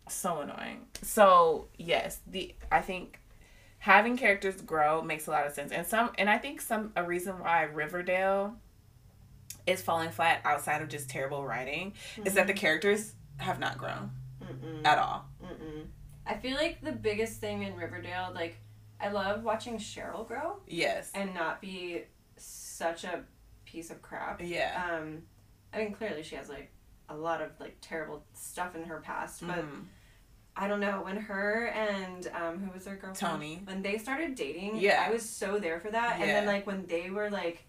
so 0.10 0.39
annoying. 0.39 0.85
So 1.02 1.68
yes 1.77 2.19
the 2.27 2.56
i 2.72 2.81
think 2.81 3.19
having 3.80 4.15
characters 4.15 4.61
grow 4.61 5.02
makes 5.02 5.27
a 5.27 5.31
lot 5.31 5.45
of 5.45 5.53
sense. 5.53 5.72
And 5.72 5.85
some 5.85 6.11
and 6.18 6.30
i 6.30 6.38
think 6.38 6.61
some 6.61 6.94
a 6.95 7.03
reason 7.03 7.39
why 7.39 7.64
riverdale 7.64 8.56
is 9.65 9.81
falling 9.81 10.10
flat 10.10 10.39
outside 10.45 10.81
of 10.81 10.88
just 10.88 11.10
terrible 11.10 11.45
writing 11.45 11.94
is 12.23 12.35
that 12.35 12.48
the 12.48 12.53
mm-hmm. 12.53 12.60
characters 12.60 13.14
have 13.38 13.60
not 13.60 13.77
grown 13.77 14.11
Mm-mm. 14.41 14.85
at 14.85 14.98
all. 14.98 15.26
Mm-mm. 15.44 15.88
I 16.26 16.35
feel 16.35 16.56
like 16.56 16.81
the 16.81 16.91
biggest 16.91 17.39
thing 17.39 17.64
in 17.64 17.76
Riverdale, 17.76 18.31
like, 18.34 18.57
I 18.99 19.10
love 19.10 19.44
watching 19.44 19.77
Cheryl 19.77 20.27
grow 20.27 20.57
yes. 20.68 21.11
and 21.14 21.34
not 21.34 21.61
be 21.61 22.03
such 22.78 23.04
a 23.04 23.24
piece 23.66 23.90
of 23.90 24.02
crap. 24.02 24.41
yeah 24.41 24.90
Um, 24.91 25.24
I 25.74 25.80
mean, 25.80 25.94
clearly 25.94 26.24
she 26.24 26.36
has 26.36 26.48
like 26.49 26.72
a 27.10 27.16
lot 27.16 27.41
of 27.41 27.52
like 27.60 27.78
terrible 27.82 28.24
stuff 28.34 28.76
in 28.76 28.84
her 28.84 28.99
past, 29.02 29.45
but 29.45 29.58
Mhm. 29.66 29.86
I 30.56 30.68
don't 30.68 30.80
know 30.80 31.02
when 31.04 31.18
her 31.18 31.68
and 31.68 32.28
um, 32.34 32.60
who 32.60 32.72
was 32.72 32.86
their 32.86 32.95
girlfriend 32.95 33.18
Toni. 33.34 33.62
when 33.66 33.82
they 33.84 33.98
started 33.98 34.34
dating. 34.36 34.78
Yeah. 34.78 35.06
I 35.08 35.12
was 35.12 35.28
so 35.28 35.60
there 35.60 35.80
for 35.80 35.91
that, 35.91 36.20
and 36.20 36.30
then 36.30 36.45
like 36.45 36.66
when 36.66 36.86
they 36.88 37.10
were 37.12 37.30
like 37.30 37.64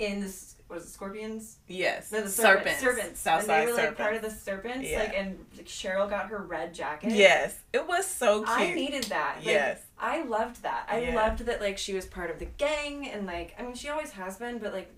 in 0.00 0.20
this 0.20 0.54
was 0.68 0.84
it 0.84 0.88
Scorpions? 0.88 1.58
Yes. 1.68 2.10
No, 2.10 2.22
the 2.22 2.28
serpents. 2.28 2.80
serpents. 2.80 3.20
Serpents. 3.20 3.46
When 3.46 3.60
they 3.60 3.66
were 3.66 3.72
like 3.72 3.80
serpents. 3.82 4.00
part 4.00 4.14
of 4.16 4.22
the 4.22 4.30
serpents, 4.30 4.88
Yeah. 4.88 4.98
like 4.98 5.14
and 5.14 5.38
like, 5.56 5.66
Cheryl 5.66 6.10
got 6.10 6.26
her 6.30 6.38
red 6.42 6.74
jacket. 6.74 7.12
Yes. 7.12 7.56
It 7.72 7.86
was 7.86 8.04
so 8.04 8.38
cute. 8.42 8.48
I 8.48 8.74
needed 8.74 9.04
that. 9.04 9.36
Like, 9.36 9.44
yes. 9.46 9.80
I 9.96 10.24
loved 10.24 10.64
that. 10.64 10.86
I 10.90 11.00
Yeah. 11.02 11.14
loved 11.14 11.40
that 11.46 11.60
like 11.60 11.78
she 11.78 11.94
was 11.94 12.04
part 12.06 12.30
of 12.30 12.40
the 12.40 12.46
gang 12.46 13.06
and 13.08 13.26
like 13.26 13.54
I 13.58 13.62
mean 13.62 13.74
she 13.74 13.88
always 13.88 14.10
has 14.12 14.38
been, 14.38 14.58
but 14.58 14.72
like 14.72 14.92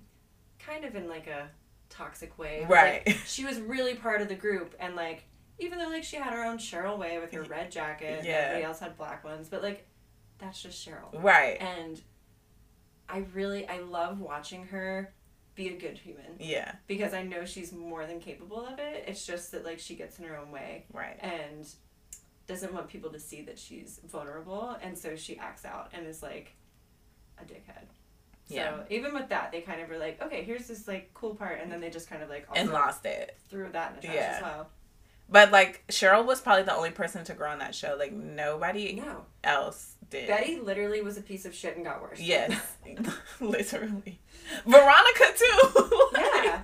kind 0.58 0.84
of 0.86 0.96
in 0.96 1.06
like 1.06 1.26
a 1.26 1.48
toxic 1.90 2.38
way. 2.38 2.64
Right. 2.66 3.06
like, 3.06 3.16
she 3.26 3.44
was 3.44 3.60
really 3.60 3.94
part 3.94 4.22
of 4.22 4.28
the 4.28 4.34
group 4.36 4.74
and 4.80 4.96
like 4.96 5.24
even 5.58 5.78
though 5.78 5.88
like 5.88 6.04
she 6.04 6.16
had 6.16 6.32
her 6.32 6.44
own 6.44 6.56
Cheryl 6.56 6.96
way 6.96 7.18
with 7.18 7.32
her 7.32 7.42
red 7.42 7.70
jacket, 7.70 8.22
Yeah. 8.24 8.32
everybody 8.36 8.64
else 8.64 8.78
had 8.80 8.96
black 8.96 9.22
ones, 9.22 9.48
but 9.50 9.62
like 9.62 9.86
that's 10.38 10.62
just 10.62 10.86
Cheryl. 10.86 11.22
Right. 11.22 11.60
And 11.60 12.00
I 13.08 13.24
really 13.34 13.66
I 13.68 13.78
love 13.80 14.20
watching 14.20 14.66
her 14.66 15.12
be 15.54 15.68
a 15.68 15.76
good 15.76 15.98
human 15.98 16.36
Yeah. 16.38 16.72
because 16.86 17.12
I 17.14 17.22
know 17.24 17.44
she's 17.44 17.72
more 17.72 18.06
than 18.06 18.20
capable 18.20 18.64
of 18.64 18.78
it. 18.78 19.04
It's 19.08 19.26
just 19.26 19.50
that 19.52 19.64
like 19.64 19.78
she 19.78 19.96
gets 19.96 20.18
in 20.18 20.24
her 20.24 20.36
own 20.36 20.50
way 20.52 20.84
Right. 20.92 21.18
and 21.20 21.66
doesn't 22.46 22.72
want 22.72 22.88
people 22.88 23.10
to 23.10 23.18
see 23.18 23.42
that 23.42 23.58
she's 23.58 24.00
vulnerable 24.06 24.76
and 24.80 24.96
so 24.96 25.16
she 25.16 25.36
acts 25.38 25.64
out 25.64 25.90
and 25.92 26.06
is 26.06 26.22
like 26.22 26.54
a 27.40 27.44
dickhead 27.44 27.86
Yeah. 28.46 28.70
So 28.76 28.84
even 28.90 29.12
with 29.14 29.28
that, 29.30 29.52
they 29.52 29.60
kind 29.60 29.80
of 29.82 29.88
were 29.88 29.98
like, 29.98 30.22
okay, 30.22 30.42
here's 30.44 30.66
this 30.68 30.86
like 30.88 31.12
cool 31.12 31.34
part, 31.34 31.60
and 31.60 31.70
then 31.70 31.80
they 31.80 31.90
just 31.90 32.08
kind 32.08 32.22
of 32.22 32.28
like 32.30 32.46
and 32.54 32.70
lost 32.70 33.04
it. 33.04 33.36
Threw 33.50 33.68
that 33.72 33.90
in 33.90 33.96
the 33.96 34.02
trash 34.02 34.14
yeah. 34.16 34.32
as 34.36 34.42
well. 34.42 34.70
But 35.28 35.52
like 35.52 35.84
Cheryl 35.88 36.24
was 36.24 36.40
probably 36.40 36.62
the 36.62 36.74
only 36.74 36.90
person 36.90 37.22
to 37.24 37.34
grow 37.34 37.50
on 37.50 37.58
that 37.58 37.74
show. 37.74 37.96
Like 37.98 38.12
nobody 38.12 38.94
no. 38.94 39.26
else 39.44 39.96
did. 40.10 40.28
Betty 40.28 40.58
literally 40.58 41.00
was 41.02 41.16
a 41.16 41.22
piece 41.22 41.44
of 41.44 41.54
shit 41.54 41.76
and 41.76 41.84
got 41.84 42.02
worse. 42.02 42.20
Yes, 42.20 42.76
literally. 43.40 44.18
Veronica 44.66 45.24
too. 45.36 46.08
yeah. 46.16 46.62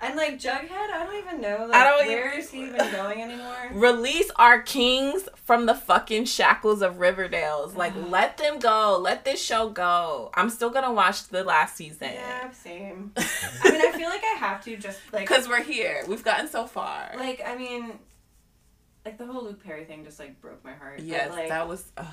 And 0.00 0.16
like 0.16 0.40
Jughead, 0.40 0.68
I 0.72 1.04
don't 1.04 1.16
even 1.16 1.40
know. 1.40 1.66
Like, 1.66 1.76
I 1.76 1.84
don't 1.84 2.08
where 2.08 2.28
even, 2.28 2.40
is 2.40 2.50
he 2.50 2.62
even 2.64 2.90
going 2.90 3.22
anymore? 3.22 3.70
Release 3.72 4.32
our 4.34 4.60
kings 4.60 5.28
from 5.36 5.66
the 5.66 5.76
fucking 5.76 6.24
shackles 6.24 6.82
of 6.82 6.98
Riverdale's. 6.98 7.76
Like, 7.82 7.94
let 8.08 8.36
them 8.36 8.58
go. 8.58 8.98
Let 9.00 9.24
this 9.24 9.40
show 9.40 9.68
go. 9.70 10.30
I'm 10.34 10.50
still 10.50 10.70
gonna 10.70 10.92
watch 10.92 11.28
the 11.28 11.44
last 11.44 11.76
season. 11.76 12.10
Yeah, 12.14 12.50
same. 12.50 13.12
I 13.16 13.70
mean, 13.70 13.80
I 13.80 13.92
feel 13.92 14.08
like 14.08 14.22
I 14.24 14.36
have 14.38 14.62
to 14.64 14.76
just 14.76 14.98
like 15.12 15.22
because 15.28 15.48
we're 15.48 15.62
here. 15.62 16.04
We've 16.08 16.24
gotten 16.24 16.48
so 16.48 16.66
far. 16.66 17.12
Like, 17.16 17.40
I 17.46 17.56
mean, 17.56 17.92
like 19.04 19.18
the 19.18 19.26
whole 19.26 19.44
Luke 19.44 19.62
Perry 19.62 19.84
thing 19.84 20.04
just 20.04 20.18
like 20.18 20.40
broke 20.40 20.64
my 20.64 20.74
heart. 20.74 21.00
Yes, 21.00 21.28
but, 21.28 21.38
like, 21.38 21.48
that 21.48 21.68
was. 21.68 21.90
Uh, 21.96 22.04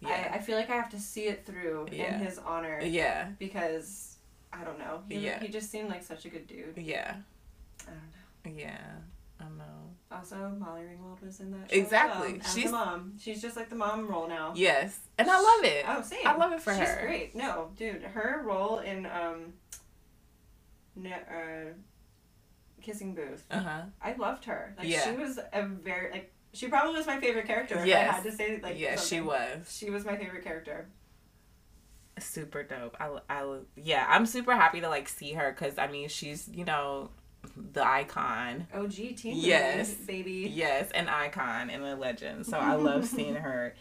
yeah. 0.00 0.30
I, 0.32 0.36
I 0.36 0.38
feel 0.38 0.56
like 0.56 0.70
I 0.70 0.76
have 0.76 0.90
to 0.90 1.00
see 1.00 1.24
it 1.24 1.44
through 1.44 1.88
yeah. 1.90 2.14
in 2.14 2.24
his 2.24 2.38
honor. 2.38 2.80
Yeah. 2.82 3.28
Because 3.38 4.16
I 4.52 4.64
don't 4.64 4.78
know. 4.78 5.00
He, 5.08 5.18
yeah. 5.18 5.40
He 5.40 5.48
just 5.48 5.70
seemed 5.70 5.88
like 5.88 6.02
such 6.02 6.24
a 6.24 6.28
good 6.28 6.46
dude. 6.46 6.76
Yeah. 6.76 7.16
I 7.86 7.90
don't 8.44 8.54
know. 8.56 8.62
Yeah. 8.62 8.78
I 9.40 9.44
know. 9.44 9.64
Also, 10.10 10.50
Molly 10.58 10.82
Ringwald 10.82 11.22
was 11.22 11.38
in 11.40 11.50
that. 11.52 11.70
Show 11.70 11.76
exactly. 11.76 12.32
Well, 12.34 12.54
she's 12.54 12.72
mom. 12.72 13.12
She's 13.20 13.42
just 13.42 13.56
like 13.56 13.68
the 13.68 13.76
mom 13.76 14.08
role 14.08 14.26
now. 14.26 14.52
Yes, 14.56 14.98
and 15.18 15.30
I 15.30 15.38
love 15.38 15.64
it. 15.64 15.84
Oh, 15.86 16.02
same. 16.02 16.26
I 16.26 16.34
love 16.34 16.52
it 16.52 16.60
for 16.60 16.72
she's 16.72 16.80
her. 16.80 16.96
She's 16.98 17.06
great. 17.06 17.34
No, 17.34 17.70
dude, 17.76 18.02
her 18.02 18.42
role 18.44 18.78
in 18.78 19.06
um, 19.06 19.52
ne- 20.96 21.12
uh, 21.12 21.72
Kissing 22.88 23.14
Booth. 23.14 23.44
Uh 23.50 23.60
huh. 23.60 23.82
I 24.00 24.14
loved 24.14 24.44
her. 24.46 24.74
Like 24.78 24.88
yeah. 24.88 25.04
she 25.04 25.16
was 25.16 25.38
a 25.52 25.66
very 25.66 26.10
like 26.10 26.32
she 26.52 26.68
probably 26.68 26.94
was 26.94 27.06
my 27.06 27.20
favorite 27.20 27.46
character. 27.46 27.84
Yes. 27.84 28.10
I 28.10 28.14
had 28.14 28.24
to 28.24 28.32
say 28.32 28.60
like. 28.62 28.78
Yes, 28.78 29.06
she 29.06 29.20
was. 29.20 29.76
She 29.76 29.90
was 29.90 30.04
my 30.04 30.16
favorite 30.16 30.42
character 30.42 30.88
super 32.20 32.62
dope. 32.62 32.96
I, 33.00 33.10
I 33.28 33.58
yeah, 33.76 34.06
I'm 34.08 34.26
super 34.26 34.54
happy 34.54 34.80
to 34.80 34.88
like 34.88 35.08
see 35.08 35.32
her 35.32 35.52
because 35.52 35.78
I 35.78 35.86
mean 35.88 36.08
she's 36.08 36.48
you 36.48 36.64
know 36.64 37.10
the 37.56 37.86
icon. 37.86 38.66
OG 38.74 38.92
team. 39.16 39.34
Yes, 39.36 39.94
baby. 39.94 40.50
Yes, 40.52 40.90
an 40.92 41.08
icon 41.08 41.70
and 41.70 41.84
a 41.84 41.96
legend. 41.96 42.46
So 42.46 42.58
I 42.58 42.74
love 42.74 43.04
seeing 43.06 43.36
her 43.36 43.74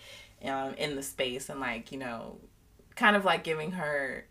um, 0.43 0.73
in 0.75 0.95
the 0.95 1.03
space 1.03 1.49
and 1.49 1.59
like 1.59 1.91
you 1.91 1.99
know, 1.99 2.39
kind 2.95 3.15
of 3.15 3.25
like 3.25 3.43
giving 3.43 3.71
her 3.71 4.25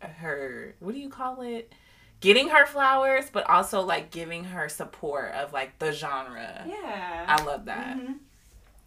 her 0.00 0.74
what 0.80 0.92
do 0.92 1.00
you 1.00 1.08
call 1.08 1.42
it? 1.42 1.72
Getting 2.20 2.48
her 2.48 2.66
flowers, 2.66 3.26
but 3.30 3.48
also 3.48 3.82
like 3.82 4.10
giving 4.10 4.44
her 4.44 4.68
support 4.68 5.32
of 5.32 5.52
like 5.52 5.78
the 5.78 5.92
genre. 5.92 6.64
Yeah, 6.66 7.24
I 7.28 7.44
love 7.44 7.66
that. 7.66 7.96
Mm-hmm. 7.98 8.12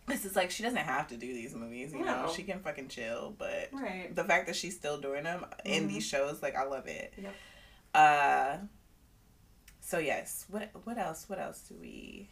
This 0.07 0.25
is 0.25 0.35
like 0.35 0.49
she 0.49 0.63
doesn't 0.63 0.77
have 0.77 1.07
to 1.09 1.17
do 1.17 1.31
these 1.31 1.53
movies, 1.53 1.93
you 1.93 2.03
no. 2.03 2.25
know. 2.25 2.33
She 2.33 2.41
can 2.41 2.59
fucking 2.59 2.87
chill, 2.87 3.35
but 3.37 3.69
right. 3.71 4.13
the 4.15 4.23
fact 4.23 4.47
that 4.47 4.55
she's 4.55 4.75
still 4.75 4.99
doing 4.99 5.23
them 5.23 5.41
mm-hmm. 5.41 5.67
in 5.67 5.87
these 5.87 6.05
shows, 6.05 6.41
like 6.41 6.55
I 6.55 6.65
love 6.65 6.87
it. 6.87 7.13
Yep. 7.17 7.35
Uh. 7.93 8.57
So 9.81 9.99
yes, 9.99 10.45
what 10.49 10.71
what 10.83 10.97
else? 10.97 11.25
What 11.27 11.39
else 11.39 11.61
do 11.69 11.75
we 11.79 12.29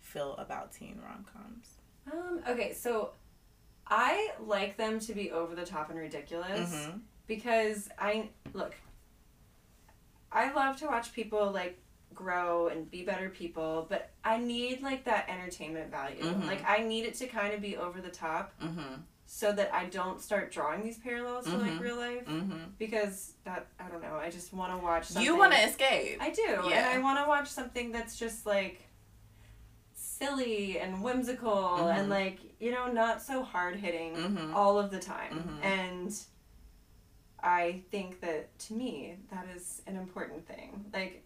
feel 0.00 0.36
about 0.36 0.72
teen 0.72 1.00
rom 1.02 1.24
coms? 1.32 1.68
Um. 2.12 2.40
Okay, 2.46 2.74
so 2.74 3.12
I 3.86 4.32
like 4.46 4.76
them 4.76 5.00
to 5.00 5.14
be 5.14 5.30
over 5.30 5.54
the 5.54 5.64
top 5.64 5.88
and 5.88 5.98
ridiculous 5.98 6.70
mm-hmm. 6.70 6.98
because 7.26 7.88
I 7.98 8.28
look. 8.52 8.74
I 10.32 10.52
love 10.52 10.76
to 10.78 10.86
watch 10.86 11.12
people 11.12 11.50
like 11.50 11.78
grow 12.14 12.68
and 12.68 12.90
be 12.90 13.04
better 13.04 13.28
people, 13.28 13.86
but 13.88 14.10
I 14.24 14.38
need 14.38 14.82
like 14.82 15.04
that 15.04 15.28
entertainment 15.28 15.90
value. 15.90 16.22
Mm-hmm. 16.22 16.46
Like 16.46 16.68
I 16.68 16.78
need 16.82 17.04
it 17.04 17.14
to 17.14 17.26
kind 17.26 17.54
of 17.54 17.60
be 17.60 17.76
over 17.76 18.00
the 18.00 18.10
top. 18.10 18.52
Mm-hmm. 18.62 19.02
So 19.30 19.52
that 19.52 19.74
I 19.74 19.84
don't 19.84 20.22
start 20.22 20.50
drawing 20.50 20.82
these 20.82 20.96
parallels 20.96 21.44
to 21.44 21.58
like 21.58 21.72
mm-hmm. 21.72 21.82
real 21.82 21.96
life, 21.96 22.24
mm-hmm. 22.24 22.60
because 22.78 23.34
that 23.44 23.66
I 23.78 23.86
don't 23.88 24.00
know. 24.00 24.14
I 24.14 24.30
just 24.30 24.54
want 24.54 24.72
to 24.72 24.78
watch. 24.82 25.04
Something. 25.04 25.22
You 25.22 25.36
want 25.36 25.52
to 25.52 25.58
escape. 25.58 26.16
I 26.18 26.30
do, 26.30 26.40
yeah. 26.42 26.60
and 26.76 26.86
I 26.86 26.98
want 27.02 27.22
to 27.22 27.28
watch 27.28 27.46
something 27.48 27.92
that's 27.92 28.18
just 28.18 28.46
like 28.46 28.88
silly 30.18 30.78
and 30.78 31.02
whimsical 31.02 31.52
mm-hmm. 31.52 31.98
and 31.98 32.08
like 32.08 32.38
you 32.58 32.70
know 32.70 32.90
not 32.90 33.22
so 33.22 33.42
hard 33.42 33.76
hitting 33.76 34.14
mm-hmm. 34.14 34.54
all 34.54 34.78
of 34.78 34.90
the 34.90 34.98
time 34.98 35.60
and 35.62 36.18
i 37.42 37.82
think 37.90 38.20
that 38.20 38.56
to 38.58 38.74
me 38.74 39.16
that 39.30 39.46
is 39.54 39.82
an 39.86 39.96
important 39.96 40.46
thing 40.46 40.84
like 40.92 41.24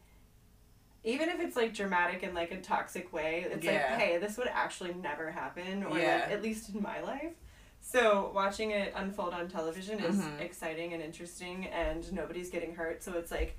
even 1.04 1.28
if 1.28 1.40
it's 1.40 1.56
like 1.56 1.74
dramatic 1.74 2.22
in 2.22 2.34
like 2.34 2.52
a 2.52 2.60
toxic 2.60 3.12
way, 3.12 3.46
it's 3.50 3.64
yeah. 3.64 3.72
like, 3.72 4.00
hey, 4.00 4.18
this 4.18 4.38
would 4.38 4.48
actually 4.48 4.94
never 4.94 5.30
happen, 5.30 5.82
or 5.82 5.98
yeah. 5.98 6.20
like 6.20 6.30
at 6.30 6.42
least 6.42 6.68
in 6.68 6.80
my 6.80 7.00
life. 7.00 7.32
So 7.80 8.30
watching 8.32 8.70
it 8.70 8.92
unfold 8.94 9.34
on 9.34 9.48
television 9.48 9.98
is 9.98 10.16
mm-hmm. 10.16 10.40
exciting 10.40 10.92
and 10.92 11.02
interesting, 11.02 11.66
and 11.66 12.10
nobody's 12.12 12.50
getting 12.50 12.74
hurt. 12.74 13.02
So 13.02 13.14
it's 13.14 13.32
like 13.32 13.58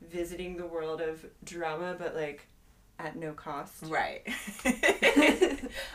visiting 0.00 0.56
the 0.56 0.66
world 0.66 1.00
of 1.00 1.24
drama, 1.44 1.94
but 1.96 2.16
like 2.16 2.48
at 2.98 3.14
no 3.14 3.32
cost. 3.32 3.84
Right. 3.86 4.22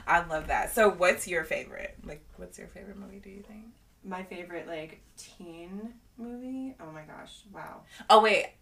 I 0.07 0.25
love 0.29 0.47
that. 0.47 0.73
So 0.73 0.89
what's 0.89 1.27
your 1.27 1.43
favorite? 1.43 1.95
Like, 2.05 2.23
what's 2.37 2.57
your 2.57 2.67
favorite 2.67 2.97
movie? 2.97 3.19
Do 3.19 3.29
you 3.29 3.43
think? 3.43 3.65
My 4.07 4.23
favorite 4.23 4.67
like 4.67 5.01
teen 5.17 5.93
movie. 6.17 6.75
Oh 6.79 6.91
my 6.91 7.01
gosh! 7.01 7.41
Wow. 7.53 7.81
Oh 8.09 8.21
wait, 8.21 8.53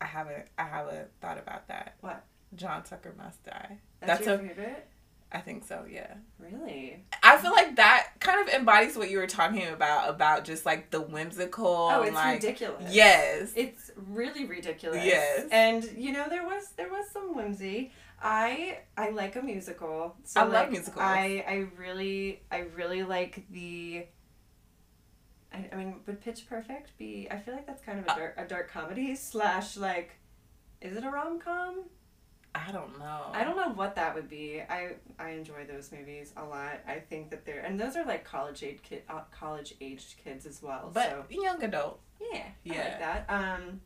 I 0.00 0.04
haven't 0.04 0.46
I 0.56 0.64
haven't 0.64 1.08
thought 1.20 1.38
about 1.38 1.68
that. 1.68 1.96
What? 2.00 2.24
John 2.54 2.82
Tucker 2.82 3.14
Must 3.16 3.42
Die. 3.44 3.78
That's, 4.00 4.18
That's 4.18 4.26
your 4.26 4.34
a, 4.36 4.38
favorite? 4.38 4.88
I 5.32 5.38
think 5.38 5.64
so, 5.64 5.84
yeah. 5.88 6.14
Really? 6.40 7.04
I 7.22 7.36
feel 7.36 7.52
like 7.52 7.76
that 7.76 8.08
kind 8.18 8.40
of 8.40 8.52
embodies 8.52 8.96
what 8.96 9.10
you 9.10 9.18
were 9.18 9.28
talking 9.28 9.68
about 9.68 10.10
about 10.10 10.44
just 10.44 10.66
like 10.66 10.90
the 10.90 11.00
whimsical. 11.00 11.88
Oh, 11.92 12.02
it's 12.02 12.14
like, 12.14 12.42
ridiculous. 12.42 12.92
Yes. 12.92 13.52
It's 13.54 13.92
really 14.08 14.44
ridiculous. 14.44 15.04
Yes. 15.04 15.46
And 15.52 15.84
you 15.96 16.12
know 16.12 16.26
there 16.28 16.44
was 16.44 16.72
there 16.76 16.88
was 16.88 17.08
some 17.12 17.34
whimsy. 17.34 17.92
I 18.20 18.78
I 18.96 19.10
like 19.10 19.36
a 19.36 19.42
musical. 19.42 20.16
So 20.24 20.40
I 20.40 20.44
like, 20.44 20.52
love 20.52 20.70
musicals. 20.70 21.02
I 21.02 21.44
I 21.46 21.66
really 21.78 22.42
I 22.50 22.64
really 22.76 23.04
like 23.04 23.44
the 23.50 24.06
I, 25.52 25.68
I 25.72 25.76
mean, 25.76 25.96
would 26.06 26.20
Pitch 26.20 26.48
Perfect 26.48 26.96
be? 26.98 27.28
I 27.30 27.38
feel 27.38 27.54
like 27.54 27.66
that's 27.66 27.82
kind 27.82 27.98
of 27.98 28.06
a 28.06 28.12
uh, 28.12 28.16
dark, 28.16 28.34
a 28.38 28.44
dark 28.44 28.70
comedy 28.70 29.14
slash 29.14 29.76
like, 29.76 30.16
is 30.80 30.96
it 30.96 31.04
a 31.04 31.10
rom 31.10 31.40
com? 31.40 31.84
I 32.54 32.72
don't 32.72 32.98
know. 32.98 33.26
I 33.32 33.44
don't 33.44 33.56
know 33.56 33.70
what 33.70 33.94
that 33.94 34.14
would 34.14 34.28
be. 34.28 34.60
I 34.60 34.94
I 35.18 35.30
enjoy 35.30 35.66
those 35.66 35.92
movies 35.92 36.32
a 36.36 36.44
lot. 36.44 36.80
I 36.86 36.98
think 36.98 37.30
that 37.30 37.44
they're 37.44 37.60
and 37.60 37.78
those 37.78 37.96
are 37.96 38.04
like 38.04 38.24
college 38.24 38.64
age 38.64 38.80
kid 38.82 39.02
uh, 39.08 39.20
college 39.30 39.74
aged 39.80 40.16
kids 40.22 40.46
as 40.46 40.60
well. 40.60 40.90
But 40.92 41.10
so. 41.10 41.24
young 41.30 41.62
adult. 41.62 42.00
Yeah, 42.20 42.42
yeah. 42.64 42.74
I 42.74 42.76
like 42.78 42.98
that. 42.98 43.24
Um, 43.28 43.80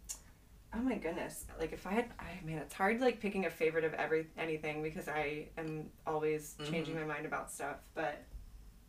oh 0.74 0.78
my 0.78 0.94
goodness! 0.94 1.44
Like 1.60 1.72
if 1.72 1.86
I 1.86 1.92
had, 1.92 2.06
I 2.18 2.44
mean, 2.44 2.56
it's 2.56 2.72
hard 2.72 3.00
like 3.00 3.20
picking 3.20 3.44
a 3.44 3.50
favorite 3.50 3.84
of 3.84 3.92
every 3.94 4.28
anything 4.38 4.82
because 4.82 5.08
I 5.08 5.48
am 5.58 5.90
always 6.06 6.56
changing 6.70 6.94
mm-hmm. 6.94 7.06
my 7.06 7.14
mind 7.14 7.26
about 7.26 7.52
stuff. 7.52 7.76
But 7.94 8.24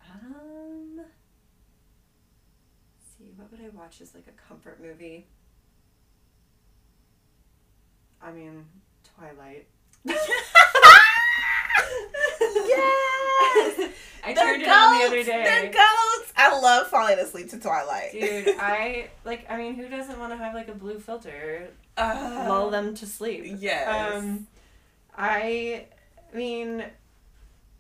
um 0.02 1.02
see, 3.18 3.32
what 3.36 3.52
would 3.52 3.62
I 3.62 3.70
watch 3.70 4.02
as 4.02 4.14
like 4.14 4.26
a 4.28 4.48
comfort 4.48 4.80
movie? 4.82 5.28
I 8.22 8.32
mean, 8.32 8.66
Twilight. 9.16 9.68
yes! 10.06 10.16
I 14.24 14.34
the 14.34 14.42
turned 14.42 14.64
goats, 14.64 14.68
it 14.68 14.70
on 14.70 15.00
the 15.00 15.06
other 15.06 15.24
day. 15.24 15.72
Goats! 15.72 16.34
I 16.36 16.60
love 16.60 16.88
falling 16.88 17.20
asleep 17.20 17.50
to 17.52 17.60
Twilight. 17.60 18.12
Dude, 18.12 18.48
I 18.60 19.10
like. 19.24 19.46
I 19.50 19.58
mean, 19.58 19.76
who 19.76 19.88
doesn't 19.88 20.18
want 20.18 20.34
to 20.34 20.38
have 20.38 20.56
like 20.56 20.68
a 20.68 20.74
blue 20.74 21.00
filter? 21.00 21.70
Uh, 21.98 22.46
lull 22.50 22.72
them 22.72 22.96
to 22.96 23.06
sleep. 23.06 23.44
Yes. 23.60 24.16
Um, 24.16 24.48
I 25.16 25.86
mean, 26.34 26.84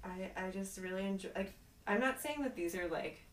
I 0.03 0.32
I 0.38 0.52
just 0.52 0.78
really 0.78 1.06
enjoy. 1.06 1.30
Like, 1.36 1.53
I'm 1.88 1.99
not 1.99 2.22
saying 2.22 2.44
that 2.44 2.56
these 2.56 2.76
are 2.76 2.88
like 2.88 3.24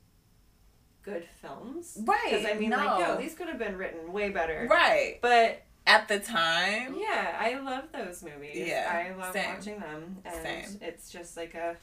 good 1.03 1.27
films. 1.41 1.99
Right. 2.05 2.31
Because 2.31 2.47
I 2.47 2.55
mean, 2.55 2.71
no. 2.71 2.77
like, 2.77 3.01
yo, 3.01 3.17
these 3.19 3.35
could 3.35 3.49
have 3.49 3.59
been 3.59 3.77
written 3.77 4.13
way 4.13 4.31
better. 4.31 4.67
Right. 4.71 5.19
But 5.21 5.63
at 5.87 6.09
the 6.09 6.19
time. 6.19 6.97
Yeah, 6.99 7.37
I 7.39 7.59
love 7.59 7.85
those 7.93 8.23
movies. 8.23 8.69
Yeah. 8.69 8.89
I 8.91 9.19
love 9.19 9.33
same. 9.33 9.55
watching 9.55 9.81
them. 9.81 10.19
And 10.25 10.67
same. 10.67 10.79
it's 10.81 11.11
just 11.11 11.37
like 11.37 11.55
a 11.55 11.77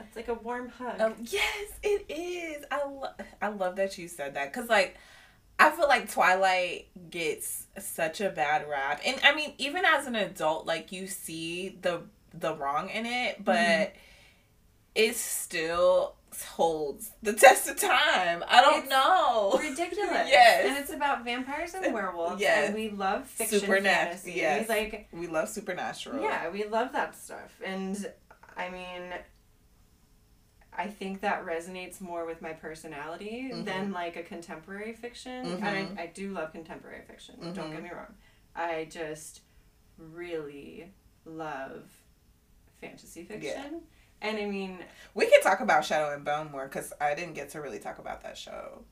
it's 0.00 0.16
like 0.16 0.28
a 0.28 0.34
warm 0.34 0.68
hug. 0.68 1.00
Um, 1.00 1.14
yes, 1.24 1.72
it 1.82 2.06
is. 2.08 2.64
I 2.70 2.86
love 2.86 3.14
I 3.42 3.48
love 3.48 3.76
that 3.76 3.98
you 3.98 4.08
said 4.08 4.34
that 4.34 4.52
cuz 4.52 4.68
like 4.68 4.96
I 5.58 5.70
feel 5.70 5.88
like 5.88 6.10
Twilight 6.10 6.86
gets 7.10 7.66
such 7.78 8.20
a 8.20 8.30
bad 8.30 8.68
rap. 8.68 9.00
And 9.04 9.18
I 9.24 9.34
mean, 9.34 9.54
even 9.58 9.84
as 9.84 10.06
an 10.06 10.14
adult 10.14 10.66
like 10.66 10.92
you 10.92 11.06
see 11.06 11.78
the 11.80 12.02
the 12.32 12.54
wrong 12.54 12.90
in 12.90 13.06
it, 13.06 13.44
but 13.44 13.56
mm-hmm. 13.56 13.98
it's 14.94 15.18
still 15.18 16.14
holds 16.50 17.10
the 17.22 17.32
test 17.32 17.68
of 17.68 17.76
time. 17.80 18.44
I 18.48 18.60
don't 18.60 18.80
It's 18.80 18.88
know. 18.90 19.58
ridiculous. 19.58 20.08
Yes. 20.28 20.64
And 20.66 20.76
it's 20.78 20.92
about 20.92 21.24
vampires 21.24 21.74
and 21.74 21.92
werewolves. 21.94 22.40
Yes. 22.40 22.66
And 22.68 22.74
we 22.74 22.90
love 22.90 23.26
fiction 23.26 23.60
Supernat- 23.60 23.82
fantasy. 23.84 24.32
yes. 24.32 24.68
Like 24.68 25.08
We 25.12 25.26
love 25.26 25.48
supernatural. 25.48 26.22
yeah, 26.22 26.48
we 26.50 26.64
love 26.64 26.92
that 26.92 27.16
stuff. 27.16 27.58
And 27.64 28.10
I 28.56 28.68
mean 28.70 29.12
I 30.76 30.86
think 30.86 31.22
that 31.22 31.44
resonates 31.44 32.00
more 32.00 32.24
with 32.24 32.40
my 32.40 32.52
personality 32.52 33.50
Mhm. 33.52 33.64
than 33.64 33.90
like 33.92 34.14
a 34.16 34.22
contemporary 34.22 34.92
fiction. 34.92 35.44
Mhm. 35.44 35.62
And 35.62 35.98
I, 35.98 36.02
I 36.02 36.06
do 36.06 36.30
love 36.30 36.52
contemporary 36.52 37.02
fiction. 37.02 37.34
Don't 37.40 37.56
Mhm. 37.70 37.72
get 37.72 37.82
me 37.82 37.90
wrong. 37.90 38.14
I 38.54 38.86
just 38.90 39.40
really 39.96 40.92
love 41.24 41.90
fantasy 42.80 43.24
fiction. 43.24 43.82
And 44.20 44.36
I 44.38 44.46
mean, 44.46 44.78
We 45.14 45.26
can 45.26 45.40
talk 45.42 45.60
about 45.60 45.84
Shadow 45.84 46.12
and 46.14 46.24
Bone 46.24 46.50
more 46.50 46.66
because 46.66 46.92
I 47.00 47.14
didn't 47.14 47.34
get 47.34 47.50
to 47.50 47.60
really 47.60 47.78
talk 47.78 47.98
about 47.98 48.22
that 48.22 48.36
show. 48.36 48.82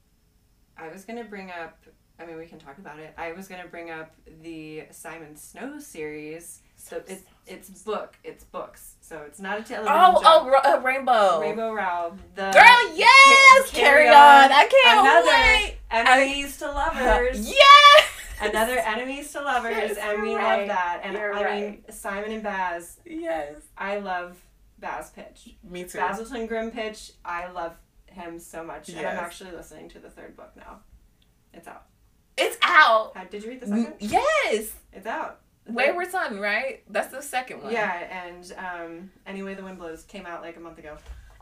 I 0.76 0.88
was 0.88 1.04
gonna 1.04 1.24
bring 1.24 1.50
up. 1.50 1.78
I 2.18 2.24
mean, 2.24 2.36
we 2.38 2.46
can 2.46 2.58
talk 2.58 2.78
about 2.78 2.98
it. 2.98 3.12
I 3.18 3.32
was 3.32 3.46
gonna 3.48 3.66
bring 3.66 3.90
up 3.90 4.14
the 4.42 4.84
Simon 4.90 5.36
Snow 5.36 5.78
series. 5.78 6.60
So 6.76 7.02
it's 7.06 7.22
it's 7.46 7.68
book. 7.82 8.16
It's 8.24 8.44
books. 8.44 8.94
So 9.00 9.22
it's 9.26 9.38
not 9.40 9.58
a 9.60 9.62
television 9.62 9.96
Oh, 9.98 10.22
show. 10.22 10.52
oh, 10.64 10.74
uh, 10.76 10.80
Rainbow. 10.80 11.40
Rainbow 11.40 11.72
Rowell. 11.72 12.18
The 12.34 12.50
Girl, 12.52 12.94
yes! 12.96 13.70
Ca- 13.70 13.76
Carry, 13.76 14.04
Carry 14.04 14.08
on. 14.08 14.44
On. 14.44 14.52
I 14.52 14.66
can't 14.66 15.00
Another 15.00 15.28
wait. 15.28 15.76
enemies 15.90 16.56
to 16.58 16.66
lovers. 16.66 17.48
Yes! 17.48 18.08
Another 18.40 18.78
enemies 18.78 19.32
to 19.32 19.40
lovers, 19.40 19.72
Yes, 19.76 19.96
and 19.96 20.20
we 20.22 20.32
you're 20.32 20.42
love 20.42 20.66
that. 20.68 21.00
And 21.04 21.14
You're 21.14 21.34
I 21.34 21.60
mean, 21.60 21.84
Simon 21.90 22.32
and 22.32 22.42
Baz. 22.42 22.98
Yes. 23.06 23.54
I 23.78 23.98
love 23.98 24.36
Baz 24.78 25.10
Pitch. 25.10 25.56
Me 25.62 25.84
too. 25.84 25.98
Basilton 25.98 26.46
Grimm-Pitch. 26.46 27.12
I 27.24 27.50
love 27.50 27.76
him 28.06 28.38
so 28.38 28.64
much, 28.64 28.88
and 28.88 28.98
I'm 28.98 29.18
actually 29.18 29.52
listening 29.52 29.88
to 29.90 29.98
the 29.98 30.10
third 30.10 30.36
book 30.36 30.52
now. 30.56 30.80
It's 31.52 31.68
out. 31.68 31.86
It's 32.36 32.56
out. 32.62 33.12
How, 33.14 33.24
did 33.24 33.42
you 33.42 33.50
read 33.50 33.60
the 33.60 33.66
second? 33.66 33.94
Yes. 33.98 34.74
It's 34.92 35.06
out. 35.06 35.40
Wayward 35.68 36.10
Son, 36.10 36.38
right? 36.38 36.82
That's 36.88 37.08
the 37.08 37.22
second 37.22 37.62
one. 37.62 37.72
Yeah, 37.72 38.26
and 38.26 38.54
um, 38.58 39.10
Anyway 39.26 39.54
the 39.54 39.64
Wind 39.64 39.78
Blows 39.78 40.04
came 40.04 40.26
out 40.26 40.42
like 40.42 40.56
a 40.56 40.60
month 40.60 40.78
ago. 40.78 40.96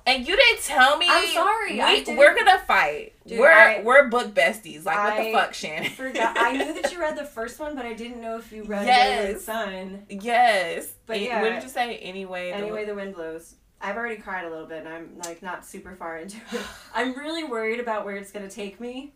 And 0.07 0.29
you 0.29 0.37
didn't 0.37 0.63
tell 0.63 0.99
me. 0.99 1.07
I'm 1.09 1.29
sorry, 1.33 1.75
We, 1.75 1.81
I 1.81 2.05
we're 2.09 2.35
gonna 2.35 2.59
fight. 2.67 3.15
Dude, 3.27 3.39
we're 3.39 3.51
I- 3.51 3.83
we're 3.83 4.09
book 4.09 4.35
besties. 4.35 4.85
Like 4.85 4.99
what 4.99 5.17
the 5.25 5.33
fuck, 5.33 5.55
Shannon? 5.55 5.91
Forgot. 5.93 6.37
I 6.39 6.53
knew 6.53 6.75
that 6.81 6.93
you 6.93 7.01
read 7.01 7.17
the 7.17 7.25
first 7.37 7.59
one, 7.59 7.75
but 7.75 7.87
I 7.87 7.95
didn't 7.95 8.21
know 8.21 8.37
if 8.37 8.53
you 8.53 8.65
read 8.65 8.87
Yes. 8.87 9.25
Wayward 9.27 9.41
Son. 9.41 10.07
yes. 10.11 10.93
But 11.07 11.21
yeah. 11.23 11.41
What 11.41 11.51
did 11.55 11.63
you 11.63 11.69
say? 11.71 11.97
Anyway. 11.97 12.51
the- 12.51 12.57
Anyway 12.59 12.85
the 12.85 12.95
Wind 12.95 13.15
Blows. 13.15 13.55
I've 13.81 13.97
already 13.97 14.17
cried 14.17 14.45
a 14.45 14.51
little 14.51 14.67
bit, 14.67 14.81
and 14.81 14.89
I'm 14.89 15.19
like 15.25 15.43
not 15.43 15.65
super 15.67 15.95
far 15.97 16.19
into 16.19 16.37
it. 16.53 16.61
I'm 16.95 17.15
really 17.15 17.45
worried 17.45 17.81
about 17.81 18.05
where 18.05 18.17
it's 18.17 18.31
gonna 18.31 18.51
take 18.51 18.81
me. 18.81 19.15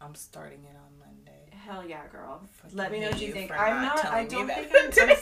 I'm 0.00 0.14
starting 0.14 0.60
it. 0.64 0.76
Hell 1.70 1.86
yeah, 1.86 2.00
girl. 2.10 2.42
Fucking 2.62 2.76
Let 2.76 2.90
me 2.90 2.98
know 2.98 3.10
what 3.10 3.20
you 3.20 3.32
think. 3.32 3.52
I'm 3.52 3.82
not. 3.82 3.98
telling 3.98 4.26
I 4.26 4.28
don't 4.28 4.48
think 4.48 4.72
I'm. 4.74 4.86
I'm 4.86 4.92
sorry. 4.92 5.14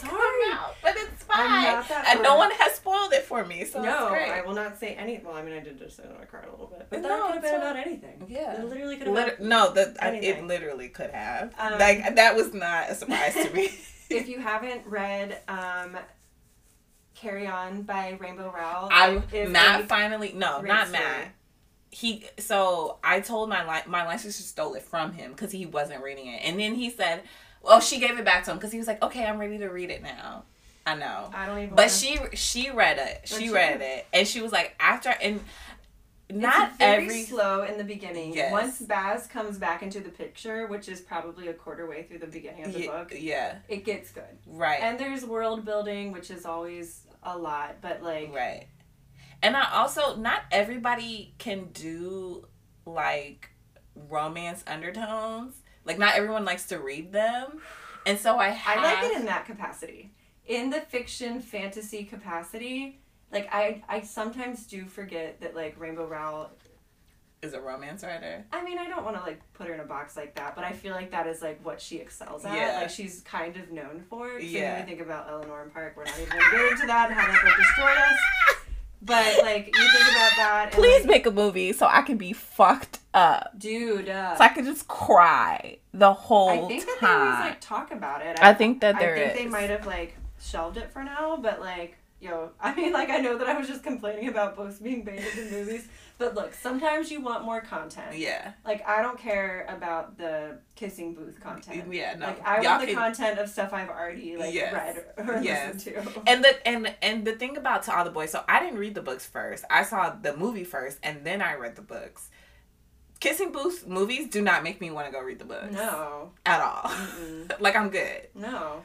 out, 0.50 0.76
but 0.82 0.94
it's 0.96 1.22
fine. 1.24 1.40
I'm 1.40 1.74
not 1.74 2.08
and 2.08 2.22
no 2.22 2.36
one 2.36 2.50
has 2.52 2.72
spoiled 2.72 3.12
it 3.12 3.24
for 3.24 3.44
me, 3.44 3.66
so 3.66 3.82
no. 3.82 4.08
I 4.08 4.40
will 4.40 4.54
not 4.54 4.78
say 4.78 4.94
any. 4.94 5.20
Well, 5.22 5.36
I 5.36 5.42
mean, 5.42 5.52
I 5.52 5.60
did 5.60 5.78
just 5.78 5.98
say 5.98 6.04
that 6.04 6.18
I 6.18 6.24
cried 6.24 6.46
a 6.46 6.50
little 6.50 6.68
bit, 6.68 6.86
but 6.88 7.02
No, 7.02 7.08
that 7.08 7.22
could 7.26 7.34
have 7.34 7.42
been 7.42 7.54
about 7.54 7.76
anything. 7.76 8.24
Yeah. 8.28 8.62
It 8.62 8.64
literally 8.64 8.96
could 8.96 9.08
have. 9.08 9.16
Lit- 9.16 9.40
no, 9.42 9.72
the, 9.74 9.94
I, 10.00 10.08
it 10.14 10.42
literally 10.46 10.88
could 10.88 11.10
have. 11.10 11.52
Um, 11.58 11.78
like 11.78 12.16
that 12.16 12.34
was 12.34 12.54
not 12.54 12.88
a 12.88 12.94
surprise 12.94 13.34
to 13.34 13.50
me. 13.52 13.64
if 14.08 14.26
you 14.26 14.38
haven't 14.38 14.86
read 14.86 15.42
um, 15.48 15.98
Carry 17.14 17.46
On 17.46 17.82
by 17.82 18.16
Rainbow 18.18 18.50
Rowell, 18.56 18.88
I 18.90 19.22
if 19.32 19.50
Matt 19.50 19.86
finally 19.86 20.32
no, 20.34 20.62
not 20.62 20.88
story. 20.88 21.02
He 21.90 22.26
so 22.38 22.98
I 23.02 23.20
told 23.20 23.48
my 23.48 23.62
li- 23.66 23.82
my 23.86 24.04
line 24.04 24.18
sister 24.18 24.42
stole 24.42 24.74
it 24.74 24.82
from 24.82 25.12
him 25.12 25.32
because 25.32 25.52
he 25.52 25.66
wasn't 25.66 26.02
reading 26.02 26.26
it, 26.26 26.40
and 26.44 26.60
then 26.60 26.74
he 26.74 26.90
said, 26.90 27.22
"Well, 27.62 27.80
she 27.80 27.98
gave 27.98 28.18
it 28.18 28.24
back 28.24 28.44
to 28.44 28.50
him 28.50 28.58
because 28.58 28.72
he 28.72 28.78
was 28.78 28.86
like, 28.86 29.02
okay, 29.02 29.24
I'm 29.24 29.38
ready 29.38 29.58
to 29.58 29.68
read 29.68 29.90
it 29.90 30.02
now." 30.02 30.44
I 30.86 30.94
know, 30.94 31.30
I 31.34 31.46
don't 31.46 31.58
even. 31.58 31.74
but 31.74 31.90
she 31.90 32.18
she 32.34 32.70
read 32.70 32.98
it. 32.98 33.22
She 33.24 33.46
she 33.46 33.50
read 33.50 33.80
it, 33.82 34.06
and 34.12 34.26
she 34.26 34.40
was 34.40 34.52
like, 34.52 34.74
after 34.80 35.10
and 35.10 35.40
It's 36.30 36.38
not 36.38 36.78
very 36.78 37.04
every 37.04 37.22
slow 37.24 37.62
in 37.62 37.78
the 37.78 37.84
beginning. 37.84 38.34
Yes. 38.34 38.52
Once 38.52 38.78
Baz 38.80 39.26
comes 39.26 39.58
back 39.58 39.82
into 39.82 40.00
the 40.00 40.10
picture, 40.10 40.66
which 40.66 40.88
is 40.88 41.00
probably 41.00 41.48
a 41.48 41.54
quarter 41.54 41.86
way 41.86 42.02
through 42.04 42.18
the 42.18 42.26
beginning 42.26 42.64
of 42.64 42.72
the 42.74 42.80
yeah, 42.80 42.86
book, 42.90 43.12
yeah 43.16 43.56
it 43.68 43.84
gets 43.84 44.10
good. 44.12 44.24
right 44.46 44.80
And 44.82 44.98
there's 44.98 45.24
world 45.24 45.64
building, 45.64 46.12
which 46.12 46.30
is 46.30 46.44
always 46.46 47.06
a 47.22 47.36
lot, 47.36 47.76
but 47.80 48.02
like 48.02 48.34
Right. 48.34 48.66
And 49.42 49.56
I 49.56 49.70
also 49.72 50.16
not 50.16 50.42
everybody 50.50 51.34
can 51.38 51.66
do 51.72 52.46
like 52.86 53.50
romance 53.94 54.64
undertones. 54.66 55.54
Like 55.84 55.98
not 55.98 56.16
everyone 56.16 56.44
likes 56.44 56.66
to 56.68 56.78
read 56.78 57.12
them. 57.12 57.60
And 58.06 58.18
so 58.18 58.38
I 58.38 58.48
have 58.48 58.78
I 58.78 58.82
like 59.02 59.12
it 59.12 59.16
in 59.20 59.26
that 59.26 59.46
capacity. 59.46 60.12
In 60.46 60.70
the 60.70 60.80
fiction 60.80 61.40
fantasy 61.40 62.04
capacity, 62.04 63.00
like 63.30 63.48
I 63.52 63.82
I 63.88 64.00
sometimes 64.00 64.66
do 64.66 64.86
forget 64.86 65.40
that 65.40 65.54
like 65.54 65.78
Rainbow 65.78 66.06
Rowell 66.06 66.50
is 67.42 67.52
a 67.54 67.60
romance 67.60 68.02
writer. 68.02 68.44
I 68.50 68.64
mean, 68.64 68.78
I 68.78 68.88
don't 68.88 69.04
want 69.04 69.16
to 69.16 69.22
like 69.22 69.40
put 69.52 69.68
her 69.68 69.74
in 69.74 69.78
a 69.80 69.84
box 69.84 70.16
like 70.16 70.34
that, 70.34 70.56
but 70.56 70.64
I 70.64 70.72
feel 70.72 70.92
like 70.92 71.12
that 71.12 71.26
is 71.28 71.40
like 71.42 71.64
what 71.64 71.80
she 71.80 71.98
excels 71.98 72.44
at. 72.44 72.56
Yeah. 72.56 72.78
Like 72.80 72.90
she's 72.90 73.20
kind 73.20 73.56
of 73.56 73.70
known 73.70 74.02
for. 74.08 74.40
So 74.40 74.44
Yeah. 74.44 74.72
when 74.74 74.82
we 74.84 74.88
think 74.90 75.00
about 75.02 75.28
Eleanor 75.30 75.62
and 75.62 75.72
Park, 75.72 75.94
we're 75.96 76.04
not 76.04 76.18
even 76.18 76.30
gonna 76.30 76.50
get 76.50 76.72
into 76.72 76.86
that 76.88 77.10
and 77.10 77.20
how 77.20 77.26
that 77.30 77.44
book 77.44 77.56
destroyed 77.56 77.96
us. 77.96 78.18
But 79.00 79.42
like 79.42 79.66
you 79.66 79.90
think 79.90 80.10
about 80.10 80.32
that, 80.36 80.62
and, 80.64 80.72
Please 80.72 81.00
like, 81.02 81.06
make 81.10 81.26
a 81.26 81.30
movie 81.30 81.72
so 81.72 81.86
I 81.86 82.02
can 82.02 82.16
be 82.16 82.32
fucked 82.32 82.98
up. 83.14 83.56
dude. 83.58 84.08
Uh, 84.08 84.36
So 84.36 84.44
I 84.44 84.48
can 84.48 84.64
just 84.64 84.88
cry 84.88 85.78
the 85.94 86.12
whole 86.12 86.48
time. 86.48 86.62
I 86.64 86.68
think 86.68 86.84
that 86.86 86.98
they 87.00 87.06
always 87.06 87.38
like 87.40 87.60
talk 87.60 87.90
about 87.92 88.22
it. 88.26 88.38
I 88.40 88.54
think 88.54 88.80
that 88.80 88.98
there 88.98 89.14
I 89.16 89.18
think 89.28 89.34
they 89.38 89.46
might 89.46 89.70
have 89.70 89.86
like 89.86 90.16
shelved 90.40 90.76
it 90.76 90.90
for 90.90 91.02
now, 91.04 91.36
but 91.36 91.60
like, 91.60 91.96
yo, 92.20 92.50
I 92.60 92.74
mean, 92.74 92.92
like, 92.92 93.10
I 93.10 93.18
know 93.18 93.38
that 93.38 93.46
I 93.48 93.56
was 93.58 93.68
just 93.68 93.82
complaining 93.82 94.28
about 94.28 94.56
books 94.56 94.78
being 94.78 95.04
banned 95.04 95.24
in 95.36 95.50
movies, 95.50 95.88
but 96.18 96.34
look, 96.34 96.52
sometimes 96.52 97.10
you 97.10 97.20
want 97.20 97.44
more 97.44 97.60
content. 97.60 98.16
yeah. 98.16 98.52
Like, 98.64 98.86
I 98.86 99.02
don't 99.02 99.18
care 99.18 99.64
about 99.68 100.18
the 100.18 100.58
kissing 100.74 101.14
booth 101.14 101.40
content. 101.40 101.92
Yeah, 101.92 102.14
no. 102.16 102.26
Like, 102.26 102.44
I 102.46 102.60
want 102.60 102.80
the 102.80 102.86
can- 102.88 102.96
content 102.96 103.38
of 103.38 103.48
stuff 103.48 103.72
I've 103.72 103.88
already 103.88 104.36
like 104.36 104.52
Yes. 104.52 104.72
read 104.72 105.28
or 105.28 105.40
Yes. 105.42 105.74
listened 105.86 106.04
to. 106.04 106.22
And 106.26 106.44
the 106.44 106.66
and 106.68 106.94
and 107.02 107.24
the 107.24 107.32
thing 107.32 107.56
about 107.56 107.84
To 107.84 107.96
All 107.96 108.04
the 108.04 108.10
Boys, 108.10 108.30
so 108.32 108.42
I 108.48 108.60
didn't 108.60 108.78
read 108.78 108.94
the 108.94 109.02
books 109.02 109.24
first. 109.26 109.64
I 109.70 109.82
saw 109.84 110.10
the 110.10 110.36
movie 110.36 110.64
first, 110.64 110.98
and 111.02 111.24
then 111.24 111.40
I 111.40 111.54
read 111.54 111.76
the 111.76 111.82
books. 111.82 112.28
Kissing 113.20 113.50
Booth 113.50 113.86
movies 113.86 114.28
do 114.28 114.40
not 114.40 114.62
make 114.62 114.80
me 114.80 114.90
want 114.92 115.06
to 115.06 115.12
go 115.12 115.20
read 115.20 115.40
the 115.40 115.44
books 115.44 115.72
No, 115.72 116.30
at 116.46 116.60
all. 116.60 116.90
Like 117.60 117.74
I'm 117.74 117.90
good. 117.90 118.28
no. 118.34 118.82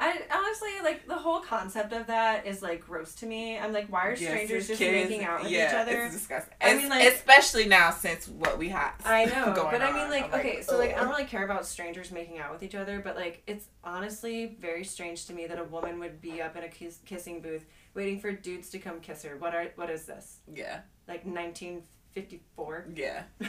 I 0.00 0.20
honestly 0.32 0.68
like 0.84 1.06
the 1.08 1.16
whole 1.16 1.40
concept 1.40 1.92
of 1.92 2.06
that 2.06 2.46
is 2.46 2.62
like 2.62 2.86
gross 2.86 3.14
to 3.16 3.26
me. 3.26 3.58
I'm 3.58 3.72
like, 3.72 3.90
why 3.90 4.06
are 4.06 4.16
strangers 4.16 4.68
just 4.68 4.78
kids- 4.78 5.08
making 5.08 5.24
out 5.26 5.42
with 5.42 5.50
yeah, 5.50 5.68
each 5.68 5.74
other? 5.74 6.04
It's 6.04 6.14
disgusting. 6.14 6.54
I 6.60 6.74
mean, 6.76 6.88
like- 6.88 7.08
especially 7.12 7.66
now 7.66 7.90
since 7.90 8.28
what 8.28 8.58
we 8.58 8.68
have. 8.68 8.92
I 9.04 9.24
know, 9.26 9.52
going 9.54 9.72
but 9.72 9.82
I 9.82 9.92
mean, 9.92 10.08
like, 10.10 10.32
okay, 10.32 10.62
so 10.62 10.78
like, 10.78 10.94
I 10.96 11.00
don't 11.00 11.08
really 11.08 11.24
care 11.24 11.44
about 11.44 11.66
strangers 11.66 12.12
making 12.12 12.38
out 12.38 12.52
with 12.52 12.62
each 12.62 12.76
other, 12.76 13.00
but 13.02 13.16
like, 13.16 13.42
it's 13.48 13.66
honestly 13.82 14.56
very 14.60 14.84
strange 14.84 15.26
to 15.26 15.32
me 15.32 15.46
that 15.48 15.58
a 15.58 15.64
woman 15.64 15.98
would 15.98 16.20
be 16.20 16.40
up 16.40 16.56
in 16.56 16.62
a 16.62 16.68
kiss- 16.68 17.00
kissing 17.04 17.40
booth 17.40 17.64
waiting 17.94 18.20
for 18.20 18.30
dudes 18.30 18.70
to 18.70 18.78
come 18.78 19.00
kiss 19.00 19.24
her. 19.24 19.36
What 19.36 19.54
are 19.54 19.66
what 19.74 19.90
is 19.90 20.04
this? 20.04 20.38
Yeah, 20.54 20.80
Like 21.08 21.26
nineteen 21.26 21.82
fifty 22.12 22.40
four? 22.54 22.86
yeah, 22.94 23.22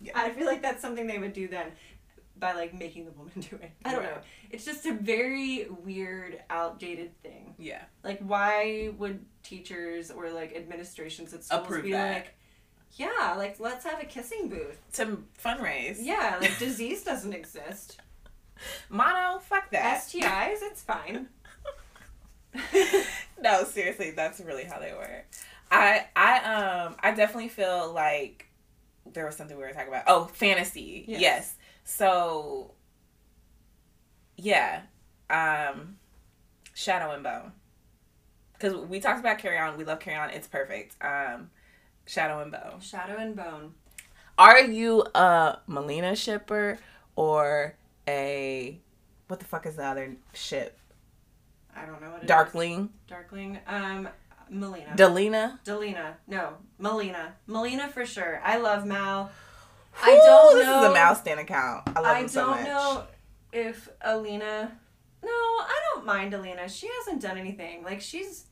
Yeah. 0.00 0.12
I 0.16 0.30
feel 0.30 0.46
like 0.46 0.62
that's 0.62 0.80
something 0.80 1.06
they 1.06 1.18
would 1.18 1.32
do 1.32 1.46
then, 1.48 1.66
by 2.42 2.52
like 2.54 2.74
making 2.74 3.04
the 3.04 3.12
woman 3.12 3.32
do 3.50 3.56
it. 3.62 3.70
I 3.84 3.92
don't 3.92 4.02
know. 4.02 4.18
It's 4.50 4.64
just 4.64 4.84
a 4.84 4.92
very 4.92 5.68
weird, 5.84 6.42
outdated 6.50 7.16
thing. 7.22 7.54
yeah. 7.56 7.82
Like, 8.02 8.18
why 8.20 8.90
would 8.98 9.24
teachers 9.44 10.10
or 10.10 10.30
like 10.30 10.54
administrations 10.54 11.32
at 11.32 11.44
schools 11.44 11.62
Approve 11.62 11.84
be 11.84 11.92
that. 11.92 12.12
like, 12.14 12.34
yeah, 12.96 13.34
like 13.38 13.60
let's 13.60 13.84
have 13.86 14.02
a 14.02 14.04
kissing 14.04 14.48
booth. 14.48 14.76
To 14.94 15.22
fundraise. 15.42 15.98
Yeah, 16.00 16.38
like 16.40 16.58
disease 16.58 17.04
doesn't 17.04 17.32
exist. 17.32 18.00
Mono, 18.90 19.38
fuck 19.38 19.70
that. 19.70 20.02
STIs, 20.02 20.58
it's 20.62 20.82
fine. 20.82 21.28
no, 23.40 23.64
seriously, 23.64 24.10
that's 24.10 24.40
really 24.40 24.64
how 24.64 24.78
they 24.80 24.92
work. 24.92 25.26
I 25.70 26.06
I 26.16 26.38
um 26.40 26.96
I 27.00 27.12
definitely 27.12 27.48
feel 27.48 27.92
like 27.92 28.48
there 29.10 29.24
was 29.26 29.36
something 29.36 29.56
we 29.56 29.62
were 29.62 29.72
talking 29.72 29.88
about. 29.88 30.04
Oh, 30.06 30.24
fantasy. 30.24 31.04
Yes. 31.08 31.20
Yes. 31.20 31.56
So 31.84 32.72
yeah. 34.36 34.82
Um 35.30 35.96
Shadow 36.74 37.12
and 37.12 37.22
Bone. 37.22 37.52
Cuz 38.58 38.74
we 38.74 39.00
talked 39.00 39.20
about 39.20 39.38
Carry 39.38 39.58
On. 39.58 39.76
We 39.76 39.84
love 39.84 40.00
Carry 40.00 40.16
On. 40.16 40.30
It's 40.30 40.46
perfect. 40.48 40.96
Um 41.00 41.50
Shadow 42.06 42.40
and 42.40 42.52
Bone. 42.52 42.80
Shadow 42.80 43.16
and 43.16 43.36
Bone. 43.36 43.74
Are 44.38 44.60
you 44.60 45.04
a 45.14 45.58
Melina 45.66 46.16
shipper 46.16 46.78
or 47.16 47.74
a 48.08 48.80
what 49.28 49.40
the 49.40 49.46
fuck 49.46 49.66
is 49.66 49.76
the 49.76 49.84
other 49.84 50.16
ship? 50.34 50.78
I 51.74 51.86
don't 51.86 52.00
know 52.00 52.10
what 52.10 52.18
it 52.18 52.24
is. 52.24 52.28
Darkling? 52.28 52.90
Darkling. 53.08 53.58
Um, 53.66 54.08
Melina. 54.50 54.94
Delina. 54.96 55.58
Delina. 55.64 56.14
No, 56.26 56.54
Melina. 56.78 57.34
Melina 57.46 57.88
for 57.88 58.04
sure. 58.04 58.40
I 58.44 58.58
love 58.58 58.84
Mal. 58.84 59.30
I 60.00 60.16
don't 60.16 60.56
this 60.56 60.66
know. 60.66 60.80
This 60.80 60.84
is 60.84 60.90
a 60.90 60.94
Mal 60.94 61.14
stand 61.14 61.40
account. 61.40 61.82
I 61.88 62.00
love 62.00 62.16
I 62.16 62.20
him 62.20 62.28
so 62.28 62.46
much. 62.48 62.60
I 62.60 62.64
don't 62.64 62.74
know 62.74 63.04
if 63.52 63.88
Alina. 64.00 64.72
No, 65.24 65.30
I 65.30 65.80
don't 65.94 66.06
mind 66.06 66.34
Alina. 66.34 66.68
She 66.68 66.88
hasn't 67.00 67.22
done 67.22 67.38
anything. 67.38 67.84
Like 67.84 68.00
she's 68.00 68.46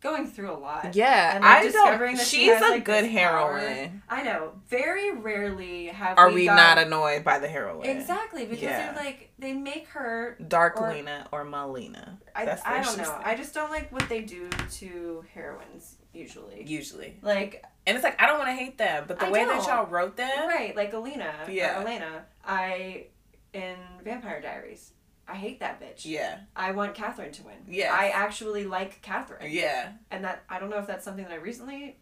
going 0.00 0.28
through 0.28 0.52
a 0.52 0.58
lot. 0.58 0.94
Yeah, 0.94 1.34
and, 1.34 1.44
like, 1.44 1.58
I 1.58 1.62
discovering 1.64 2.10
don't. 2.10 2.18
That 2.18 2.26
she's 2.26 2.40
she 2.40 2.46
has, 2.48 2.62
a 2.62 2.70
like, 2.70 2.84
good 2.84 3.04
heroine. 3.04 4.02
Power. 4.08 4.20
I 4.20 4.22
know. 4.22 4.52
Very 4.68 5.16
rarely 5.16 5.86
have 5.86 6.18
are 6.18 6.28
we, 6.28 6.34
we 6.34 6.46
got... 6.46 6.54
not 6.54 6.78
annoyed 6.78 7.24
by 7.24 7.38
the 7.38 7.48
heroine. 7.48 7.88
Exactly 7.88 8.44
because 8.44 8.62
yeah. 8.62 8.92
they're 8.92 9.04
like 9.04 9.32
they 9.38 9.52
make 9.52 9.88
her 9.88 10.36
Dark 10.46 10.80
or... 10.80 10.92
Lena 10.92 11.26
or 11.32 11.44
Melina. 11.44 12.18
I, 12.34 12.42
I 12.64 12.82
don't 12.82 12.98
know. 12.98 13.04
Saying. 13.04 13.22
I 13.24 13.34
just 13.34 13.54
don't 13.54 13.70
like 13.70 13.90
what 13.90 14.08
they 14.08 14.20
do 14.20 14.48
to 14.72 15.24
heroines 15.34 15.96
usually. 16.12 16.64
Usually, 16.64 17.16
like, 17.22 17.64
and 17.88 17.96
it's 17.96 18.04
like 18.04 18.20
I 18.22 18.26
don't 18.26 18.38
want 18.38 18.50
to 18.50 18.54
hate 18.54 18.78
them, 18.78 19.04
but 19.08 19.18
the 19.18 19.26
I 19.26 19.30
way 19.30 19.44
don't. 19.44 19.58
that 19.58 19.66
y'all 19.66 19.86
wrote 19.86 20.16
them, 20.16 20.46
right? 20.46 20.76
Like 20.76 20.92
Alina, 20.92 21.34
yeah, 21.50 21.80
Elena. 21.80 22.26
I 22.44 23.06
in 23.52 23.76
Vampire 24.04 24.40
Diaries. 24.40 24.92
I 25.26 25.34
hate 25.34 25.60
that 25.60 25.80
bitch. 25.80 26.06
Yeah. 26.06 26.40
I 26.56 26.70
want 26.72 26.94
Katherine 26.94 27.32
to 27.32 27.42
win. 27.42 27.56
Yeah. 27.68 27.94
I 27.94 28.08
actually 28.08 28.64
like 28.64 29.02
Katherine. 29.02 29.50
Yeah. 29.50 29.92
And 30.10 30.24
that 30.24 30.42
I 30.48 30.58
don't 30.58 30.70
know 30.70 30.78
if 30.78 30.86
that's 30.86 31.04
something 31.04 31.24
that 31.24 31.32
I 31.32 31.36
recently 31.36 31.98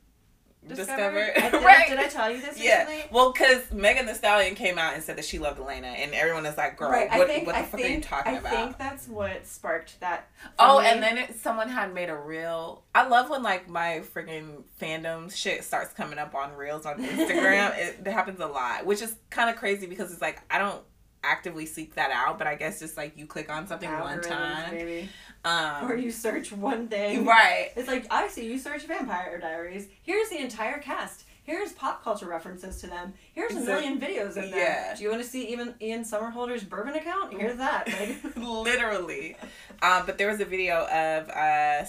discovered. 0.69 1.35
discovered. 1.35 1.65
Right. 1.65 1.89
did 1.89 1.99
I 1.99 2.09
tell 2.09 2.31
you 2.31 2.41
this 2.41 2.59
yeah. 2.59 2.85
recently? 2.85 3.09
Well, 3.11 3.33
because 3.33 3.71
Megan 3.73 4.07
Thee 4.07 4.15
Stallion 4.15 4.55
came 4.55 4.79
out 4.79 4.95
and 4.95 5.03
said 5.03 5.17
that 5.17 5.25
she 5.25 5.39
loved 5.39 5.61
Elena, 5.61 5.89
and 5.89 6.13
everyone 6.15 6.47
is 6.47 6.57
like, 6.57 6.77
"Girl, 6.77 6.91
right. 6.91 7.11
what, 7.11 7.29
think, 7.29 7.47
what 7.47 7.55
the 7.55 7.59
I 7.59 7.63
fuck 7.63 7.81
think, 7.81 7.91
are 7.91 7.95
you 7.95 8.01
talking 8.01 8.35
I 8.35 8.39
about?" 8.39 8.53
I 8.53 8.65
think 8.65 8.79
that's 8.79 9.09
what 9.09 9.47
sparked 9.47 10.01
that. 10.01 10.29
Oh, 10.59 10.81
me. 10.81 10.89
and 10.89 11.03
then 11.03 11.19
it, 11.19 11.41
someone 11.41 11.69
had 11.69 11.95
made 11.95 12.09
a 12.09 12.17
reel. 12.17 12.83
I 12.95 13.07
love 13.09 13.31
when 13.31 13.43
like 13.43 13.69
my 13.69 14.03
freaking 14.15 14.63
fandom 14.81 15.35
shit 15.35 15.65
starts 15.65 15.93
coming 15.93 16.19
up 16.19 16.35
on 16.35 16.55
reels 16.55 16.87
on 16.87 17.03
Instagram. 17.03 17.77
it, 17.79 18.01
it 18.05 18.13
happens 18.13 18.41
a 18.41 18.47
lot, 18.47 18.87
which 18.87 19.03
is 19.03 19.17
kind 19.31 19.51
of 19.51 19.57
crazy 19.57 19.87
because 19.87 20.13
it's 20.13 20.23
like 20.23 20.41
I 20.51 20.59
don't 20.59 20.83
actively 21.27 21.67
seek 21.67 21.95
that 21.97 22.11
out, 22.11 22.39
but 22.39 22.47
I 22.47 22.55
guess 22.55 22.79
just 22.79 22.97
like 22.97 23.17
you 23.17 23.27
click 23.27 23.51
on 23.51 23.67
something 23.67 23.91
one 23.91 24.21
time. 24.23 24.75
Maybe. 24.75 25.09
Um, 25.47 25.91
or 25.91 25.97
you 25.97 26.11
search 26.11 26.51
one 26.51 26.89
thing. 26.89 27.25
Right. 27.25 27.71
It's 27.77 27.87
like, 27.87 28.07
I 28.11 28.27
see 28.29 28.47
you 28.51 28.59
search 28.59 28.85
Vampire 28.87 29.39
Diaries. 29.39 29.89
Here's 30.03 30.29
the 30.29 30.39
entire 30.39 30.79
cast. 30.79 31.25
Here's 31.45 31.73
pop 31.73 32.03
culture 32.03 32.27
references 32.27 32.81
to 32.81 32.89
them. 32.89 33.15
Here's 33.33 33.55
a 33.55 33.61
million 33.61 34.01
videos 34.01 34.31
of 34.31 34.35
them. 34.35 34.49
Yeah. 34.49 34.97
Do 34.97 35.05
you 35.05 35.11
want 35.11 35.23
to 35.23 35.29
see 35.29 35.47
even 35.53 35.77
Ian 35.81 36.03
Somerhalder's 36.03 36.65
bourbon 36.65 36.95
account? 36.95 37.33
Here's 37.33 37.59
that. 37.59 37.89
Like. 38.35 38.37
Literally. 38.37 39.37
Um, 39.81 40.05
but 40.05 40.19
there 40.19 40.29
was 40.29 40.41
a 40.41 40.45
video 40.45 40.85
of 40.87 41.31
uh, 41.31 41.85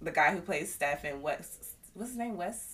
the 0.00 0.10
guy 0.10 0.32
who 0.32 0.40
plays 0.40 0.72
Stefan 0.72 1.20
West. 1.20 1.74
What's 1.92 2.12
his 2.12 2.18
name? 2.18 2.38
West. 2.38 2.66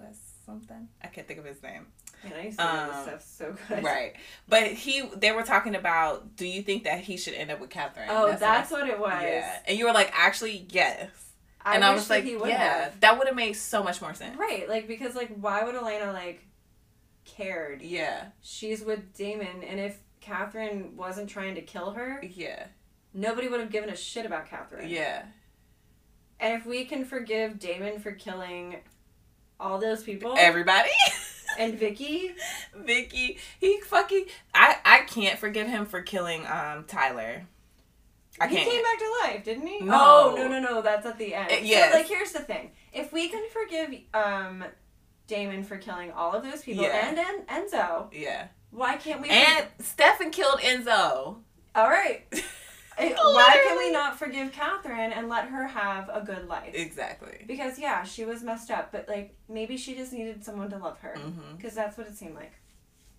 West 0.00 0.44
something. 0.46 0.88
I 1.02 1.08
can't 1.08 1.28
think 1.28 1.38
of 1.38 1.44
his 1.44 1.62
name. 1.62 1.88
And 2.24 2.34
I 2.34 2.44
used 2.44 2.58
to 2.58 2.66
um, 2.66 3.02
stuff 3.02 3.24
so 3.24 3.56
good. 3.68 3.82
Right. 3.84 4.14
But 4.48 4.68
he 4.68 5.02
they 5.16 5.32
were 5.32 5.42
talking 5.42 5.74
about 5.74 6.36
do 6.36 6.46
you 6.46 6.62
think 6.62 6.84
that 6.84 7.00
he 7.00 7.16
should 7.16 7.34
end 7.34 7.50
up 7.50 7.60
with 7.60 7.70
Katherine? 7.70 8.08
Oh, 8.10 8.28
that's, 8.28 8.40
that's 8.40 8.70
what, 8.70 8.82
what, 8.82 8.90
it 8.90 8.98
was. 8.98 9.22
Yeah. 9.22 9.58
And 9.66 9.78
you 9.78 9.86
were 9.86 9.92
like, 9.92 10.10
actually, 10.14 10.66
yes. 10.70 11.10
I 11.64 11.74
and 11.74 11.84
I 11.84 11.94
was 11.94 12.10
like, 12.10 12.24
yeah, 12.26 12.84
have. 12.84 13.00
that 13.00 13.18
would 13.18 13.26
have 13.26 13.36
made 13.36 13.54
so 13.54 13.82
much 13.82 14.02
more 14.02 14.12
sense. 14.12 14.38
Right. 14.38 14.68
Like 14.68 14.86
because 14.86 15.14
like 15.14 15.34
why 15.36 15.64
would 15.64 15.74
Elena 15.74 16.12
like 16.12 16.46
cared? 17.24 17.82
Yeah. 17.82 18.26
She's 18.42 18.82
with 18.82 19.14
Damon 19.14 19.62
and 19.62 19.80
if 19.80 19.98
Katherine 20.20 20.96
wasn't 20.96 21.28
trying 21.28 21.54
to 21.56 21.62
kill 21.62 21.92
her, 21.92 22.22
yeah. 22.22 22.66
Nobody 23.14 23.46
would 23.46 23.60
have 23.60 23.70
given 23.70 23.90
a 23.90 23.96
shit 23.96 24.26
about 24.26 24.46
Katherine. 24.46 24.88
Yeah. 24.88 25.22
And 26.40 26.54
if 26.54 26.66
we 26.66 26.84
can 26.84 27.04
forgive 27.04 27.60
Damon 27.60 28.00
for 28.00 28.10
killing 28.12 28.76
all 29.60 29.78
those 29.78 30.02
people, 30.02 30.34
everybody. 30.36 30.90
and 31.58 31.78
Vicki. 31.78 32.32
Vicki, 32.74 33.38
he 33.58 33.80
fucking 33.80 34.26
I 34.54 34.76
I 34.84 35.00
can't 35.00 35.38
forgive 35.38 35.66
him 35.66 35.86
for 35.86 36.02
killing 36.02 36.46
um 36.46 36.84
Tyler. 36.86 37.46
I 38.40 38.48
he 38.48 38.56
can't. 38.56 38.70
came 38.70 38.82
back 38.82 38.98
to 38.98 39.14
life, 39.24 39.44
didn't 39.44 39.66
he? 39.66 39.80
No. 39.80 39.94
Oh 39.94 40.34
no 40.36 40.48
no 40.48 40.60
no, 40.60 40.82
that's 40.82 41.06
at 41.06 41.18
the 41.18 41.34
end. 41.34 41.52
Uh, 41.52 41.56
yeah. 41.62 41.90
So, 41.90 41.98
like 41.98 42.08
here's 42.08 42.32
the 42.32 42.40
thing: 42.40 42.72
if 42.92 43.12
we 43.12 43.28
can 43.28 43.44
forgive 43.50 43.94
um 44.12 44.64
Damon 45.26 45.64
for 45.64 45.76
killing 45.76 46.12
all 46.12 46.32
of 46.32 46.42
those 46.42 46.62
people 46.62 46.84
yeah. 46.84 47.08
and, 47.08 47.18
and 47.18 47.46
Enzo, 47.70 48.12
yeah, 48.12 48.48
why 48.70 48.96
can't 48.96 49.22
we? 49.22 49.28
And 49.30 49.66
forg- 49.66 49.84
Stefan 49.84 50.30
killed 50.30 50.60
Enzo. 50.60 51.36
All 51.74 51.88
right. 51.88 52.24
Why 52.98 53.60
can 53.66 53.78
we 53.78 53.90
not 53.90 54.18
forgive 54.18 54.52
Katherine 54.52 55.12
and 55.12 55.28
let 55.28 55.48
her 55.48 55.66
have 55.66 56.08
a 56.12 56.20
good 56.20 56.48
life? 56.48 56.74
Exactly. 56.74 57.44
Because 57.46 57.78
yeah, 57.78 58.04
she 58.04 58.24
was 58.24 58.42
messed 58.42 58.70
up, 58.70 58.92
but 58.92 59.08
like 59.08 59.34
maybe 59.48 59.76
she 59.76 59.94
just 59.94 60.12
needed 60.12 60.44
someone 60.44 60.70
to 60.70 60.78
love 60.78 60.98
her. 61.00 61.14
Because 61.14 61.72
mm-hmm. 61.72 61.74
that's 61.74 61.98
what 61.98 62.06
it 62.06 62.16
seemed 62.16 62.34
like. 62.34 62.52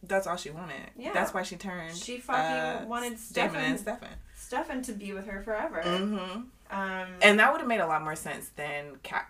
That's 0.04 0.28
all 0.28 0.38
she 0.38 0.52
wanted. 0.52 0.92
Yeah. 0.98 1.14
That's 1.14 1.34
why 1.34 1.44
she 1.44 1.56
turned. 1.56 1.96
She 1.96 2.20
fucking 2.20 2.42
uh, 2.42 2.86
wanted 2.88 3.20
Stefan, 3.20 3.56
and 3.56 3.80
Stefan. 3.80 4.10
Stefan 4.36 4.82
to 4.84 4.94
be 4.94 5.14
with 5.14 5.26
her 5.28 5.42
forever. 5.42 5.82
Mm-hmm. 5.84 6.42
Um, 6.72 7.08
and 7.22 7.40
that 7.40 7.52
would 7.52 7.60
have 7.60 7.68
made 7.68 7.80
a 7.80 7.88
lot 7.88 8.04
more 8.04 8.16
sense 8.16 8.50
than 8.56 8.98
Ca- 9.04 9.28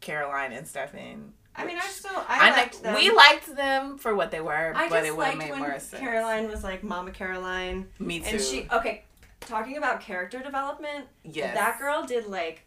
Caroline 0.00 0.52
and 0.52 0.66
Stefan. 0.66 1.32
I 1.56 1.66
mean, 1.66 1.76
I 1.76 1.86
still 1.86 2.12
I, 2.28 2.48
I 2.48 2.50
liked 2.52 2.82
them. 2.82 2.94
We 2.94 3.10
liked 3.10 3.54
them 3.54 3.98
for 3.98 4.14
what 4.14 4.30
they 4.30 4.40
were, 4.40 4.72
I 4.74 4.88
but 4.88 5.04
it 5.04 5.16
would 5.16 5.26
have 5.26 5.38
made 5.38 5.54
more 5.56 5.78
sense. 5.78 6.00
Caroline 6.00 6.48
was 6.48 6.62
like 6.62 6.82
Mama 6.82 7.10
Caroline. 7.10 7.88
Me 7.98 8.20
too. 8.20 8.26
And 8.26 8.40
she 8.40 8.68
okay 8.72 9.04
talking 9.40 9.76
about 9.76 10.00
character 10.00 10.40
development, 10.40 11.06
yes. 11.24 11.54
that 11.54 11.78
girl 11.78 12.04
did 12.04 12.26
like 12.26 12.66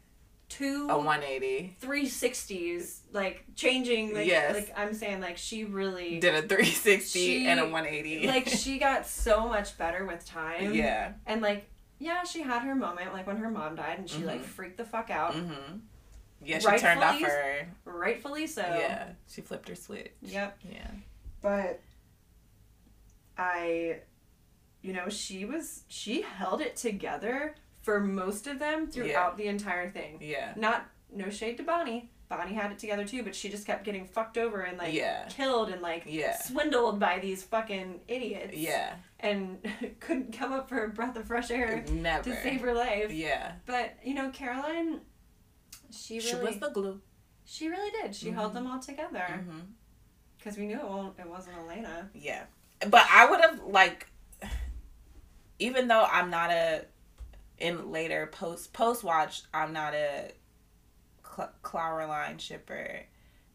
two 0.53 0.87
a 0.89 0.97
180 0.97 1.77
360s 1.81 2.99
like 3.11 3.43
changing 3.55 4.13
like, 4.13 4.27
yes. 4.27 4.53
like 4.53 4.71
i'm 4.77 4.93
saying 4.93 5.19
like 5.19 5.35
she 5.35 5.63
really 5.63 6.19
did 6.19 6.35
a 6.35 6.41
360 6.41 7.19
she, 7.19 7.47
and 7.47 7.59
a 7.59 7.63
180 7.63 8.27
like 8.27 8.47
she 8.47 8.77
got 8.77 9.07
so 9.07 9.47
much 9.47 9.77
better 9.77 10.05
with 10.05 10.23
time. 10.25 10.73
Yeah. 10.73 11.13
And 11.25 11.41
like 11.41 11.69
yeah 11.99 12.23
she 12.23 12.41
had 12.41 12.61
her 12.63 12.75
moment 12.75 13.13
like 13.13 13.25
when 13.25 13.37
her 13.37 13.49
mom 13.49 13.75
died 13.75 13.97
and 13.97 14.09
she 14.09 14.17
mm-hmm. 14.17 14.27
like 14.27 14.43
freaked 14.43 14.77
the 14.77 14.85
fuck 14.85 15.09
out. 15.09 15.33
Mm-hmm. 15.33 15.77
yeah 16.43 16.59
she 16.59 16.67
rightfully, 16.67 16.93
turned 16.93 17.03
off 17.03 17.21
her. 17.21 17.67
Rightfully 17.85 18.47
so. 18.47 18.61
Yeah 18.61 19.07
she 19.27 19.41
flipped 19.41 19.69
her 19.69 19.75
switch. 19.75 20.11
Yep. 20.21 20.59
Yeah. 20.71 20.91
But 21.41 21.81
i 23.37 23.97
you 24.83 24.93
know, 24.93 25.09
she 25.09 25.45
was 25.45 25.83
she 25.87 26.21
held 26.21 26.61
it 26.61 26.75
together 26.75 27.55
for 27.81 27.99
most 27.99 28.45
of 28.45 28.59
them 28.59 28.87
throughout 28.87 29.33
yeah. 29.33 29.35
the 29.37 29.47
entire 29.47 29.89
thing. 29.89 30.19
Yeah. 30.21 30.53
Not 30.55 30.85
no 31.11 31.29
shade 31.29 31.57
to 31.57 31.63
Bonnie. 31.63 32.11
Bonnie 32.29 32.53
had 32.53 32.71
it 32.71 32.79
together 32.79 33.05
too, 33.05 33.23
but 33.23 33.35
she 33.35 33.49
just 33.49 33.65
kept 33.65 33.85
getting 33.85 34.05
fucked 34.05 34.37
over 34.37 34.61
and 34.61 34.77
like 34.77 34.93
yeah. 34.93 35.25
killed 35.29 35.69
and 35.69 35.81
like 35.81 36.03
yeah. 36.05 36.37
swindled 36.41 36.99
by 36.99 37.19
these 37.19 37.43
fucking 37.43 38.01
idiots. 38.07 38.57
Yeah. 38.57 38.95
And 39.19 39.59
couldn't 39.99 40.37
come 40.37 40.51
up 40.51 40.67
for 40.67 40.83
a 40.83 40.89
breath 40.89 41.15
of 41.15 41.25
fresh 41.25 41.49
air 41.49 41.85
Never. 41.89 42.23
to 42.23 42.41
save 42.41 42.61
her 42.61 42.73
life. 42.73 43.11
Yeah. 43.11 43.53
But 43.65 43.97
you 44.03 44.13
know, 44.13 44.31
Caroline, 44.31 44.99
she 45.91 46.17
really 46.17 46.29
she 46.29 46.35
was 46.35 46.57
the 46.57 46.69
glue. 46.69 46.99
She 47.45 47.69
really 47.69 47.91
did. 48.01 48.15
She 48.15 48.27
mm-hmm. 48.27 48.35
held 48.35 48.53
them 48.53 48.67
all 48.67 48.79
together. 48.79 49.45
Because 50.37 50.53
mm-hmm. 50.53 50.61
we 50.61 50.67
knew 50.67 50.79
it 50.79 50.89
won't. 50.89 51.19
It 51.19 51.29
wasn't 51.29 51.57
Elena. 51.57 52.09
Yeah, 52.13 52.43
but 52.89 53.05
I 53.11 53.29
would 53.29 53.41
have 53.41 53.61
like 53.63 54.07
even 55.63 55.87
though 55.87 56.05
I'm 56.11 56.29
not 56.29 56.51
a 56.51 56.85
in 57.57 57.91
later 57.91 58.27
post 58.31 58.73
post 58.73 59.03
watch, 59.03 59.43
I'm 59.53 59.71
not 59.71 59.93
a 59.93 60.31
Cl- 61.23 61.53
Klaroline 61.63 62.39
shipper, 62.39 63.03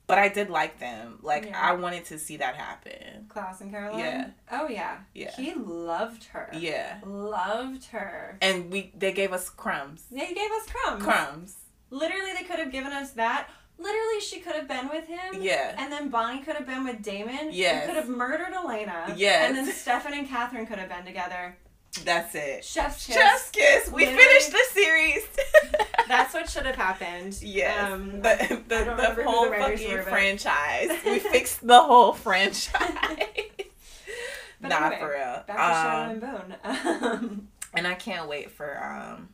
but 0.06 0.18
I 0.18 0.28
did 0.28 0.48
like 0.48 0.78
them. 0.78 1.18
Like 1.22 1.46
yeah. 1.46 1.60
I 1.60 1.74
wanted 1.74 2.06
to 2.06 2.18
see 2.18 2.38
that 2.38 2.56
happen. 2.56 3.26
Klaus 3.28 3.60
and 3.60 3.70
Caroline. 3.70 3.98
Yeah. 4.00 4.30
Oh 4.50 4.68
yeah. 4.68 4.98
Yeah. 5.14 5.32
He 5.36 5.52
loved 5.54 6.24
her. 6.24 6.50
Yeah. 6.54 6.98
Loved 7.04 7.84
her. 7.86 8.38
And 8.40 8.72
we 8.72 8.92
they 8.96 9.12
gave 9.12 9.32
us 9.32 9.50
crumbs. 9.50 10.04
They 10.10 10.32
gave 10.32 10.50
us 10.50 10.66
crumbs. 10.66 11.04
Crumbs. 11.04 11.56
Literally, 11.90 12.32
they 12.36 12.44
could 12.44 12.58
have 12.58 12.72
given 12.72 12.92
us 12.92 13.12
that. 13.12 13.48
Literally, 13.78 14.20
she 14.20 14.40
could 14.40 14.56
have 14.56 14.66
been 14.66 14.88
with 14.88 15.06
him. 15.06 15.40
Yeah. 15.40 15.74
And 15.78 15.92
then 15.92 16.08
Bonnie 16.08 16.42
could 16.42 16.56
have 16.56 16.66
been 16.66 16.84
with 16.84 17.00
Damon. 17.00 17.50
Yeah. 17.52 17.86
Could 17.86 17.94
have 17.94 18.08
murdered 18.08 18.52
Elena. 18.52 19.14
Yes. 19.16 19.48
And 19.48 19.56
then 19.56 19.72
Stefan 19.72 20.14
and 20.14 20.28
Katherine 20.28 20.66
could 20.66 20.78
have 20.78 20.88
been 20.88 21.04
together. 21.04 21.56
That's 22.04 22.34
it. 22.34 22.64
Chef's 22.64 23.06
kiss. 23.06 23.16
Chef's 23.16 23.50
kiss. 23.50 23.90
We 23.90 24.04
Literally. 24.04 24.22
finished 24.24 24.50
the 24.52 24.64
series. 24.72 25.28
That's 26.08 26.34
what 26.34 26.48
should 26.48 26.66
have 26.66 26.76
happened. 26.76 27.38
Yes. 27.42 27.92
Um, 27.92 28.20
the 28.22 28.62
the, 28.68 29.14
the 29.16 29.24
whole 29.24 29.50
the 29.50 29.56
fucking 29.56 29.92
were, 29.92 30.02
franchise. 30.02 30.90
we 31.04 31.18
fixed 31.18 31.66
the 31.66 31.80
whole 31.80 32.12
franchise. 32.12 32.70
but 34.60 34.68
Not 34.68 34.92
anyway, 34.92 35.00
for 35.00 35.08
real. 35.10 35.42
Back 35.46 35.46
to 35.46 35.54
Shadow 35.54 36.10
and 36.12 36.20
Bone. 36.20 36.54
Um, 36.64 37.48
and 37.74 37.86
I 37.86 37.94
can't 37.94 38.28
wait 38.28 38.50
for 38.50 38.82
um. 38.82 39.30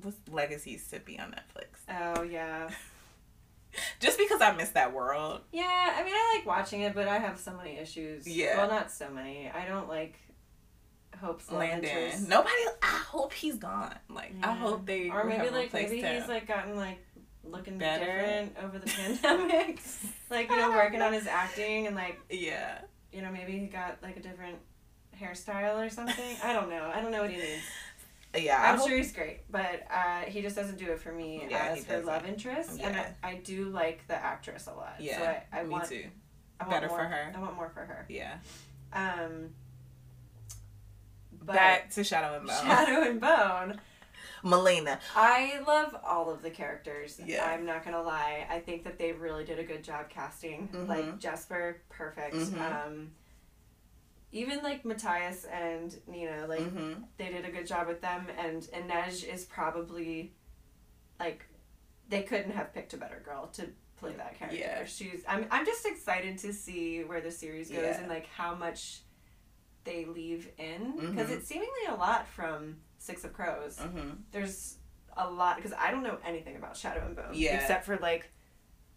What's 0.00 0.16
Legacies 0.30 0.88
to 0.88 0.98
be 1.00 1.18
on 1.18 1.32
Netflix? 1.32 1.80
Oh 1.88 2.22
yeah. 2.22 2.70
Just 4.00 4.18
because 4.18 4.40
I 4.42 4.52
miss 4.52 4.70
that 4.70 4.92
world. 4.92 5.40
Yeah, 5.52 5.62
I 5.96 6.02
mean, 6.04 6.12
I 6.14 6.34
like 6.36 6.46
watching 6.46 6.82
it, 6.82 6.94
but 6.94 7.08
I 7.08 7.18
have 7.18 7.38
so 7.38 7.56
many 7.56 7.78
issues. 7.78 8.26
Yeah. 8.26 8.58
Well, 8.58 8.68
not 8.68 8.90
so 8.90 9.08
many. 9.10 9.48
I 9.50 9.66
don't 9.66 9.88
like 9.88 10.18
Hope's 11.20 11.50
Landon. 11.50 12.28
Nobody. 12.28 12.54
I 12.82 12.86
hope 12.86 13.32
he's 13.32 13.56
gone. 13.56 13.94
Like 14.08 14.34
yeah. 14.38 14.50
I 14.50 14.54
hope 14.54 14.86
they 14.86 15.10
or 15.10 15.24
maybe 15.24 15.50
like 15.50 15.72
maybe 15.72 16.00
him. 16.00 16.20
he's 16.20 16.28
like 16.28 16.46
gotten 16.46 16.76
like 16.76 16.98
looking 17.44 17.78
Better. 17.78 18.04
different 18.04 18.56
over 18.62 18.78
the 18.78 18.86
pandemic. 19.22 19.80
like 20.30 20.50
you 20.50 20.56
know, 20.56 20.70
working 20.70 21.02
on 21.02 21.12
his 21.12 21.26
acting 21.26 21.86
and 21.86 21.96
like 21.96 22.18
yeah, 22.30 22.78
you 23.12 23.22
know 23.22 23.30
maybe 23.30 23.52
he 23.52 23.66
got 23.66 23.98
like 24.02 24.16
a 24.16 24.20
different 24.20 24.58
hairstyle 25.20 25.84
or 25.84 25.90
something. 25.90 26.36
I 26.42 26.52
don't 26.52 26.70
know. 26.70 26.90
I 26.92 27.00
don't 27.00 27.12
know 27.12 27.22
what 27.22 27.30
he 27.30 27.36
needs. 27.36 27.62
Yeah, 28.34 28.60
I'm 28.62 28.78
hope... 28.78 28.88
sure 28.88 28.96
he's 28.96 29.12
great, 29.12 29.40
but 29.50 29.82
uh, 29.92 30.20
he 30.20 30.40
just 30.40 30.56
doesn't 30.56 30.78
do 30.78 30.86
it 30.86 31.00
for 31.00 31.12
me 31.12 31.46
yeah, 31.50 31.74
as 31.76 31.84
her 31.84 32.00
love 32.00 32.24
interest. 32.24 32.78
Yeah. 32.78 32.88
And 32.88 32.96
I, 32.96 33.14
I, 33.22 33.34
do 33.36 33.66
like 33.66 34.06
the 34.08 34.14
actress 34.14 34.68
a 34.68 34.72
lot. 34.72 34.94
Yeah, 34.98 35.18
so 35.18 35.24
I, 35.24 35.60
I 35.60 35.62
me 35.64 35.68
want, 35.68 35.88
too. 35.88 36.06
I 36.58 36.64
Better 36.64 36.88
more, 36.88 36.98
for 36.98 37.04
her. 37.04 37.32
I 37.36 37.40
want 37.40 37.56
more 37.56 37.68
for 37.68 37.80
her. 37.80 38.06
Yeah. 38.08 38.36
Um. 38.94 39.50
Back 41.46 41.90
to 41.90 42.04
Shadow 42.04 42.36
and 42.36 42.46
Bone. 42.46 42.56
Shadow 42.56 43.08
and 43.08 43.20
Bone. 43.20 43.80
Malina. 44.44 44.98
I 45.14 45.60
love 45.66 45.96
all 46.04 46.30
of 46.30 46.42
the 46.42 46.50
characters. 46.50 47.20
Yeah. 47.24 47.46
I'm 47.46 47.64
not 47.64 47.84
gonna 47.84 48.02
lie. 48.02 48.46
I 48.50 48.58
think 48.58 48.84
that 48.84 48.98
they 48.98 49.12
really 49.12 49.44
did 49.44 49.58
a 49.58 49.64
good 49.64 49.84
job 49.84 50.08
casting. 50.08 50.68
Mm-hmm. 50.68 50.88
Like 50.88 51.18
Jesper, 51.18 51.82
perfect. 51.88 52.34
Mm-hmm. 52.34 52.60
Um, 52.60 53.10
even 54.32 54.62
like 54.62 54.84
Matthias 54.84 55.44
and 55.44 55.94
Nina, 56.06 56.46
like 56.48 56.60
mm-hmm. 56.60 57.02
they 57.18 57.28
did 57.28 57.44
a 57.44 57.50
good 57.50 57.66
job 57.66 57.86
with 57.86 58.00
them. 58.00 58.26
And 58.38 58.62
Inej 58.62 59.32
is 59.32 59.44
probably 59.44 60.32
like 61.20 61.46
they 62.08 62.22
couldn't 62.22 62.52
have 62.52 62.74
picked 62.74 62.94
a 62.94 62.96
better 62.96 63.22
girl 63.24 63.46
to 63.54 63.68
play 63.96 64.12
that 64.16 64.38
character. 64.38 64.58
Yeah. 64.58 64.84
She's 64.84 65.22
I'm 65.28 65.46
I'm 65.50 65.64
just 65.64 65.86
excited 65.86 66.38
to 66.38 66.52
see 66.52 67.04
where 67.04 67.20
the 67.20 67.30
series 67.30 67.70
goes 67.70 67.80
yeah. 67.82 68.00
and 68.00 68.08
like 68.08 68.26
how 68.26 68.54
much 68.54 69.02
they 69.84 70.04
leave 70.04 70.48
in 70.58 70.92
because 70.92 71.26
mm-hmm. 71.26 71.32
it's 71.32 71.48
seemingly 71.48 71.86
a 71.88 71.94
lot 71.94 72.26
from 72.28 72.76
Six 72.98 73.24
of 73.24 73.32
Crows. 73.32 73.78
Mm-hmm. 73.78 74.10
There's 74.30 74.76
a 75.16 75.28
lot 75.28 75.56
because 75.56 75.72
I 75.78 75.90
don't 75.90 76.02
know 76.02 76.18
anything 76.24 76.56
about 76.56 76.76
Shadow 76.76 77.04
and 77.04 77.16
Bone 77.16 77.30
yeah. 77.32 77.56
except 77.56 77.84
for 77.84 77.96
like 77.98 78.30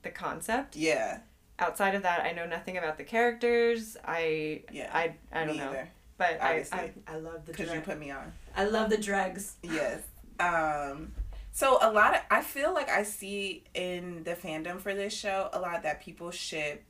the 0.04 0.12
concept. 0.12 0.76
Yeah. 0.76 1.20
Outside 1.58 1.96
of 1.96 2.04
that, 2.04 2.22
I 2.22 2.32
know 2.32 2.46
nothing 2.46 2.78
about 2.78 2.98
the 2.98 3.04
characters. 3.04 3.98
I 4.06 4.64
yeah. 4.72 4.90
I 4.94 5.16
I 5.32 5.46
don't 5.46 5.58
know. 5.58 5.70
Either. 5.70 5.90
But 6.18 6.42
I, 6.42 6.66
I 6.72 6.92
I 7.08 7.18
love 7.18 7.46
the 7.46 7.52
because 7.52 7.74
you 7.74 7.82
put 7.82 8.00
me 8.00 8.12
on. 8.12 8.32
I 8.56 8.66
love 8.66 8.90
the 8.90 8.98
dregs. 8.98 9.56
Yes. 9.64 10.02
Um. 10.40 11.14
So 11.52 11.78
a 11.82 11.92
lot 11.92 12.16
of 12.16 12.22
I 12.30 12.42
feel 12.42 12.74
like 12.74 12.90
I 12.90 13.04
see 13.04 13.64
in 13.74 14.24
the 14.24 14.36
fandom 14.36 14.80
for 14.80 14.94
this 14.94 15.14
show 15.14 15.50
a 15.54 15.60
lot 15.60 15.84
that 15.84 16.02
people 16.02 16.32
ship 16.32 16.84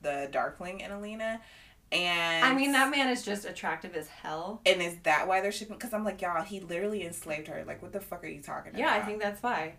the 0.00 0.28
Darkling 0.30 0.82
and 0.82 0.92
Alina. 0.92 1.40
And 1.92 2.44
I 2.44 2.52
mean 2.54 2.72
that 2.72 2.90
man 2.90 3.08
is 3.08 3.24
just 3.24 3.44
attractive 3.44 3.94
as 3.94 4.08
hell. 4.08 4.60
And 4.66 4.82
is 4.82 4.96
that 5.04 5.28
why 5.28 5.40
they're 5.40 5.52
shipping? 5.52 5.76
Because 5.76 5.94
I'm 5.94 6.04
like, 6.04 6.20
y'all, 6.20 6.42
he 6.42 6.60
literally 6.60 7.04
enslaved 7.04 7.48
her. 7.48 7.64
Like, 7.66 7.80
what 7.80 7.92
the 7.92 8.00
fuck 8.00 8.24
are 8.24 8.28
you 8.28 8.42
talking 8.42 8.72
yeah, 8.74 8.86
about? 8.86 8.96
Yeah, 8.96 9.02
I 9.02 9.06
think 9.06 9.22
that's 9.22 9.42
why. 9.42 9.74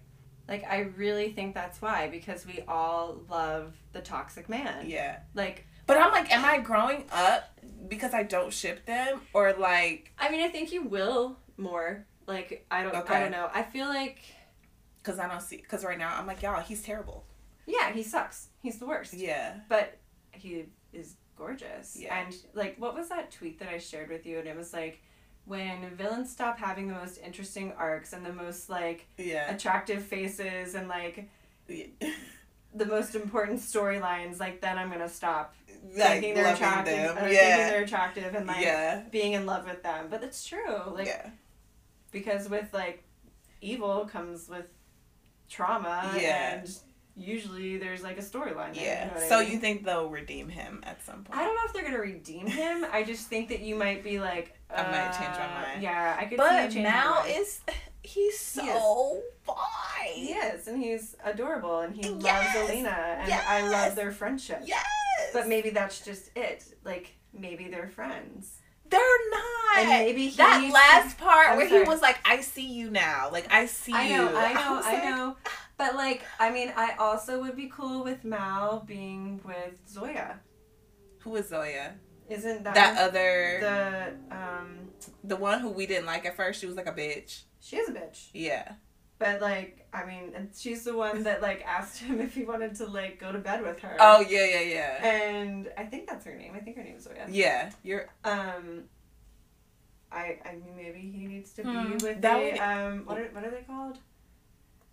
Like, 0.47 0.63
I 0.63 0.79
really 0.95 1.33
think 1.33 1.53
that's 1.53 1.81
why 1.81 2.07
because 2.07 2.45
we 2.45 2.63
all 2.67 3.17
love 3.29 3.73
the 3.91 3.99
toxic 3.99 4.47
man. 4.47 4.89
Yeah. 4.89 5.19
Like. 5.33 5.65
But 5.85 5.97
I'm 5.97 6.11
like, 6.11 6.31
am 6.31 6.43
I 6.43 6.59
growing 6.59 7.05
up 7.11 7.59
because 7.87 8.13
I 8.13 8.23
don't 8.23 8.53
ship 8.53 8.85
them 8.85 9.21
or 9.33 9.53
like? 9.53 10.13
I 10.17 10.29
mean, 10.29 10.41
I 10.41 10.47
think 10.47 10.71
you 10.71 10.83
will 10.83 11.37
more. 11.57 12.05
Like, 12.25 12.65
I 12.71 12.83
don't. 12.83 12.95
Okay. 12.95 13.15
I 13.15 13.19
don't 13.21 13.31
know. 13.31 13.49
I 13.53 13.63
feel 13.63 13.87
like. 13.87 14.19
Cause 15.03 15.19
I 15.19 15.27
don't 15.29 15.41
see. 15.41 15.57
Cause 15.57 15.85
right 15.85 15.97
now 15.97 16.13
I'm 16.17 16.27
like, 16.27 16.41
y'all, 16.41 16.61
he's 16.61 16.81
terrible. 16.81 17.25
Yeah, 17.65 17.93
he 17.93 18.03
sucks. 18.03 18.49
He's 18.61 18.77
the 18.77 18.85
worst. 18.85 19.13
Yeah. 19.13 19.55
But 19.69 19.97
he 20.31 20.65
is 20.91 21.15
gorgeous. 21.37 21.97
Yeah. 21.99 22.17
And 22.17 22.35
like, 22.53 22.75
what 22.77 22.95
was 22.95 23.09
that 23.09 23.31
tweet 23.31 23.59
that 23.59 23.69
I 23.69 23.77
shared 23.77 24.09
with 24.09 24.25
you? 24.25 24.39
And 24.39 24.47
it 24.47 24.55
was 24.55 24.73
like, 24.73 25.01
when 25.45 25.89
villains 25.95 26.29
stop 26.29 26.59
having 26.59 26.89
the 26.89 26.93
most 26.93 27.19
interesting 27.19 27.71
arcs 27.77 28.11
and 28.11 28.25
the 28.25 28.33
most 28.33 28.69
like 28.69 29.07
yeah. 29.17 29.49
attractive 29.49 30.03
faces 30.03 30.75
and 30.75 30.89
like 30.89 31.29
yeah. 31.69 31.85
the 32.75 32.85
most 32.85 33.15
important 33.15 33.59
storylines, 33.59 34.41
like 34.41 34.59
then 34.59 34.77
I'm 34.77 34.91
gonna 34.91 35.07
stop 35.07 35.55
like, 35.95 35.95
thinking 35.95 36.33
they're 36.33 36.53
attractive, 36.53 36.93
yeah. 36.93 37.13
thinking 37.15 37.31
they're 37.31 37.83
attractive 37.83 38.35
and 38.35 38.45
like 38.45 38.61
yeah. 38.61 39.03
being 39.09 39.33
in 39.33 39.45
love 39.45 39.65
with 39.65 39.83
them. 39.83 40.07
But 40.09 40.21
it's 40.21 40.45
true, 40.45 40.81
like 40.93 41.07
yeah. 41.07 41.29
because 42.11 42.49
with 42.49 42.73
like 42.73 43.03
evil 43.61 44.05
comes 44.05 44.49
with 44.49 44.67
trauma 45.49 46.13
yeah. 46.19 46.59
and 46.59 46.77
usually 47.17 47.77
there's 47.77 48.03
like 48.03 48.17
a 48.17 48.21
storyline. 48.21 48.75
Yeah. 48.75 49.05
You 49.15 49.21
know 49.21 49.27
so 49.27 49.37
I 49.37 49.43
mean? 49.43 49.53
you 49.53 49.59
think 49.59 49.83
they'll 49.83 50.09
redeem 50.09 50.49
him 50.49 50.81
at 50.83 51.03
some 51.03 51.23
point? 51.23 51.37
I 51.37 51.43
don't 51.43 51.55
know 51.55 51.61
if 51.65 51.73
they're 51.73 51.83
gonna 51.83 51.99
redeem 51.99 52.47
him. 52.47 52.85
I 52.91 53.03
just 53.03 53.27
think 53.27 53.49
that 53.49 53.61
you 53.61 53.75
might 53.75 54.03
be 54.03 54.19
like. 54.19 54.55
Uh, 54.69 54.81
I 54.81 54.91
might 54.91 55.11
change 55.17 55.37
my 55.37 55.47
mind. 55.47 55.81
Yeah, 55.81 56.17
I 56.19 56.25
could. 56.25 56.37
But 56.37 56.71
see 56.71 56.81
Mal 56.81 57.25
is. 57.27 57.61
He's 58.03 58.39
so 58.39 58.63
he 58.63 59.21
fine. 59.43 60.15
He 60.15 60.31
is, 60.31 60.67
and 60.69 60.81
he's 60.81 61.17
adorable, 61.25 61.79
and 61.81 61.93
he 61.93 62.09
yes! 62.19 62.55
loves 62.55 62.69
Alina, 62.69 62.89
and 62.89 63.27
yes! 63.27 63.45
I 63.45 63.67
love 63.67 63.97
their 63.97 64.13
friendship. 64.13 64.61
Yes. 64.65 64.85
But 65.33 65.49
maybe 65.49 65.71
that's 65.71 65.99
just 66.05 66.29
it. 66.33 66.63
Like 66.85 67.15
maybe 67.33 67.67
they're 67.67 67.89
friends. 67.89 68.61
They're 68.89 69.29
not. 69.29 69.79
And 69.79 69.89
maybe 69.89 70.29
that 70.29 70.69
last 70.71 71.17
part 71.17 71.49
I'm 71.49 71.57
where 71.57 71.67
sorry. 71.67 71.83
he 71.83 71.89
was 71.89 72.01
like, 72.01 72.19
"I 72.23 72.39
see 72.39 72.71
you 72.71 72.89
now. 72.89 73.29
Like 73.29 73.51
I 73.51 73.65
see 73.65 73.91
I 73.93 74.07
know, 74.07 74.29
you." 74.29 74.37
I 74.37 74.53
know. 74.53 74.81
I, 74.85 74.95
I 74.95 75.09
know. 75.09 75.35
But 75.77 75.95
like, 75.95 76.23
I 76.39 76.49
mean, 76.49 76.73
I 76.75 76.95
also 76.97 77.39
would 77.41 77.55
be 77.55 77.69
cool 77.73 78.03
with 78.03 78.23
Mal 78.23 78.83
being 78.85 79.39
with 79.45 79.79
Zoya. 79.87 80.39
Who 81.19 81.35
is 81.35 81.49
Zoya? 81.49 81.93
Isn't 82.29 82.63
that 82.63 82.75
that 82.75 82.97
other 82.97 83.57
the 83.61 84.35
um 84.35 84.89
the 85.23 85.37
one 85.37 85.61
who 85.61 85.69
we 85.69 85.85
didn't 85.85 86.05
like 86.05 86.25
at 86.25 86.35
first? 86.35 86.59
She 86.59 86.65
was 86.65 86.75
like 86.75 86.87
a 86.87 86.93
bitch. 86.93 87.43
She 87.61 87.77
is 87.77 87.89
a 87.89 87.93
bitch. 87.93 88.29
Yeah. 88.33 88.73
But 89.19 89.41
like, 89.41 89.87
I 89.93 90.05
mean, 90.05 90.33
and 90.35 90.49
she's 90.55 90.83
the 90.83 90.95
one 90.95 91.23
that 91.23 91.41
like 91.41 91.63
asked 91.65 91.99
him 91.99 92.19
if 92.19 92.33
he 92.33 92.43
wanted 92.43 92.75
to 92.75 92.85
like 92.85 93.19
go 93.19 93.31
to 93.31 93.39
bed 93.39 93.61
with 93.61 93.79
her. 93.79 93.97
Oh 93.99 94.21
yeah, 94.21 94.45
yeah, 94.45 94.61
yeah. 94.61 95.07
And 95.07 95.71
I 95.77 95.83
think 95.83 96.07
that's 96.09 96.25
her 96.25 96.35
name. 96.35 96.53
I 96.55 96.59
think 96.59 96.77
her 96.77 96.83
name 96.83 96.97
is 96.97 97.03
Zoya. 97.03 97.25
Yeah, 97.29 97.71
you're. 97.83 98.09
Um. 98.23 98.83
I 100.09 100.39
I 100.45 100.53
mean 100.53 100.73
maybe 100.77 101.01
he 101.01 101.27
needs 101.27 101.51
to 101.55 101.63
hmm. 101.63 101.97
be 101.97 102.05
with 102.05 102.21
that 102.21 102.37
the, 102.37 102.51
would... 102.51 102.59
um 102.59 103.05
what 103.05 103.17
are 103.17 103.27
what 103.33 103.43
are 103.43 103.51
they 103.51 103.63
called? 103.63 103.97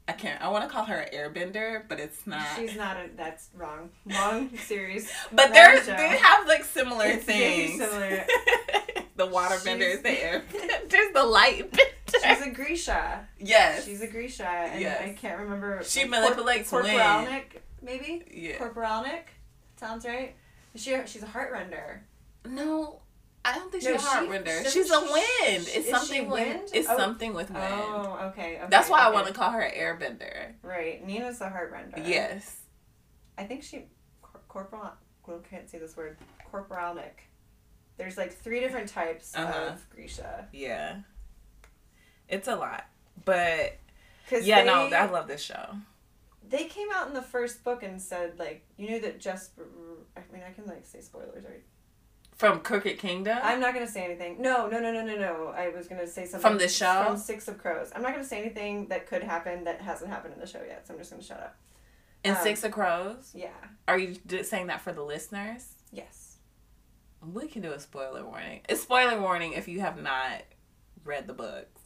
I 0.06 0.12
can't. 0.12 0.40
I 0.42 0.48
want 0.48 0.64
to 0.64 0.70
call 0.70 0.84
her 0.84 0.98
an 0.98 1.14
airbender, 1.14 1.82
but 1.88 1.98
it's 1.98 2.26
not. 2.26 2.46
She's 2.56 2.76
not 2.76 2.98
a. 2.98 3.08
That's 3.16 3.48
wrong. 3.56 3.90
Wrong 4.04 4.50
series. 4.58 5.10
but 5.32 5.52
they're 5.52 5.80
they 5.80 6.18
have 6.18 6.46
like 6.46 6.64
similar 6.64 7.06
it's 7.06 7.24
things. 7.24 7.80
similar. 7.80 8.26
the 9.16 9.26
waterbender 9.26 9.94
is 9.94 10.02
the 10.02 10.10
airbender. 10.10 10.88
There's 10.90 11.12
the 11.14 11.22
light 11.24 11.70
bender. 11.70 11.90
She's 12.22 12.46
a 12.46 12.50
Grisha. 12.50 13.26
Yes. 13.38 13.86
She's 13.86 14.02
a 14.02 14.06
Grisha, 14.06 14.46
and 14.46 14.80
yes. 14.80 15.00
I 15.02 15.14
can't 15.14 15.40
remember. 15.40 15.82
She 15.84 16.00
like, 16.00 16.10
manipulates 16.10 16.68
Cor- 16.68 16.82
Corporalnik, 16.82 17.62
maybe. 17.80 18.24
Yeah. 18.30 18.58
Corporalnik. 18.58 19.24
Sounds 19.76 20.04
right. 20.04 20.34
She 20.76 20.94
she's 21.06 21.22
a 21.22 21.26
heartrender. 21.26 22.00
No, 22.46 23.00
I 23.44 23.54
don't 23.54 23.70
think 23.70 23.82
she's 23.82 23.94
a 23.94 23.98
heartrender. 23.98 24.64
She, 24.64 24.70
she's 24.70 24.90
a 24.90 25.00
wind. 25.00 25.68
It's 25.68 25.90
something 25.90 26.30
wind. 26.30 26.62
With, 26.62 26.74
it's 26.74 26.88
oh. 26.88 26.96
something 26.96 27.34
with 27.34 27.50
wind. 27.50 27.64
Oh, 27.66 28.30
okay. 28.30 28.56
okay 28.56 28.66
That's 28.70 28.88
why 28.88 29.00
okay. 29.00 29.08
I 29.08 29.10
want 29.10 29.26
to 29.26 29.34
call 29.34 29.50
her 29.50 29.60
airbender. 29.60 30.52
Right. 30.62 31.04
Nina's 31.06 31.40
the 31.40 31.46
heartrender. 31.46 32.06
Yes. 32.06 32.62
I 33.36 33.44
think 33.44 33.62
she 33.62 33.84
cor- 34.22 34.40
corporal. 34.48 34.92
I 35.28 35.48
can't 35.48 35.68
say 35.68 35.78
this 35.78 35.96
word. 35.96 36.16
Corporalnik. 36.50 37.28
There's 37.96 38.16
like 38.16 38.32
three 38.32 38.60
different 38.60 38.88
types 38.88 39.32
uh-huh. 39.34 39.72
of 39.72 39.90
Grisha. 39.90 40.48
Yeah. 40.52 41.00
It's 42.28 42.48
a 42.48 42.56
lot, 42.56 42.86
but 43.24 43.78
Cause 44.30 44.46
yeah, 44.46 44.62
they, 44.62 44.66
no, 44.66 44.96
I 44.96 45.10
love 45.10 45.28
this 45.28 45.42
show. 45.42 45.76
They 46.48 46.64
came 46.64 46.88
out 46.94 47.06
in 47.08 47.14
the 47.14 47.22
first 47.22 47.62
book 47.62 47.82
and 47.82 48.00
said 48.00 48.38
like 48.38 48.64
you 48.76 48.88
knew 48.88 49.00
that 49.00 49.20
just. 49.20 49.52
I 50.16 50.20
mean, 50.32 50.42
I 50.46 50.52
can 50.52 50.66
like 50.66 50.86
say 50.86 51.00
spoilers, 51.00 51.44
right? 51.44 51.62
From 52.36 52.60
Crooked 52.60 52.98
Kingdom? 52.98 53.38
I'm 53.42 53.60
not 53.60 53.74
gonna 53.74 53.86
say 53.86 54.04
anything. 54.04 54.42
No, 54.42 54.66
no, 54.66 54.80
no, 54.80 54.92
no, 54.92 55.04
no, 55.04 55.16
no. 55.16 55.54
I 55.56 55.68
was 55.68 55.86
gonna 55.86 56.06
say 56.06 56.26
something 56.26 56.40
from 56.40 56.58
the 56.58 56.68
show. 56.68 57.04
From 57.06 57.16
Six 57.16 57.46
of 57.46 57.58
Crows. 57.58 57.92
I'm 57.94 58.02
not 58.02 58.12
gonna 58.12 58.24
say 58.24 58.40
anything 58.40 58.88
that 58.88 59.06
could 59.06 59.22
happen 59.22 59.64
that 59.64 59.80
hasn't 59.80 60.10
happened 60.10 60.34
in 60.34 60.40
the 60.40 60.46
show 60.46 60.62
yet. 60.66 60.86
So 60.86 60.94
I'm 60.94 60.98
just 60.98 61.10
gonna 61.10 61.22
shut 61.22 61.38
up. 61.38 61.56
In 62.24 62.32
um, 62.32 62.42
Six 62.42 62.64
of 62.64 62.72
Crows. 62.72 63.30
Yeah. 63.34 63.50
Are 63.86 63.98
you 63.98 64.16
saying 64.42 64.66
that 64.66 64.80
for 64.80 64.92
the 64.92 65.02
listeners? 65.02 65.74
Yes. 65.92 66.38
We 67.22 67.46
can 67.46 67.62
do 67.62 67.72
a 67.72 67.78
spoiler 67.78 68.24
warning. 68.24 68.62
A 68.68 68.74
spoiler 68.74 69.20
warning 69.20 69.52
if 69.52 69.68
you 69.68 69.80
have 69.80 70.02
not 70.02 70.42
read 71.04 71.26
the 71.26 71.34
books. 71.34 71.82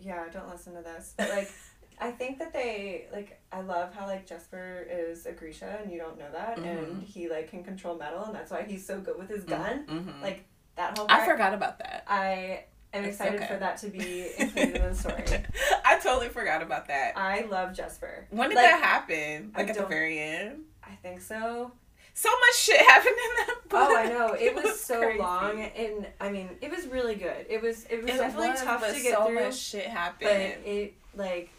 Yeah, 0.00 0.24
don't 0.32 0.48
listen 0.48 0.74
to 0.74 0.82
this. 0.82 1.14
But 1.16 1.28
like. 1.30 1.50
I 2.00 2.10
think 2.10 2.38
that 2.38 2.52
they 2.52 3.06
like 3.12 3.40
I 3.52 3.60
love 3.60 3.94
how 3.94 4.06
like 4.06 4.26
Jesper 4.26 4.86
is 4.90 5.26
a 5.26 5.32
Grisha 5.32 5.78
and 5.82 5.92
you 5.92 5.98
don't 5.98 6.18
know 6.18 6.30
that 6.32 6.56
mm-hmm. 6.56 6.66
and 6.66 7.02
he 7.02 7.28
like 7.28 7.50
can 7.50 7.62
control 7.62 7.96
metal 7.96 8.24
and 8.24 8.34
that's 8.34 8.50
why 8.50 8.62
he's 8.62 8.86
so 8.86 9.00
good 9.00 9.18
with 9.18 9.28
his 9.28 9.44
mm-hmm. 9.44 9.62
gun. 9.62 9.86
Mm-hmm. 9.86 10.22
Like 10.22 10.44
that 10.76 10.96
whole 10.96 11.06
part, 11.06 11.20
I 11.20 11.26
forgot 11.26 11.52
about 11.52 11.78
that. 11.80 12.04
I 12.08 12.64
am 12.94 13.04
it's 13.04 13.16
excited 13.16 13.42
okay. 13.42 13.52
for 13.52 13.58
that 13.58 13.76
to 13.78 13.88
be 13.88 14.30
included 14.38 14.76
in 14.76 14.82
the 14.88 14.94
story. 14.94 15.24
I 15.84 15.98
totally 15.98 16.30
forgot 16.30 16.62
about 16.62 16.88
that. 16.88 17.16
I 17.16 17.42
love 17.42 17.76
Jesper. 17.76 18.26
When 18.30 18.48
did 18.48 18.56
like, 18.56 18.66
that 18.66 18.82
happen? 18.82 19.52
Like 19.54 19.68
at 19.68 19.76
the 19.76 19.84
very 19.84 20.18
end? 20.18 20.62
I 20.82 20.94
think 21.02 21.20
so. 21.20 21.70
so 22.14 22.30
much 22.30 22.56
shit 22.56 22.80
happened 22.88 23.16
in 23.16 23.46
that 23.46 23.68
book. 23.68 23.88
Oh, 23.90 23.96
I 23.96 24.08
know. 24.08 24.32
It, 24.32 24.42
it 24.42 24.54
was, 24.54 24.64
was, 24.64 24.80
so 24.80 25.00
crazy. 25.00 25.18
long, 25.18 25.60
and 25.60 26.06
I 26.18 26.30
mean, 26.30 26.48
it 26.62 26.70
was 26.70 26.86
really 26.86 27.14
good. 27.14 27.46
It 27.48 27.60
was 27.60 27.84
it 27.90 28.02
was 28.02 28.10
it 28.10 28.16
definitely 28.16 28.50
was, 28.50 28.62
tough 28.62 28.86
to 28.86 29.02
get 29.02 29.14
so 29.14 29.26
through. 29.26 29.38
So 29.38 29.44
much 29.44 29.56
shit 29.58 29.86
happened. 29.86 30.54
But 30.62 30.70
it 30.70 30.94
like, 31.14 31.50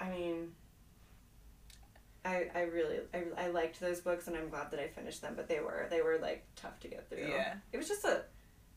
I 0.00 0.10
mean, 0.10 0.52
I 2.24 2.46
I 2.54 2.60
really 2.62 2.98
I, 3.14 3.24
I 3.36 3.48
liked 3.48 3.80
those 3.80 4.00
books, 4.00 4.26
and 4.26 4.36
I'm 4.36 4.48
glad 4.48 4.70
that 4.70 4.80
I 4.80 4.88
finished 4.88 5.22
them. 5.22 5.34
But 5.36 5.48
they 5.48 5.60
were 5.60 5.86
they 5.90 6.02
were 6.02 6.18
like 6.20 6.46
tough 6.56 6.78
to 6.80 6.88
get 6.88 7.08
through. 7.08 7.28
Yeah. 7.28 7.54
It 7.72 7.78
was 7.78 7.88
just 7.88 8.04
a 8.04 8.22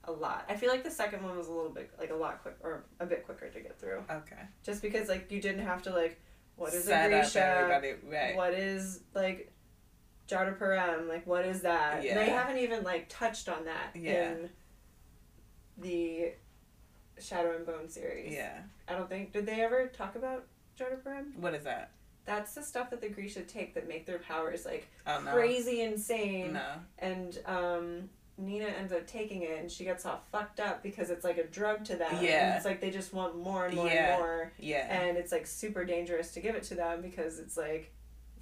a 0.06 0.11
lot. 0.11 0.45
I 0.49 0.56
feel 0.56 0.69
like 0.69 0.84
the 0.84 0.91
second 0.91 1.23
one 1.23 1.38
was 1.38 1.48
a 1.48 1.52
little 1.52 1.69
bit 1.69 1.91
like 1.99 2.11
a 2.11 2.15
lot 2.15 2.41
quick 2.41 2.56
or 2.61 2.85
a 2.99 3.06
bit 3.06 3.26
quicker 3.26 3.49
to 3.49 3.60
get 3.60 3.80
through. 3.80 4.03
Okay. 4.10 4.41
Just 4.64 4.81
because 4.81 5.10
like 5.10 5.31
you 5.31 5.41
didn't 5.41 5.65
have 5.65 5.84
to 5.84 5.91
like 5.91 6.19
what 6.56 6.73
is 6.73 6.85
Set 6.85 7.11
a 7.11 7.15
Grisha? 7.15 7.81
Right. 8.10 8.35
What 8.35 8.53
is 8.53 9.02
like 9.14 9.52
Jada 10.27 10.57
jurda 10.57 10.60
parem? 10.60 11.07
Like 11.07 11.27
what 11.27 11.45
is 11.45 11.61
that? 11.61 12.03
Yeah. 12.03 12.15
They 12.15 12.30
haven't 12.30 12.57
even 12.57 12.84
like 12.84 13.10
touched 13.10 13.49
on 13.49 13.65
that 13.65 13.95
yeah. 13.95 14.31
in 14.31 14.49
the 15.77 16.34
Shadow 17.19 17.56
and 17.56 17.65
Bone 17.65 17.89
series. 17.89 18.34
Yeah. 18.34 18.60
I 18.88 18.93
don't 18.93 19.10
think 19.10 19.34
did 19.34 19.45
they 19.45 19.61
ever 19.61 19.88
talk 19.88 20.15
about 20.15 20.45
What 21.38 21.53
is 21.53 21.64
that? 21.64 21.91
That's 22.26 22.53
the 22.53 22.62
stuff 22.62 22.90
that 22.91 23.02
the 23.02 23.10
Grisha 23.10 23.41
take 23.41 23.74
that 23.74 23.88
make 23.88 24.06
their 24.06 24.20
powers 24.20 24.66
like 24.66 24.88
oh, 25.08 25.22
no. 25.22 25.32
crazy 25.32 25.82
insane. 25.82 26.53
No. 26.53 26.70
And 26.99 27.38
um 27.45 28.10
Nina 28.38 28.66
ends 28.66 28.91
up 28.91 29.06
taking 29.06 29.44
it 29.44 29.60
and 29.60 29.72
she 29.72 29.84
gets 29.84 30.06
all 30.06 30.22
fucked 30.32 30.60
up 30.60 30.82
because 30.82 31.10
it's 31.10 31.24
like 31.24 31.38
a 31.38 31.45
drug 31.45 31.86
to 31.86 31.95
them. 31.95 32.24
Yeah. 32.24 32.48
And 32.48 32.56
it's 32.56 32.66
like 32.66 32.82
they 32.82 32.90
just 32.90 33.14
want 33.14 33.38
more 33.38 33.66
and 33.66 33.76
more 33.76 33.88
yeah. 33.88 34.14
and 34.14 34.20
more. 34.20 34.52
Yeah. 34.60 35.02
And 35.02 35.18
it's 35.18 35.32
like 35.32 35.45
super 35.45 35.86
dangerous 35.86 36.32
to 36.34 36.40
give 36.40 36.56
it 36.56 36.64
to 36.64 36.76
them 36.76 37.02
because 37.02 37.40
it's 37.40 37.58
like 37.58 37.94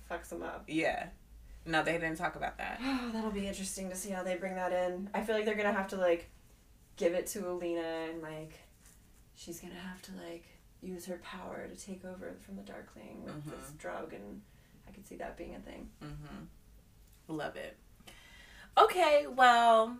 fucks 0.09 0.29
them 0.29 0.43
up. 0.43 0.63
Yeah. 0.67 1.07
No, 1.65 1.83
they 1.83 1.93
didn't 1.93 2.15
talk 2.15 2.35
about 2.35 2.57
that. 2.57 2.79
Oh, 2.81 3.09
that'll 3.13 3.31
be 3.31 3.47
interesting 3.47 3.89
to 3.89 3.95
see 3.95 4.09
how 4.09 4.23
they 4.23 4.35
bring 4.35 4.55
that 4.55 4.71
in. 4.71 5.09
I 5.13 5.21
feel 5.21 5.35
like 5.35 5.45
they're 5.45 5.55
gonna 5.55 5.73
have 5.73 5.89
to 5.89 5.97
like 5.97 6.29
give 6.95 7.13
it 7.13 7.27
to 7.27 7.49
Alina 7.49 8.07
and 8.09 8.21
like 8.21 8.53
she's 9.35 9.59
gonna 9.59 9.73
have 9.73 10.01
to 10.03 10.11
like 10.13 10.45
use 10.81 11.05
her 11.05 11.19
power 11.23 11.67
to 11.67 11.75
take 11.75 12.05
over 12.05 12.35
from 12.45 12.55
the 12.55 12.61
Darkling 12.61 13.23
with 13.23 13.35
mm-hmm. 13.35 13.49
this 13.49 13.71
drug 13.77 14.13
and 14.13 14.41
I 14.87 14.91
could 14.91 15.07
see 15.07 15.15
that 15.17 15.37
being 15.37 15.55
a 15.55 15.59
thing. 15.59 15.89
Mm-hmm. 16.03 17.35
Love 17.35 17.55
it. 17.55 17.77
Okay, 18.77 19.25
well, 19.27 19.97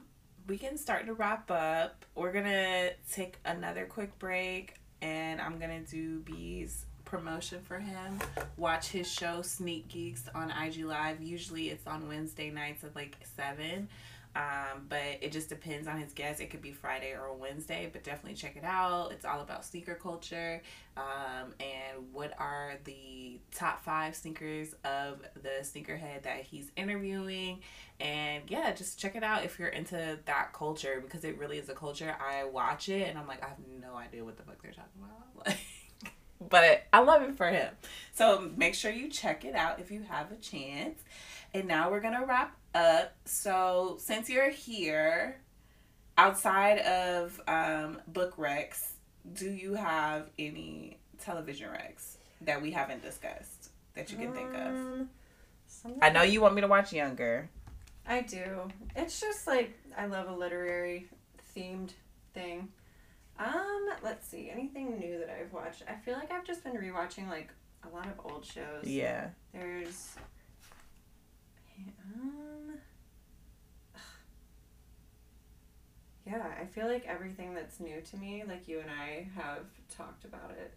we 0.47 0.57
can 0.57 0.77
start 0.77 1.06
to 1.06 1.14
wrap 1.14 1.51
up. 1.51 2.06
We're 2.15 2.31
gonna 2.31 2.91
take 3.11 3.38
another 3.45 3.85
quick 3.85 4.18
break, 4.19 4.76
and 5.01 5.39
I'm 5.39 5.60
gonna 5.60 5.81
do 5.81 6.19
B's 6.22 6.85
promotion 7.06 7.61
for 7.61 7.80
him. 7.80 8.19
Watch 8.57 8.88
his 8.88 9.11
show 9.11 9.41
Sneak 9.41 9.88
Geeks 9.89 10.30
on 10.34 10.51
IG 10.51 10.85
Live. 10.85 11.22
Usually 11.22 11.69
it's 11.69 11.85
on 11.88 12.07
Wednesday 12.07 12.49
nights 12.49 12.84
at 12.84 12.95
like 12.95 13.18
seven. 13.35 13.89
Um, 14.40 14.86
but 14.88 15.18
it 15.20 15.34
just 15.34 15.49
depends 15.49 15.86
on 15.86 15.99
his 15.99 16.14
guest. 16.14 16.40
It 16.40 16.49
could 16.49 16.61
be 16.61 16.72
Friday 16.72 17.11
or 17.11 17.34
Wednesday, 17.34 17.90
but 17.91 18.06
definitely 18.06 18.36
check 18.36 18.56
it 18.56 18.64
out. 18.64 19.11
It's 19.11 19.26
all 19.26 19.41
about 19.41 19.66
sneaker 19.66 19.95
culture 19.95 20.61
um, 20.95 21.53
and 21.60 22.14
what 22.14 22.32
are 22.40 22.76
the 22.86 23.41
top 23.53 23.84
five 23.84 24.16
sneakers 24.16 24.76
of 24.86 25.20
the 25.34 25.61
sneakerhead 25.61 26.24
that 26.24 26.44
he's 26.44 26.72
interviewing. 26.78 27.60
And 27.99 28.44
yeah, 28.48 28.72
just 28.72 28.98
check 28.98 29.18
it 29.18 29.24
out 29.24 29.44
if 29.44 29.60
you're 29.60 29.68
into 29.68 30.18
that 30.24 30.53
culture 30.53 31.02
because 31.03 31.26
it 31.26 31.38
really 31.38 31.57
is 31.57 31.68
a 31.68 31.76
culture. 31.76 32.16
I 32.26 32.45
watch 32.45 32.88
it 32.88 33.10
and 33.10 33.20
I'm 33.20 33.28
like, 33.28 33.44
I 33.44 33.49
have 33.49 33.60
no 33.82 33.98
idea 33.98 34.24
what 34.24 34.38
the 34.38 34.44
fuck 34.44 34.61
they're 34.61 34.72
talking 34.72 35.02
about. 35.03 35.57
Like, 35.57 35.57
but 36.49 36.84
I 36.94 36.99
love 37.02 37.22
it 37.24 37.36
for 37.36 37.48
him. 37.48 37.74
So 38.14 38.49
make 38.56 38.74
sure 38.74 38.91
you 38.91 39.10
check 39.10 39.44
it 39.44 39.56
out 39.56 39.82
if 39.82 39.91
you 39.91 40.03
have 40.07 40.32
a 40.32 40.38
chance. 40.38 41.02
And 41.53 41.68
now 41.68 41.91
we're 41.91 41.99
gonna 41.99 42.26
wrap 42.26 42.56
up. 42.74 43.16
So 43.26 43.98
since 44.00 44.30
you're 44.30 44.50
here, 44.50 45.41
outside 46.18 46.80
of 46.80 47.40
um, 47.48 48.00
book 48.08 48.38
recs, 48.38 48.91
do 49.34 49.50
you 49.50 49.74
have 49.74 50.30
any 50.38 50.98
television 51.20 51.70
recs 51.70 52.18
that 52.41 52.62
we 52.62 52.72
haven't 52.72 53.02
discussed 53.02 53.70
that 53.96 54.12
you 54.12 54.18
can 54.18 54.34
think 54.34 54.54
of? 54.54 54.76
Um, 54.76 55.10
I 56.02 56.10
know 56.10 56.24
you 56.24 56.41
want 56.41 56.56
me 56.56 56.62
to 56.62 56.68
watch 56.68 56.94
Younger. 56.94 57.50
I 58.08 58.22
do. 58.22 58.70
It's 58.96 59.20
just 59.22 59.46
like 59.46 59.78
I 59.96 60.08
love 60.08 60.28
a 60.28 60.36
literary 60.36 61.08
themed 61.56 61.91
thing. 62.34 62.70
Um, 63.38 63.90
let's 64.04 64.28
see. 64.28 64.50
Anything 64.52 65.00
new 65.00 65.20
that 65.20 65.30
I've 65.30 65.54
watched? 65.54 65.84
I 65.88 65.94
feel 65.94 66.16
like 66.16 66.32
I've 66.32 66.46
just 66.46 66.64
been 66.64 66.74
rewatching 66.74 67.30
like 67.30 67.54
a 67.90 67.96
lot 67.96 68.08
of 68.08 68.14
old 68.32 68.46
shows. 68.46 68.84
Yeah. 68.84 69.28
There's 69.54 70.16
um, 72.14 72.73
yeah, 76.26 76.43
I 76.60 76.65
feel 76.65 76.88
like 76.88 77.06
everything 77.07 77.53
that's 77.53 77.80
new 77.80 78.01
to 78.01 78.18
me, 78.18 78.43
like 78.47 78.68
you 78.68 78.80
and 78.80 78.89
I 78.89 79.27
have 79.35 79.65
talked 79.95 80.26
about 80.26 80.51
it. 80.51 80.73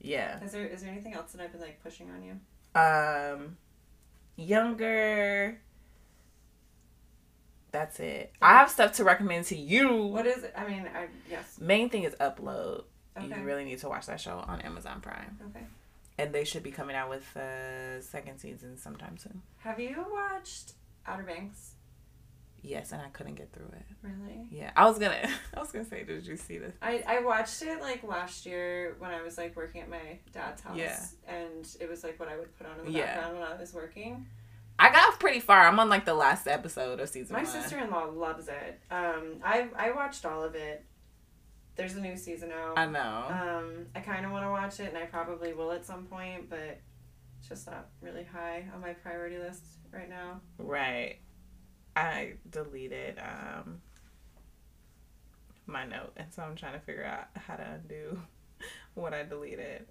Yeah. 0.00 0.42
Is 0.44 0.52
there 0.52 0.66
is 0.66 0.82
there 0.82 0.90
anything 0.90 1.14
else 1.14 1.32
that 1.32 1.40
I've 1.40 1.52
been 1.52 1.60
like 1.60 1.82
pushing 1.82 2.10
on 2.10 2.22
you? 2.22 2.38
Um, 2.80 3.56
younger. 4.36 5.60
That's 7.72 7.98
it. 8.00 8.32
I 8.40 8.54
have 8.54 8.70
stuff 8.70 8.92
to 8.94 9.04
recommend 9.04 9.46
to 9.46 9.56
you. 9.56 10.04
What 10.06 10.26
is 10.26 10.44
it? 10.44 10.54
I 10.56 10.66
mean, 10.68 10.88
I 10.94 11.08
yes. 11.30 11.58
Main 11.60 11.90
thing 11.90 12.04
is 12.04 12.14
upload. 12.20 12.84
Okay. 13.18 13.28
You 13.28 13.44
really 13.44 13.64
need 13.64 13.78
to 13.80 13.88
watch 13.88 14.06
that 14.06 14.20
show 14.20 14.44
on 14.46 14.60
Amazon 14.60 15.00
Prime. 15.00 15.38
Okay 15.50 15.64
and 16.18 16.32
they 16.34 16.44
should 16.44 16.62
be 16.62 16.70
coming 16.70 16.96
out 16.96 17.08
with 17.08 17.32
the 17.34 18.00
second 18.00 18.38
season 18.38 18.76
sometime 18.76 19.16
soon. 19.18 19.42
Have 19.58 19.78
you 19.78 20.04
watched 20.10 20.72
Outer 21.06 21.24
Banks? 21.24 21.72
Yes, 22.62 22.90
and 22.90 23.00
I 23.00 23.08
couldn't 23.10 23.36
get 23.36 23.52
through 23.52 23.70
it. 23.72 23.84
Really? 24.02 24.48
Yeah, 24.50 24.72
I 24.76 24.86
was 24.86 24.98
gonna. 24.98 25.28
I 25.54 25.60
was 25.60 25.70
gonna 25.70 25.84
say, 25.84 26.02
did 26.02 26.26
you 26.26 26.36
see 26.36 26.58
this? 26.58 26.74
I 26.82 27.02
I 27.06 27.20
watched 27.20 27.62
it 27.62 27.80
like 27.80 28.02
last 28.02 28.44
year 28.44 28.96
when 28.98 29.12
I 29.12 29.22
was 29.22 29.38
like 29.38 29.54
working 29.54 29.82
at 29.82 29.88
my 29.88 30.18
dad's 30.32 30.62
house. 30.62 30.76
Yeah. 30.76 30.98
And 31.28 31.66
it 31.80 31.88
was 31.88 32.02
like 32.02 32.18
what 32.18 32.28
I 32.28 32.36
would 32.36 32.56
put 32.58 32.66
on 32.66 32.80
in 32.80 32.86
the 32.86 32.98
yeah. 32.98 33.14
background 33.14 33.38
when 33.38 33.48
I 33.48 33.54
was 33.60 33.72
working. 33.72 34.26
I 34.78 34.90
got 34.90 35.18
pretty 35.20 35.40
far. 35.40 35.66
I'm 35.66 35.78
on 35.78 35.88
like 35.88 36.04
the 36.04 36.14
last 36.14 36.46
episode 36.46 37.00
of 37.00 37.08
season. 37.08 37.34
My 37.34 37.44
sister 37.44 37.78
in 37.78 37.90
law 37.90 38.06
loves 38.06 38.48
it. 38.48 38.80
Um, 38.90 39.36
I 39.44 39.68
I 39.76 39.92
watched 39.92 40.26
all 40.26 40.42
of 40.42 40.54
it. 40.54 40.84
There's 41.76 41.94
a 41.94 42.00
new 42.00 42.16
season 42.16 42.52
out. 42.52 42.78
I 42.78 42.86
know. 42.86 43.26
Um, 43.28 43.86
I 43.94 44.00
kind 44.00 44.24
of 44.24 44.32
want 44.32 44.44
to 44.44 44.50
watch 44.50 44.80
it, 44.80 44.88
and 44.88 44.98
I 44.98 45.04
probably 45.04 45.52
will 45.52 45.72
at 45.72 45.84
some 45.84 46.06
point, 46.06 46.48
but 46.48 46.80
it's 47.38 47.48
just 47.48 47.66
not 47.66 47.88
really 48.00 48.24
high 48.24 48.64
on 48.74 48.80
my 48.80 48.94
priority 48.94 49.38
list 49.38 49.62
right 49.92 50.08
now. 50.08 50.40
Right. 50.58 51.18
I 51.94 52.34
deleted 52.50 53.18
um 53.18 53.80
my 55.66 55.84
note, 55.84 56.12
and 56.16 56.32
so 56.32 56.42
I'm 56.42 56.56
trying 56.56 56.74
to 56.74 56.80
figure 56.80 57.04
out 57.04 57.28
how 57.34 57.56
to 57.56 57.62
undo 57.62 58.20
what 58.94 59.12
I 59.12 59.24
deleted. 59.24 59.86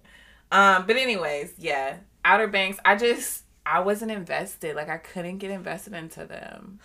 Um, 0.50 0.86
but 0.86 0.96
anyways, 0.96 1.54
yeah, 1.58 1.98
Outer 2.24 2.48
Banks. 2.48 2.78
I 2.84 2.96
just 2.96 3.44
I 3.64 3.80
wasn't 3.80 4.12
invested. 4.12 4.76
Like 4.76 4.88
I 4.88 4.98
couldn't 4.98 5.38
get 5.38 5.50
invested 5.50 5.94
into 5.94 6.24
them. 6.24 6.80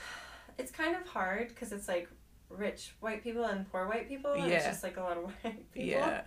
It's 0.57 0.71
kind 0.71 0.95
of 0.95 1.07
hard 1.07 1.49
because 1.49 1.71
it's 1.71 1.87
like 1.87 2.09
rich 2.55 2.93
white 2.99 3.23
people 3.23 3.43
and 3.45 3.69
poor 3.71 3.87
white 3.87 4.07
people. 4.07 4.35
yeah. 4.35 4.45
It's 4.45 4.65
just 4.65 4.83
like 4.83 4.97
a 4.97 5.01
lot 5.01 5.17
of 5.17 5.23
white 5.43 5.71
people. 5.71 5.89
Yeah. 5.89 6.21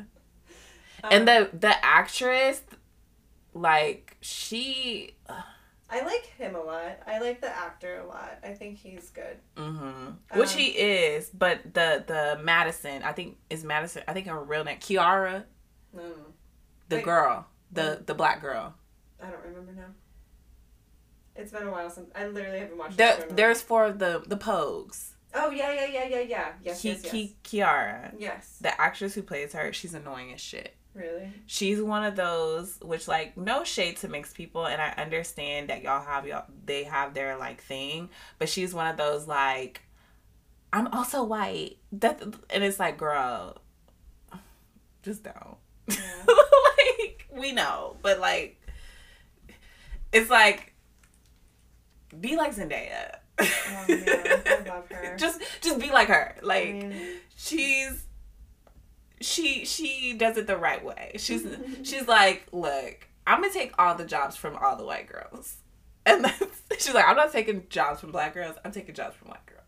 Um, 1.03 1.11
and 1.13 1.29
the 1.29 1.51
the 1.53 1.85
actress, 1.85 2.63
like 3.53 4.17
she. 4.21 5.17
I 5.91 6.01
like 6.01 6.27
him 6.39 6.57
a 6.57 6.61
lot. 6.61 6.99
I 7.07 7.21
like 7.21 7.41
the 7.41 7.55
actor 7.55 8.01
a 8.01 8.07
lot. 8.07 8.39
I 8.43 8.49
think 8.55 8.79
he's 8.79 9.11
good. 9.11 9.37
Mm-hmm. 9.57 9.85
Um, 9.85 10.19
Which 10.35 10.55
he 10.55 10.69
is, 10.69 11.31
but 11.31 11.63
the 11.75 12.03
the 12.07 12.41
Madison, 12.43 13.03
I 13.03 13.13
think 13.13 13.37
is 13.51 13.63
Madison. 13.65 14.03
I 14.09 14.13
think 14.13 14.27
her 14.27 14.43
real 14.43 14.65
name 14.65 14.79
Kiara. 14.79 15.45
No. 15.93 16.03
The 16.89 16.97
Wait, 16.97 17.05
girl, 17.05 17.47
the 17.71 18.03
the 18.05 18.15
black 18.15 18.41
girl. 18.41 18.75
I 19.23 19.31
don't 19.31 19.45
remember 19.45 19.73
now. 19.73 19.93
It's 21.37 21.53
been 21.53 21.67
a 21.67 21.71
while 21.71 21.91
since 21.91 22.11
I 22.15 22.27
literally 22.27 22.61
haven't 22.61 22.79
watched. 22.79 22.97
The, 22.97 23.27
there's 23.31 23.61
four 23.61 23.85
of 23.85 23.99
the 23.99 24.23
the 24.27 24.37
Pogues. 24.37 25.14
Oh 25.35 25.51
yeah, 25.51 25.73
yeah, 25.73 25.87
yeah, 25.87 26.05
yeah, 26.09 26.21
yeah. 26.21 26.53
Yes, 26.63 26.81
Ki- 26.83 26.89
yes, 26.91 27.01
yes. 27.05 27.13
Ki- 27.13 27.37
Kiara. 27.43 28.15
Yes. 28.19 28.59
The 28.61 28.81
actress 28.81 29.15
who 29.15 29.23
plays 29.23 29.53
her, 29.53 29.73
she's 29.73 29.95
annoying 29.95 30.33
as 30.33 30.41
shit. 30.41 30.75
Really? 30.95 31.33
She's 31.47 31.83
one 31.83 32.05
of 32.05 32.15
those 32.15 32.79
which 32.81 33.09
like 33.09 33.37
no 33.37 33.65
shade 33.65 33.97
to 33.99 34.09
mixed 34.09 34.37
people 34.37 34.67
and 34.67 34.81
I 34.81 34.91
understand 34.91 35.69
that 35.71 35.83
y'all 35.83 36.05
have 36.05 36.25
y'all 36.27 36.45
they 36.65 36.85
have 36.85 37.15
their 37.15 37.37
like 37.37 37.61
thing, 37.61 38.11
but 38.39 38.49
she's 38.49 38.73
one 38.73 38.87
of 38.87 38.97
those 38.97 39.27
like 39.27 39.81
I'm 40.73 40.87
also 40.89 41.25
white. 41.25 41.79
That 41.93 42.23
and 42.51 42.63
it's 42.63 42.79
like, 42.79 42.97
girl, 42.97 43.59
just 45.03 45.25
don't. 45.25 45.57
Yeah. 45.89 45.97
like 46.27 47.27
we 47.33 47.51
know, 47.51 47.97
but 48.03 48.21
like 48.21 48.61
it's 50.13 50.31
like 50.31 50.75
be 52.21 52.37
like 52.37 52.55
Zendaya. 52.55 53.17
Oh, 53.41 53.85
man. 53.89 54.43
I 54.47 54.65
love 54.69 54.89
her. 54.91 55.17
just 55.19 55.41
just 55.61 55.79
be 55.81 55.91
like 55.91 56.09
her. 56.09 56.37
Like 56.43 56.69
I 56.69 56.73
mean, 56.73 56.95
she's 57.37 58.05
she 59.21 59.65
she 59.65 60.15
does 60.15 60.37
it 60.37 60.47
the 60.47 60.57
right 60.57 60.85
way. 60.85 61.13
She's 61.19 61.47
she's 61.83 62.07
like, 62.07 62.47
look, 62.53 63.09
I'm 63.27 63.41
gonna 63.41 63.53
take 63.53 63.73
all 63.79 63.95
the 63.95 64.05
jobs 64.05 64.37
from 64.37 64.57
all 64.57 64.77
the 64.77 64.85
white 64.85 65.09
girls. 65.09 65.57
And 66.07 66.23
that's, 66.23 66.45
she's 66.79 66.93
like, 66.93 67.09
I'm 67.09 67.17
not 67.17 67.33
taking 67.33 67.65
jobs 67.71 68.01
from 68.01 68.13
black 68.13 68.35
girls. 68.35 68.57
I'm 68.63 68.73
taking 68.73 68.95
jobs 68.95 69.17
from 69.17 69.29
white 69.29 69.47
girls. 69.47 69.65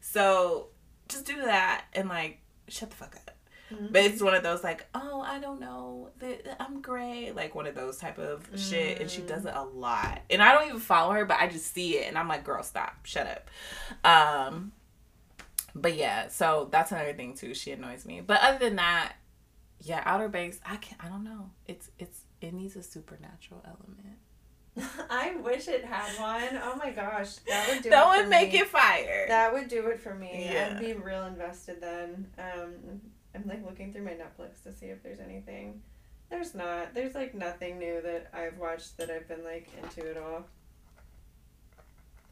So 0.00 0.68
just 1.08 1.26
do 1.26 1.34
that 1.42 1.86
and 1.92 2.08
like 2.08 2.38
shut 2.68 2.90
the 2.90 2.96
fuck 2.96 3.16
up. 3.16 3.29
Mm-hmm. 3.72 3.86
But 3.90 4.02
it's 4.02 4.22
one 4.22 4.34
of 4.34 4.42
those 4.42 4.64
like, 4.64 4.86
oh, 4.94 5.20
I 5.20 5.38
don't 5.38 5.60
know, 5.60 6.10
I'm 6.58 6.80
gray, 6.80 7.32
like 7.32 7.54
one 7.54 7.66
of 7.66 7.74
those 7.74 7.98
type 7.98 8.18
of 8.18 8.50
mm. 8.50 8.58
shit, 8.58 9.00
and 9.00 9.10
she 9.10 9.22
does 9.22 9.44
it 9.44 9.52
a 9.54 9.62
lot. 9.62 10.20
And 10.28 10.42
I 10.42 10.52
don't 10.52 10.68
even 10.68 10.80
follow 10.80 11.12
her, 11.12 11.24
but 11.24 11.38
I 11.40 11.48
just 11.48 11.72
see 11.72 11.98
it, 11.98 12.08
and 12.08 12.18
I'm 12.18 12.28
like, 12.28 12.44
girl, 12.44 12.62
stop, 12.62 13.04
shut 13.04 13.26
up. 13.26 13.50
Um, 14.04 14.72
but 15.74 15.96
yeah, 15.96 16.28
so 16.28 16.68
that's 16.70 16.92
another 16.92 17.12
thing 17.12 17.34
too. 17.34 17.54
She 17.54 17.70
annoys 17.70 18.04
me. 18.04 18.20
But 18.20 18.40
other 18.42 18.58
than 18.58 18.76
that, 18.76 19.14
yeah, 19.80 20.02
Outer 20.04 20.28
Banks, 20.28 20.58
I 20.64 20.76
can 20.76 20.96
I 21.00 21.08
don't 21.08 21.24
know. 21.24 21.50
It's 21.66 21.90
it's 21.98 22.22
it 22.40 22.52
needs 22.52 22.76
a 22.76 22.82
supernatural 22.82 23.64
element. 23.64 24.18
I 25.10 25.36
wish 25.36 25.68
it 25.68 25.84
had 25.84 26.18
one. 26.20 26.60
Oh 26.62 26.76
my 26.76 26.90
gosh, 26.90 27.36
that 27.48 27.68
would 27.68 27.82
do. 27.82 27.90
That 27.90 28.08
would 28.08 28.28
make 28.28 28.52
me. 28.52 28.60
it 28.60 28.68
fire. 28.68 29.26
That 29.28 29.52
would 29.52 29.68
do 29.68 29.86
it 29.88 30.00
for 30.00 30.14
me. 30.14 30.48
Yeah. 30.50 30.70
I'd 30.72 30.80
be 30.80 30.92
real 30.92 31.24
invested 31.24 31.80
then. 31.80 32.26
Um, 32.38 33.00
I'm 33.34 33.44
like 33.46 33.64
looking 33.64 33.92
through 33.92 34.04
my 34.04 34.12
Netflix 34.12 34.62
to 34.64 34.72
see 34.72 34.86
if 34.86 35.02
there's 35.02 35.20
anything. 35.20 35.82
There's 36.30 36.54
not. 36.54 36.94
There's 36.94 37.14
like 37.14 37.34
nothing 37.34 37.78
new 37.78 38.00
that 38.02 38.30
I've 38.32 38.58
watched 38.58 38.96
that 38.98 39.10
I've 39.10 39.28
been 39.28 39.44
like 39.44 39.68
into 39.82 40.10
at 40.10 40.16
all. 40.16 40.44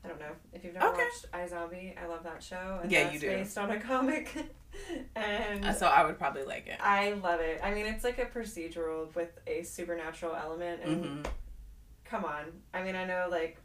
I 0.05 0.09
don't 0.09 0.21
know 0.21 0.33
if 0.53 0.65
you've 0.65 0.75
never 0.75 0.87
okay. 0.89 1.03
watched 1.03 1.53
iZombie. 1.53 2.01
I 2.01 2.07
love 2.07 2.23
that 2.23 2.43
show. 2.43 2.81
And 2.83 2.91
yeah, 2.91 3.11
you 3.11 3.19
do. 3.19 3.29
Based 3.29 3.59
on 3.59 3.71
a 3.71 3.81
comic, 3.81 4.33
and 5.17 5.65
uh, 5.65 5.73
so 5.73 5.87
I 5.87 6.05
would 6.05 6.19
probably 6.19 6.45
like 6.45 6.69
it. 6.69 6.79
I 6.81 7.13
love 7.15 7.41
it. 7.41 7.61
I 7.63 7.75
mean, 7.75 7.87
it's 7.87 8.05
like 8.05 8.19
a 8.19 8.27
procedural 8.27 9.13
with 9.15 9.39
a 9.47 9.65
supernatural 9.65 10.37
element, 10.37 10.81
and 10.85 11.05
mm-hmm 11.05 11.27
come 12.09 12.25
on. 12.25 12.45
I 12.73 12.83
mean, 12.83 12.97
I 12.97 13.05
know 13.05 13.29
like 13.31 13.59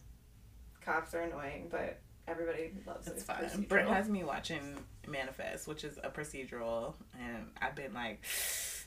cops 0.82 1.14
are 1.14 1.22
annoying, 1.22 1.68
but 1.72 2.00
everybody 2.28 2.72
loves 2.86 3.08
it. 3.08 3.14
It's. 3.16 3.24
Procedural. 3.24 3.68
Britt 3.68 3.88
has 3.88 4.10
me 4.10 4.24
watching 4.24 4.78
Manifest, 5.08 5.68
which 5.68 5.84
is 5.84 5.98
a 6.04 6.10
procedural, 6.10 6.94
and 7.20 7.48
I've 7.62 7.76
been 7.76 7.94
like 7.94 8.24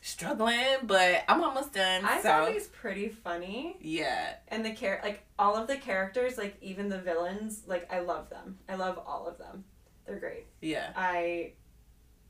struggling, 0.02 0.64
but 0.84 1.24
I'm 1.28 1.42
almost 1.42 1.72
done. 1.72 2.04
I 2.04 2.18
so. 2.18 2.28
thought 2.28 2.52
he's 2.52 2.68
pretty 2.68 3.08
funny. 3.08 3.76
Yeah. 3.80 4.34
And 4.48 4.64
the 4.64 4.74
char 4.74 5.00
like 5.02 5.24
all 5.38 5.56
of 5.56 5.66
the 5.66 5.76
characters, 5.76 6.38
like 6.38 6.56
even 6.60 6.88
the 6.88 6.98
villains, 6.98 7.62
like 7.66 7.92
I 7.92 8.00
love 8.00 8.30
them. 8.30 8.58
I 8.68 8.76
love 8.76 8.98
all 9.06 9.26
of 9.26 9.38
them. 9.38 9.64
They're 10.06 10.18
great. 10.18 10.46
Yeah. 10.60 10.92
I 10.96 11.52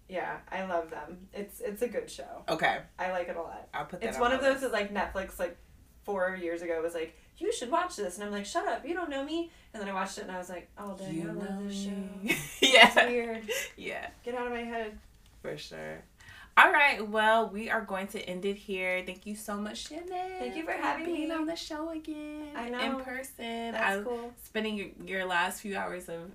yeah, 0.09 0.39
I 0.51 0.65
love 0.65 0.91
them. 0.91 1.29
It's 1.33 1.61
it's 1.61 1.83
a 1.83 1.89
good 1.89 2.11
show. 2.11 2.45
Okay. 2.49 2.79
I 2.99 3.11
like 3.11 3.29
it 3.29 3.37
a 3.37 3.43
lot. 3.43 3.69
I'll 3.75 3.87
put 3.87 4.01
that. 4.01 4.09
It's 4.09 4.17
on 4.17 4.23
one 4.23 4.33
of 4.33 4.41
those 4.41 4.61
that 4.61 4.73
like 4.73 4.95
Netflix 4.95 5.39
like 5.39 5.57
four 6.05 6.39
years 6.41 6.63
ago 6.63 6.81
was 6.81 6.95
like, 6.95 7.17
you 7.39 7.53
should 7.53 7.71
watch 7.71 7.97
this. 7.97 8.17
And 8.17 8.25
I'm 8.25 8.33
like, 8.33 8.47
shut 8.47 8.67
up, 8.67 8.87
you 8.87 8.95
don't 8.95 9.11
know 9.11 9.25
me. 9.25 9.51
And 9.73 9.83
then 9.83 9.89
I 9.89 9.95
watched 9.95 10.19
it 10.19 10.23
and 10.23 10.33
I 10.33 10.39
was 10.39 10.49
like, 10.49 10.69
oh, 10.79 10.95
dang, 10.99 11.15
you 11.15 11.29
I 11.29 11.33
love 11.33 11.69
this 11.69 11.85
show. 11.85 11.91
yeah. 12.67 12.87
It's 12.87 12.97
weird. 12.97 13.43
Yeah. 13.77 14.07
Get 14.25 14.35
out 14.35 14.47
of 14.47 14.53
my 14.53 14.63
head. 14.63 14.99
For 15.43 15.57
sure. 15.57 16.03
All 16.59 16.73
right, 16.73 17.07
well, 17.07 17.51
we 17.51 17.69
are 17.69 17.83
going 17.83 18.07
to 18.09 18.21
end 18.23 18.47
it 18.47 18.57
here. 18.57 19.03
Thank 19.05 19.27
you 19.27 19.37
so 19.37 19.57
much, 19.59 19.89
Shannon. 19.89 20.09
Thank 20.39 20.57
you 20.57 20.65
for 20.65 20.73
having 20.73 21.05
being 21.05 21.29
me 21.29 21.35
on 21.35 21.45
the 21.45 21.55
show 21.55 21.91
again. 21.91 22.47
I 22.57 22.71
know. 22.71 22.81
In 22.81 23.05
person. 23.05 23.73
That's 23.73 24.01
I, 24.01 24.03
cool. 24.03 24.33
Spending 24.43 24.77
your, 24.77 24.89
your 25.05 25.25
last 25.27 25.61
few 25.61 25.77
hours 25.77 26.09
of 26.09 26.31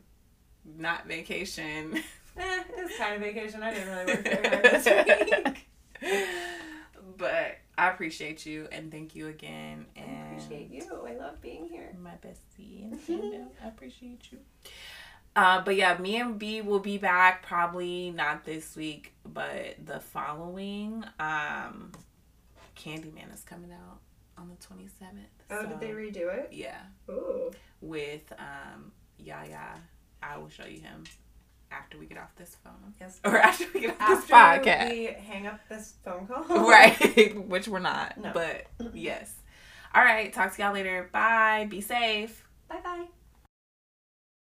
not 0.77 1.07
vacation. 1.07 1.95
eh, 2.37 2.63
it's 2.77 2.97
kind 2.99 3.15
of 3.15 3.21
vacation. 3.21 3.63
I 3.63 3.73
didn't 3.73 3.89
really 3.89 4.05
work 4.13 4.23
very 4.23 4.47
hard 4.47 4.63
this 4.83 5.55
week. 6.03 6.37
But 7.17 7.57
I 7.77 7.89
appreciate 7.89 8.45
you 8.45 8.67
and 8.71 8.91
thank 8.91 9.15
you 9.15 9.27
again. 9.27 9.85
And 9.95 10.05
I 10.05 10.35
appreciate 10.35 10.71
you. 10.71 10.83
I 11.07 11.13
love 11.15 11.41
being 11.41 11.67
here. 11.67 11.95
My 12.01 12.11
bestie 12.11 12.91
and 13.09 13.47
I 13.63 13.67
appreciate 13.67 14.27
you. 14.31 14.39
Uh, 15.35 15.61
but 15.61 15.75
yeah, 15.75 15.97
me 15.97 16.17
and 16.17 16.37
B 16.37 16.61
will 16.61 16.79
be 16.79 16.97
back 16.97 17.43
probably 17.43 18.11
not 18.11 18.43
this 18.43 18.75
week, 18.75 19.13
but 19.25 19.77
the 19.83 19.99
following. 19.99 21.05
Um, 21.19 21.91
Candyman 22.75 23.33
is 23.33 23.43
coming 23.43 23.71
out 23.71 23.99
on 24.37 24.49
the 24.49 24.55
twenty 24.65 24.87
seventh. 24.99 25.29
Oh, 25.49 25.61
so, 25.61 25.69
did 25.69 25.79
they 25.79 25.89
redo 25.89 26.33
it? 26.33 26.49
Yeah. 26.51 26.79
Ooh. 27.09 27.51
With 27.79 28.33
um, 28.37 28.91
Yahya, 29.17 29.79
I 30.21 30.37
will 30.37 30.49
show 30.49 30.65
you 30.65 30.81
him 30.81 31.03
after 31.71 31.97
we 31.97 32.05
get 32.05 32.17
off 32.17 32.35
this 32.35 32.57
phone. 32.63 32.93
Yes. 32.99 33.19
Or 33.23 33.37
after 33.49 33.65
we 33.73 33.81
get 33.81 33.91
off 34.01 34.01
after 34.01 34.15
this 34.15 34.31
podcast. 34.31 34.89
we 34.89 35.05
hang 35.05 35.47
up 35.47 35.59
this 35.69 35.95
phone 36.03 36.27
call. 36.27 36.43
right. 36.69 37.47
Which 37.47 37.67
we're 37.67 37.79
not. 37.79 38.17
No. 38.17 38.31
But 38.33 38.67
yes. 38.93 39.33
All 39.93 40.03
right. 40.03 40.31
Talk 40.31 40.55
to 40.55 40.61
y'all 40.61 40.73
later. 40.73 41.09
Bye. 41.11 41.67
Be 41.69 41.81
safe. 41.81 42.45
Bye 42.69 42.81
bye. 42.83 43.20